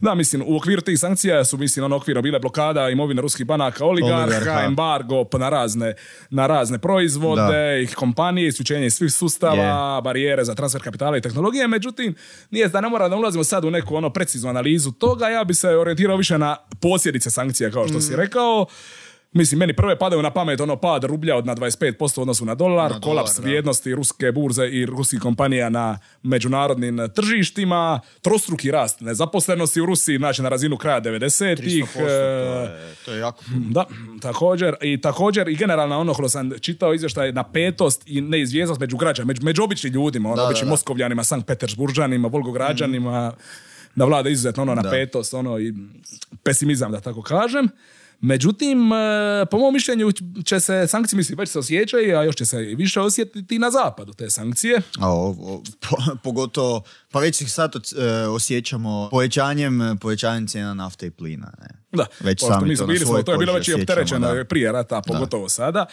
Da, 0.00 0.14
mislim, 0.14 0.42
u 0.46 0.56
okviru 0.56 0.80
tih 0.82 0.98
sankcija 0.98 1.44
su, 1.44 1.58
mislim, 1.58 1.84
ono 1.84 1.96
okviro 1.96 2.22
bile 2.22 2.38
blokada 2.38 2.88
imovine 2.88 3.22
ruskih 3.22 3.46
banaka, 3.46 3.84
oligarha, 3.84 4.22
Oligarha. 4.24 4.64
embargo 4.64 5.24
pa 5.24 5.38
na 5.38 5.48
razne, 5.48 5.94
na 6.30 6.46
razne 6.46 6.78
proizvode, 6.78 7.42
ih 7.82 7.94
kompanije, 7.94 8.48
isključenje 8.48 8.90
svih 8.90 9.12
sustava, 9.12 9.54
barijere 10.00 10.44
za 10.44 10.54
transfer 10.54 10.82
kapitala 10.82 11.16
i 11.16 11.20
tehnologije, 11.20 11.68
međutim, 11.68 12.14
nije 12.50 12.68
da 12.68 12.80
ne 12.80 12.88
mora 12.88 13.08
da 13.08 13.16
ulazimo 13.16 13.44
sad 13.44 13.64
u 13.64 13.70
neku 13.70 13.96
ono 13.96 14.10
preciznu 14.10 14.50
analizu 14.50 14.92
toga, 14.92 15.28
ja 15.28 15.44
bi 15.44 15.54
se 15.54 15.68
orijentirao 15.68 16.16
više 16.16 16.38
na 16.38 16.56
posljedice 16.80 17.30
sankcija, 17.30 17.70
kao 17.70 17.88
što 17.88 17.98
Mm. 17.98 18.00
si 18.00 18.16
rekao. 18.16 18.66
Mislim, 19.32 19.58
meni 19.58 19.72
prve 19.72 19.98
padaju 19.98 20.22
na 20.22 20.30
pamet 20.30 20.60
ono 20.60 20.76
pad 20.76 21.04
rublja 21.04 21.36
od 21.36 21.46
na 21.46 21.54
25% 21.54 22.18
u 22.18 22.22
odnosu 22.22 22.44
na 22.44 22.54
dolar, 22.54 22.90
Na 22.90 23.00
kolaps 23.00 23.30
dolar, 23.30 23.42
da. 23.42 23.42
vrijednosti 23.42 23.94
ruske 23.94 24.32
burze 24.32 24.66
i 24.66 24.86
ruskih 24.86 25.20
kompanija 25.20 25.68
na 25.68 25.98
međunarodnim 26.22 26.98
tržištima, 27.14 28.00
trostruki 28.22 28.70
rast 28.70 29.00
nezaposlenosti 29.00 29.80
u 29.80 29.86
Rusiji, 29.86 30.16
znači 30.18 30.42
na 30.42 30.48
razinu 30.48 30.76
kraja 30.76 31.00
90-ih. 31.00 31.84
300%, 31.84 31.92
to 31.94 32.08
je, 32.08 32.94
to 33.04 33.12
je 33.12 33.18
jako. 33.18 33.44
Da, 33.70 33.84
također 34.20 34.74
i 34.82 35.00
također 35.00 35.48
i 35.48 35.56
generalno 35.56 36.00
ono 36.00 36.14
što 36.14 36.28
sam 36.28 36.50
čitao 36.60 36.94
izvještaj 36.94 37.32
napetost 37.32 38.02
i 38.06 38.20
neizvjesnost 38.20 38.80
među 38.80 38.96
građanima, 38.96 39.28
među, 39.28 39.44
među 39.44 39.62
običnim 39.62 39.92
ljudima, 39.92 40.32
ono, 40.32 40.42
običnim. 40.44 40.68
Moskovljanima, 40.68 41.24
Sankt 41.24 41.46
Petersburžanima, 41.46 42.28
Volgograđanima, 42.28 43.32
da 43.94 44.04
vlada 44.04 44.28
izuzetno 44.28 44.62
ono 44.62 44.74
napetost, 44.74 45.34
ono 45.34 45.58
i 45.58 45.74
pesimizam 46.42 46.92
da 46.92 47.00
tako 47.00 47.22
kažem. 47.22 47.68
Međutim, 48.20 48.92
e, 48.92 48.96
po 49.50 49.58
mom 49.58 49.74
mišljenju 49.74 50.12
će 50.44 50.60
se 50.60 50.86
sankcije, 50.86 51.16
mislim, 51.16 51.38
već 51.38 51.48
se 51.48 51.58
osjećaju, 51.58 52.18
a 52.18 52.24
još 52.24 52.36
će 52.36 52.46
se 52.46 52.62
i 52.62 52.74
više 52.74 53.00
osjetiti 53.00 53.58
na 53.58 53.70
zapadu 53.70 54.12
te 54.12 54.30
sankcije. 54.30 54.82
A 55.00 55.08
o- 55.08 55.36
o- 55.40 55.62
po- 55.80 56.16
pogotovo, 56.24 56.82
pa 57.10 57.20
već 57.20 57.40
ih 57.40 57.52
sad 57.52 57.72
e, 57.76 58.26
osjećamo 58.26 59.08
povećanjem, 59.10 59.98
povećanjem 60.00 60.46
cijena 60.46 60.74
nafte 60.74 61.06
i 61.06 61.10
plina. 61.10 61.52
Ne? 61.60 61.68
Da, 61.92 62.06
Već 62.20 62.40
pošto 62.40 62.54
sami 62.54 62.68
mi 62.68 62.74
to 62.74 62.78
smo 62.78 62.86
bili 62.86 62.98
smo, 62.98 63.22
to 63.22 63.32
je 63.32 63.38
bilo 63.38 63.52
već 63.52 63.68
i 63.68 63.74
opterećeno 63.74 64.34
da. 64.34 64.44
prije 64.44 64.72
rata, 64.72 65.02
pogotovo 65.06 65.48
sada. 65.48 65.86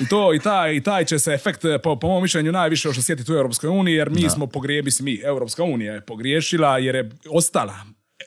I 0.00 0.08
to 0.08 0.34
i 0.34 0.40
taj, 0.40 0.76
i 0.76 0.82
taj 0.82 1.04
će 1.04 1.18
se 1.18 1.32
efekt, 1.32 1.62
po, 1.82 1.98
po 1.98 2.08
mom 2.08 2.22
mišljenju, 2.22 2.52
najviše 2.52 2.88
još 2.88 2.98
osjetiti 2.98 3.32
u 3.32 3.34
Europskoj 3.34 3.68
uniji, 3.68 3.94
jer 3.94 4.10
mi 4.10 4.30
smo 4.30 4.46
pogriješili, 4.46 4.84
mislim 4.84 5.04
mi, 5.04 5.20
Europska 5.24 5.62
unija 5.62 5.94
je 5.94 6.00
pogriješila 6.00 6.78
jer 6.78 6.94
je 6.94 7.10
ostala 7.30 7.74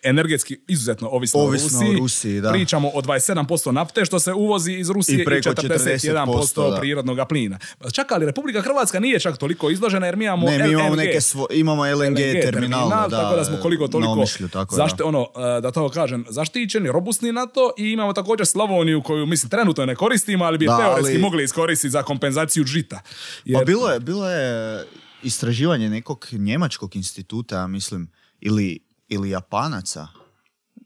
energetski 0.05 0.57
izuzetno 0.67 1.09
ovisna 1.09 1.39
Ovisna 1.39 1.45
o 1.69 1.81
Rusiji. 1.81 1.89
o 1.91 1.99
Rusiji, 1.99 2.41
da. 2.41 2.51
Pričamo 2.51 2.89
o 2.89 3.01
27% 3.01 3.35
nafte 3.71 4.05
što 4.05 4.19
se 4.19 4.33
uvozi 4.33 4.73
iz 4.73 4.89
Rusije 4.89 5.17
i, 5.17 5.21
I 5.21 5.25
preko 5.25 5.49
41% 5.49 5.99
40%, 6.05 6.71
da. 6.71 6.79
prirodnog 6.79 7.17
plina. 7.29 7.59
Čak 7.93 8.11
ali 8.11 8.25
Republika 8.25 8.61
Hrvatska 8.61 8.99
nije 8.99 9.19
čak 9.19 9.37
toliko 9.37 9.69
izložena 9.69 10.05
jer 10.05 10.15
mi 10.15 10.25
imamo 10.25 10.45
Ne, 10.47 10.57
mi 10.59 10.71
imamo 10.71 10.89
LNG. 10.89 10.97
neke 10.97 11.21
svo, 11.21 11.47
imamo 11.51 11.83
LNG, 11.85 12.15
terminal, 12.43 12.89
da, 12.89 13.07
tako 13.11 13.35
da 13.35 13.45
smo 13.45 13.57
koliko 13.57 13.87
toliko 13.87 14.11
Omišlju, 14.11 14.47
tako 14.49 14.75
zašti- 14.75 14.97
da. 14.97 15.05
ono, 15.05 15.27
e, 15.57 15.61
da 15.61 15.71
tako 15.71 15.89
kažem, 15.89 16.25
zaštićeni, 16.29 16.87
robustni 16.89 17.31
na 17.31 17.45
to 17.45 17.71
i 17.77 17.85
imamo 17.85 18.13
također 18.13 18.45
Slavoniju 18.45 19.01
koju, 19.01 19.25
mislim, 19.25 19.49
trenutno 19.49 19.85
ne 19.85 19.95
koristimo, 19.95 20.45
ali 20.45 20.57
bi 20.57 20.65
Da, 20.65 20.77
teoretski 20.77 21.11
ali- 21.11 21.21
mogli 21.21 21.43
iskoristiti 21.43 21.89
za 21.89 22.03
kompenzaciju 22.03 22.63
žita. 22.65 23.01
Jer, 23.45 23.59
Pa 23.59 23.65
bilo 23.65 23.89
je, 23.89 23.99
bilo 23.99 24.29
je 24.29 24.83
istraživanje 25.23 25.89
nekog 25.89 26.27
njemačkog 26.31 26.95
instituta, 26.95 27.67
mislim, 27.67 28.07
ili, 28.41 28.79
ili 29.07 29.29
japanaca, 29.29 30.07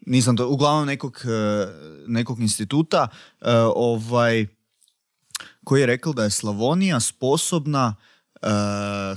nisam 0.05 0.37
to, 0.37 0.47
uglavnom 0.49 0.87
nekog, 0.87 1.21
e, 1.25 1.67
nekog 2.07 2.39
instituta, 2.39 3.07
e, 3.41 3.51
ovaj, 3.75 4.47
koji 5.63 5.81
je 5.81 5.85
rekao 5.85 6.13
da 6.13 6.23
je 6.23 6.29
Slavonija 6.29 6.99
sposobna 6.99 7.95
e, 8.41 8.47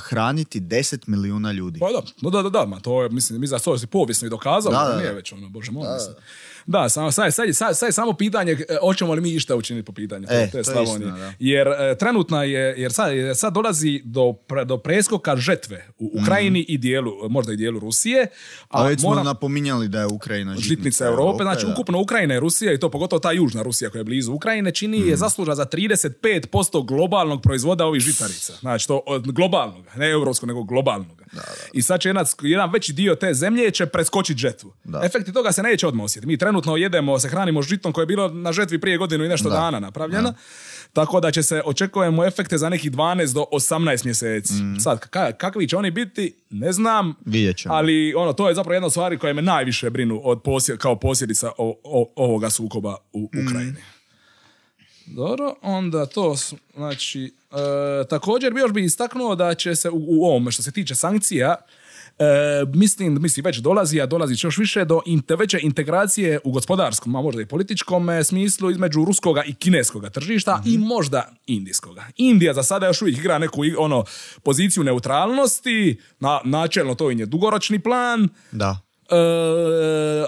hraniti 0.00 0.60
10 0.60 1.08
milijuna 1.08 1.52
ljudi. 1.52 1.80
Pa 1.80 1.92
da, 1.92 2.02
no 2.22 2.30
da, 2.30 2.42
da, 2.42 2.50
da, 2.50 2.66
ma 2.66 2.80
to 2.80 3.02
je, 3.02 3.08
mislim, 3.08 3.40
mi 3.40 3.46
za 3.46 3.58
to 3.58 3.78
si 3.78 3.86
povijesno 3.86 4.26
i 4.26 4.30
dokazali, 4.30 4.74
Da, 4.74 4.84
da, 4.84 4.90
da, 4.90 4.98
nije 4.98 5.12
već 5.12 5.32
ono, 5.32 5.48
bože 5.48 5.72
moj, 5.72 5.88
mislim. 5.94 6.14
Da, 6.66 6.88
samo, 6.88 7.10
sad, 7.10 7.34
sad, 7.34 7.46
sad, 7.52 7.78
sad 7.78 7.88
je 7.88 7.92
samo 7.92 8.12
pitanje 8.12 8.52
e, 8.52 8.76
hoćemo 8.80 9.14
li 9.14 9.20
mi 9.20 9.30
išta 9.30 9.56
učiniti 9.56 9.84
po 9.84 9.92
pitanju 9.92 10.26
E, 10.30 10.50
to 10.50 10.58
je 10.58 10.64
Slavonije. 10.64 11.08
istina. 11.08 11.32
Jer 11.38 11.68
e, 11.68 11.96
trenutna 11.96 12.44
je, 12.44 12.74
jer 12.76 12.92
sad, 12.92 13.10
sad 13.34 13.52
dolazi 13.52 14.02
do, 14.04 14.32
pre, 14.32 14.64
do 14.64 14.78
preskoka 14.78 15.36
žetve 15.36 15.86
u 15.98 16.10
Ukrajini 16.14 16.60
i 16.60 16.78
dijelu, 16.78 17.28
možda 17.28 17.52
i 17.52 17.56
dijelu 17.56 17.78
Rusije. 17.78 18.26
A 18.68 18.82
A 18.82 18.86
već 18.86 19.00
smo 19.00 19.08
moram- 19.08 19.24
napominjali 19.24 19.88
da 19.88 20.00
je 20.00 20.06
Ukrajina 20.06 20.52
žitnica, 20.52 20.68
žitnica 20.68 21.06
Europe, 21.06 21.42
znači 21.42 21.66
da. 21.66 21.72
ukupno 21.72 22.00
Ukrajina 22.00 22.34
i 22.34 22.40
Rusija 22.40 22.72
i 22.72 22.78
to 22.78 22.90
pogotovo 22.90 23.20
ta 23.20 23.32
južna 23.32 23.62
Rusija 23.62 23.90
koja 23.90 24.00
je 24.00 24.04
blizu 24.04 24.32
Ukrajine 24.32 24.70
čini 24.72 25.00
je 25.00 25.16
zaslužna 25.16 25.54
za 25.54 25.66
35% 25.66 26.40
globalnog 26.82 27.42
proizvoda 27.42 27.86
ovih 27.86 28.00
žitarica. 28.02 28.52
Znači 28.54 28.88
to 28.88 29.02
od 29.06 29.32
globalnog, 29.32 29.84
ne 29.96 30.10
europskog 30.10 30.46
nego 30.48 30.62
globalnog. 30.62 31.21
I 31.72 31.82
sad 31.82 32.00
će 32.00 32.08
jedan, 32.08 32.24
jedan 32.42 32.70
veći 32.72 32.92
dio 32.92 33.14
te 33.14 33.34
zemlje 33.34 33.70
će 33.70 33.86
preskočiti 33.86 34.40
žetvu. 34.40 34.72
Da. 34.84 35.00
Efekti 35.04 35.32
toga 35.32 35.52
se 35.52 35.62
neće 35.62 35.86
odmah 35.86 36.04
osjetiti. 36.04 36.26
Mi 36.26 36.36
trenutno 36.36 36.76
jedemo, 36.76 37.18
se 37.18 37.28
hranimo 37.28 37.62
žitom 37.62 37.92
koje 37.92 38.02
je 38.02 38.06
bilo 38.06 38.28
na 38.28 38.52
žetvi 38.52 38.80
prije 38.80 38.98
godinu 38.98 39.24
i 39.24 39.28
nešto 39.28 39.48
Da. 39.48 39.54
dana 39.54 39.80
napravljeno. 39.80 40.34
Tako 40.92 41.20
da 41.20 41.30
će 41.30 41.42
se, 41.42 41.62
očekujemo 41.64 42.24
efekte 42.24 42.58
za 42.58 42.68
nekih 42.68 42.92
12 42.92 43.34
do 43.34 43.44
18 43.52 44.04
mjeseci. 44.04 44.52
Sad, 44.80 45.00
ka- 45.02 45.32
kakvi 45.32 45.68
će 45.68 45.76
oni 45.76 45.90
biti, 45.90 46.34
ne 46.50 46.72
znam. 46.72 47.08
Mm. 47.08 47.14
Vidjet 47.24 47.56
ćemo. 47.56 47.74
Ali 47.74 48.14
ono, 48.14 48.32
to 48.32 48.48
je 48.48 48.54
zapravo 48.54 48.74
jedna 48.74 48.86
od 48.86 48.92
stvari 48.92 49.18
koje 49.18 49.34
me 49.34 49.42
najviše 49.42 49.90
brinu 49.90 50.20
od 50.24 50.42
posje- 50.42 50.76
kao 50.76 50.96
posljedica 50.96 51.50
o- 51.58 51.80
o- 51.84 52.12
ovoga 52.16 52.50
sukoba 52.50 52.96
u 53.12 53.30
Mm. 53.34 53.76
Dobro, 55.06 55.54
onda 55.62 56.06
to, 56.06 56.36
znači, 56.74 57.34
e, 57.50 58.08
također 58.08 58.52
bi 58.52 58.60
još 58.60 58.72
bi 58.72 58.84
istaknuo 58.84 59.34
da 59.34 59.54
će 59.54 59.76
se 59.76 59.90
u, 59.90 60.04
u 60.08 60.24
ovome 60.24 60.52
što 60.52 60.62
se 60.62 60.72
tiče 60.72 60.94
sankcija, 60.94 61.56
e, 62.18 62.24
mislim, 62.74 63.18
mislim 63.20 63.44
već 63.44 63.56
dolazi, 63.58 64.00
a 64.00 64.06
dolazi 64.06 64.36
će 64.36 64.46
još 64.46 64.58
više 64.58 64.84
do 64.84 65.00
inte, 65.06 65.36
veće 65.36 65.58
integracije 65.62 66.40
u 66.44 66.52
gospodarskom, 66.52 67.16
a 67.16 67.22
možda 67.22 67.42
i 67.42 67.46
političkom 67.46 68.10
e, 68.10 68.24
smislu 68.24 68.70
između 68.70 69.04
ruskoga 69.04 69.44
i 69.44 69.54
kineskoga 69.54 70.10
tržišta 70.10 70.62
i 70.66 70.78
možda 70.78 71.32
indijskoga. 71.46 72.04
Indija 72.16 72.54
za 72.54 72.62
sada 72.62 72.86
još 72.86 73.02
uvijek 73.02 73.18
igra 73.18 73.38
neku 73.38 73.62
ono, 73.78 74.04
poziciju 74.42 74.84
neutralnosti, 74.84 76.00
na, 76.20 76.40
načelno 76.44 76.94
to 76.94 77.10
im 77.10 77.20
je 77.20 77.26
dugoročni 77.26 77.78
plan, 77.78 78.28
Da. 78.52 78.91
E, 79.10 79.16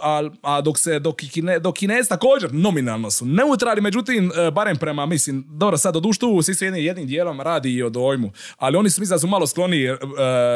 a, 0.02 0.30
a 0.42 0.60
dok 0.60 0.78
se 0.78 0.98
dok, 0.98 1.22
i 1.22 1.28
Kine, 1.28 1.58
dok 1.58 1.74
također 2.08 2.54
nominalno 2.54 3.10
su 3.10 3.26
neutralni, 3.26 3.80
međutim, 3.80 4.32
e, 4.36 4.50
barem 4.50 4.76
prema, 4.76 5.06
mislim, 5.06 5.44
dobro, 5.48 5.76
sad 5.76 5.96
od 5.96 6.04
tu 6.18 6.42
svi 6.42 6.54
se 6.54 6.64
jednim, 6.64 6.84
jednim 6.84 7.06
dijelom 7.06 7.40
radi 7.40 7.74
i 7.74 7.82
o 7.82 7.90
dojmu, 7.90 8.32
ali 8.58 8.76
oni 8.76 8.90
su 8.90 9.00
mislim 9.00 9.14
da 9.14 9.18
su 9.18 9.26
malo 9.26 9.46
skloni, 9.46 9.84
e, 9.84 9.96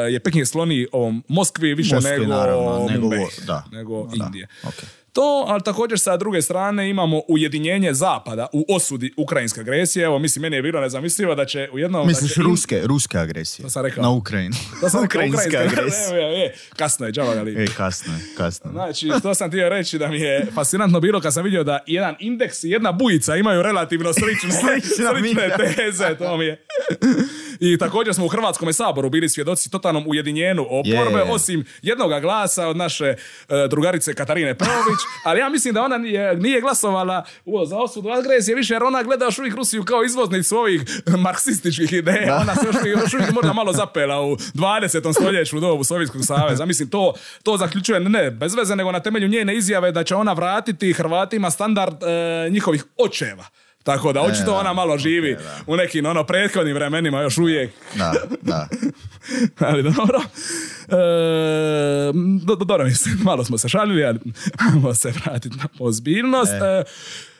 je 0.09 0.19
Peking 0.19 0.47
skloni 0.47 0.87
ovom 0.91 1.23
Moskvi 1.27 1.73
više 1.73 1.95
Moskvi, 1.95 2.11
nego, 2.11 2.25
naravno, 2.25 2.87
nego 2.89 3.01
Mumbai, 3.01 3.25
da. 3.47 3.65
nego 3.71 4.03
Da, 4.03 4.25
Indije. 4.25 4.47
ok. 4.67 4.98
To, 5.13 5.45
ali 5.47 5.61
također 5.63 5.99
sa 5.99 6.17
druge 6.17 6.41
strane 6.41 6.89
imamo 6.89 7.21
ujedinjenje 7.27 7.93
Zapada 7.93 8.47
u 8.53 8.65
osudi 8.75 9.13
ukrajinske 9.17 9.61
agresije. 9.61 10.05
Evo, 10.05 10.19
mislim, 10.19 10.41
meni 10.41 10.55
je 10.55 10.61
bilo 10.61 10.81
nezamislivo 10.81 11.35
da 11.35 11.45
će 11.45 11.69
u 11.73 11.79
jednom... 11.79 12.01
da 12.01 12.07
Misliš 12.07 12.33
će 12.33 12.41
in- 12.41 12.47
ruske, 12.47 12.81
ruske 12.85 13.17
agresije? 13.17 13.63
To 13.63 13.69
sam 13.69 13.85
rekao. 13.85 14.03
Na 14.03 14.09
Ukrajinu. 14.09 14.55
To 14.81 14.89
sam 14.89 15.01
rekao, 15.03 15.19
ukrajinska 15.19 15.57
agresije. 15.57 16.19
E, 16.39 16.45
e, 16.45 16.53
kasno 16.75 17.05
je, 17.05 17.11
džava. 17.11 17.33
E, 17.33 17.65
kasno 17.77 18.13
je, 18.13 18.19
kasno 18.37 18.69
je. 18.69 18.73
Znači, 18.73 19.09
to 19.21 19.35
sam 19.35 19.47
htio 19.49 19.69
reći 19.69 19.97
da 19.97 20.07
mi 20.07 20.19
je 20.19 20.47
fascinantno 20.55 20.99
bilo 20.99 21.21
kad 21.21 21.33
sam 21.33 21.43
vidio 21.43 21.63
da 21.63 21.79
jedan 21.87 22.15
indeks 22.19 22.63
i 22.63 22.69
jedna 22.69 22.91
bujica 22.91 23.35
imaju 23.35 23.61
relativno 23.61 24.13
slične, 24.13 24.49
slične 24.95 25.75
teze, 25.75 26.15
to 26.17 26.37
mi 26.37 26.45
je. 26.45 26.65
I 27.59 27.77
također 27.77 28.13
smo 28.13 28.25
u 28.25 28.27
Hrvatskom 28.27 28.73
saboru 28.73 29.09
bili 29.09 29.29
svjedoci 29.29 29.71
totalnom 29.71 30.03
ujedinjenu 30.07 30.65
oporbe, 30.69 31.19
je. 31.19 31.23
osim 31.31 31.65
jednoga 31.81 32.19
glasa 32.19 32.67
od 32.67 32.77
naše 32.77 33.05
e, 33.05 33.15
drugarice 33.69 34.13
Katarine 34.13 34.55
Perović, 34.99 35.23
ali 35.23 35.39
ja 35.39 35.49
mislim 35.49 35.73
da 35.73 35.81
ona 35.83 35.97
nije, 35.97 36.35
nije 36.35 36.61
glasovala 36.61 37.25
u, 37.45 37.65
za 37.65 37.77
osudu 37.77 38.09
agresije 38.09 38.55
više, 38.55 38.73
jer 38.73 38.83
ona 38.83 39.03
gleda 39.03 39.25
još 39.25 39.39
uvijek 39.39 39.55
Rusiju 39.55 39.83
kao 39.83 40.03
izvoznicu 40.03 40.57
ovih 40.57 40.81
marksističkih 41.25 41.93
ideja. 41.93 42.37
Ona 42.41 42.55
se 42.55 42.67
još, 42.67 42.75
još 43.03 43.13
uvijek 43.13 43.31
možda 43.31 43.53
malo 43.53 43.73
zapela 43.73 44.21
u 44.21 44.35
20. 44.35 45.13
stoljeću 45.13 45.57
u 45.57 45.59
dobu 45.59 45.83
Sovjetskog 45.83 46.21
saveza. 46.25 46.65
Mislim, 46.65 46.89
to, 46.89 47.13
to 47.43 47.57
zaključuje 47.57 47.99
ne 47.99 48.31
bez 48.31 48.55
veze, 48.55 48.75
nego 48.75 48.91
na 48.91 48.99
temelju 48.99 49.27
njene 49.27 49.55
izjave 49.55 49.91
da 49.91 50.03
će 50.03 50.15
ona 50.15 50.33
vratiti 50.33 50.93
Hrvatima 50.93 51.51
standard 51.51 52.03
e, 52.03 52.49
njihovih 52.49 52.83
očeva. 52.97 53.45
Tako 53.89 54.13
da, 54.13 54.21
očito 54.21 54.55
ona 54.55 54.73
malo 54.73 54.97
živi 54.97 55.37
u 55.67 55.75
nekim 55.75 56.05
ono 56.05 56.23
prethodnim 56.23 56.75
vremenima 56.75 57.21
još 57.21 57.37
uvijek. 57.37 57.71
Da, 57.95 58.13
da. 58.41 58.67
ali 59.67 59.83
dobro. 59.83 60.21
E, 60.87 60.95
do, 62.43 62.55
do, 62.55 62.65
dobro, 62.65 62.85
mislim, 62.85 63.19
malo 63.23 63.43
smo 63.43 63.57
se 63.57 63.69
šalili, 63.69 64.05
ali 64.05 64.19
ajmo 64.69 64.93
se 64.93 65.13
vratiti 65.25 65.57
na 65.57 65.67
ozbiljnost. 65.79 66.51
E, 66.51 66.83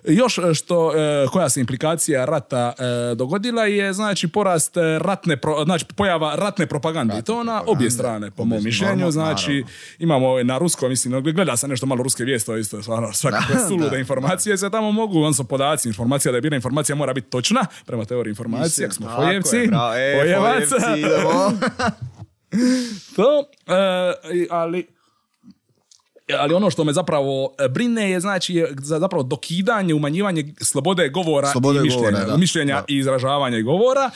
još 0.03 0.39
što, 0.53 0.91
e, 0.95 1.27
koja 1.31 1.49
se 1.49 1.59
implikacija 1.59 2.25
rata 2.25 2.73
e, 2.79 3.15
dogodila 3.15 3.65
je, 3.65 3.93
znači, 3.93 4.27
porast 4.27 4.77
e, 4.77 4.99
ratne, 4.99 5.37
pro- 5.37 5.63
znači, 5.63 5.85
pojava 5.95 6.35
ratne 6.35 6.67
propagande. 6.67 7.19
I 7.19 7.21
to 7.21 7.43
na 7.43 7.63
obje 7.67 7.91
strane, 7.91 8.31
po 8.31 8.45
mom 8.45 8.63
mišljenju. 8.63 9.11
Znači, 9.11 9.51
naravno. 9.51 9.69
imamo 9.99 10.43
na 10.43 10.57
rusko, 10.57 10.89
mislim, 10.89 11.23
gleda 11.23 11.57
sam 11.57 11.69
nešto 11.69 11.85
malo 11.85 12.03
ruske 12.03 12.23
vijesti, 12.23 12.45
to 12.45 12.55
je 12.55 12.61
isto 12.61 12.81
stvarno 12.81 13.13
svakakve 13.21 13.55
sulude 13.67 13.99
informacije 13.99 14.57
se 14.57 14.69
tamo 14.69 14.91
mogu, 14.91 15.21
on 15.23 15.33
su 15.33 15.43
podaci, 15.43 15.87
informacija 15.87 16.31
da 16.31 16.37
je 16.37 16.41
bila 16.41 16.55
informacija 16.55 16.95
mora 16.95 17.13
biti 17.13 17.29
točna, 17.29 17.65
prema 17.85 18.05
teoriji 18.05 18.31
informacije, 18.31 18.85
ako 18.85 18.93
smo 18.93 19.09
je, 19.09 19.15
fojevci, 19.15 19.67
bravo. 19.67 19.93
E, 19.95 20.37
fojevci. 20.39 20.75
To, 23.15 23.49
e, 23.67 24.47
ali 24.49 24.87
ali 26.39 26.53
ono 26.53 26.69
što 26.69 26.83
me 26.83 26.93
zapravo 26.93 27.53
e, 27.57 27.67
brine 27.69 28.11
je 28.11 28.19
znači 28.19 28.65
zapravo 28.81 29.23
dokidanje, 29.23 29.93
umanjivanje 29.93 30.53
slobode 30.61 31.09
govora 31.09 31.51
Slobode 31.51 31.79
i 31.79 31.81
mišljenja, 31.81 32.11
govora, 32.11 32.25
da. 32.25 32.37
mišljenja 32.37 32.75
Da. 32.75 32.83
i 32.87 32.97
izražavanja 32.97 33.57
i 33.57 33.63
govora. 33.63 34.09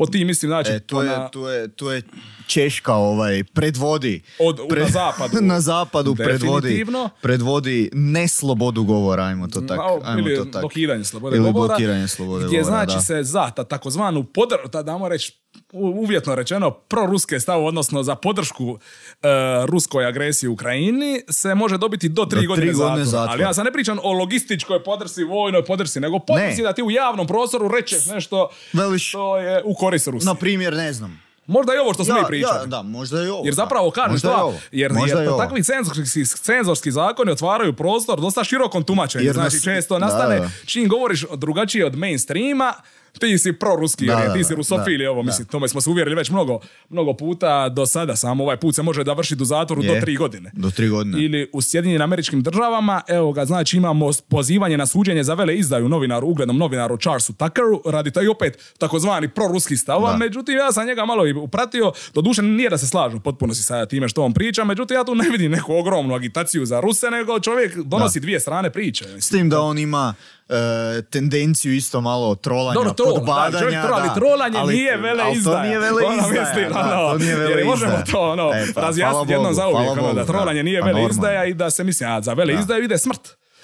Po 0.00 0.06
tim 0.08 0.26
mislim 0.26 0.48
znači 0.48 0.70
E, 0.70 0.80
tu, 0.80 0.96
je, 0.96 1.02
ona- 1.10 1.28
tu, 1.28 1.40
je, 1.42 1.68
tu 1.68 1.88
je 1.88 2.02
Češka 2.46 2.94
ovaj, 2.94 3.44
predvodi. 3.44 4.22
Od- 4.38 4.60
u- 4.60 4.68
na 4.70 4.86
zapadu. 4.86 5.36
na 5.44 5.60
zapadu 5.60 6.14
predvodi, 6.16 6.84
predvodi 7.22 7.90
neslobodu 7.92 8.84
govora, 8.84 9.22
ajmo 9.24 9.46
to 9.48 9.60
tak. 9.60 9.76
Malo, 9.78 10.00
ajmo 10.04 10.20
ili 10.20 10.36
to 10.36 10.44
tak. 10.44 10.62
dokidanje 10.62 11.04
slobode 11.04 11.36
Ili 11.36 11.44
govora. 11.44 11.68
blokiranje 11.68 12.08
slobode 12.08 12.46
gdje 12.46 12.58
govora, 12.58 12.76
znači 12.76 12.94
da. 12.94 13.00
se 13.00 13.22
za 13.22 13.50
ta 13.50 13.64
takozvanu 13.64 14.24
podr, 14.24 14.68
ta, 14.68 14.82
damo 14.82 15.08
reći 15.08 15.32
uvjetno 15.72 16.34
rečeno 16.34 16.70
proruske 16.70 17.40
stav, 17.40 17.64
odnosno 17.64 18.02
za 18.02 18.14
podršku 18.16 18.78
e, 19.12 19.26
ruskoj 19.66 20.06
agresiji 20.06 20.48
u 20.48 20.52
Ukrajini 20.52 21.20
se 21.30 21.54
može 21.54 21.78
dobiti 21.78 22.08
do 22.08 22.24
tri 22.24 22.40
Do 22.40 22.46
godine, 22.46 22.66
tri 22.66 22.74
godine 22.74 22.88
zatvora. 22.96 23.04
zatvora. 23.06 23.32
Ali 23.32 23.42
ja 23.42 23.54
sad 23.54 23.64
ne 23.64 23.72
pričam 23.72 23.98
o 24.02 24.12
logističkoj 24.12 24.84
podrsi, 24.84 25.24
vojnoj 25.24 25.64
podrsi, 25.64 26.00
nego 26.00 26.18
podrsi 26.18 26.56
Ne. 26.56 26.62
da 26.62 26.72
ti 26.72 26.82
u 26.82 26.90
javnom 26.90 27.26
prostoru 27.26 27.68
rečeš 27.70 28.06
nešto 28.06 28.48
Veliš- 28.72 29.08
što 29.08 29.36
je 29.38 29.62
u 29.64 29.74
Rusije. 29.90 30.26
Na 30.26 30.34
primjer, 30.34 30.72
ne 30.74 30.92
znam. 30.92 31.20
Možda 31.46 31.74
i 31.74 31.78
ovo 31.78 31.94
što 31.94 32.04
smo 32.04 32.14
mi 32.14 32.20
Ja, 32.20 32.26
pričali. 32.26 32.58
ja, 32.58 32.66
da, 32.66 32.82
možda 32.82 33.22
i 33.22 33.28
ovo. 33.28 33.42
Jer 33.44 33.52
da. 33.52 33.56
zapravo 33.56 33.90
kažem 33.90 34.12
Možda 34.12 34.28
i 34.28 34.32
to, 34.32 34.38
ovo. 34.38 34.58
jer, 34.72 34.92
Možda 34.92 35.18
jer 35.18 35.28
ovo. 35.28 35.38
takvi 35.38 35.62
cenzorski, 35.62 36.02
cenzorski 36.26 36.90
zakoni 36.90 37.32
otvaraju 37.32 37.72
prostor 37.72 38.20
dosta 38.20 38.44
širokom 38.44 38.84
tumačenju. 38.84 39.24
Jer 39.24 39.34
znači 39.34 39.56
nas- 39.56 39.64
često 39.64 39.94
da, 39.94 40.06
nastane, 40.06 40.38
da. 40.38 40.50
čim 40.66 40.88
govoriš 40.88 41.24
drugačije 41.36 41.86
od 41.86 41.96
mainstreama, 41.96 42.72
ti 43.18 43.38
si 43.38 43.52
proruski, 43.52 44.06
Da, 44.06 44.12
jer 44.12 44.28
da, 44.28 44.34
ti 44.34 44.44
si 44.44 44.52
da, 44.52 44.56
rusofil 44.56 45.00
i 45.00 45.04
da, 45.04 45.10
ovo, 45.10 45.22
da. 45.22 45.26
mislim, 45.26 45.46
tome 45.46 45.68
smo 45.68 45.80
se 45.80 45.90
uvjerili 45.90 46.16
već 46.16 46.30
mnogo, 46.30 46.60
mnogo 46.88 47.14
puta 47.14 47.68
do 47.68 47.86
sada, 47.86 48.16
samo 48.16 48.44
ovaj 48.44 48.56
put 48.56 48.74
se 48.74 48.82
može 48.82 49.04
da 49.04 49.12
vrši 49.12 49.36
u 49.40 49.44
zatvoru 49.44 49.82
do 49.82 50.00
tri 50.00 50.16
godine. 50.16 50.50
Do 50.54 50.70
tri 50.70 50.88
godine. 50.88 51.24
Ili 51.24 51.50
u 51.52 51.62
Sjedinjenim 51.62 52.02
američkim 52.02 52.42
državama, 52.42 53.00
evo 53.08 53.32
ga, 53.32 53.44
znači 53.44 53.76
imamo 53.76 54.10
pozivanje 54.28 54.76
na 54.76 54.86
suđenje 54.86 55.24
za 55.24 55.34
vele 55.34 55.56
izdaju 55.56 55.88
novinaru, 55.88 56.26
uglednom 56.26 56.58
novinaru 56.58 56.96
Charlesu 56.96 57.32
Tuckeru, 57.32 57.82
radi 57.86 58.10
taj 58.10 58.28
opet 58.28 58.74
takozvani 58.78 59.28
proruski 59.28 59.76
stava, 59.76 60.10
Da. 60.10 60.16
međutim 60.16 60.56
ja 60.56 60.72
sam 60.72 60.86
njega 60.86 61.04
malo 61.04 61.26
i 61.26 61.32
upratio, 61.32 61.92
doduše 62.14 62.42
nije 62.42 62.70
da 62.70 62.78
se 62.78 62.86
slažu 62.86 63.20
potpuno 63.20 63.54
si 63.54 63.62
sa 63.62 63.86
time 63.86 64.08
što 64.08 64.22
on 64.22 64.32
priča, 64.32 64.64
međutim 64.64 64.94
ja 64.96 65.04
tu 65.04 65.14
ne 65.14 65.28
vidim 65.30 65.52
neku 65.52 65.74
ogromnu 65.74 66.14
agitaciju 66.14 66.66
za 66.66 66.80
Ruse, 66.80 67.10
nego 67.10 67.40
čovjek 67.40 67.76
donosi 67.76 68.20
dvije 68.20 68.40
strane 68.40 68.70
priče. 68.70 69.04
S 69.18 69.28
tim 69.28 69.48
da 69.48 69.60
on 69.60 69.78
ima 69.78 70.14
e, 70.50 71.02
tendenciju 71.02 71.74
isto 71.74 72.00
malo 72.00 72.34
trolanja, 72.34 72.74
Dobro, 72.74 72.92
trola, 72.92 73.10
da, 73.10 73.16
podbadanja. 73.16 73.58
čovjek 73.58 73.82
trola, 73.82 73.96
ali 73.96 74.08
da. 74.08 74.14
trolanje 74.14 74.58
Ali- 74.58 74.74
nije 74.74 74.96
vele 74.96 75.22
ali 75.22 75.36
izdaja. 75.36 75.56
to 75.56 75.62
nije 75.62 75.78
vele 75.78 76.02
Ono, 76.04 76.16
izdaja, 76.18 76.40
mislim, 76.46 76.72
da, 76.72 76.80
ono, 76.80 77.12
to 77.12 77.18
nije 77.18 77.30
jer 77.30 77.38
vele 77.40 77.64
možemo 77.64 77.92
izdaja. 77.92 78.04
to 78.06 78.20
ono, 78.22 78.50
E, 78.54 78.66
pa, 78.74 78.80
razjasniti 78.80 79.32
jednom 79.32 79.54
za 79.54 79.68
uvijek, 79.68 79.92
ono, 79.92 80.12
da 80.12 80.24
trolanje 80.24 80.62
nije 80.62 80.80
Pa 80.80 80.86
vele 80.86 80.92
normalno. 80.94 81.10
izdaja 81.12 81.44
i 81.44 81.54
da 81.54 81.70
se 81.70 81.84
misli, 81.84 82.06
a 82.06 82.20
za 82.20 82.32
vele 82.32 82.54
izdaju 82.54 82.84
ide 82.84 82.98
smrt. 82.98 83.20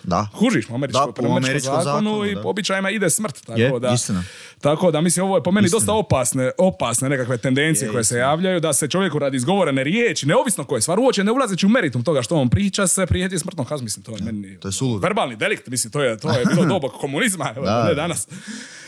Da. 0.07 0.29
Kužiš, 0.35 0.67
Da, 0.67 1.07
po 1.15 1.27
američkom 1.27 1.61
zakonu, 1.75 1.83
zakonu, 1.85 2.25
i 2.25 2.35
da. 2.35 2.43
po 2.43 2.49
običajima 2.49 2.91
ide 2.91 3.11
smrt. 3.11 3.41
Tako 3.41 3.61
Je, 3.61 3.81
da, 3.81 3.89
istina. 3.91 4.23
Tako 4.61 4.91
da, 4.91 5.01
mislim, 5.01 5.25
ovo 5.25 5.37
je 5.37 5.43
po 5.43 5.51
meni 5.51 5.65
Istina. 5.65 5.79
dosta 5.79 5.93
opasne, 5.95 6.51
opasne 6.59 7.09
nekakve 7.09 7.39
tendencije 7.39 7.87
Je, 7.87 7.93
koje 7.93 8.05
se 8.05 8.07
istina. 8.07 8.21
javljaju, 8.21 8.61
da 8.61 8.73
se 8.73 8.89
čovjeku 8.89 9.19
radi 9.19 9.37
izgovorene 9.37 9.85
riječi, 9.85 10.27
neovisno 10.27 10.65
koje 10.65 10.81
stvar, 10.81 10.99
uopće 10.99 11.25
ne 11.25 11.33
ulazeći 11.33 11.67
u 11.67 11.69
meritum 11.69 12.05
toga 12.05 12.23
što 12.23 12.37
on 12.37 12.49
priča, 12.49 12.87
se 12.87 13.07
prijeti 13.07 13.39
smrtnom 13.39 13.67
kaznom. 13.67 13.85
Mislim, 13.85 14.03
to 14.05 14.13
je 14.13 14.23
meni... 14.23 14.59
to 14.59 14.69
je 14.69 14.73
suludo. 14.73 14.99
Verbalni 14.99 15.37
delikt, 15.37 15.67
mislim, 15.67 15.91
to 15.91 16.03
je, 16.03 16.19
to 16.19 16.31
je 16.31 16.45
bilo 16.55 16.65
doba 16.65 16.89
komunizma, 16.91 17.53
evo, 17.57 17.67
Da. 17.67 17.85
ne 17.85 17.95
danas. 17.95 18.29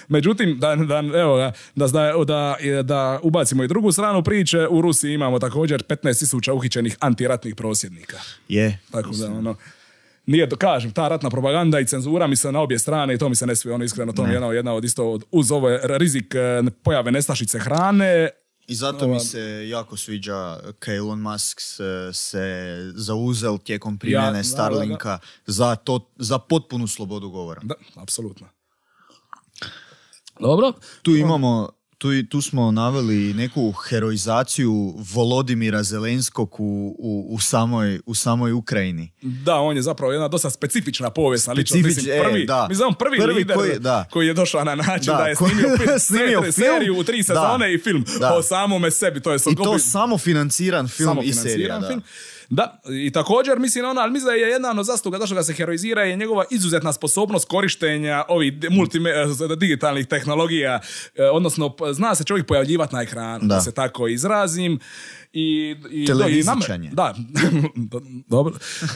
Međutim, 0.09 0.59
da, 0.59 0.77
da, 0.77 1.03
evo, 1.15 1.39
da, 1.39 1.53
da, 1.87 2.13
da, 2.25 2.57
da 2.83 3.21
ubacimo 3.23 3.65
i 3.65 3.69
drugu 3.69 3.93
stranu 3.93 4.23
priče, 4.23 4.67
u 4.67 4.81
Rusiji 4.81 5.15
imamo 5.15 5.39
također 5.39 5.83
15.000 5.83 6.53
uhićenih 6.53 6.97
antiratnih 7.01 7.55
prosvjednika. 7.55 8.17
Je. 8.49 8.79
Tako 8.91 9.11
da, 9.11 9.27
ono, 9.29 9.55
nije, 10.29 10.47
da 10.47 10.57
kažem, 10.57 10.93
ta 10.93 11.09
ratna 11.09 11.31
propaganda 11.31 11.81
i 11.81 11.87
cenzura 11.87 12.27
mi 12.27 12.37
se 12.37 12.53
na 12.53 12.61
obje 12.61 12.79
strane 12.79 13.15
i 13.15 13.19
to 13.19 13.29
mi 13.29 13.35
se 13.35 13.47
ne 13.47 13.57
svije, 13.57 13.75
ono 13.75 13.85
iskreno, 13.85 14.13
to 14.13 14.23
mi 14.23 14.29
je 14.29 14.35
jedna, 14.35 14.47
jedna 14.49 14.73
od 14.75 14.85
isto, 14.85 15.05
od- 15.07 15.25
uz 15.31 15.53
ovo 15.53 15.69
rizik 15.83 16.35
e, 16.35 16.39
pojave 16.83 17.11
nestašice 17.13 17.59
hrane, 17.59 18.29
I 18.67 18.75
zato 18.75 19.09
mi 19.09 19.21
se 19.21 19.41
jako 19.69 19.97
sviđa 19.97 20.41
kad 20.79 20.95
Elon 20.95 21.21
Musk 21.21 21.61
se, 21.61 22.11
se 22.13 22.77
zauzel 22.95 23.59
tijekom 23.59 23.99
primjene 23.99 24.25
Ja, 24.27 24.31
da, 24.33 24.37
da, 24.37 24.43
Starlinka 24.45 25.19
za, 25.47 25.77
to, 25.77 26.11
za 26.19 26.39
potpunu 26.41 26.87
slobodu 26.87 27.31
govora. 27.31 27.61
da, 27.65 27.75
apsolutno. 27.97 28.47
Dobro, 30.41 30.73
Tu 31.03 31.17
imamo 31.17 31.69
tu, 31.99 32.13
i- 32.13 32.29
tu 32.29 32.41
smo 32.41 32.71
naveli 32.71 33.35
neku 33.35 33.73
heroizaciju 33.73 34.73
Volodimira 35.07 35.83
Zelenskog 35.83 36.55
u, 36.55 36.65
u, 36.99 37.27
u, 37.31 37.41
samoj, 37.41 38.01
u 38.07 38.15
samoj 38.15 38.53
Ukrajini. 38.53 39.11
Da, 39.23 39.55
on 39.57 39.77
je 39.77 39.83
zapravo 39.83 40.13
jedna 40.13 40.29
dosta 40.29 40.51
specifična 40.51 41.11
povijesna 41.11 41.53
ličnost. 41.53 41.73
Specifič- 41.77 41.97
Mislim, 41.97 42.15
e, 42.15 42.23
prvi, 42.23 42.47
da. 42.47 42.67
mislim, 42.69 42.89
on 42.89 42.95
prvi, 42.95 43.19
Prvi 43.19 43.35
lider 43.35 43.57
koji- 43.57 43.71
koji, 43.71 43.81
da. 43.81 44.05
je 44.23 44.35
došao 44.35 44.65
na 44.65 44.75
način 44.77 45.07
Da, 45.07 45.15
da, 45.15 45.27
je 45.27 45.35
koji- 45.35 45.51
snimio, 45.51 45.77
film, 45.79 45.99
snimio 45.99 46.41
film. 46.43 46.53
seriju 46.53 46.99
u 46.99 47.05
tri 47.05 47.19
Da. 47.19 47.25
sezone 47.25 47.75
i 47.75 47.79
film 47.79 48.05
Da. 48.21 48.35
o 48.35 48.43
samome 48.43 48.91
sebi. 48.91 49.21
To 49.21 49.33
je 49.33 49.39
I 49.47 49.55
to 49.57 49.79
samo 49.79 50.19
financiran 50.19 50.89
film 50.89 51.09
i 51.09 51.09
samofinanciran 51.09 51.51
serija. 51.51 51.79
Da. 51.79 51.89
film. 51.89 52.01
Da, 52.01 52.07
i 52.91 53.11
također 53.11 53.59
mislim 53.59 53.85
ono, 53.85 54.01
ali 54.01 54.13
mislim 54.13 54.27
da 54.27 54.33
je 54.33 54.49
jedna 54.51 54.71
od 54.71 54.87
zasluga 54.87 55.19
zašto 55.19 55.35
ga 55.35 55.43
se 55.43 55.53
heroizira 55.53 56.03
je 56.03 56.17
njegova 56.17 56.45
izuzetna 56.51 56.93
sposobnost 56.93 57.49
korištenja 57.49 58.25
ovih 58.29 58.53
multime, 58.71 59.11
eh, 59.11 59.57
digitalnih 59.57 60.07
tehnologija, 60.07 60.81
eh, 61.15 61.25
odnosno 61.33 61.75
zna 61.93 62.15
se 62.15 62.25
čovjek 62.25 62.47
pojavljivati 62.47 62.95
na 62.95 63.03
ekranu, 63.03 63.39
da, 63.43 63.55
Da. 63.55 63.61
se 63.61 63.73
tako 63.73 64.09
izrazim. 64.09 64.79
I, 65.39 65.77
i, 65.93 66.07
Televizičan 66.07 66.85
je. 66.85 66.91
Da, 66.91 67.15
do- 67.91 68.01
dobro, 68.29 68.55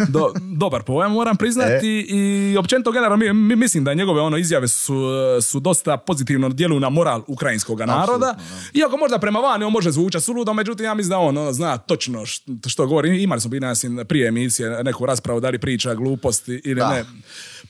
do- 0.09 0.33
dobar 0.53 0.83
pojam 0.83 1.13
moram 1.13 1.37
priznati 1.37 1.87
E. 1.89 2.05
i 2.09 2.57
općenito 2.57 2.93
generalno 2.93 3.17
mi, 3.19 3.33
mi- 3.33 3.57
mislim 3.57 3.85
da 3.85 3.95
njegove 3.95 4.21
ono 4.21 4.37
izjave 4.37 4.69
su, 4.69 4.95
su 5.43 5.61
dosta 5.61 5.97
pozitivno 5.97 6.49
djeluju 6.49 6.81
na 6.81 6.89
moral 6.89 7.23
ukrajinskog 7.27 7.81
naroda. 7.81 8.37
Iako 8.75 8.97
možda 8.97 9.19
prema 9.19 9.39
vani 9.41 9.65
on 9.65 9.73
može 9.73 9.91
zvučati 9.91 10.25
suludo, 10.25 10.53
međutim 10.55 10.87
ja 10.87 10.95
mislim 10.95 11.11
da 11.11 11.19
on 11.19 11.39
ono, 11.39 11.53
zna 11.53 11.79
točno 11.79 12.27
što, 12.27 12.43
što 12.67 12.87
govori. 12.87 13.23
Imali 13.23 13.41
smo 13.41 13.51
bili 13.51 13.61
nas 13.61 13.85
prije 14.09 14.29
emisije 14.29 14.83
neku 14.85 15.07
raspravu 15.07 15.41
da 15.41 15.51
li 15.51 15.59
priča 15.59 15.95
gluposti 15.95 16.61
ili 16.65 16.75
Da. 16.75 16.91
ne. 16.91 17.05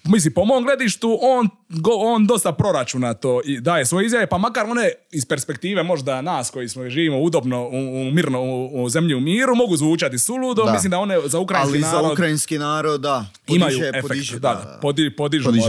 Mislim, 0.04 0.34
po 0.34 0.44
mom 0.44 0.64
gledištu, 0.64 1.18
on, 1.22 1.48
go, 1.70 1.90
on 1.92 2.26
dosta 2.26 2.52
proračuna 2.52 3.14
to 3.14 3.40
i 3.44 3.60
daje 3.60 3.86
svoje 3.86 4.06
izjave, 4.06 4.26
pa 4.26 4.38
makar 4.38 4.66
one 4.66 4.90
iz 5.10 5.24
perspektive 5.24 5.82
možda 5.82 6.22
nas 6.22 6.50
koji 6.50 6.68
smo 6.68 6.88
živimo 6.88 7.18
udobno, 7.18 7.62
u, 7.62 7.68
u 8.00 8.12
mirno, 8.12 8.42
u, 8.42 8.61
u 8.64 8.88
zemlji 8.88 9.14
u 9.14 9.20
miru, 9.20 9.54
mogu 9.54 9.76
zvučati 9.76 10.18
suludo. 10.18 10.64
Da. 10.64 10.72
Mislim 10.72 10.90
da 10.90 10.98
one 10.98 11.18
za 11.24 11.38
ukrajinski 11.38 11.70
Ali 11.70 11.80
narod 11.82 12.02
za 12.02 12.12
ukrajinski 12.12 12.58
narod, 12.58 13.00
da. 13.00 13.26
imaju 13.48 13.70
podiže- 13.70 13.88
efekt. 13.88 14.02
podiže, 14.02 14.34
da, 14.34 14.48
da, 14.50 14.78
podi- 14.82 15.16
podižu 15.16 15.44
Podiže 15.44 15.66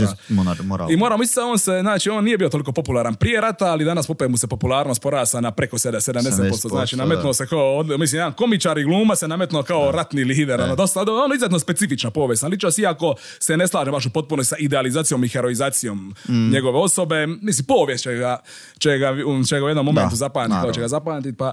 moral. 0.62 0.90
I 0.90 0.96
moramo 0.96 1.22
isto 1.22 1.40
on 1.42 1.58
se, 1.58 1.78
znači 1.80 2.10
on 2.10 2.24
nije 2.24 2.38
bio 2.38 2.48
toliko 2.48 2.72
popularan 2.72 3.14
prije 3.14 3.40
rata, 3.40 3.64
ali 3.64 3.84
danas 3.84 4.10
opet 4.10 4.30
mu 4.30 4.36
se 4.36 4.46
popularnost 4.46 5.02
porasa 5.02 5.40
na 5.40 5.50
preko 5.50 5.78
70%, 5.78 6.12
70% 6.12 6.68
znači 6.68 6.94
70%, 6.94 6.98
nametnuo 6.98 7.26
da. 7.26 7.34
se 7.34 7.46
kao, 7.46 7.76
od- 7.76 8.00
mislim, 8.00 8.18
jedan 8.18 8.32
komičar 8.32 8.78
i 8.78 8.84
gluma 8.84 9.16
se 9.16 9.28
nametnuo 9.28 9.62
kao 9.62 9.90
ratni 9.90 10.24
lider, 10.24 10.60
ono, 10.60 10.76
dosta, 10.76 11.00
ono 11.02 11.34
izuzetno 11.34 11.58
specifična 11.58 12.10
povijesna 12.10 12.48
ličnost, 12.48 12.78
iako 12.78 13.14
se 13.38 13.56
ne 13.56 13.68
slaže 13.68 13.90
baš 13.90 14.06
u 14.06 14.10
potpuno 14.10 14.44
sa 14.44 14.56
idealizacijom 14.58 15.24
i 15.24 15.28
heroizacijom 15.28 16.14
Mm. 16.28 16.50
njegove 16.50 16.78
osobe, 16.78 17.26
mislim, 17.26 17.66
povijest 17.66 18.02
će 18.02 18.12
ga, 18.12 18.38
će 18.78 18.98
ga, 18.98 19.14
će 19.44 19.58
ga 19.58 19.64
u 19.64 19.68
jednom 19.68 19.86
momentu 19.86 20.16
zapamtiti, 20.16 20.74
će 20.74 20.80
ga 20.80 20.88
zapamtiti, 20.88 21.36
pa 21.36 21.52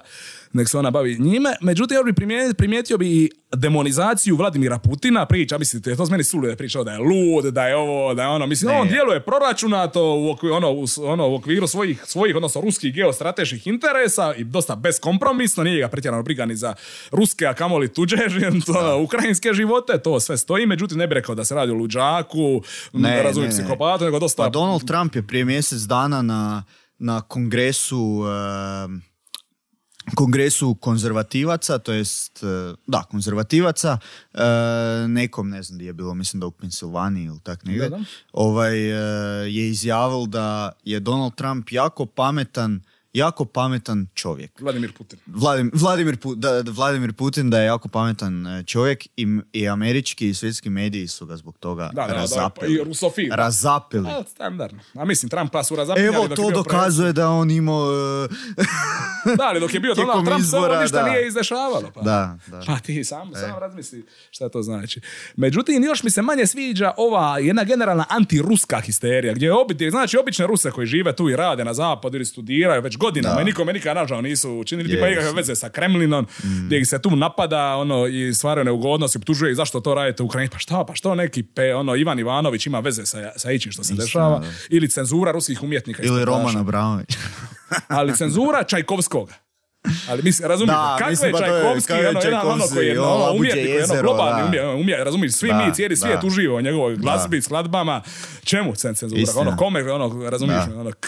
nek 0.53 0.69
se 0.69 0.77
ona 0.77 0.91
bavi 0.91 1.17
njime. 1.21 1.49
Međutim, 1.61 1.97
ja 1.97 2.03
bih 2.03 2.13
primijetio, 2.15 2.53
primijetio 2.53 2.97
bi 2.97 3.23
i 3.23 3.29
demonizaciju 3.55 4.35
Vladimira 4.35 4.79
Putina, 4.79 5.25
priča, 5.25 5.57
mislite, 5.57 5.95
to 5.95 6.05
meni 6.05 6.23
suludo 6.23 6.49
je 6.49 6.55
pričao 6.55 6.83
da 6.83 6.91
je 6.91 6.99
lud, 6.99 7.53
da 7.53 7.67
je 7.67 7.75
ovo, 7.75 8.13
da 8.13 8.21
je 8.21 8.27
ono, 8.27 8.47
mislim, 8.47 8.71
Ne. 8.71 8.79
on 8.79 8.87
djeluje 8.87 9.19
proračunato 9.19 10.03
u 10.03 10.29
okviru, 10.29 10.55
ono, 10.55 10.71
u, 10.71 10.85
ono, 11.03 11.29
u 11.29 11.35
okviru 11.35 11.67
svojih, 11.67 12.03
svojih, 12.05 12.35
odnosno 12.35 12.61
ruskih 12.61 12.93
geostrateških 12.93 13.67
interesa 13.67 14.33
i 14.37 14.43
dosta 14.43 14.75
beskompromisno, 14.75 15.63
nije 15.63 15.79
ga 15.79 15.87
pretjerano 15.87 16.23
briga 16.23 16.45
ni 16.45 16.55
za 16.55 16.73
ruske, 17.11 17.45
a 17.45 17.53
kamoli 17.53 17.93
tuđe, 17.93 18.17
ono, 18.79 19.01
ukrajinske 19.01 19.53
živote, 19.53 20.01
to 20.03 20.19
sve 20.19 20.37
stoji, 20.37 20.65
međutim 20.65 20.97
ne 20.97 21.07
bi 21.07 21.15
rekao 21.15 21.35
da 21.35 21.45
se 21.45 21.55
radi 21.55 21.71
o 21.71 21.75
luđaku, 21.75 22.61
Ne, 22.93 23.23
razumijem 23.23 23.51
ne, 23.51 23.57
psihopatu, 23.57 24.05
nego 24.05 24.19
dosta... 24.19 24.43
Pa 24.43 24.49
Donald 24.49 24.87
Trump 24.87 25.15
je 25.15 25.27
prije 25.27 25.45
mjesec 25.45 25.81
dana 25.81 26.21
na, 26.21 26.63
na 26.99 27.21
kongresu 27.21 28.23
kongresu 30.15 30.75
konzervativaca, 30.75 31.79
to 31.79 31.93
jest, 31.93 32.43
e, 32.43 32.75
da, 32.87 33.03
konzervativaca, 33.03 33.97
e, 34.33 34.43
nekom, 35.07 35.49
ne 35.49 35.63
znam 35.63 35.77
gdje 35.77 35.85
je 35.85 35.93
bilo, 35.93 36.13
mislim 36.13 36.39
da 36.39 36.47
u 36.47 36.51
Pensilvaniji 36.51 37.25
ili 37.25 37.39
tak 37.43 37.65
negdje, 37.65 37.91
ovaj, 38.33 38.89
e, 38.89 39.51
je 39.51 39.69
izjavil 39.69 40.25
da 40.25 40.71
je 40.85 40.99
Donald 40.99 41.35
Trump 41.35 41.71
jako 41.71 42.05
pametan, 42.05 42.81
jako 43.13 43.45
pametan 43.45 44.07
čovjek. 44.13 44.51
Vladimir 44.61 44.93
Putin. 44.93 45.19
Vladim, 45.25 45.71
Vladimir, 45.73 46.15
Pu- 46.17 46.35
da, 46.35 46.63
da 46.63 46.71
Vladimir 46.71 47.13
Putin 47.13 47.49
da 47.49 47.59
je 47.59 47.65
jako 47.65 47.87
pametan 47.87 48.47
e, 48.47 48.63
čovjek 48.63 49.05
i, 49.17 49.27
i 49.53 49.67
američki 49.69 50.29
i 50.29 50.33
svjetski 50.33 50.69
mediji 50.69 51.07
su 51.07 51.25
ga 51.25 51.37
zbog 51.37 51.57
toga 51.57 51.89
Da, 51.93 52.01
da, 52.01 52.07
da, 52.07 52.13
razapeli. 52.13 52.73
i 52.73 52.83
rusofil. 52.83 53.29
da. 53.29 53.35
Razapeli. 53.35 54.07
A, 54.09 54.23
standardno. 54.23 54.79
A 54.93 55.05
mislim, 55.05 55.29
Trumpa 55.29 55.63
su 55.63 55.75
razapinjali 55.75 56.15
Evo 56.15 56.27
to 56.27 56.51
dokazuje 56.51 57.13
da 57.13 57.29
on 57.29 57.51
imao... 57.51 57.91
e, 58.23 58.27
Da, 59.37 59.43
ali 59.43 59.59
dok 59.59 59.73
je 59.73 59.79
bio 59.79 59.93
Donald 59.93 60.25
Trump, 60.25 60.41
se 60.41 60.45
izbora, 60.47 60.81
ništa 60.81 61.03
da. 61.03 61.09
nije 61.09 61.27
izdešavalo. 61.27 61.91
Pa. 61.93 62.01
Da, 62.01 62.37
da. 62.47 62.57
E. 62.57 62.61
Pa 62.67 62.79
ti 62.79 63.03
sam, 63.03 63.31
sam 63.35 63.59
razmisli 63.59 64.05
šta 64.31 64.49
to 64.49 64.61
znači. 64.61 65.01
Međutim, 65.35 65.83
još 65.83 66.03
mi 66.03 66.09
se 66.09 66.21
manje 66.21 66.47
sviđa 66.47 66.91
ova 66.97 67.39
jedna 67.39 67.63
generalna 67.63 68.05
antiruska 68.09 68.79
histerija, 68.79 69.33
gdje 69.33 69.45
je 69.45 69.53
obi, 69.53 69.89
znači 69.89 70.17
obične 70.17 70.47
Ruse 70.47 70.71
koji 70.71 70.87
žive 70.87 71.15
tu 71.15 71.29
i 71.29 71.35
rade 71.35 71.65
na 71.65 71.73
zapadu 71.73 72.17
ili 72.17 72.25
studiraju 72.25 72.81
već 72.81 72.97
godinama 73.01 73.35
Da. 73.35 73.41
i 73.41 73.45
nikome 73.45 73.73
nikad 73.73 73.95
nažao 73.95 74.21
nisu 74.21 74.51
učinili, 74.51 74.89
Je, 74.89 74.95
tipa 74.95 75.07
ikakve 75.07 75.25
jesu. 75.25 75.35
veze 75.35 75.55
sa 75.55 75.69
Kremlinom, 75.69 76.27
Mm. 76.43 76.65
gdje 76.65 76.77
ih 76.77 76.87
se 76.87 76.99
tu 76.99 77.11
napada 77.11 77.75
ono, 77.75 78.07
i 78.07 78.33
stvaraju 78.33 78.65
neugodnosti, 78.65 79.17
optužuje 79.17 79.51
ih 79.51 79.57
zašto 79.57 79.79
to 79.79 79.93
radite 79.93 80.23
u 80.23 80.27
Ukrajini. 80.27 80.49
Pa 80.49 80.57
šta, 80.57 80.83
pa 80.85 80.95
što 80.95 81.15
neki 81.15 81.43
pe, 81.45 81.75
ono, 81.75 81.95
Ivan 81.95 82.19
Ivanović 82.19 82.65
ima 82.65 82.79
veze 82.79 83.05
sa, 83.05 83.31
sa 83.35 83.51
ičim 83.51 83.71
što 83.71 83.83
se 83.83 83.93
Istina, 83.93 84.05
dešava, 84.05 84.39
da. 84.39 84.47
ili 84.69 84.89
cenzura 84.89 85.31
ruskih 85.31 85.63
umjetnika. 85.63 86.03
i 86.03 86.07
Ili 86.07 86.15
sportaša. 86.17 86.37
Roman 86.37 86.57
Abramović. 86.59 87.07
ali 87.89 88.15
cenzura 88.15 88.63
Čajkovskoga. 88.63 89.33
Ali 90.09 90.21
mislim, 90.23 90.49
je 91.25 91.31
pa 91.31 91.37
to 91.37 91.45
je- 91.45 91.61
Čajkovski, 91.63 91.93
ono, 91.93 92.01
jedan 92.01 92.47
ono 92.47 92.63
koji 92.65 92.87
je 92.87 92.99
ono, 93.01 93.09
ono, 93.13 93.33
umjetnik, 93.33 93.65
ono, 93.65 93.73
jezero, 93.73 94.01
globalni 94.03 94.41
umjetnik, 94.41 94.73
umjetnik, 94.75 95.05
razumiješ, 95.05 95.33
svi 95.33 95.49
Da, 95.49 95.57
mi, 95.57 95.73
cijeli 95.73 95.97
svijet 95.97 96.21
da. 96.21 96.27
uživa 96.27 96.55
u 96.55 96.61
njegovoj 96.61 96.95
glazbi, 96.95 97.41
skladbama, 97.41 98.01
čemu 98.43 98.71
cen- 98.71 98.95
cenzura, 98.95 99.21
ono, 99.37 99.57
kome, 99.57 99.91
ono, 99.91 100.29
razumiješ, 100.29 100.65
Da. 100.65 100.79
ono, 100.79 100.91
k- 100.91 101.07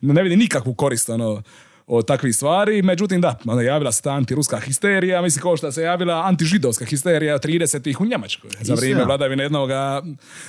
ne 0.00 0.22
vidi 0.22 0.36
nikakvu 0.36 0.74
korist, 0.74 1.08
ono, 1.08 1.42
od 1.86 2.06
takvih 2.06 2.36
stvari, 2.36 2.82
međutim 2.82 3.20
da, 3.20 3.38
onda 3.44 3.62
javila 3.62 3.92
se 3.92 4.02
ta 4.02 4.10
antiruska 4.10 4.58
histerija, 4.58 5.22
mislim 5.22 5.42
kao 5.42 5.56
što 5.56 5.72
se 5.72 5.82
javila 5.82 6.22
antižidovska 6.22 6.84
histerija 6.84 7.38
30-ih 7.38 8.00
u 8.00 8.06
Njemačkoj, 8.06 8.50
za 8.60 8.74
vrijeme 8.74 9.04
vladavine 9.04 9.42
jednog 9.42 9.70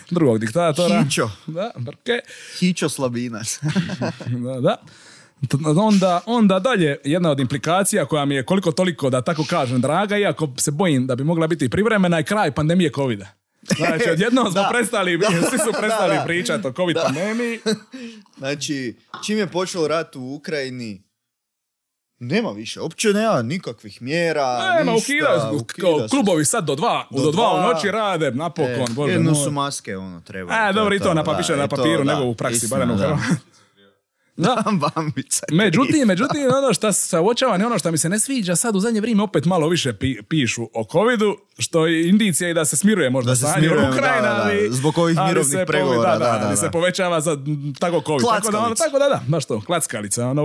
drugog 0.09 0.39
diktatora. 0.39 1.03
Hićo. 1.03 1.29
Da, 1.47 1.71
brke. 1.77 2.19
Hićo 2.59 2.89
Slabinac. 2.89 3.59
Da, 4.45 4.59
da. 4.61 4.75
Onda, 5.77 6.21
onda 6.25 6.59
dalje, 6.59 6.97
jedna 7.03 7.31
od 7.31 7.39
implikacija 7.39 8.05
koja 8.05 8.25
mi 8.25 8.35
je 8.35 8.45
koliko 8.45 8.71
toliko, 8.71 9.09
da 9.09 9.21
tako 9.21 9.43
kažem, 9.49 9.81
draga, 9.81 10.17
iako 10.17 10.49
se 10.57 10.71
bojim 10.71 11.07
da 11.07 11.15
bi 11.15 11.23
mogla 11.23 11.47
biti 11.47 11.69
privremena, 11.69 12.17
je 12.17 12.23
kraj 12.23 12.51
pandemije 12.51 12.91
covida. 12.95 13.27
Znači, 13.77 14.09
odjednom 14.13 14.51
smo 14.51 14.61
Da. 14.61 14.69
prestali, 14.71 15.19
svi 15.49 15.57
su 15.57 15.71
prestali 15.79 16.17
pričati 16.25 16.67
o 16.67 16.71
covid 16.71 16.97
pandemiji. 17.05 17.59
Znači, 18.37 18.97
čim 19.25 19.37
je 19.37 19.47
počeo 19.47 19.87
rat 19.87 20.15
u 20.15 20.33
Ukrajini, 20.33 21.03
nema 22.19 22.51
više, 22.51 22.81
uopće 22.81 23.13
nema 23.13 23.41
nikakvih 23.41 24.01
mjera, 24.01 24.75
Nema, 24.77 24.91
ništa. 24.91 25.51
ukida, 25.53 26.07
klubovi 26.09 26.45
sad 26.45 26.65
do 26.65 26.75
dva, 26.75 27.07
do, 27.11 27.23
Do 27.23 27.31
dva 27.31 27.53
u 27.53 27.73
noći 27.73 27.91
rade, 27.91 28.27
E, 28.27 28.31
napokon, 28.31 28.87
bože 28.89 29.13
jedno 29.13 29.35
su 29.35 29.51
maske, 29.51 29.97
ono, 29.97 30.21
treba. 30.21 30.53
A, 30.53 30.71
dobro, 30.71 30.95
i 30.95 30.99
to 30.99 31.13
na, 31.13 31.23
da, 31.23 31.31
više 31.31 31.55
na 31.55 31.63
i 31.65 31.67
to, 31.67 31.75
papiru 31.75 32.03
nego 32.03 32.23
u 32.23 32.35
praksi, 32.35 32.67
barem 32.67 32.91
u 32.91 32.97
da. 34.39 34.63
Međutim, 35.53 36.07
međutim, 36.07 36.41
ono 36.55 36.73
što 36.73 36.93
se 36.93 37.19
uočavam 37.19 37.61
i 37.61 37.65
ono 37.65 37.79
što 37.79 37.91
mi 37.91 37.97
se 37.97 38.09
ne 38.09 38.19
sviđa, 38.19 38.55
sad 38.55 38.75
u 38.75 38.79
zadnje 38.79 39.01
vrijeme 39.01 39.23
opet 39.23 39.45
malo 39.45 39.67
više 39.67 39.93
pi- 39.93 40.21
pišu 40.21 40.69
o 40.73 40.85
covidu, 40.91 41.35
što 41.57 41.85
je 41.85 42.09
indicija 42.09 42.49
i 42.49 42.53
da 42.53 42.65
se 42.65 42.77
smiruje 42.77 43.09
možda 43.09 43.29
Da 43.29 43.35
se 43.35 43.41
stanje 43.41 43.67
u 43.67 43.69
smiruje, 43.69 43.89
Ukrajini, 43.89 44.21
da, 44.21 44.27
da, 44.27 44.33
da, 44.33 44.43
ali- 44.43 44.67
zbog 44.71 44.97
ovih 44.97 45.17
mirovnih 45.27 45.57
pregovora, 45.67 46.17
da, 46.17 46.39
da, 46.41 46.47
da, 46.49 46.55
se 46.55 46.71
povećava 46.71 47.21
za 47.21 47.37
tako 47.79 48.01
covid. 48.01 48.27
Tako 48.29 48.51
da, 48.51 48.59
ono, 48.59 48.75
tako 48.75 48.99
da, 48.99 49.05
da, 49.05 49.21
baš 49.27 49.45
to, 49.45 49.61
klackalica. 49.61 50.27
Ono, 50.27 50.43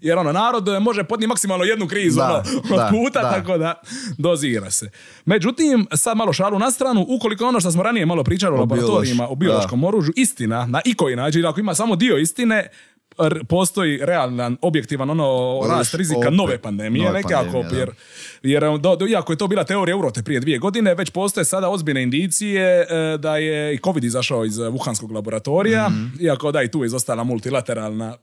jer 0.00 0.18
ono, 0.18 0.32
narod 0.32 0.68
može 0.80 1.04
podnijeti 1.04 1.28
maksimalno 1.28 1.64
jednu 1.64 1.86
krizu 1.88 2.16
Da, 2.16 2.24
ono, 2.24 2.76
da, 2.76 2.90
puta, 2.90 3.22
da. 3.22 3.30
tako 3.30 3.58
da 3.58 3.74
dozira 4.18 4.70
se. 4.70 4.90
Međutim, 5.24 5.86
sad 5.94 6.16
malo 6.16 6.32
šalu 6.32 6.58
na 6.58 6.70
stranu, 6.70 7.06
ukoliko 7.08 7.46
ono 7.46 7.60
što 7.60 7.70
smo 7.70 7.82
ranije 7.82 8.06
malo 8.06 8.24
pričali 8.24 8.52
o, 8.52 8.56
O 8.56 8.60
laboratorijima, 8.60 9.28
o 9.28 9.34
biološkom 9.34 9.84
oružju, 9.84 10.12
istina, 10.16 10.66
na 10.66 10.80
ikoji 10.84 11.16
način, 11.16 11.46
ako 11.46 11.60
ima 11.60 11.74
samo 11.74 11.96
dio 11.96 12.16
istine, 12.16 12.68
postoji 13.44 13.98
realan, 13.98 14.56
objektivan 14.62 15.10
ono 15.10 15.26
rast 15.68 15.94
rizika 15.94 16.18
opet, 16.18 16.32
nove 16.32 16.58
pandemije 16.58 17.04
nove 17.04 17.16
nekako, 17.16 17.44
pandemije, 17.52 17.78
jer, 17.78 17.90
jer 18.44 18.78
do, 18.78 18.96
do- 18.96 19.06
iako 19.06 19.32
je 19.32 19.36
to 19.36 19.46
bila 19.46 19.64
teorija 19.64 19.96
urote 19.96 20.22
prije 20.22 20.40
dvije 20.40 20.58
godine, 20.58 20.94
već 20.94 21.10
postoje 21.10 21.44
sada 21.44 21.68
ozbiljne 21.68 22.02
indicije 22.02 22.80
e, 22.80 22.86
da 23.18 23.36
je 23.36 23.74
i 23.74 23.78
COVID 23.78 24.04
izašao 24.04 24.44
iz 24.44 24.54
Wuhanskog 24.54 25.12
laboratorija, 25.12 25.88
Mhm. 25.88 26.04
iako 26.20 26.52
da 26.52 26.62
i 26.62 26.68
tu 26.68 26.82
je 26.82 26.86
izostala 26.86 27.24
multilateralna 27.24 28.16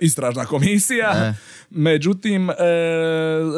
istražna 0.00 0.44
komisija. 0.44 1.10
E. 1.10 1.34
Međutim, 1.70 2.50
e, 2.50 2.54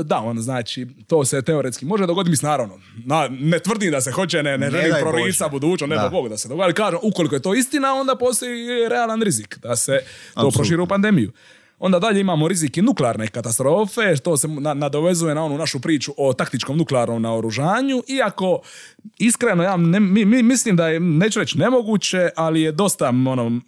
da, 0.05 0.19
on 0.19 0.39
znači, 0.39 0.87
to 1.07 1.25
se 1.25 1.43
teoretski 1.43 1.85
može 1.85 2.07
dogoditi, 2.07 2.31
mislim, 2.31 2.51
naravno, 2.51 2.79
na, 3.05 3.29
ne 3.31 3.59
tvrdim 3.59 3.91
da 3.91 4.01
se 4.01 4.13
hoće, 4.13 4.43
ne, 4.43 4.59
ne, 4.59 4.59
Ne 4.59 4.71
želim 4.71 4.95
prorica 5.01 5.49
budućnost, 5.49 5.91
ne 5.91 5.97
Da. 5.97 6.09
Bog 6.09 6.29
da 6.29 6.37
se 6.37 6.49
dogodi, 6.49 6.73
kažem, 6.73 6.99
ukoliko 7.03 7.35
je 7.35 7.43
to 7.43 7.55
istina, 7.55 7.95
onda 7.95 8.17
postoji 8.17 8.89
realan 8.89 9.23
rizik 9.23 9.59
da 9.59 9.77
se 9.77 10.01
to 10.35 10.51
proširi 10.51 10.83
u 10.83 10.87
pandemiju. 10.87 11.33
Onda 11.83 11.99
dalje 11.99 12.21
imamo 12.21 12.49
rizik 12.49 12.77
i 12.77 12.83
nuklearne 12.83 13.27
katastrofe, 13.29 14.17
to 14.17 14.37
se 14.37 14.49
na- 14.49 14.75
nadovezuje 14.75 15.35
na 15.35 15.45
onu 15.45 15.59
našu 15.59 15.81
priču 15.81 16.13
o 16.17 16.33
taktičkom 16.33 16.77
nuklearnom 16.77 17.23
naoružanju, 17.23 18.03
iako 18.09 18.61
iskreno 19.19 19.63
ja 19.63 19.77
ne, 19.77 20.01
mi, 20.01 20.25
mi- 20.25 20.43
mislim 20.43 20.77
da 20.77 20.89
je, 20.89 21.01
neću 21.01 21.41
reći 21.41 21.59
nemoguće, 21.59 22.29
ali 22.37 22.63
je 22.63 22.73
dosta 22.73 23.09
ono, 23.09 23.61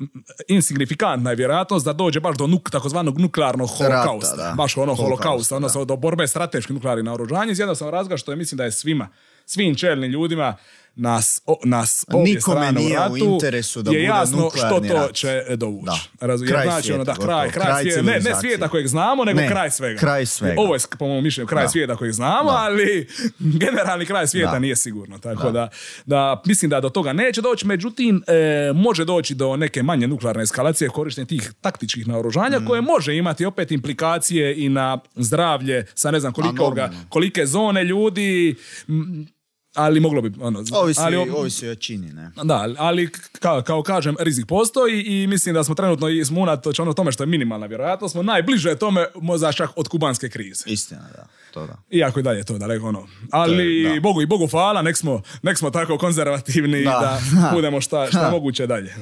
insignifikantna 0.49 1.31
je 1.31 1.37
vjerojatnost 1.37 1.85
da 1.85 1.93
dođe 1.93 2.21
baš 2.21 2.37
do 2.37 2.47
nuk, 2.47 2.71
takozvanog 2.71 3.19
nuklearnog 3.19 3.69
Rata, 3.71 4.03
holokausta. 4.03 4.37
da. 4.37 4.55
Baš 4.57 4.77
ono 4.77 4.85
Holokausta, 4.87 5.05
holokausta, 5.25 5.57
odnosno 5.57 5.85
do 5.85 5.97
borbe 5.97 6.27
strateškim 6.27 6.75
nuklearnim 6.75 7.05
naoružanjem 7.05 7.51
iz 7.51 7.59
jednostavnog 7.59 7.95
razloga 7.95 8.17
što 8.17 8.33
je 8.33 8.37
mislim 8.37 8.57
da 8.57 8.65
je 8.65 8.73
svima, 8.73 9.09
svim 9.47 9.75
čelnim 9.75 10.11
ljudima 10.11 10.57
nas, 10.97 11.41
o, 11.47 11.57
nas 11.65 12.05
obje 12.09 12.35
Nikome 12.35 12.41
strane 12.57 12.81
nije 12.81 12.99
u 13.01 13.13
u 13.13 13.17
interesu 13.17 13.83
da 13.83 13.91
je 13.91 14.03
jasno 14.03 14.51
što 14.51 14.81
to 14.81 14.95
rat. 14.95 15.13
će 15.13 15.43
dovući. 15.51 15.87
Da. 15.87 15.99
Razumiješ? 16.21 16.53
Kraj 16.53 16.65
znači, 16.65 16.93
ono, 16.93 17.05
da, 17.05 17.15
svijeta, 17.15 17.27
kraj, 17.27 17.51
kraj, 17.51 17.65
Kraj 17.65 17.83
svijeta, 17.83 18.03
ne, 18.03 18.21
ne 18.21 18.35
svijeta 18.35 18.69
kojeg 18.69 18.87
znamo, 18.87 19.25
nego 19.25 19.41
Ne, 19.41 19.49
kraj 19.49 19.71
svega. 19.71 20.01
kraj 20.01 20.27
svega. 20.27 20.55
Ovo 20.59 20.75
je, 20.75 20.81
po 20.99 21.07
mom 21.07 21.25
mišljenju, 21.25 21.47
kraj 21.47 21.65
Da. 21.65 21.69
svijeta 21.69 21.97
kojeg 21.97 22.13
znamo, 22.13 22.51
Da. 22.51 22.57
ali 22.57 23.09
generalni 23.61 24.07
kraj 24.07 24.27
svijeta 24.27 24.53
Da. 24.53 24.59
nije 24.59 24.77
sigurno. 24.77 25.19
Tako 25.19 25.51
da. 25.51 25.69
Da, 26.07 26.43
mislim 26.47 26.71
da 26.71 26.81
do 26.81 26.89
toga 26.89 27.13
neće 27.13 27.41
doći, 27.43 27.67
međutim, 27.67 28.23
e, 28.27 28.35
može 28.75 29.05
doći 29.05 29.35
do 29.35 29.57
neke 29.57 29.83
manje 29.83 30.07
nuklearne 30.07 30.43
eskalacije 30.43 30.89
korištenja 30.89 31.27
tih 31.27 31.53
taktičkih 31.61 32.09
naoružanja, 32.09 32.35
Mm. 32.55 32.67
koje 32.67 32.81
može 32.81 33.17
imati 33.17 33.45
opet 33.45 33.71
implikacije 33.71 34.25
i 34.57 34.69
na 34.69 34.99
zdravlje 35.17 35.87
sa 35.95 36.11
ne 36.11 36.21
znam 36.21 36.33
koliko 36.33 36.65
normalno. 36.65 37.05
kolike 37.09 37.47
zone 37.47 37.85
ljudi, 37.85 38.55
m, 38.89 39.27
ali 39.75 40.01
moglo 40.01 40.23
bi, 40.23 40.33
ono, 40.41 40.65
Ovisi, 40.73 41.01
ali, 41.01 41.17
ovisi 41.17 41.69
o 41.69 41.75
čini, 41.75 42.13
ne? 42.13 42.31
da, 42.43 42.69
ali 42.79 43.11
kao, 43.41 43.63
kao 43.63 43.83
kažem, 43.83 44.17
rizik 44.19 44.47
postoji 44.47 45.03
i 45.03 45.27
mislim 45.27 45.55
da 45.55 45.65
smo 45.65 45.75
trenutno 45.75 46.09
i 46.09 46.25
smo 46.25 46.41
unatoč 46.41 46.79
ono 46.79 46.93
tome 46.93 47.13
što 47.13 47.23
je 47.23 47.27
minimalna 47.27 47.67
vjerojatnost, 47.67 48.13
smo 48.13 48.23
najbliže 48.23 48.75
tome 48.75 49.07
možda 49.15 49.53
čak 49.53 49.71
od 49.77 49.89
kubanske 49.89 50.29
krize. 50.29 50.65
Istina, 50.67 51.03
da. 51.17 51.27
To 51.55 51.67
da. 51.67 51.77
Iako 51.91 52.21
i 52.21 52.23
dalje 52.23 52.39
je 52.39 52.45
to 52.45 52.59
daleko 52.59 52.87
ono. 52.87 53.07
Ali 53.31 53.83
je, 53.83 53.95
da. 53.95 54.01
Bogu 54.01 54.23
i 54.23 54.27
Bogu 54.27 54.47
hvala, 54.47 54.83
nek 54.83 54.97
smo, 54.97 55.23
nek 55.43 55.59
smo 55.59 55.71
tako 55.71 55.99
konzervativni 55.99 56.85
Da. 56.85 57.21
da, 57.33 57.51
budemo 57.55 57.81
šta, 57.81 58.07
šta 58.07 58.31
moguće 58.31 58.67
dalje. 58.67 58.95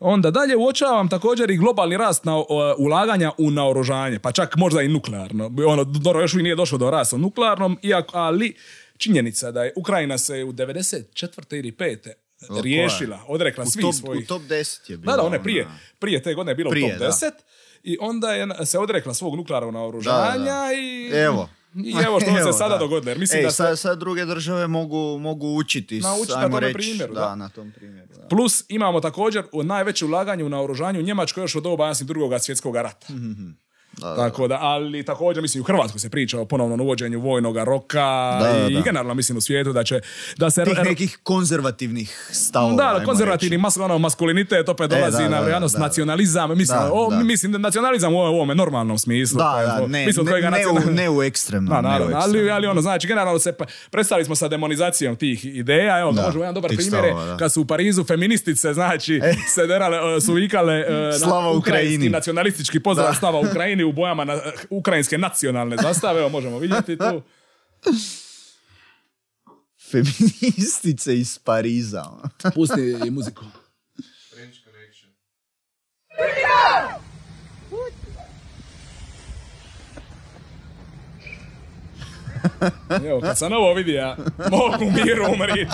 Onda 0.00 0.30
dalje 0.30 0.56
uočavam 0.56 1.08
također 1.08 1.50
i 1.50 1.56
globalni 1.56 1.96
rast 1.96 2.24
na, 2.24 2.36
o, 2.36 2.74
ulaganja 2.78 3.32
u 3.38 3.50
naoružanje, 3.50 4.18
pa 4.18 4.32
čak 4.32 4.56
možda 4.56 4.82
i 4.82 4.88
nuklearno. 4.88 5.50
Ono, 5.66 5.84
dobro, 5.84 6.20
još 6.20 6.34
uvijek 6.34 6.42
nije 6.42 6.56
došlo 6.56 6.78
do 6.78 6.90
rasta 6.90 7.16
nuklearnom, 7.16 7.78
iako, 7.82 8.18
ali 8.18 8.54
činjenica 8.98 9.50
da 9.50 9.64
je 9.64 9.72
Ukrajina 9.76 10.18
se 10.18 10.44
u 10.44 10.52
94. 10.52 11.04
ili 11.52 11.72
5. 11.72 12.08
koja? 12.48 12.62
riješila, 12.62 13.20
odrekla 13.28 13.64
U 13.64 13.70
svih 13.70 13.82
top, 13.82 13.94
svojih... 13.94 14.24
u 14.24 14.28
top 14.28 14.42
10 14.42 14.90
je 14.90 14.96
bilo. 14.96 15.12
Da, 15.12 15.16
da, 15.16 15.22
one 15.22 15.42
prije, 15.42 15.66
prije 15.98 16.22
te 16.22 16.34
godine 16.34 16.50
je 16.50 16.56
bilo 16.56 16.70
Prije, 16.70 16.96
u 16.96 16.98
da. 16.98 17.10
top 17.10 17.14
10 17.14 17.30
i 17.82 17.96
onda 18.00 18.32
je 18.32 18.66
se 18.66 18.78
odrekla 18.78 19.14
svog 19.14 19.36
nuklearnog 19.36 19.74
naoružanja 19.74 20.32
Da, 20.32 20.38
da, 20.38 20.44
da. 20.44 20.68
i... 20.72 21.10
Evo. 21.14 21.48
I 21.76 21.94
evo 22.04 22.20
što 22.20 22.30
Evo, 22.40 22.52
se 22.52 22.58
sada 22.58 22.74
da. 22.74 22.78
dogodilo. 22.78 23.10
Jer 23.10 23.18
mislim 23.18 23.38
Ej, 23.38 23.44
da 23.44 23.50
se- 23.50 23.56
sad, 23.56 23.78
sad 23.78 23.98
druge 23.98 24.24
države 24.24 24.66
mogu, 24.66 25.18
mogu 25.18 25.48
učiti. 25.48 26.00
Naučiti 26.00 26.32
na 26.32 26.42
tome 26.42 26.60
reći, 26.60 26.74
primjeru, 26.74 27.14
Da, 27.14 27.20
da. 27.20 27.34
na 27.34 27.48
tom 27.48 27.72
primjeru. 27.76 28.08
Da. 28.14 28.28
Plus 28.28 28.64
imamo 28.68 29.00
također 29.00 29.44
najveće 29.62 30.04
ulaganje 30.04 30.44
u 30.44 30.48
naoružanju 30.48 31.00
u 31.00 31.02
Njemačkoj 31.02 31.42
još 31.42 31.56
od 31.56 31.62
doba 31.62 31.92
drugog 32.00 32.40
svjetskog 32.40 32.76
rata. 32.76 33.06
Da, 33.96 34.16
Tako 34.16 34.48
da, 34.48 34.58
ali 34.60 35.02
također 35.02 35.42
mislim 35.42 35.60
u 35.60 35.64
Hrvatskoj 35.64 35.98
se 36.00 36.10
priča 36.10 36.40
o 36.40 36.44
ponovnom 36.44 36.80
uvođenju 36.80 37.20
vojnog 37.20 37.56
roka 37.56 38.00
Da, 38.40 38.52
da, 38.52 38.66
i 38.68 38.74
da. 38.74 38.80
generalno 38.80 39.14
mislim 39.14 39.38
u 39.38 39.40
svijetu 39.40 39.72
da 39.72 39.84
će 39.84 40.00
da 40.36 40.50
se 40.50 40.64
Tih 40.64 40.78
nekih 40.80 41.18
konzervativnih 41.22 42.28
stavova. 42.32 42.74
da, 42.94 43.04
konzervativni 43.04 43.58
mas, 43.58 43.76
ono, 43.76 43.98
maskulinitet 43.98 44.68
opet 44.68 44.92
E, 44.92 44.96
dolazi 44.96 45.22
da, 45.22 45.28
na 45.50 45.68
nacionalizam. 45.78 46.50
Mislim, 46.50 46.78
Da, 46.78 46.90
o, 46.92 47.10
mislim 47.12 47.52
da 47.52 47.58
nacionalizam 47.58 48.14
u 48.14 48.18
ovome 48.18 48.54
normalnom 48.54 48.98
smislu. 48.98 49.38
Da, 49.38 49.62
da, 49.78 49.86
ne, 49.86 50.06
mislim, 50.06 50.26
ne, 50.26 50.50
ne, 50.50 50.66
u, 50.68 50.90
ne 50.90 51.10
u 51.10 51.22
ekstremnom. 51.22 51.68
Da, 51.72 51.80
ne 51.80 51.88
u 51.88 51.90
naravno, 51.90 52.16
ali, 52.16 52.50
ali 52.50 52.66
ono, 52.66 52.80
znači, 52.80 53.06
generalno 53.06 53.38
se 53.38 53.52
pa- 53.52 53.64
predstavili 53.90 54.24
smo 54.24 54.34
sa 54.36 54.48
demonizacijom 54.48 55.16
tih 55.16 55.44
ideja, 55.46 56.00
evo, 56.00 56.12
Da, 56.12 56.22
možemo 56.22 56.44
jedan 56.44 56.54
dobar 56.54 56.68
primjer 56.68 57.04
kad 57.38 57.52
su 57.52 57.60
u 57.60 57.66
Parizu 57.66 58.04
feministice, 58.04 58.72
znači, 58.74 59.14
E. 59.16 59.34
se 59.48 59.66
derale, 59.66 60.16
e, 60.16 60.20
su 60.20 60.32
vikale 60.32 60.74
e, 60.74 60.92
na 60.92 61.12
Slava 61.12 61.50
Ukrajini. 61.52 62.08
nacionalistički 62.08 62.80
pozdrav 62.80 63.06
Da. 63.06 63.14
stava 63.14 63.40
Ukrajini 63.40 63.85
u 63.86 63.92
bojama 63.92 64.24
na, 64.24 64.40
ukrajinske 64.70 65.18
nacionalne 65.18 65.76
zastave, 65.82 66.20
evo, 66.20 66.28
možemo 66.28 66.58
vidjeti 66.58 66.96
tu. 66.96 67.22
Feministice 69.90 71.18
iz 71.18 71.38
Pariza. 71.38 72.02
ono. 72.02 72.52
Pusti 72.54 72.96
i 73.06 73.10
muziku. 73.10 73.44
Evo, 83.06 83.20
kad 83.20 83.38
sam 83.38 83.52
ovo 83.52 83.74
vidio, 83.74 84.16
mogu 84.50 84.84
miru 84.84 85.24
umrit. 85.32 85.68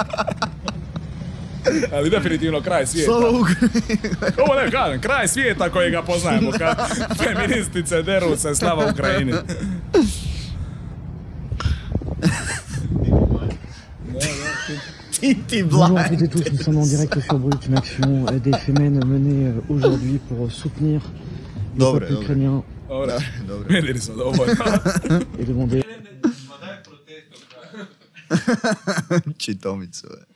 Ali 1.94 2.10
definitivno 2.10 2.60
kraj 2.60 2.86
svijeta. 2.86 3.12
Ovo 4.42 4.54
ne 4.64 4.70
kažem, 4.70 5.00
kraj 5.00 5.28
svijeta 5.28 5.70
kojega 5.70 6.02
poznajemo 6.02 6.50
kad 6.50 6.76
feministice 7.24 8.02
deru 8.02 8.36
se 8.36 8.54
slava 8.54 8.90
Ukrajini. 8.92 9.32
Titi 15.20 15.62
Bonjour 15.62 15.98
à 15.98 16.08
Blind. 16.08 16.30
toutes 16.32 16.46
et 16.46 16.50
tous, 16.50 16.52
nous 16.52 16.62
sommes 16.64 16.78
en 16.78 16.86
direct 16.86 17.20
sur 17.20 17.38
Brut, 17.38 17.66
une 17.68 17.78
action 17.78 18.24
des 18.44 18.52
Femen 18.58 19.04
menée 19.06 19.52
aujourd'hui 19.68 20.18
pour 20.28 20.50
soutenir 20.50 21.00
le 21.74 21.78
Dobre, 21.78 22.00
peuple 22.00 22.12
ukrainien 22.12 22.62
et 25.38 25.44
demander 25.44 25.82
Čitomicu. 29.38 30.06
e. 30.06 30.26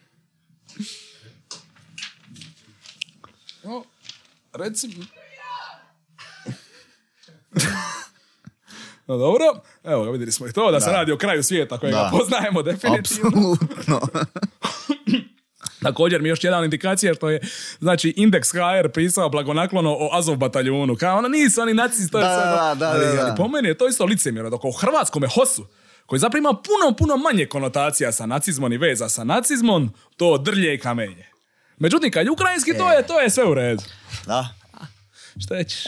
recimo... 4.56 4.94
No 9.06 9.16
dobro, 9.16 9.44
evo 9.84 10.04
ga 10.04 10.10
vidjeli 10.10 10.32
smo 10.32 10.46
i 10.46 10.52
to, 10.52 10.70
da, 10.70 10.80
se 10.80 10.90
radi 10.90 11.12
o 11.12 11.18
kraju 11.18 11.42
svijeta 11.42 11.78
kojega 11.78 11.98
Da. 11.98 12.10
poznajemo 12.12 12.62
definitivno. 12.62 13.28
Apsolutno. 13.28 14.00
Također 15.82 16.22
mi 16.22 16.28
još 16.28 16.44
jedna 16.44 16.64
indikacija 16.64 17.14
što 17.14 17.30
je, 17.30 17.40
znači, 17.78 18.14
Index 18.16 18.52
HR 18.82 18.90
pisao 18.90 19.28
blagonaklono 19.28 19.92
o 19.92 20.08
Azov 20.12 20.36
bataljunu. 20.36 20.96
Kao 20.96 21.18
ono, 21.18 21.28
nisu 21.28 21.60
oni 21.60 21.74
nacisti, 21.74 22.12
to 22.12 22.18
je 22.18 22.24
Da, 22.24 22.30
sve- 22.32 22.44
da, 22.46 22.74
da, 22.76 22.90
ali, 22.90 23.06
da, 23.06 23.12
da. 23.12 23.22
ali 23.22 23.36
po 23.36 23.48
meni 23.48 23.68
je 23.68 23.78
to 23.78 23.88
isto 23.88 24.04
licemjerno, 24.04 24.50
dok 24.50 24.64
u 24.64 24.72
hrvatskome 24.72 25.28
HOS-u, 25.28 25.66
koji 26.06 26.18
zapravo 26.18 26.38
ima 26.40 26.52
puno, 26.54 26.96
puno 26.96 27.16
manje 27.16 27.46
konotacija 27.46 28.12
sa 28.12 28.26
nacizmom 28.26 28.72
i 28.72 28.78
veza 28.78 29.08
sa 29.08 29.24
nacizmom, 29.24 29.92
to 30.16 30.38
drlje 30.38 30.74
i 30.74 30.78
kamenje. 30.78 31.26
Međutim, 31.78 32.10
kad 32.10 32.26
je 32.26 32.30
ukrajinski, 32.30 32.72
to 32.72 32.92
je, 32.92 33.06
to 33.06 33.20
je 33.20 33.30
sve 33.30 33.44
u 33.44 33.54
redu. 33.54 33.82
Da, 34.26 34.48
Šta 35.40 35.64
ćeš? 35.64 35.84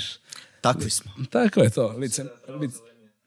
takvi 0.61 0.91
smo. 0.91 1.13
Tako 1.31 1.61
je 1.61 1.71
to, 1.71 1.89
lice, 1.89 2.25
lice. 2.51 2.79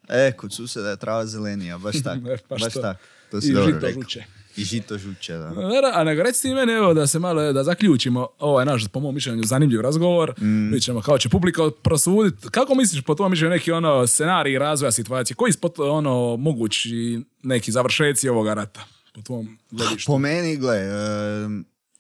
E, 0.10 0.32
kod 0.32 0.54
suseda 0.54 0.90
je 0.90 0.98
trava 0.98 1.26
zelenija, 1.26 1.78
baš 1.78 1.96
tako. 2.04 2.30
E, 2.30 2.38
baš 2.50 2.62
baš 2.62 2.74
to. 2.74 2.82
tako. 2.82 3.00
To 3.32 3.38
I 3.38 3.42
si 3.42 3.54
dobro 3.54 3.66
žito 3.66 3.86
rekao. 3.88 4.02
žuče. 4.02 4.24
I 4.58 4.64
žito 4.64 4.98
žuče, 4.98 5.34
da. 5.34 5.48
Vera, 5.48 5.92
A 5.94 6.04
nego 6.04 6.24
reci 6.24 6.42
ti 6.42 6.54
meni, 6.54 6.74
evo, 6.74 6.94
da 6.94 7.08
se 7.08 7.20
malo, 7.20 7.54
da 7.54 7.64
zaključimo 7.64 8.28
ovaj 8.40 8.66
naš, 8.66 8.88
po 8.88 9.00
mom 9.00 9.16
mišljenju, 9.16 9.44
zanimljiv 9.44 9.82
razgovor. 9.82 10.34
Mm. 10.40 10.72
Mi 10.72 10.82
ćemo, 10.82 11.02
kao 11.02 11.18
će 11.18 11.30
publika 11.30 11.62
prosuditi. 11.84 12.48
Kako 12.50 12.76
misliš, 12.76 13.02
po 13.02 13.16
tvojom 13.16 13.32
mišljenju, 13.32 13.50
neki 13.50 13.72
ono 13.72 14.08
scenarij 14.08 14.60
razvoja 14.60 14.92
situacije? 14.92 15.36
Koji 15.36 15.54
spot, 15.54 15.80
ono, 15.80 16.38
mogući 16.38 17.22
neki 17.44 17.72
završeci 17.72 18.30
ovoga 18.30 18.54
rata? 18.54 18.84
Po 19.14 19.22
tvom 19.22 19.58
gledištu. 19.72 20.12
Po 20.12 20.18
meni, 20.18 20.58
gle, 20.58 20.78
e, 20.78 20.92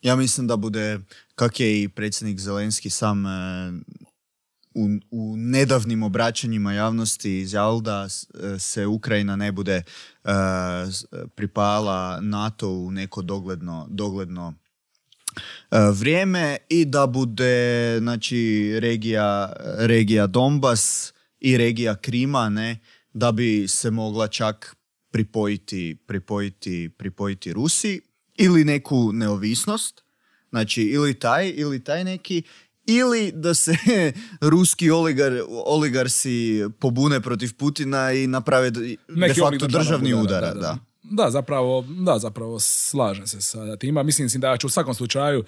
ja 0.02 0.16
mislim 0.16 0.48
da 0.48 0.56
bude, 0.56 1.00
kak 1.36 1.60
je 1.60 1.84
i 1.84 1.90
predsjednik 1.90 2.40
Zelenski 2.40 2.90
sam 2.90 3.26
e, 3.26 3.30
u, 4.74 4.90
u 5.12 5.38
nedavnim 5.38 6.04
obraćanjima 6.04 6.74
javnosti 6.74 7.40
izjavio 7.40 7.80
da 7.80 8.08
e, 8.08 8.60
se 8.60 8.86
Ukrajina 8.86 9.36
ne 9.36 9.52
bude 9.52 9.76
e, 9.76 9.84
pripala 11.36 12.20
NATO 12.22 12.70
u 12.70 12.92
neko 12.92 13.22
dogledno, 13.22 13.88
dogledno 13.90 14.54
vrijeme 15.94 16.58
i 16.70 16.86
da 16.86 17.08
bude 17.08 17.98
znači 18.00 18.72
regija, 18.80 19.54
regija 19.78 20.28
Donbas 20.28 21.14
i 21.40 21.58
regija 21.58 21.96
Krima 21.96 22.50
ne 22.50 22.80
da 23.14 23.32
bi 23.32 23.68
se 23.68 23.92
mogla 23.92 24.28
čak 24.28 24.76
pripojiti, 25.12 25.98
pripojiti, 26.08 26.90
pripojiti 26.98 27.54
Rusiji 27.54 28.02
ili 28.42 28.66
neku 28.66 29.12
neovisnost 29.14 30.04
znači 30.50 30.82
ili 30.82 31.14
taj 31.14 31.54
ili 31.56 31.84
taj 31.84 32.04
neki 32.04 32.44
ili 32.86 33.32
da 33.36 33.54
se 33.54 33.76
ruski 34.52 34.92
oligar, 34.92 35.32
oligarsi 35.66 36.66
pobune 36.80 37.22
protiv 37.22 37.54
Putina 37.58 38.12
i 38.12 38.28
naprave 38.28 38.72
de, 38.72 38.96
facto 39.42 39.68
državni 39.68 40.14
udara, 40.14 40.52
udara, 40.52 40.54
da. 40.54 40.78
Da, 41.04 41.32
zapravo, 41.32 41.86
da, 42.06 42.20
zapravo 42.20 42.60
slažem 42.60 43.28
se 43.28 43.42
sa 43.42 43.76
tima. 43.76 44.04
Mislim 44.04 44.30
da 44.42 44.58
će 44.58 44.68
u 44.68 44.70
svakom 44.70 44.94
slučaju 44.94 45.44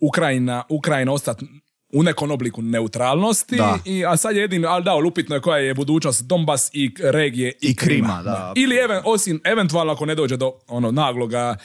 Ukrajina, 0.00 0.62
Ukrajina 0.68 1.12
ostati 1.12 1.46
u 1.92 2.02
nekom 2.02 2.30
obliku 2.30 2.62
neutralnosti, 2.62 3.56
Da. 3.56 3.78
i, 3.84 4.06
a 4.06 4.16
sad 4.16 4.36
je 4.36 4.42
jedin, 4.42 4.64
ali 4.64 4.84
da, 4.84 4.90
ali 4.90 5.08
upitno 5.08 5.34
je 5.34 5.40
koja 5.40 5.58
je 5.58 5.74
budućnost 5.74 6.22
Donbas 6.24 6.70
i 6.72 6.94
regije 7.02 7.52
i, 7.60 7.66
I 7.70 7.76
Krima, 7.76 8.22
da, 8.22 8.52
Ili 8.56 8.76
even, 8.76 9.00
osim, 9.04 9.40
eventualno 9.44 9.92
ako 9.92 10.06
ne 10.06 10.14
dođe 10.14 10.36
do 10.36 10.52
ono 10.68 10.90
nagloga 10.90 11.56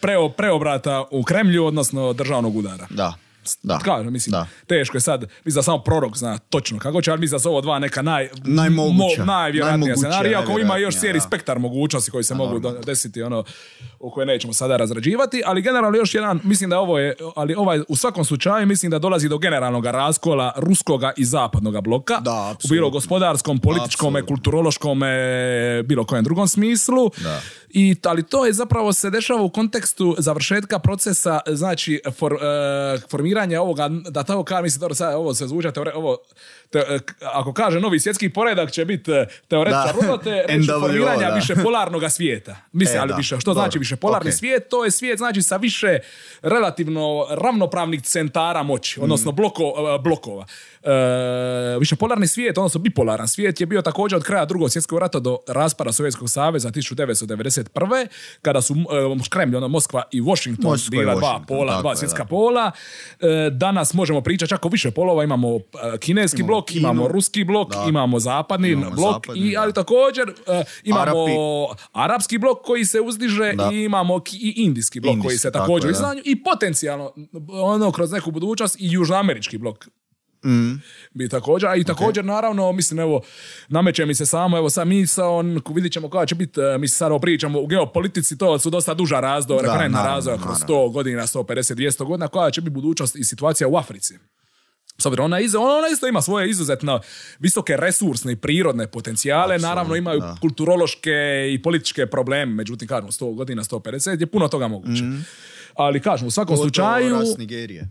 preo, 0.00 0.28
preobrata 0.28 1.04
u 1.10 1.22
Kremlju, 1.22 1.64
odnosno 1.66 2.12
državnog 2.12 2.56
udara. 2.56 2.86
Da. 2.90 3.14
Da. 3.62 3.78
Kažem, 3.78 4.12
mislim, 4.12 4.30
Da. 4.32 4.46
teško 4.66 4.96
je 4.96 5.00
sad, 5.00 5.20
mislim 5.44 5.54
da 5.54 5.62
samo 5.62 5.78
prorok 5.78 6.16
zna 6.16 6.38
točno 6.38 6.78
kako 6.78 7.02
će, 7.02 7.10
ali 7.10 7.20
mislim 7.20 7.34
da 7.34 7.40
su 7.40 7.48
ovo 7.48 7.60
dva 7.60 7.78
neka 7.78 8.02
naj, 8.02 8.28
Najmoguća. 8.44 9.22
mo- 9.22 9.26
najvjerojatnija 9.26 9.96
scenarija, 9.96 10.40
ako 10.40 10.58
ima 10.58 10.76
još 10.76 10.98
cijeli 10.98 11.18
da. 11.18 11.22
spektar 11.22 11.58
mogućnosti 11.58 12.10
koji 12.10 12.24
se 12.24 12.34
mogu 12.34 12.60
desiti, 12.86 13.22
ono, 13.22 13.44
u 14.00 14.10
koje 14.10 14.26
nećemo 14.26 14.52
sada 14.52 14.76
razrađivati, 14.76 15.42
ali 15.46 15.62
generalno 15.62 15.98
još 15.98 16.14
jedan, 16.14 16.40
mislim 16.44 16.70
da 16.70 16.78
ovo 16.78 16.98
je, 16.98 17.14
ali 17.36 17.54
ovaj, 17.54 17.80
u 17.88 17.96
svakom 17.96 18.24
slučaju 18.24 18.66
mislim 18.66 18.90
da 18.90 18.98
dolazi 18.98 19.28
do 19.28 19.38
generalnog 19.38 19.86
raskola 19.86 20.52
ruskoga 20.56 21.12
i 21.16 21.24
zapadnog 21.24 21.80
bloka, 21.80 22.20
Da, 22.20 22.54
u 22.64 22.68
bilo 22.68 22.90
gospodarskom, 22.90 23.58
političkom, 23.58 24.16
kulturološkom, 24.28 25.00
bilo 25.84 26.04
kojem 26.04 26.24
drugom 26.24 26.48
smislu. 26.48 27.10
Da. 27.16 27.40
I, 27.70 27.96
ali 28.04 28.22
to 28.22 28.46
je 28.46 28.52
zapravo 28.52 28.92
se 28.92 29.10
dešava 29.10 29.42
u 29.42 29.50
kontekstu 29.50 30.14
završetka 30.18 30.78
procesa, 30.78 31.40
znači 31.46 32.00
for, 32.18 32.32
e, 32.32 32.98
formiranja 33.10 33.62
ovoga, 33.62 33.88
da 33.88 34.22
tako 34.22 34.44
kažem, 34.44 34.62
mislim, 34.62 34.80
dobro, 34.80 34.94
sad 34.94 35.14
ovo 35.14 35.34
se 35.34 35.46
zvuča, 35.46 35.72
ovo, 35.94 36.16
te- 36.70 36.84
e, 36.88 36.98
ako 37.22 37.52
kaže 37.52 37.80
novi 37.80 38.00
svjetski 38.00 38.28
poredak 38.28 38.70
će 38.70 38.84
biti 38.84 39.12
e, 39.12 39.26
teoretičar 39.48 39.94
Da. 39.94 40.06
urote, 40.06 40.44
reći 40.48 40.60
NWO, 40.62 40.80
formiranja 40.80 41.28
više 41.28 41.54
polarnog 41.56 42.02
svijeta. 42.10 42.56
Mislim, 42.72 42.96
E, 42.96 43.00
ali 43.00 43.08
da. 43.08 43.16
više, 43.16 43.36
što 43.36 43.50
Dobro. 43.50 43.62
znači 43.62 43.78
više 43.78 43.96
polarni 43.96 44.28
Ok. 44.28 44.34
svijet? 44.34 44.68
To 44.68 44.84
je 44.84 44.90
svijet 44.90 45.18
znači 45.18 45.42
sa 45.42 45.56
više 45.56 45.98
relativno 46.42 46.98
ravnopravnih 47.32 48.02
centara 48.02 48.62
moći, 48.62 49.00
odnosno 49.00 49.32
bloko, 49.32 49.62
e, 49.62 49.98
blokova. 49.98 50.46
E, 50.82 50.90
više 51.78 51.96
polarni 51.96 52.26
svijet, 52.26 52.58
odnosno 52.58 52.80
bipolaran 52.80 53.28
svijet 53.28 53.60
je 53.60 53.66
bio 53.66 53.82
također 53.82 54.16
od 54.16 54.22
kraja 54.22 54.44
drugog 54.44 54.70
svjetskog 54.70 54.98
rata 54.98 55.18
do 55.20 55.38
raspada 55.48 55.92
Sovjetskog 55.92 56.30
saveza 56.30 56.70
1991. 56.70 58.06
kada 58.42 58.62
su 58.62 58.74
e, 58.74 59.28
Kremlj, 59.30 59.56
ono 59.56 59.68
Moskva 59.68 60.02
i 60.10 60.20
Washington 60.20 60.70
Moskva 60.70 60.86
i 60.88 60.98
bila 60.98 61.14
dva 61.14 61.20
Washington, 61.22 61.46
pola, 61.48 61.72
tako 61.72 61.82
dva 61.82 61.90
je, 61.90 61.96
svjetska 61.96 62.22
da. 62.22 62.28
pola. 62.28 62.70
E, 63.20 63.26
danas 63.50 63.94
možemo 63.94 64.20
pričati 64.20 64.50
čak 64.50 64.64
o 64.64 64.68
više 64.68 64.90
polova, 64.90 65.24
imamo 65.24 65.58
kineski 66.00 66.40
Imamo 66.40 66.57
blok, 66.60 66.66
Kinu, 66.66 66.80
imamo 66.80 67.08
ruski 67.08 67.44
blok, 67.44 67.70
da. 67.70 67.86
imamo 67.88 68.18
zapadni 68.18 68.68
Imamo 68.70 68.90
blok, 68.92 69.14
zapadni, 69.14 69.42
i, 69.42 69.56
ali 69.56 69.72
također 69.72 70.28
e, 70.46 70.62
imamo 70.84 71.02
Arapi. 71.02 71.32
arapski 71.92 72.38
blok 72.38 72.58
koji 72.60 72.84
se 72.84 73.00
uzdiže 73.00 73.52
Da. 73.52 73.70
i 73.72 73.78
imamo 73.78 74.20
ki- 74.20 74.36
i 74.38 74.54
indijski 74.56 75.00
blok 75.00 75.16
koji 75.18 75.38
se 75.38 75.52
tako 75.52 75.58
također 75.60 75.90
izdanju 75.90 76.22
i 76.24 76.42
potencijalno 76.44 77.12
ono 77.50 77.92
kroz 77.92 78.12
neku 78.12 78.30
budućnost 78.30 78.76
i 78.76 78.90
južnoamerički 78.90 79.58
blok 79.58 79.88
Mm. 80.44 80.72
bi 81.12 81.28
također, 81.28 81.68
a 81.68 81.76
i 81.76 81.84
također 81.84 82.24
naravno, 82.24 82.72
mislim 82.72 83.00
evo, 83.00 83.20
nameće 83.68 84.06
mi 84.06 84.14
se 84.14 84.26
samo, 84.26 84.58
evo 84.58 84.70
sad 84.70 84.86
mi 84.86 85.06
sa 85.06 85.26
on, 85.26 85.60
vidit 85.68 85.92
ćemo 85.92 86.08
koja 86.08 86.26
će 86.26 86.34
biti, 86.34 86.60
e, 86.60 86.78
mislim 86.78 86.96
sad 86.96 87.10
ovo 87.10 87.18
pričamo 87.18 87.60
u 87.60 87.66
geopolitici, 87.66 88.38
to 88.38 88.58
su 88.58 88.70
dosta 88.70 88.94
duža 88.94 89.20
razdoblja, 89.20 89.62
Da, 89.62 89.68
referentna 89.68 90.02
razdoblja 90.04 90.38
kroz 90.38 90.60
naravno. 90.60 90.76
100 90.80 90.92
godina, 90.92 91.22
150, 91.22 91.74
200 91.74 92.04
godina, 92.04 92.28
koja 92.28 92.50
će 92.50 92.60
biti 92.60 92.70
budućnost 92.70 93.16
i 93.16 93.24
situacija 93.24 93.68
u 93.68 93.76
Africi. 93.76 94.14
S 94.98 95.06
obzirom, 95.06 95.24
ona, 95.24 95.40
iz- 95.40 95.54
ona 95.54 95.88
isto 95.88 96.06
ima 96.06 96.22
svoje 96.22 96.50
izuzetno 96.50 97.00
visoke 97.38 97.76
resursne 97.76 98.32
i 98.32 98.36
prirodne 98.36 98.86
potencijale, 98.86 99.58
naravno 99.58 99.96
imaju 99.96 100.20
da. 100.20 100.36
kulturološke 100.40 101.10
i 101.50 101.62
političke 101.62 102.06
probleme, 102.06 102.54
međutim, 102.54 102.88
kažemo, 102.88 103.10
100 103.10 103.34
godina, 103.34 103.64
150 103.64 104.20
je 104.20 104.26
puno 104.26 104.48
toga 104.48 104.68
moguće. 104.68 105.02
Ali 105.74 106.00
kažem, 106.00 106.26
u 106.26 106.30
svakom. 106.30 106.56
Pogotovo 106.56 106.66
slučaju, 106.66 107.14
ras 107.20 107.38
Nigerije. 107.38 107.88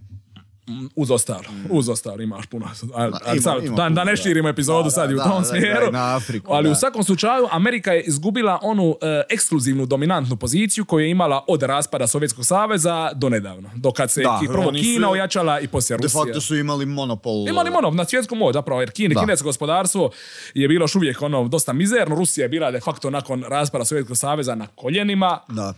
Uz 0.95 1.11
ostalo, 1.11 1.39
uz 1.69 1.89
ostalo 1.89 2.21
imaš 2.21 2.45
puno. 2.45 2.65
A, 2.95 3.01
a 3.01 3.07
ima- 3.27 3.41
sad, 3.41 3.63
ima 3.63 3.75
da, 3.75 3.83
puno, 3.83 3.89
da 3.91 4.03
ne 4.03 4.17
širimo 4.17 4.49
epizodu 4.49 4.83
Da, 4.83 4.89
sad 4.89 5.11
i 5.11 5.15
u 5.15 5.19
tom 5.19 5.43
smjeru. 5.45 5.91
na 5.91 6.15
Afriku, 6.15 6.53
ali 6.53 6.69
u 6.69 6.75
svakom 6.75 7.03
slučaju 7.03 7.47
Amerika 7.51 7.91
je 7.91 8.01
izgubila 8.01 8.59
onu 8.61 8.95
e, 9.01 9.21
ekskluzivnu 9.29 9.85
dominantnu 9.85 10.35
poziciju 10.37 10.85
koju 10.85 11.05
je 11.05 11.11
imala 11.11 11.45
od 11.47 11.63
raspada 11.63 12.07
Sovjetskog 12.07 12.45
saveza 12.45 13.11
do 13.13 13.29
nedavno. 13.29 13.69
Do 13.75 13.91
kad 13.91 14.11
se 14.11 14.21
Da, 14.21 14.39
prvo 14.47 14.71
Kina 14.73 15.09
ojačala 15.09 15.59
i 15.59 15.67
poslije 15.67 15.97
De 15.97 16.03
Rusija. 16.03 16.23
facto 16.23 16.41
su 16.41 16.55
imali 16.55 16.85
monopol. 16.85 17.47
Imali 17.47 17.69
ono 17.71 17.91
na 17.91 18.05
svjetsku 18.05 18.35
moć 18.35 18.53
zapravo, 18.53 18.81
jer 18.81 18.91
Kine, 18.91 19.15
kinesko 19.17 19.45
gospodarstvo 19.45 20.09
je 20.53 20.67
bilo 20.67 20.83
još 20.83 20.95
uvijek 20.95 21.21
ono 21.21 21.47
dosta 21.47 21.73
mizerno, 21.73 22.15
Rusija 22.15 22.45
je 22.45 22.49
bila 22.49 22.71
de 22.71 22.79
facto 22.79 23.09
nakon 23.09 23.43
raspada 23.43 23.85
Sovjetskog 23.85 24.17
saveza 24.17 24.55
na 24.55 24.67
koljenima, 24.67 25.39
Da. 25.47 25.73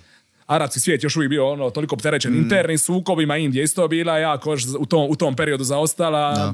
Arapski 0.49 0.80
svijet 0.80 1.03
još 1.03 1.15
uvijek 1.15 1.30
bio 1.30 1.49
ono 1.49 1.69
toliko 1.69 1.95
opterećen 1.95 2.34
Mm. 2.34 2.38
internim 2.38 2.77
sukobima, 2.77 3.38
Indija 3.38 3.63
isto 3.63 3.88
bila 3.88 4.17
jako 4.17 4.55
u 4.80 4.85
tom, 4.85 5.09
u 5.09 5.15
tom 5.15 5.35
periodu 5.35 5.63
zaostala. 5.63 6.53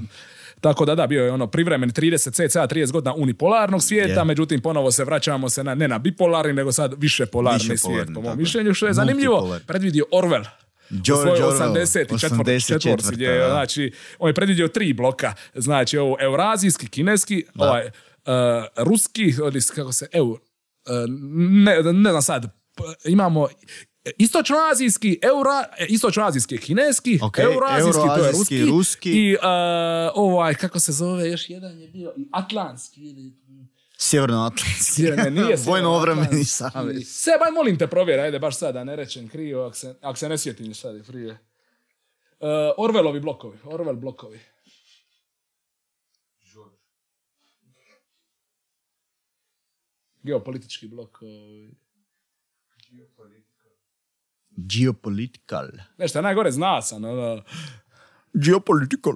Tako 0.62 0.86
da 0.86 0.96
da, 0.96 1.08
bio 1.08 1.26
je 1.26 1.32
ono 1.32 1.48
privremeni 1.48 1.92
30, 1.92 2.32
cca 2.32 2.68
30 2.68 2.92
godina 2.92 3.14
unipolarnog 3.14 3.84
svijeta, 3.84 4.20
Je. 4.20 4.26
međutim 4.26 4.62
ponovo 4.62 4.92
se 4.92 5.04
vraćamo 5.04 5.50
se 5.50 5.64
na, 5.64 5.76
ne 5.76 5.88
na 5.88 5.98
bipolarni, 6.00 6.54
nego 6.54 6.72
sad 6.72 6.94
više 6.98 7.26
polarni 7.26 7.60
Više 7.64 7.78
svijet, 7.78 8.08
po 8.16 8.22
mom 8.22 8.32
je. 8.32 8.36
mišljenju, 8.36 8.74
što 8.74 8.88
je 8.88 8.94
zanimljivo, 8.94 9.60
predvidio 9.68 10.06
Orwell. 10.12 10.46
George 10.90 11.32
u 11.32 11.36
svojoj 11.36 11.54
Orwell, 11.54 11.74
84. 11.74 12.06
84., 12.14 12.68
četvorci, 12.68 13.12
gdje 13.12 13.26
je, 13.26 13.40
da. 13.40 13.50
znači, 13.50 13.92
on 14.20 14.30
je 14.30 14.34
predvidio 14.34 14.68
tri 14.68 14.94
bloka, 14.94 15.34
znači 15.56 15.98
ovo 15.98 16.18
eurazijski, 16.20 16.88
kineski, 16.88 17.44
ovaj, 17.56 17.86
uh, 17.86 17.92
ruski, 18.78 19.34
kako 19.76 19.94
se, 19.94 20.08
eu, 20.12 20.26
uh, 20.26 20.38
ne, 21.66 21.84
ne 21.94 22.10
znam 22.10 22.22
sad, 22.22 22.65
imamo 23.06 23.48
istočnoazijski, 24.18 25.20
eura, 25.22 25.64
e, 25.78 25.86
istočnoazijski 25.90 26.58
kineski, 26.58 27.20
Ok, 27.24 27.40
eurazijski, 27.40 27.92
to 27.94 28.00
je 28.00 28.06
euroazijski, 28.06 28.38
ruski, 28.38 28.66
ruski. 28.66 29.12
i 29.12 29.36
uh, 29.36 29.42
ovaj, 30.16 30.56
kako 30.56 30.80
se 30.80 30.92
zove, 30.92 31.30
još 31.30 31.50
jedan 31.50 31.80
je 31.80 31.88
bio 31.88 32.14
atlantski, 32.32 33.02
ili 33.02 33.34
Sjevernoatlantski. 33.98 35.04
ne, 35.04 35.32
nije 35.32 35.56
Vojno-obrambeni 35.68 36.46
savez. 36.46 37.08
Seba, 37.08 37.46
aj 37.46 37.52
molim 37.52 37.78
te 37.78 37.88
provjeri, 37.88 38.22
ajde 38.22 38.40
baš 38.40 38.58
sad 38.58 38.74
da 38.74 38.84
ne 38.84 38.96
rečem 38.96 39.30
krivo, 39.30 39.66
ako 39.66 39.76
se, 39.76 39.96
ako 40.02 40.20
se 40.20 40.30
ne 40.30 40.38
sjetim 40.38 40.74
sad 40.74 40.96
je 40.96 41.04
prije. 41.04 41.32
Uh, 41.32 42.48
Orvelovi 42.78 43.20
blokovi, 43.20 43.58
Orwell 43.64 44.00
blokovi. 44.00 44.40
Geopolitički 50.24 50.88
blok. 50.88 51.20
Geopolitical. 54.56 55.68
Nešto 55.98 56.20
je 56.20 56.24
najgore 56.24 56.52
zna 56.52 56.82
sam, 56.82 57.04
ono. 57.04 57.44
Geopolitical. 58.34 59.14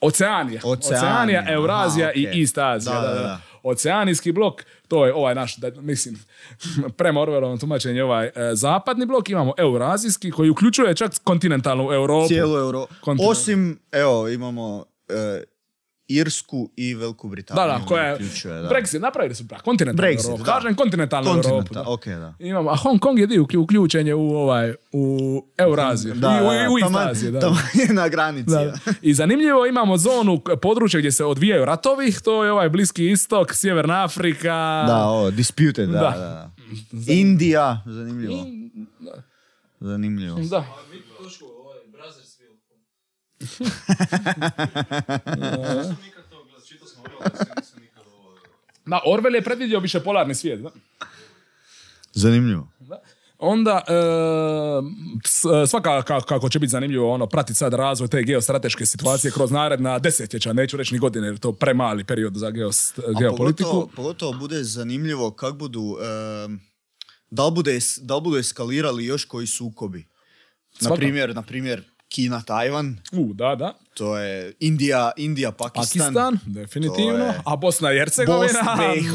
Oceanija. 0.00 0.60
Oceanija, 0.64 0.98
Oceanija, 0.98 1.40
aha, 1.40 1.52
Eurazija 1.52 2.08
okej. 2.08 2.22
i 2.22 2.40
East 2.40 2.58
Azija. 2.58 3.00
Da, 3.00 3.08
Da, 3.08 3.14
da. 3.14 3.40
Oceanijski 3.62 4.32
blok, 4.32 4.62
to 4.88 5.06
je 5.06 5.14
ovaj 5.14 5.34
naš, 5.34 5.56
da, 5.56 5.70
mislim, 5.70 6.18
prema 6.98 7.20
Orwellovom 7.20 7.60
tumačenju 7.60 8.04
ovaj 8.04 8.26
e, 8.26 8.32
zapadni 8.52 9.06
blok, 9.06 9.28
imamo 9.30 9.54
Eurazijski 9.58 10.30
koji 10.30 10.50
uključuje 10.50 10.96
čak 10.96 11.12
kontinentalnu 11.24 11.92
Europu. 11.92 12.28
Cijelu 12.28 12.56
euro. 12.56 12.86
Kontinent. 13.00 13.30
Osim, 13.30 13.80
evo, 13.92 14.28
imamo 14.28 14.84
e, 15.08 15.42
Irsku 16.08 16.70
i 16.76 16.94
Veliku 16.94 17.26
Da, 17.26 17.30
Britaniju. 17.30 17.78
da, 17.78 17.86
koja 17.86 18.04
je, 18.04 18.18
da. 18.44 18.68
Brexit, 18.68 18.98
napravili 18.98 19.34
su 19.34 19.48
pra, 19.48 19.58
kontinentalnu 19.58 20.02
Brexit, 20.04 20.24
Europu. 20.24 20.44
da. 20.44 20.52
Kažem 20.52 20.74
kontinentalnu 20.74 21.26
Kontinenta, 21.26 21.48
Europu. 21.50 21.74
Da. 21.74 21.84
ok, 21.84 22.06
da. 22.06 22.34
Imamo, 22.40 22.70
a 22.70 22.76
Hong 22.76 23.00
Kong 23.00 23.18
je 23.18 23.26
dio 23.26 23.42
uklju- 23.42 23.58
uključen 23.58 24.06
je 24.06 24.14
u 24.14 24.30
ovaj, 24.30 24.74
u 24.92 25.06
Euraziju. 25.58 26.14
Da, 26.14 26.28
I 26.30 26.36
u, 26.36 26.44
da, 26.44 26.54
i 26.54 26.66
u 26.66 26.78
East 26.78 26.84
taman- 26.86 27.10
Aziju, 27.10 27.32
da. 27.32 27.40
taman 27.40 27.58
je 27.74 27.94
na 27.94 28.08
granici. 28.08 28.50
Da, 28.50 28.64
da. 28.64 28.72
I 29.02 29.14
zanimljivo 29.14 29.66
imamo 29.66 29.96
zonu 29.96 30.40
područja 30.56 30.98
gdje 31.00 31.12
se 31.12 31.24
odvijaju 31.24 31.64
ratovi, 31.64 32.12
to 32.14 32.44
je 32.44 32.52
ovaj 32.52 32.68
Bliski 32.68 33.06
istok, 33.06 33.54
Sjeverna 33.54 34.04
Afrika. 34.04 34.84
Da, 34.86 35.04
ovo, 35.04 35.30
disputed, 35.30 35.88
da, 35.88 35.92
Da. 35.94 36.10
da. 36.10 36.50
da. 36.92 37.12
Indija, 37.12 37.82
zanimljivo. 37.86 38.44
Zanimljivo. 39.80 40.38
Da. 40.40 40.64
Da, 48.86 49.00
Orwell 49.06 49.34
je 49.34 49.42
predvidio 49.42 49.80
više 49.80 50.00
polarni 50.00 50.34
svijet. 50.34 50.60
Da? 50.60 50.70
Zanimljivo. 52.12 52.68
Onda, 53.38 53.82
e, 53.88 53.92
s- 55.24 55.70
svaka 55.70 55.90
ka- 55.90 56.24
kako 56.24 56.48
će 56.48 56.58
biti 56.58 56.70
zanimljivo 56.70 57.12
ono, 57.12 57.26
pratiti 57.26 57.54
sad 57.54 57.74
razvoj 57.74 58.08
te 58.08 58.22
geostrateške 58.22 58.86
situacije 58.86 59.30
kroz 59.30 59.50
naredna 59.50 59.98
desetljeća, 59.98 60.52
neću 60.52 60.76
reći 60.76 60.94
ni 60.94 61.00
godine, 61.00 61.26
jer 61.26 61.34
je 61.34 61.40
to 61.40 61.52
premali 61.52 62.04
period 62.04 62.34
za 62.34 62.50
geost, 62.50 62.98
A 62.98 63.02
geopolitiku. 63.20 63.70
Pogotovo, 63.70 63.90
pogotovo 63.96 64.32
bude 64.32 64.64
zanimljivo 64.64 65.30
kak 65.30 65.54
budu, 65.54 65.96
em, 66.44 66.60
da, 67.30 67.44
li 67.44 67.52
bude, 67.52 67.78
da 67.98 68.14
li 68.14 68.20
budu 68.20 68.36
eskalirali 68.36 69.04
još 69.04 69.24
koji 69.24 69.46
sukobi. 69.46 70.06
Na 70.80 70.94
primjer, 70.96 71.34
na 71.34 71.42
primjer, 71.42 71.84
Kina, 72.08 72.42
Tajvan, 72.42 72.96
U, 73.12 73.32
da, 73.32 73.54
da. 73.54 73.74
to 73.94 74.18
je 74.18 74.52
Indija, 74.60 75.10
Indija, 75.16 75.52
Pakistan. 75.52 76.14
Pakistan, 76.14 76.38
definitivno. 76.46 77.24
Je- 77.24 77.40
A 77.44 77.56
Bosna 77.56 77.92
i 77.92 77.98
Hercegovina. 77.98 78.42
Bosna, 78.42 78.76
BiH, 78.94 79.12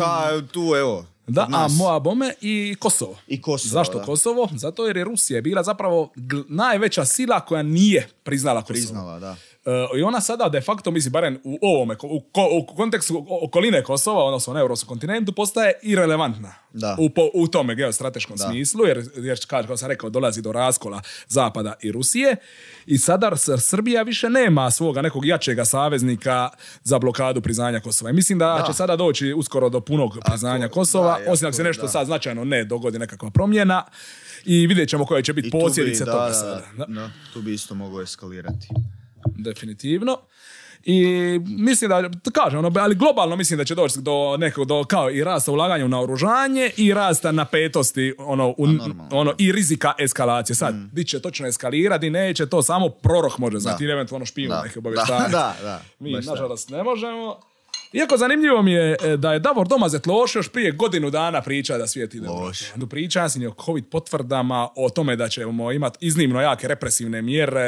tu 0.47 0.75
evo. 0.75 1.05
Da, 1.27 1.47
a 1.51 1.67
moja 1.69 1.99
bome 1.99 2.33
i 2.41 2.75
Kosovo. 2.79 3.17
I 3.27 3.41
Kosovo, 3.41 3.69
Zašto 3.71 3.97
da. 3.97 4.05
Kosovo? 4.05 4.49
Zato 4.53 4.87
jer 4.87 4.97
je 4.97 5.03
Rusija 5.03 5.41
bila 5.41 5.63
zapravo 5.63 6.11
najveća 6.47 7.05
sila 7.05 7.39
koja 7.39 7.63
nije 7.63 8.07
priznala 8.23 8.61
Kosovo. 8.61 8.73
Priznala, 8.73 9.19
da. 9.19 9.35
E, 9.65 9.69
I 9.95 10.03
ona 10.03 10.21
sada 10.21 10.49
de 10.49 10.61
facto, 10.61 10.91
mislim, 10.91 11.11
barem 11.11 11.39
u 11.43 11.59
ovome, 11.63 11.95
u, 11.95 12.21
ko- 12.21 12.49
u 12.53 12.75
kontekstu 12.75 13.25
okoline 13.41 13.83
Kosova, 13.83 14.23
odnosno 14.23 14.53
na 14.53 14.59
europskom 14.59 14.87
kontinentu, 14.89 15.31
postaje 15.31 15.73
irelevantna. 15.83 16.53
Da. 16.73 16.95
U, 16.99 17.09
po- 17.09 17.29
u 17.33 17.47
tome 17.47 17.75
geostrateškom 17.75 18.37
Da. 18.37 18.43
smislu, 18.43 18.85
jer, 18.85 19.03
jer 19.15 19.39
kao, 19.47 19.63
kao 19.63 19.77
sam 19.77 19.89
rekao, 19.89 20.09
dolazi 20.09 20.41
do 20.41 20.51
raskola 20.51 21.01
Zapada 21.27 21.73
i 21.81 21.91
Rusije. 21.91 22.35
I 22.85 22.97
sada 22.97 23.31
Srbija 23.59 24.03
više 24.03 24.29
nema 24.29 24.71
svoga 24.71 25.01
nekog 25.01 25.25
jačega 25.25 25.65
saveznika 25.65 26.49
za 26.83 26.99
blokadu 26.99 27.41
priznanja 27.41 27.79
Kosova. 27.79 28.09
I 28.09 28.13
mislim 28.13 28.39
da, 28.39 28.57
Da. 28.59 28.65
će 28.67 28.73
sada 28.73 28.95
doći 28.95 29.33
uskoro 29.33 29.69
do 29.69 29.81
punog 29.81 30.17
priznanja 30.25 30.67
Kosova, 30.67 31.19
da, 31.19 31.31
osim 31.31 31.47
ako 31.47 31.53
se 31.53 31.61
ako- 31.61 31.67
nešto 31.67 31.81
da. 31.81 31.87
sad 31.87 32.05
značajno 32.05 32.43
ne 32.43 32.63
dogodi 32.63 32.99
nekakva 32.99 33.29
promjena. 33.29 33.83
I 34.45 34.67
vidjet 34.67 34.89
ćemo 34.89 35.05
koje 35.05 35.23
će 35.23 35.33
biti 35.33 35.49
posljedice 35.51 36.05
toga 36.05 36.17
da, 36.19 36.33
sada. 36.33 36.61
Da. 36.77 36.85
da, 36.85 37.09
tu 37.33 37.41
bi 37.41 37.53
isto 37.53 37.75
moglo 37.75 38.01
eskalirati. 38.01 38.67
Definitivno. 39.25 40.17
I 40.83 41.05
mislim 41.45 41.89
da, 41.89 42.09
kažem, 42.33 42.59
ono, 42.59 42.71
ali 42.79 42.95
globalno 42.95 43.35
mislim 43.35 43.57
da 43.57 43.63
će 43.65 43.75
doći 43.75 43.99
do 43.99 44.37
nekog, 44.37 44.65
do, 44.67 44.83
kao 44.83 45.11
i 45.11 45.23
rasta 45.23 45.51
ulaganja 45.51 45.85
u 45.85 45.87
naoružanje 45.87 46.71
i 46.77 46.93
rasta 46.93 47.31
napetosti, 47.31 48.13
ono, 48.17 48.53
u, 48.57 48.67
normalno. 48.67 49.07
ono, 49.11 49.33
i 49.37 49.51
rizika 49.51 49.93
eskalacije. 49.99 50.55
Sad, 50.55 50.75
di 50.91 51.03
će 51.03 51.19
točno 51.21 51.47
eskalirati, 51.47 52.09
neće, 52.09 52.45
to 52.45 52.61
samo 52.61 52.89
prorok 52.89 53.37
može 53.37 53.59
znati, 53.59 53.83
ili 53.83 53.93
eventualno 53.93 54.25
špijun 54.25 54.49
Da. 54.49 54.63
neke 54.63 54.79
obavještaje. 54.79 55.19
Da, 55.31 55.55
da, 55.61 55.63
da. 55.63 55.81
Mi, 55.99 56.11
nažalost, 56.11 56.69
ne 56.69 56.83
možemo. 56.83 57.39
Iako 57.93 58.17
zanimljivo 58.17 58.61
mi 58.61 58.71
je 58.71 58.95
e, 59.03 59.17
da 59.17 59.33
je 59.33 59.39
Davor 59.39 59.67
Domazet 59.67 60.07
loš 60.07 60.35
još 60.35 60.49
prije 60.49 60.71
godinu 60.71 61.09
dana 61.09 61.41
priča 61.41 61.77
da 61.77 61.87
svijet 61.87 62.13
ide 62.15 62.27
Loš. 62.29 62.59
Priča 62.89 63.29
sam 63.29 63.41
o 63.43 63.53
covid 63.55 63.85
potvrdama, 63.87 64.67
o 64.75 64.89
tome 64.89 65.15
da 65.15 65.29
ćemo 65.29 65.71
imati 65.71 65.97
iznimno 66.01 66.41
jake 66.41 66.67
represivne 66.67 67.21
mjere. 67.21 67.61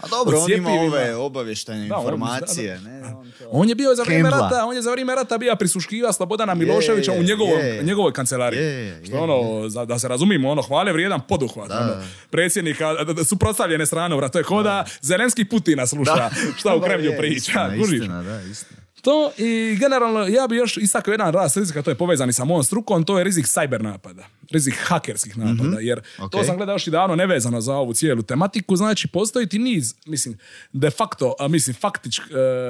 A 0.00 0.08
dobro, 0.08 0.38
on 0.38 0.52
ima 0.52 0.70
ove 0.70 1.14
obavještajne 1.16 1.88
Da, 1.88 1.96
on- 1.96 2.02
informacije. 2.04 2.74
da, 2.74 2.80
ne, 2.80 3.06
on 3.08 3.32
to- 3.38 3.44
On 3.50 3.68
je 3.68 3.74
bio 3.74 3.94
za 3.94 4.02
vrijeme 4.02 4.30
rata, 4.30 4.64
on 4.64 4.76
je 4.76 4.82
za 4.82 4.90
vrijeme 4.90 5.14
rata 5.14 5.38
bio 5.38 5.56
prisluškiva 5.56 6.12
Slobodana 6.12 6.54
Miloševića 6.54 7.12
u 7.12 7.22
njegovom, 7.22 7.58
je. 7.58 7.82
njegovoj 7.82 8.12
kancelariji. 8.12 8.92
Što 9.04 9.18
ono, 9.18 9.68
za- 9.68 9.84
da 9.84 9.98
se 9.98 10.08
razumijemo, 10.08 10.50
ono 10.50 10.62
hvale 10.62 10.92
vrijedan 10.92 11.20
poduhvat. 11.20 11.70
Ono, 11.72 11.92
predsjednika, 12.30 12.94
suprotstavljene 13.24 13.86
strane. 13.86 14.30
To 14.30 14.38
je 14.38 14.44
ko 14.44 14.62
da 14.62 14.84
Zelenski 15.02 15.44
Putina 15.44 15.86
sluša 15.86 16.30
šta 16.56 16.74
u 16.74 16.80
Kremlju 16.80 17.12
priča. 17.18 17.36
Istina, 17.36 17.74
istina, 17.76 18.22
da, 18.22 18.40
istina. 18.42 18.79
To 19.00 19.32
i 19.38 19.76
generalno 19.80 20.26
ja 20.26 20.46
bi 20.48 20.56
još 20.56 20.76
istakao 20.76 21.12
jedan 21.12 21.32
rast 21.32 21.56
rizika, 21.56 21.82
to 21.82 21.90
je 21.90 21.94
povezani 21.94 22.32
sa 22.32 22.44
mojom 22.44 22.64
strukom, 22.64 23.04
to 23.04 23.18
je 23.18 23.24
rizik 23.24 23.46
cyber 23.46 23.82
napada. 23.82 24.26
Rizik 24.50 24.74
hakerskih 24.78 25.38
napada, 25.38 25.80
jer 25.80 26.00
to 26.20 26.24
ok. 26.28 26.44
sam 26.44 26.56
gledao 26.56 26.74
još 26.74 26.86
i 26.86 26.90
davno 26.90 27.16
nevezano 27.16 27.60
za 27.60 27.74
ovu 27.74 27.92
cijelu 27.92 28.22
tematiku, 28.22 28.76
znači 28.76 29.08
postoji 29.08 29.46
ti 29.46 29.58
niz, 29.58 29.94
mislim, 30.06 30.38
de 30.72 30.90
facto, 30.90 31.34
a, 31.38 31.48
mislim, 31.48 31.76
faktič, 31.76 32.18
e, 32.18 32.22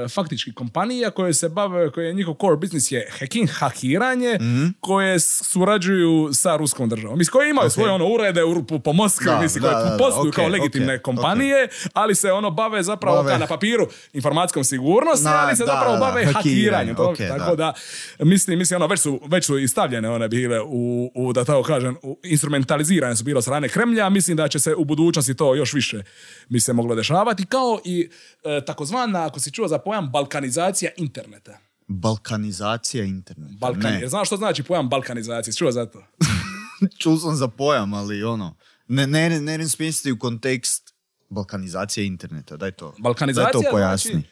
faktički 0.09 0.53
kompanija 0.53 1.11
koje 1.11 1.35
se 1.35 1.49
bave, 1.49 1.91
koje 1.91 2.07
je 2.07 2.15
njihov 2.15 2.35
core 2.37 2.57
business 2.57 2.93
je 2.93 3.09
hacking, 3.11 3.49
hakiranje, 3.51 4.39
koje 4.81 5.15
s- 5.17 5.43
surađuju 5.45 6.01
sa 6.33 6.57
ruskom 6.57 6.89
državom. 6.89 7.19
Mislim, 7.19 7.33
koje 7.33 7.51
imaju 7.51 7.71
svoje 7.71 7.93
ono 7.93 8.07
urede 8.07 8.45
u, 8.45 8.65
po, 8.79 8.93
Moskvi, 8.93 9.27
Da, 9.27 9.41
mislim, 9.41 9.63
da, 9.63 9.71
koje 9.71 9.85
da, 9.85 9.97
posluju 9.99 10.29
ok, 10.29 10.35
kao 10.35 10.49
legitimne 10.49 10.99
kompanije, 10.99 11.69
ali 11.93 12.15
se 12.15 12.33
ono 12.33 12.51
bave 12.51 12.83
zapravo 12.83 13.17
Bave- 13.17 13.29
kao 13.29 13.39
na 13.39 13.47
papiru 13.47 13.89
informacijskom 14.13 14.65
sigurnosti, 14.65 15.25
Na, 15.25 15.37
ali 15.39 15.57
se 15.57 15.63
da, 15.63 15.67
zapravo 15.67 15.93
da, 15.95 16.01
bave 16.01 16.25
hakiranjem. 16.27 16.97
To- 16.97 17.15
tako 17.19 17.57
da. 17.57 17.75
da, 18.19 18.25
mislim, 18.25 18.59
mislim, 18.59 18.77
ono, 18.77 18.87
već 18.87 19.01
su, 19.01 19.21
već 19.27 19.47
su 19.47 19.59
i 19.59 19.69
stavljene 19.69 20.11
one 20.11 20.29
bile 20.29 20.61
u, 20.63 21.13
u 21.15 21.33
da 21.33 21.45
tako 21.45 21.63
kažem, 21.75 21.97
instrumentalizirane 22.25 23.17
su 23.17 23.25
bile 23.25 23.39
od 23.39 23.45
strane 23.45 23.69
Kremlja, 23.69 24.09
mislim 24.09 24.37
da 24.37 24.49
će 24.49 24.59
se 24.59 24.75
u 24.75 24.85
budućnosti 24.85 25.35
to 25.35 25.55
još 25.55 25.73
više 25.73 26.03
bi 26.49 26.61
se 26.61 26.73
moglo 26.73 26.95
dešavati, 26.95 27.47
kao 27.47 27.81
i 27.85 28.11
e, 28.45 28.65
takozvana, 28.65 29.27
ako 29.27 29.41
si 29.41 29.53
čuo 29.53 29.69
za 29.69 29.79
pojam, 29.79 30.11
balkanizacija 30.11 30.91
interneta. 30.97 31.59
Balkanizacija 31.89 33.05
interneta. 33.05 33.55
Balkan, 33.61 33.93
Ne, 33.93 34.09
Znaš 34.09 34.29
što 34.29 34.37
znači 34.37 34.63
pojam 34.63 34.89
balkanizacije? 34.89 35.55
Čuo 35.55 35.73
za 35.73 35.87
to? 35.87 36.05
čuo 37.01 37.17
sam 37.17 37.37
za 37.37 37.49
pojam, 37.49 37.95
ali 37.95 38.25
ono, 38.25 38.57
ne, 38.89 39.07
ne, 39.07 39.41
ne, 39.41 39.59
ne 39.59 39.69
smisliti 39.69 40.13
u 40.13 40.19
kontekst 40.19 40.95
balkanizacije 41.29 42.07
interneta. 42.07 42.57
Daj 42.57 42.73
to, 42.73 42.95
Balkanizacija 42.99 43.53
daj 43.53 43.63
to 43.63 43.71
pojasni. 43.71 44.11
Znači, 44.11 44.29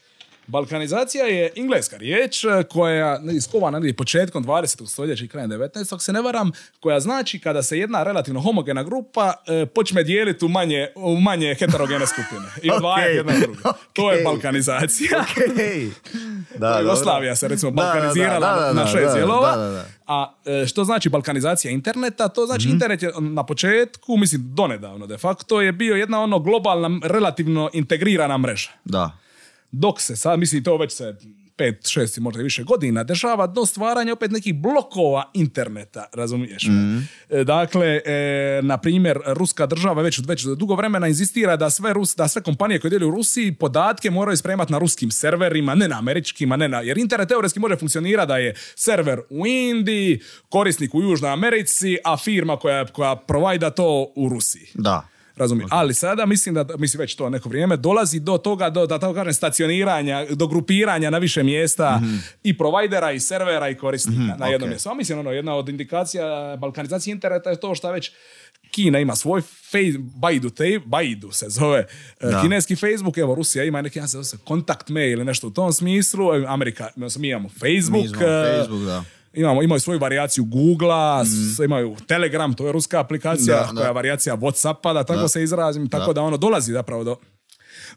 balkanizacija 0.48 1.24
je 1.26 1.50
engleska 1.56 1.96
riječ 1.96 2.44
e, 2.44 2.48
koja 2.70 2.94
je 2.94 3.36
iskovana 3.36 3.78
negdje 3.78 3.96
početkom 3.96 4.44
20. 4.44 4.86
stoljeća 4.88 5.24
i 5.24 5.28
krajem 5.28 5.50
19. 5.50 5.94
ako 5.94 6.02
se 6.02 6.12
ne 6.12 6.22
varam, 6.22 6.50
koja 6.80 7.00
znači 7.00 7.38
kada 7.38 7.62
se 7.62 7.78
jedna 7.78 8.02
relativno 8.02 8.40
homogena 8.40 8.82
grupa 8.82 9.32
e, 9.46 9.66
počne 9.66 10.02
dijeliti 10.02 10.44
u 10.44 10.48
manje, 10.48 10.88
u 10.94 11.16
manje 11.20 11.54
heterogene 11.58 12.06
skupine 12.12 12.48
i 12.62 12.70
odvajati 12.70 13.16
jedna 13.16 13.32
od 13.34 13.40
druge. 13.40 13.58
To 13.92 14.12
je 14.12 14.24
balkanizacija. 14.24 15.24
Hej. 15.56 15.88
Da. 16.58 16.78
Jugoslavija 16.80 17.36
se 17.36 17.48
recimo 17.48 17.70
Da, 17.70 17.76
da, 17.76 17.82
da, 17.82 17.92
balkanizirala 17.92 18.60
da, 18.60 18.72
na 18.72 18.86
šest 18.86 19.14
dijelova. 19.14 19.82
A 20.06 20.34
e, 20.46 20.66
što 20.66 20.84
znači 20.84 21.08
balkanizacija 21.08 21.70
interneta? 21.70 22.28
To 22.28 22.46
znači 22.46 22.66
Mhm. 22.66 22.74
internet 22.74 23.02
je 23.02 23.12
na 23.20 23.46
početku, 23.46 24.16
mislim 24.16 24.42
donedavno 24.54 25.06
de 25.06 25.18
facto, 25.18 25.60
je 25.60 25.72
bio 25.72 25.96
jedna 25.96 26.20
ono 26.20 26.38
globalna, 26.38 27.00
relativno 27.02 27.70
integrirana 27.72 28.38
mreža. 28.38 28.70
Da. 28.84 29.10
Dok 29.70 30.00
se 30.00 30.16
sad, 30.16 30.38
mislim 30.38 30.64
to 30.64 30.76
već 30.76 30.92
se 30.92 31.16
pet, 31.58 31.88
šest 31.88 32.16
i 32.16 32.20
možda 32.20 32.40
i 32.40 32.44
više 32.44 32.62
godina 32.62 33.04
dešava 33.04 33.46
do 33.46 33.66
stvaranja 33.66 34.12
opet 34.12 34.30
nekih 34.30 34.54
blokova 34.54 35.30
interneta, 35.34 36.06
razumiješ? 36.12 36.66
E, 37.30 37.44
Dakle, 37.44 38.00
e, 38.06 38.60
na 38.62 38.78
primjer, 38.78 39.18
ruska 39.26 39.66
država 39.66 40.02
već, 40.02 40.20
već 40.26 40.44
dugo 40.44 40.74
vremena 40.74 41.08
inzistira 41.08 41.56
da 41.56 41.70
sve, 41.70 41.92
Rus, 41.92 42.16
da 42.16 42.28
sve 42.28 42.42
kompanije 42.42 42.80
koje 42.80 42.88
djeluju 42.88 43.08
u 43.08 43.16
Rusiji 43.16 43.54
podatke 43.54 44.10
moraju 44.10 44.36
spremati 44.36 44.72
na 44.72 44.78
ruskim 44.78 45.10
serverima, 45.10 45.74
ne 45.74 45.88
na 45.88 45.98
američkima, 45.98 46.56
ne 46.56 46.68
na, 46.68 46.80
jer 46.80 46.98
internet 46.98 47.28
teoretski 47.28 47.60
može 47.60 47.76
funkcionirati 47.76 48.28
da 48.28 48.36
je 48.36 48.54
server 48.74 49.20
u 49.30 49.46
Indiji, 49.46 50.20
korisnik 50.48 50.94
u 50.94 51.02
Južnoj 51.02 51.30
Americi, 51.30 51.96
a 52.04 52.16
firma 52.16 52.56
koja, 52.56 52.86
koja 52.86 53.16
provajda 53.16 53.70
to 53.70 54.12
u 54.16 54.28
Rusiji. 54.28 54.66
Da. 54.74 55.08
Razumijem. 55.38 55.68
Ali 55.72 55.94
sada 55.94 56.26
mislim 56.26 56.54
da, 56.54 56.66
mislim 56.78 57.00
već 57.00 57.14
to 57.14 57.30
neko 57.30 57.48
vrijeme, 57.48 57.76
dolazi 57.76 58.20
do 58.20 58.38
toga, 58.38 58.70
do, 58.70 58.86
da 58.86 58.98
tako 58.98 59.14
kažem, 59.14 59.32
stacioniranja, 59.32 60.26
do 60.30 60.46
grupiranja 60.46 61.10
na 61.10 61.18
više 61.18 61.42
mjesta 61.42 62.00
i 62.42 62.58
provajdera 62.58 63.12
i 63.12 63.20
servera 63.20 63.68
i 63.68 63.74
korisnika 63.74 64.36
na 64.38 64.46
jednom 64.46 64.68
ok. 64.68 64.70
mjestu. 64.70 64.88
A 64.88 64.94
mislim, 64.94 65.18
ono, 65.18 65.30
jedna 65.30 65.54
od 65.54 65.68
indikacija 65.68 66.56
balkanizacije 66.60 67.12
interneta 67.12 67.50
je 67.50 67.60
to 67.60 67.74
što 67.74 67.92
već 67.92 68.10
Kina 68.70 68.98
ima 68.98 69.16
svoj 69.16 69.40
face, 69.40 69.98
Baidu, 69.98 70.50
te, 70.50 70.80
Baidu 70.86 71.32
se 71.32 71.46
zove 71.48 71.86
e, 72.20 72.26
Da. 72.26 72.42
kineski 72.42 72.76
Facebook, 72.76 73.18
evo 73.18 73.34
Rusija 73.34 73.64
ima 73.64 73.82
neki, 73.82 73.98
ja 73.98 74.08
se 74.08 74.22
zove 74.22 74.42
kontakt 74.44 74.88
mail 74.88 75.12
ili 75.12 75.24
nešto 75.24 75.46
u 75.46 75.50
tom 75.50 75.72
smislu, 75.72 76.30
Amerika, 76.46 76.88
mi 77.18 77.28
imamo 77.28 77.48
Facebook, 77.48 78.04
Mi 78.04 78.08
imamo 78.08 78.26
e, 78.26 78.58
Facebook, 78.58 78.82
da. 78.82 79.04
Imamo, 79.34 79.62
imaju 79.62 79.80
svoju 79.80 79.98
varijaciju 79.98 80.44
Google-a, 80.44 81.24
s- 81.24 81.58
imaju 81.60 81.96
Telegram, 81.98 82.54
to 82.54 82.66
je 82.66 82.72
ruska 82.72 83.00
aplikacija, 83.00 83.56
Mm. 83.62 83.66
Da, 83.66 83.72
koja 83.74 83.86
je 83.86 83.92
varijacija 83.92 84.36
Whatsappa, 84.36 84.94
da 84.94 85.04
tako 85.04 85.20
Da. 85.20 85.28
se 85.28 85.42
izrazim, 85.42 85.88
tako 85.88 86.06
da. 86.06 86.12
Da. 86.12 86.22
ono 86.22 86.36
dolazi 86.36 86.72
zapravo 86.72 87.04
do 87.04 87.16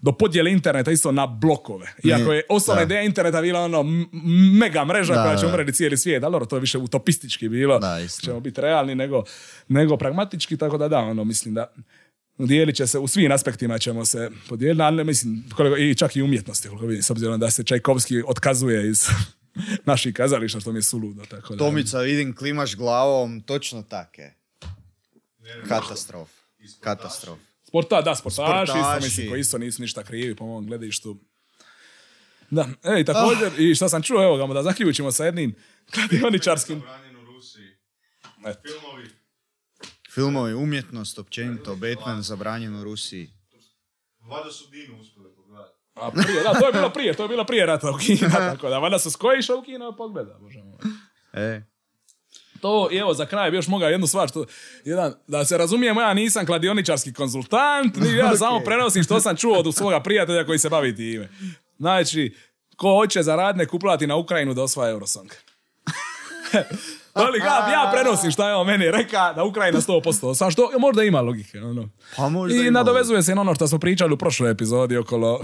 do 0.01 0.11
podjele 0.11 0.51
interneta 0.51 0.91
isto 0.91 1.11
na 1.11 1.27
blokove. 1.27 1.93
Iako 2.03 2.33
je 2.33 2.43
osnovna 2.49 2.83
ideja 2.83 3.01
interneta 3.01 3.41
bila 3.41 3.59
ono 3.59 3.79
m- 3.81 4.09
mega 4.53 4.85
mreža 4.85 5.13
Da, 5.13 5.23
koja 5.23 5.37
će 5.37 5.45
umreti 5.45 5.73
cijeli 5.73 5.97
svijet, 5.97 6.23
ali 6.23 6.31
dobro, 6.31 6.45
to 6.45 6.55
je 6.55 6.59
više 6.59 6.77
utopistički 6.77 7.49
bilo. 7.49 7.79
Da. 7.79 7.97
Ćemo 8.21 8.39
biti 8.39 8.61
realni 8.61 8.95
nego, 8.95 9.23
nego 9.67 9.97
pragmatički, 9.97 10.57
tako 10.57 10.77
da 10.77 10.87
da, 10.87 10.99
ono, 10.99 11.23
mislim 11.23 11.53
da 11.53 11.73
dijelit 12.39 12.75
će 12.75 12.87
se, 12.87 12.99
u 12.99 13.07
svim 13.07 13.31
aspektima 13.31 13.77
ćemo 13.77 14.05
se 14.05 14.29
podijeliti, 14.49 14.81
ali 14.81 15.03
mislim, 15.03 15.43
koliko, 15.55 15.77
i 15.77 15.95
čak 15.95 16.15
i 16.15 16.21
umjetnosti, 16.21 16.67
koliko 16.67 16.85
vidim, 16.85 17.03
s 17.03 17.09
obzirom 17.09 17.39
da 17.39 17.51
se 17.51 17.63
Čajkovski 17.63 18.23
otkazuje 18.27 18.89
iz 18.89 19.05
naših 19.85 20.13
kazališta, 20.13 20.59
što 20.59 20.71
mi 20.71 20.77
je 20.77 20.83
suludo. 20.83 21.25
Tako 21.25 21.55
da, 21.55 21.59
Tomica, 21.65 21.99
vidim, 21.99 22.35
klimaš 22.35 22.75
glavom, 22.75 23.41
točno 23.41 23.83
take. 23.83 24.31
Katastrof. 25.67 26.29
Katastrof. 26.79 27.39
Sporta, 27.67 28.01
da, 28.01 28.15
sportaši, 28.15 28.61
isto 28.63 28.73
Sportaši. 28.73 29.05
mislim, 29.05 29.29
koji 29.29 29.39
isto 29.39 29.57
nisu 29.57 29.81
ništa 29.81 30.03
krivi 30.03 30.35
po 30.35 30.45
mom 30.45 30.65
gledištu. 30.65 31.17
Da, 32.49 32.67
ej, 32.83 33.05
također, 33.05 33.59
i 33.59 33.75
što 33.75 33.89
sam 33.89 34.01
čuo, 34.01 34.23
evo 34.23 34.47
ga, 34.47 34.53
da 34.53 34.63
zaključimo 34.63 35.11
sa 35.11 35.25
jednim 35.25 35.55
kladioničarskim... 35.93 36.81
Filmovi. 38.61 39.09
Filmovi, 40.13 40.53
umjetnost, 40.53 41.19
općenito, 41.19 41.75
Batman 41.75 42.21
zabranjen 42.21 42.75
u 42.75 42.83
Rusiji. 42.83 43.29
Vada 44.19 44.51
su 44.51 44.69
Dinu 44.69 44.99
uspjeli. 45.01 45.30
A 45.93 46.11
prije, 46.11 46.43
da, 46.43 46.59
to 46.59 46.65
je 46.67 46.73
bilo 46.73 46.89
prije, 46.89 47.13
to 47.13 47.23
je 47.23 47.29
bilo 47.29 47.45
prije 47.45 47.65
rata 47.65 47.91
u 47.91 47.97
Kina, 47.97 48.29
tako 48.29 48.69
da, 48.69 48.79
valjda 48.79 48.99
su 48.99 49.11
skoji 49.11 49.39
išao 49.39 49.57
u 49.57 49.61
Kino 49.61 49.95
pogleda, 49.95 50.37
bože 50.41 50.59
moj. 50.63 50.77
E, 51.33 51.61
To, 52.61 52.89
i 52.91 52.97
evo, 52.97 53.13
za 53.13 53.25
kraj 53.25 53.51
bi 53.51 53.57
još 53.57 53.67
mogao 53.67 53.89
jednu 53.89 54.07
stvar, 54.07 54.29
što, 54.29 54.45
jedan, 54.85 55.13
da 55.27 55.45
se 55.45 55.57
razumijemo, 55.57 56.01
ja 56.01 56.13
nisam 56.13 56.45
kladioničarski 56.45 57.13
konzultant, 57.13 57.95
ni 57.95 58.15
ja 58.15 58.35
samo 58.43 58.59
prenosim 58.65 59.03
što 59.03 59.19
sam 59.19 59.35
čuo 59.35 59.59
od 59.59 59.75
svoga 59.75 59.99
prijatelja 59.99 60.45
koji 60.45 60.59
se 60.59 60.69
bavi 60.69 60.95
time. 60.95 61.29
Znači, 61.77 62.35
ko 62.75 62.95
hoće 62.95 63.23
zaradne 63.23 63.65
kuplati 63.65 64.07
na 64.07 64.15
Ukrajinu 64.15 64.53
da 64.53 64.63
osvaja 64.63 64.91
Eurosong. 64.91 65.31
Ali 67.13 67.39
ga, 67.39 67.45
ja 67.45 67.91
prenosim 67.93 68.31
šta 68.31 68.49
je 68.49 68.55
on 68.55 68.67
meni 68.67 68.91
reka 68.91 69.33
da 69.33 69.43
Ukrajina 69.43 69.81
100%. 69.81 70.35
Sa 70.35 70.51
što 70.51 70.71
možda 70.79 71.03
ima 71.03 71.21
logike. 71.21 71.59
Ono. 71.59 71.89
Pa 72.17 72.29
možda 72.29 72.57
I 72.57 72.59
ima 72.59 72.71
nadovezuje 72.71 73.23
se 73.23 73.35
na 73.35 73.41
ono 73.41 73.55
što 73.55 73.67
smo 73.67 73.79
pričali 73.79 74.13
u 74.13 74.17
prošloj 74.17 74.51
epizodi 74.51 74.97
okolo 74.97 75.39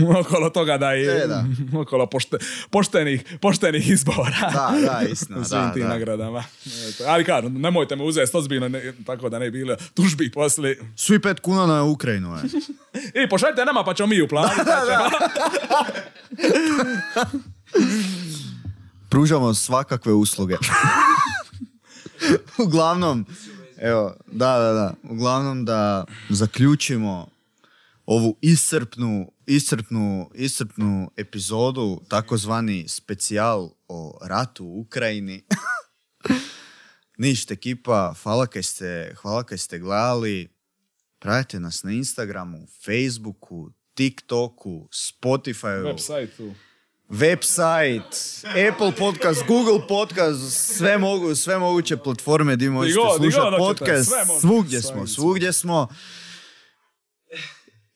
okolo 0.20 0.50
toga 0.50 0.78
da 0.78 0.94
E, 0.94 1.26
da. 1.26 1.44
okolo 1.80 2.06
pošte, 2.06 2.36
poštenih, 2.70 3.24
poštenih 3.40 3.90
izbora. 3.90 4.50
Da, 4.52 4.72
da, 4.86 5.08
istina, 5.08 5.44
svim 5.48 5.60
da, 5.60 5.72
tim 5.72 5.82
da. 5.82 5.88
nagradama. 5.88 6.44
Eto, 6.88 7.04
Ali 7.06 7.24
kažem, 7.24 7.60
nemojte 7.60 7.96
me 7.96 8.04
uzeti 8.04 8.36
ozbiljno, 8.36 8.68
ne, 8.68 8.92
tako 9.06 9.28
da 9.28 9.38
ne 9.38 9.50
bi 9.50 9.58
bilo 9.58 9.76
tužbi 9.94 10.30
poslije. 10.32 10.78
Svi 10.96 11.22
pet 11.22 11.40
kuna 11.40 11.66
na 11.66 11.82
Ukrajinu, 11.82 12.36
je. 12.36 12.42
I 13.24 13.28
pošaljite 13.28 13.64
nama 13.64 13.84
pa 13.84 13.94
ćemo 13.94 14.06
mi 14.06 14.22
uplatiti. 14.22 14.60
Pružamo 19.10 19.54
svakakve 19.54 20.12
usluge. 20.12 20.56
Uglavnom, 22.64 23.26
evo, 23.78 24.14
da, 24.26 24.58
da, 24.58 24.72
da. 24.72 24.94
Uglavnom 25.02 25.64
da 25.64 26.04
zaključimo 26.28 27.28
ovu 28.06 28.36
iscrpnu, 28.40 29.32
iscrpnu, 29.46 30.30
iscrpnu 30.34 31.10
epizodu, 31.16 32.00
takozvani 32.08 32.88
specijal 32.88 33.70
o 33.88 34.18
ratu 34.22 34.64
u 34.64 34.80
Ukrajini. 34.80 35.42
Ništa 37.18 37.54
ekipa, 37.54 38.14
hvala 38.22 38.46
kaj 38.46 38.62
ste, 38.62 39.14
hvala 39.22 39.42
kaj 39.42 39.58
ste 39.58 39.78
gledali. 39.78 40.48
Pratite 41.18 41.60
nas 41.60 41.82
na 41.82 41.92
Instagramu, 41.92 42.66
Facebooku, 42.84 43.70
TikToku, 43.94 44.88
Spotifyu 44.90 45.84
Website-u. 45.84 46.69
Website, 47.10 48.44
Apple 48.68 48.92
podcast, 48.98 49.46
Google 49.46 49.86
podcast, 49.88 50.76
sve, 50.76 50.98
mogu, 50.98 51.34
sve 51.34 51.58
moguće 51.58 51.96
platforme 51.96 52.56
gdje 52.56 52.70
možete 52.70 53.00
slušati 53.16 53.56
podcast, 53.58 54.12
svugdje 54.40 54.82
smo, 54.82 55.06
svugdje 55.06 55.52
smo. 55.52 55.88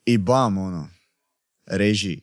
I 0.04 0.18
bam, 0.18 0.58
ono, 0.58 0.88
reži, 1.66 2.20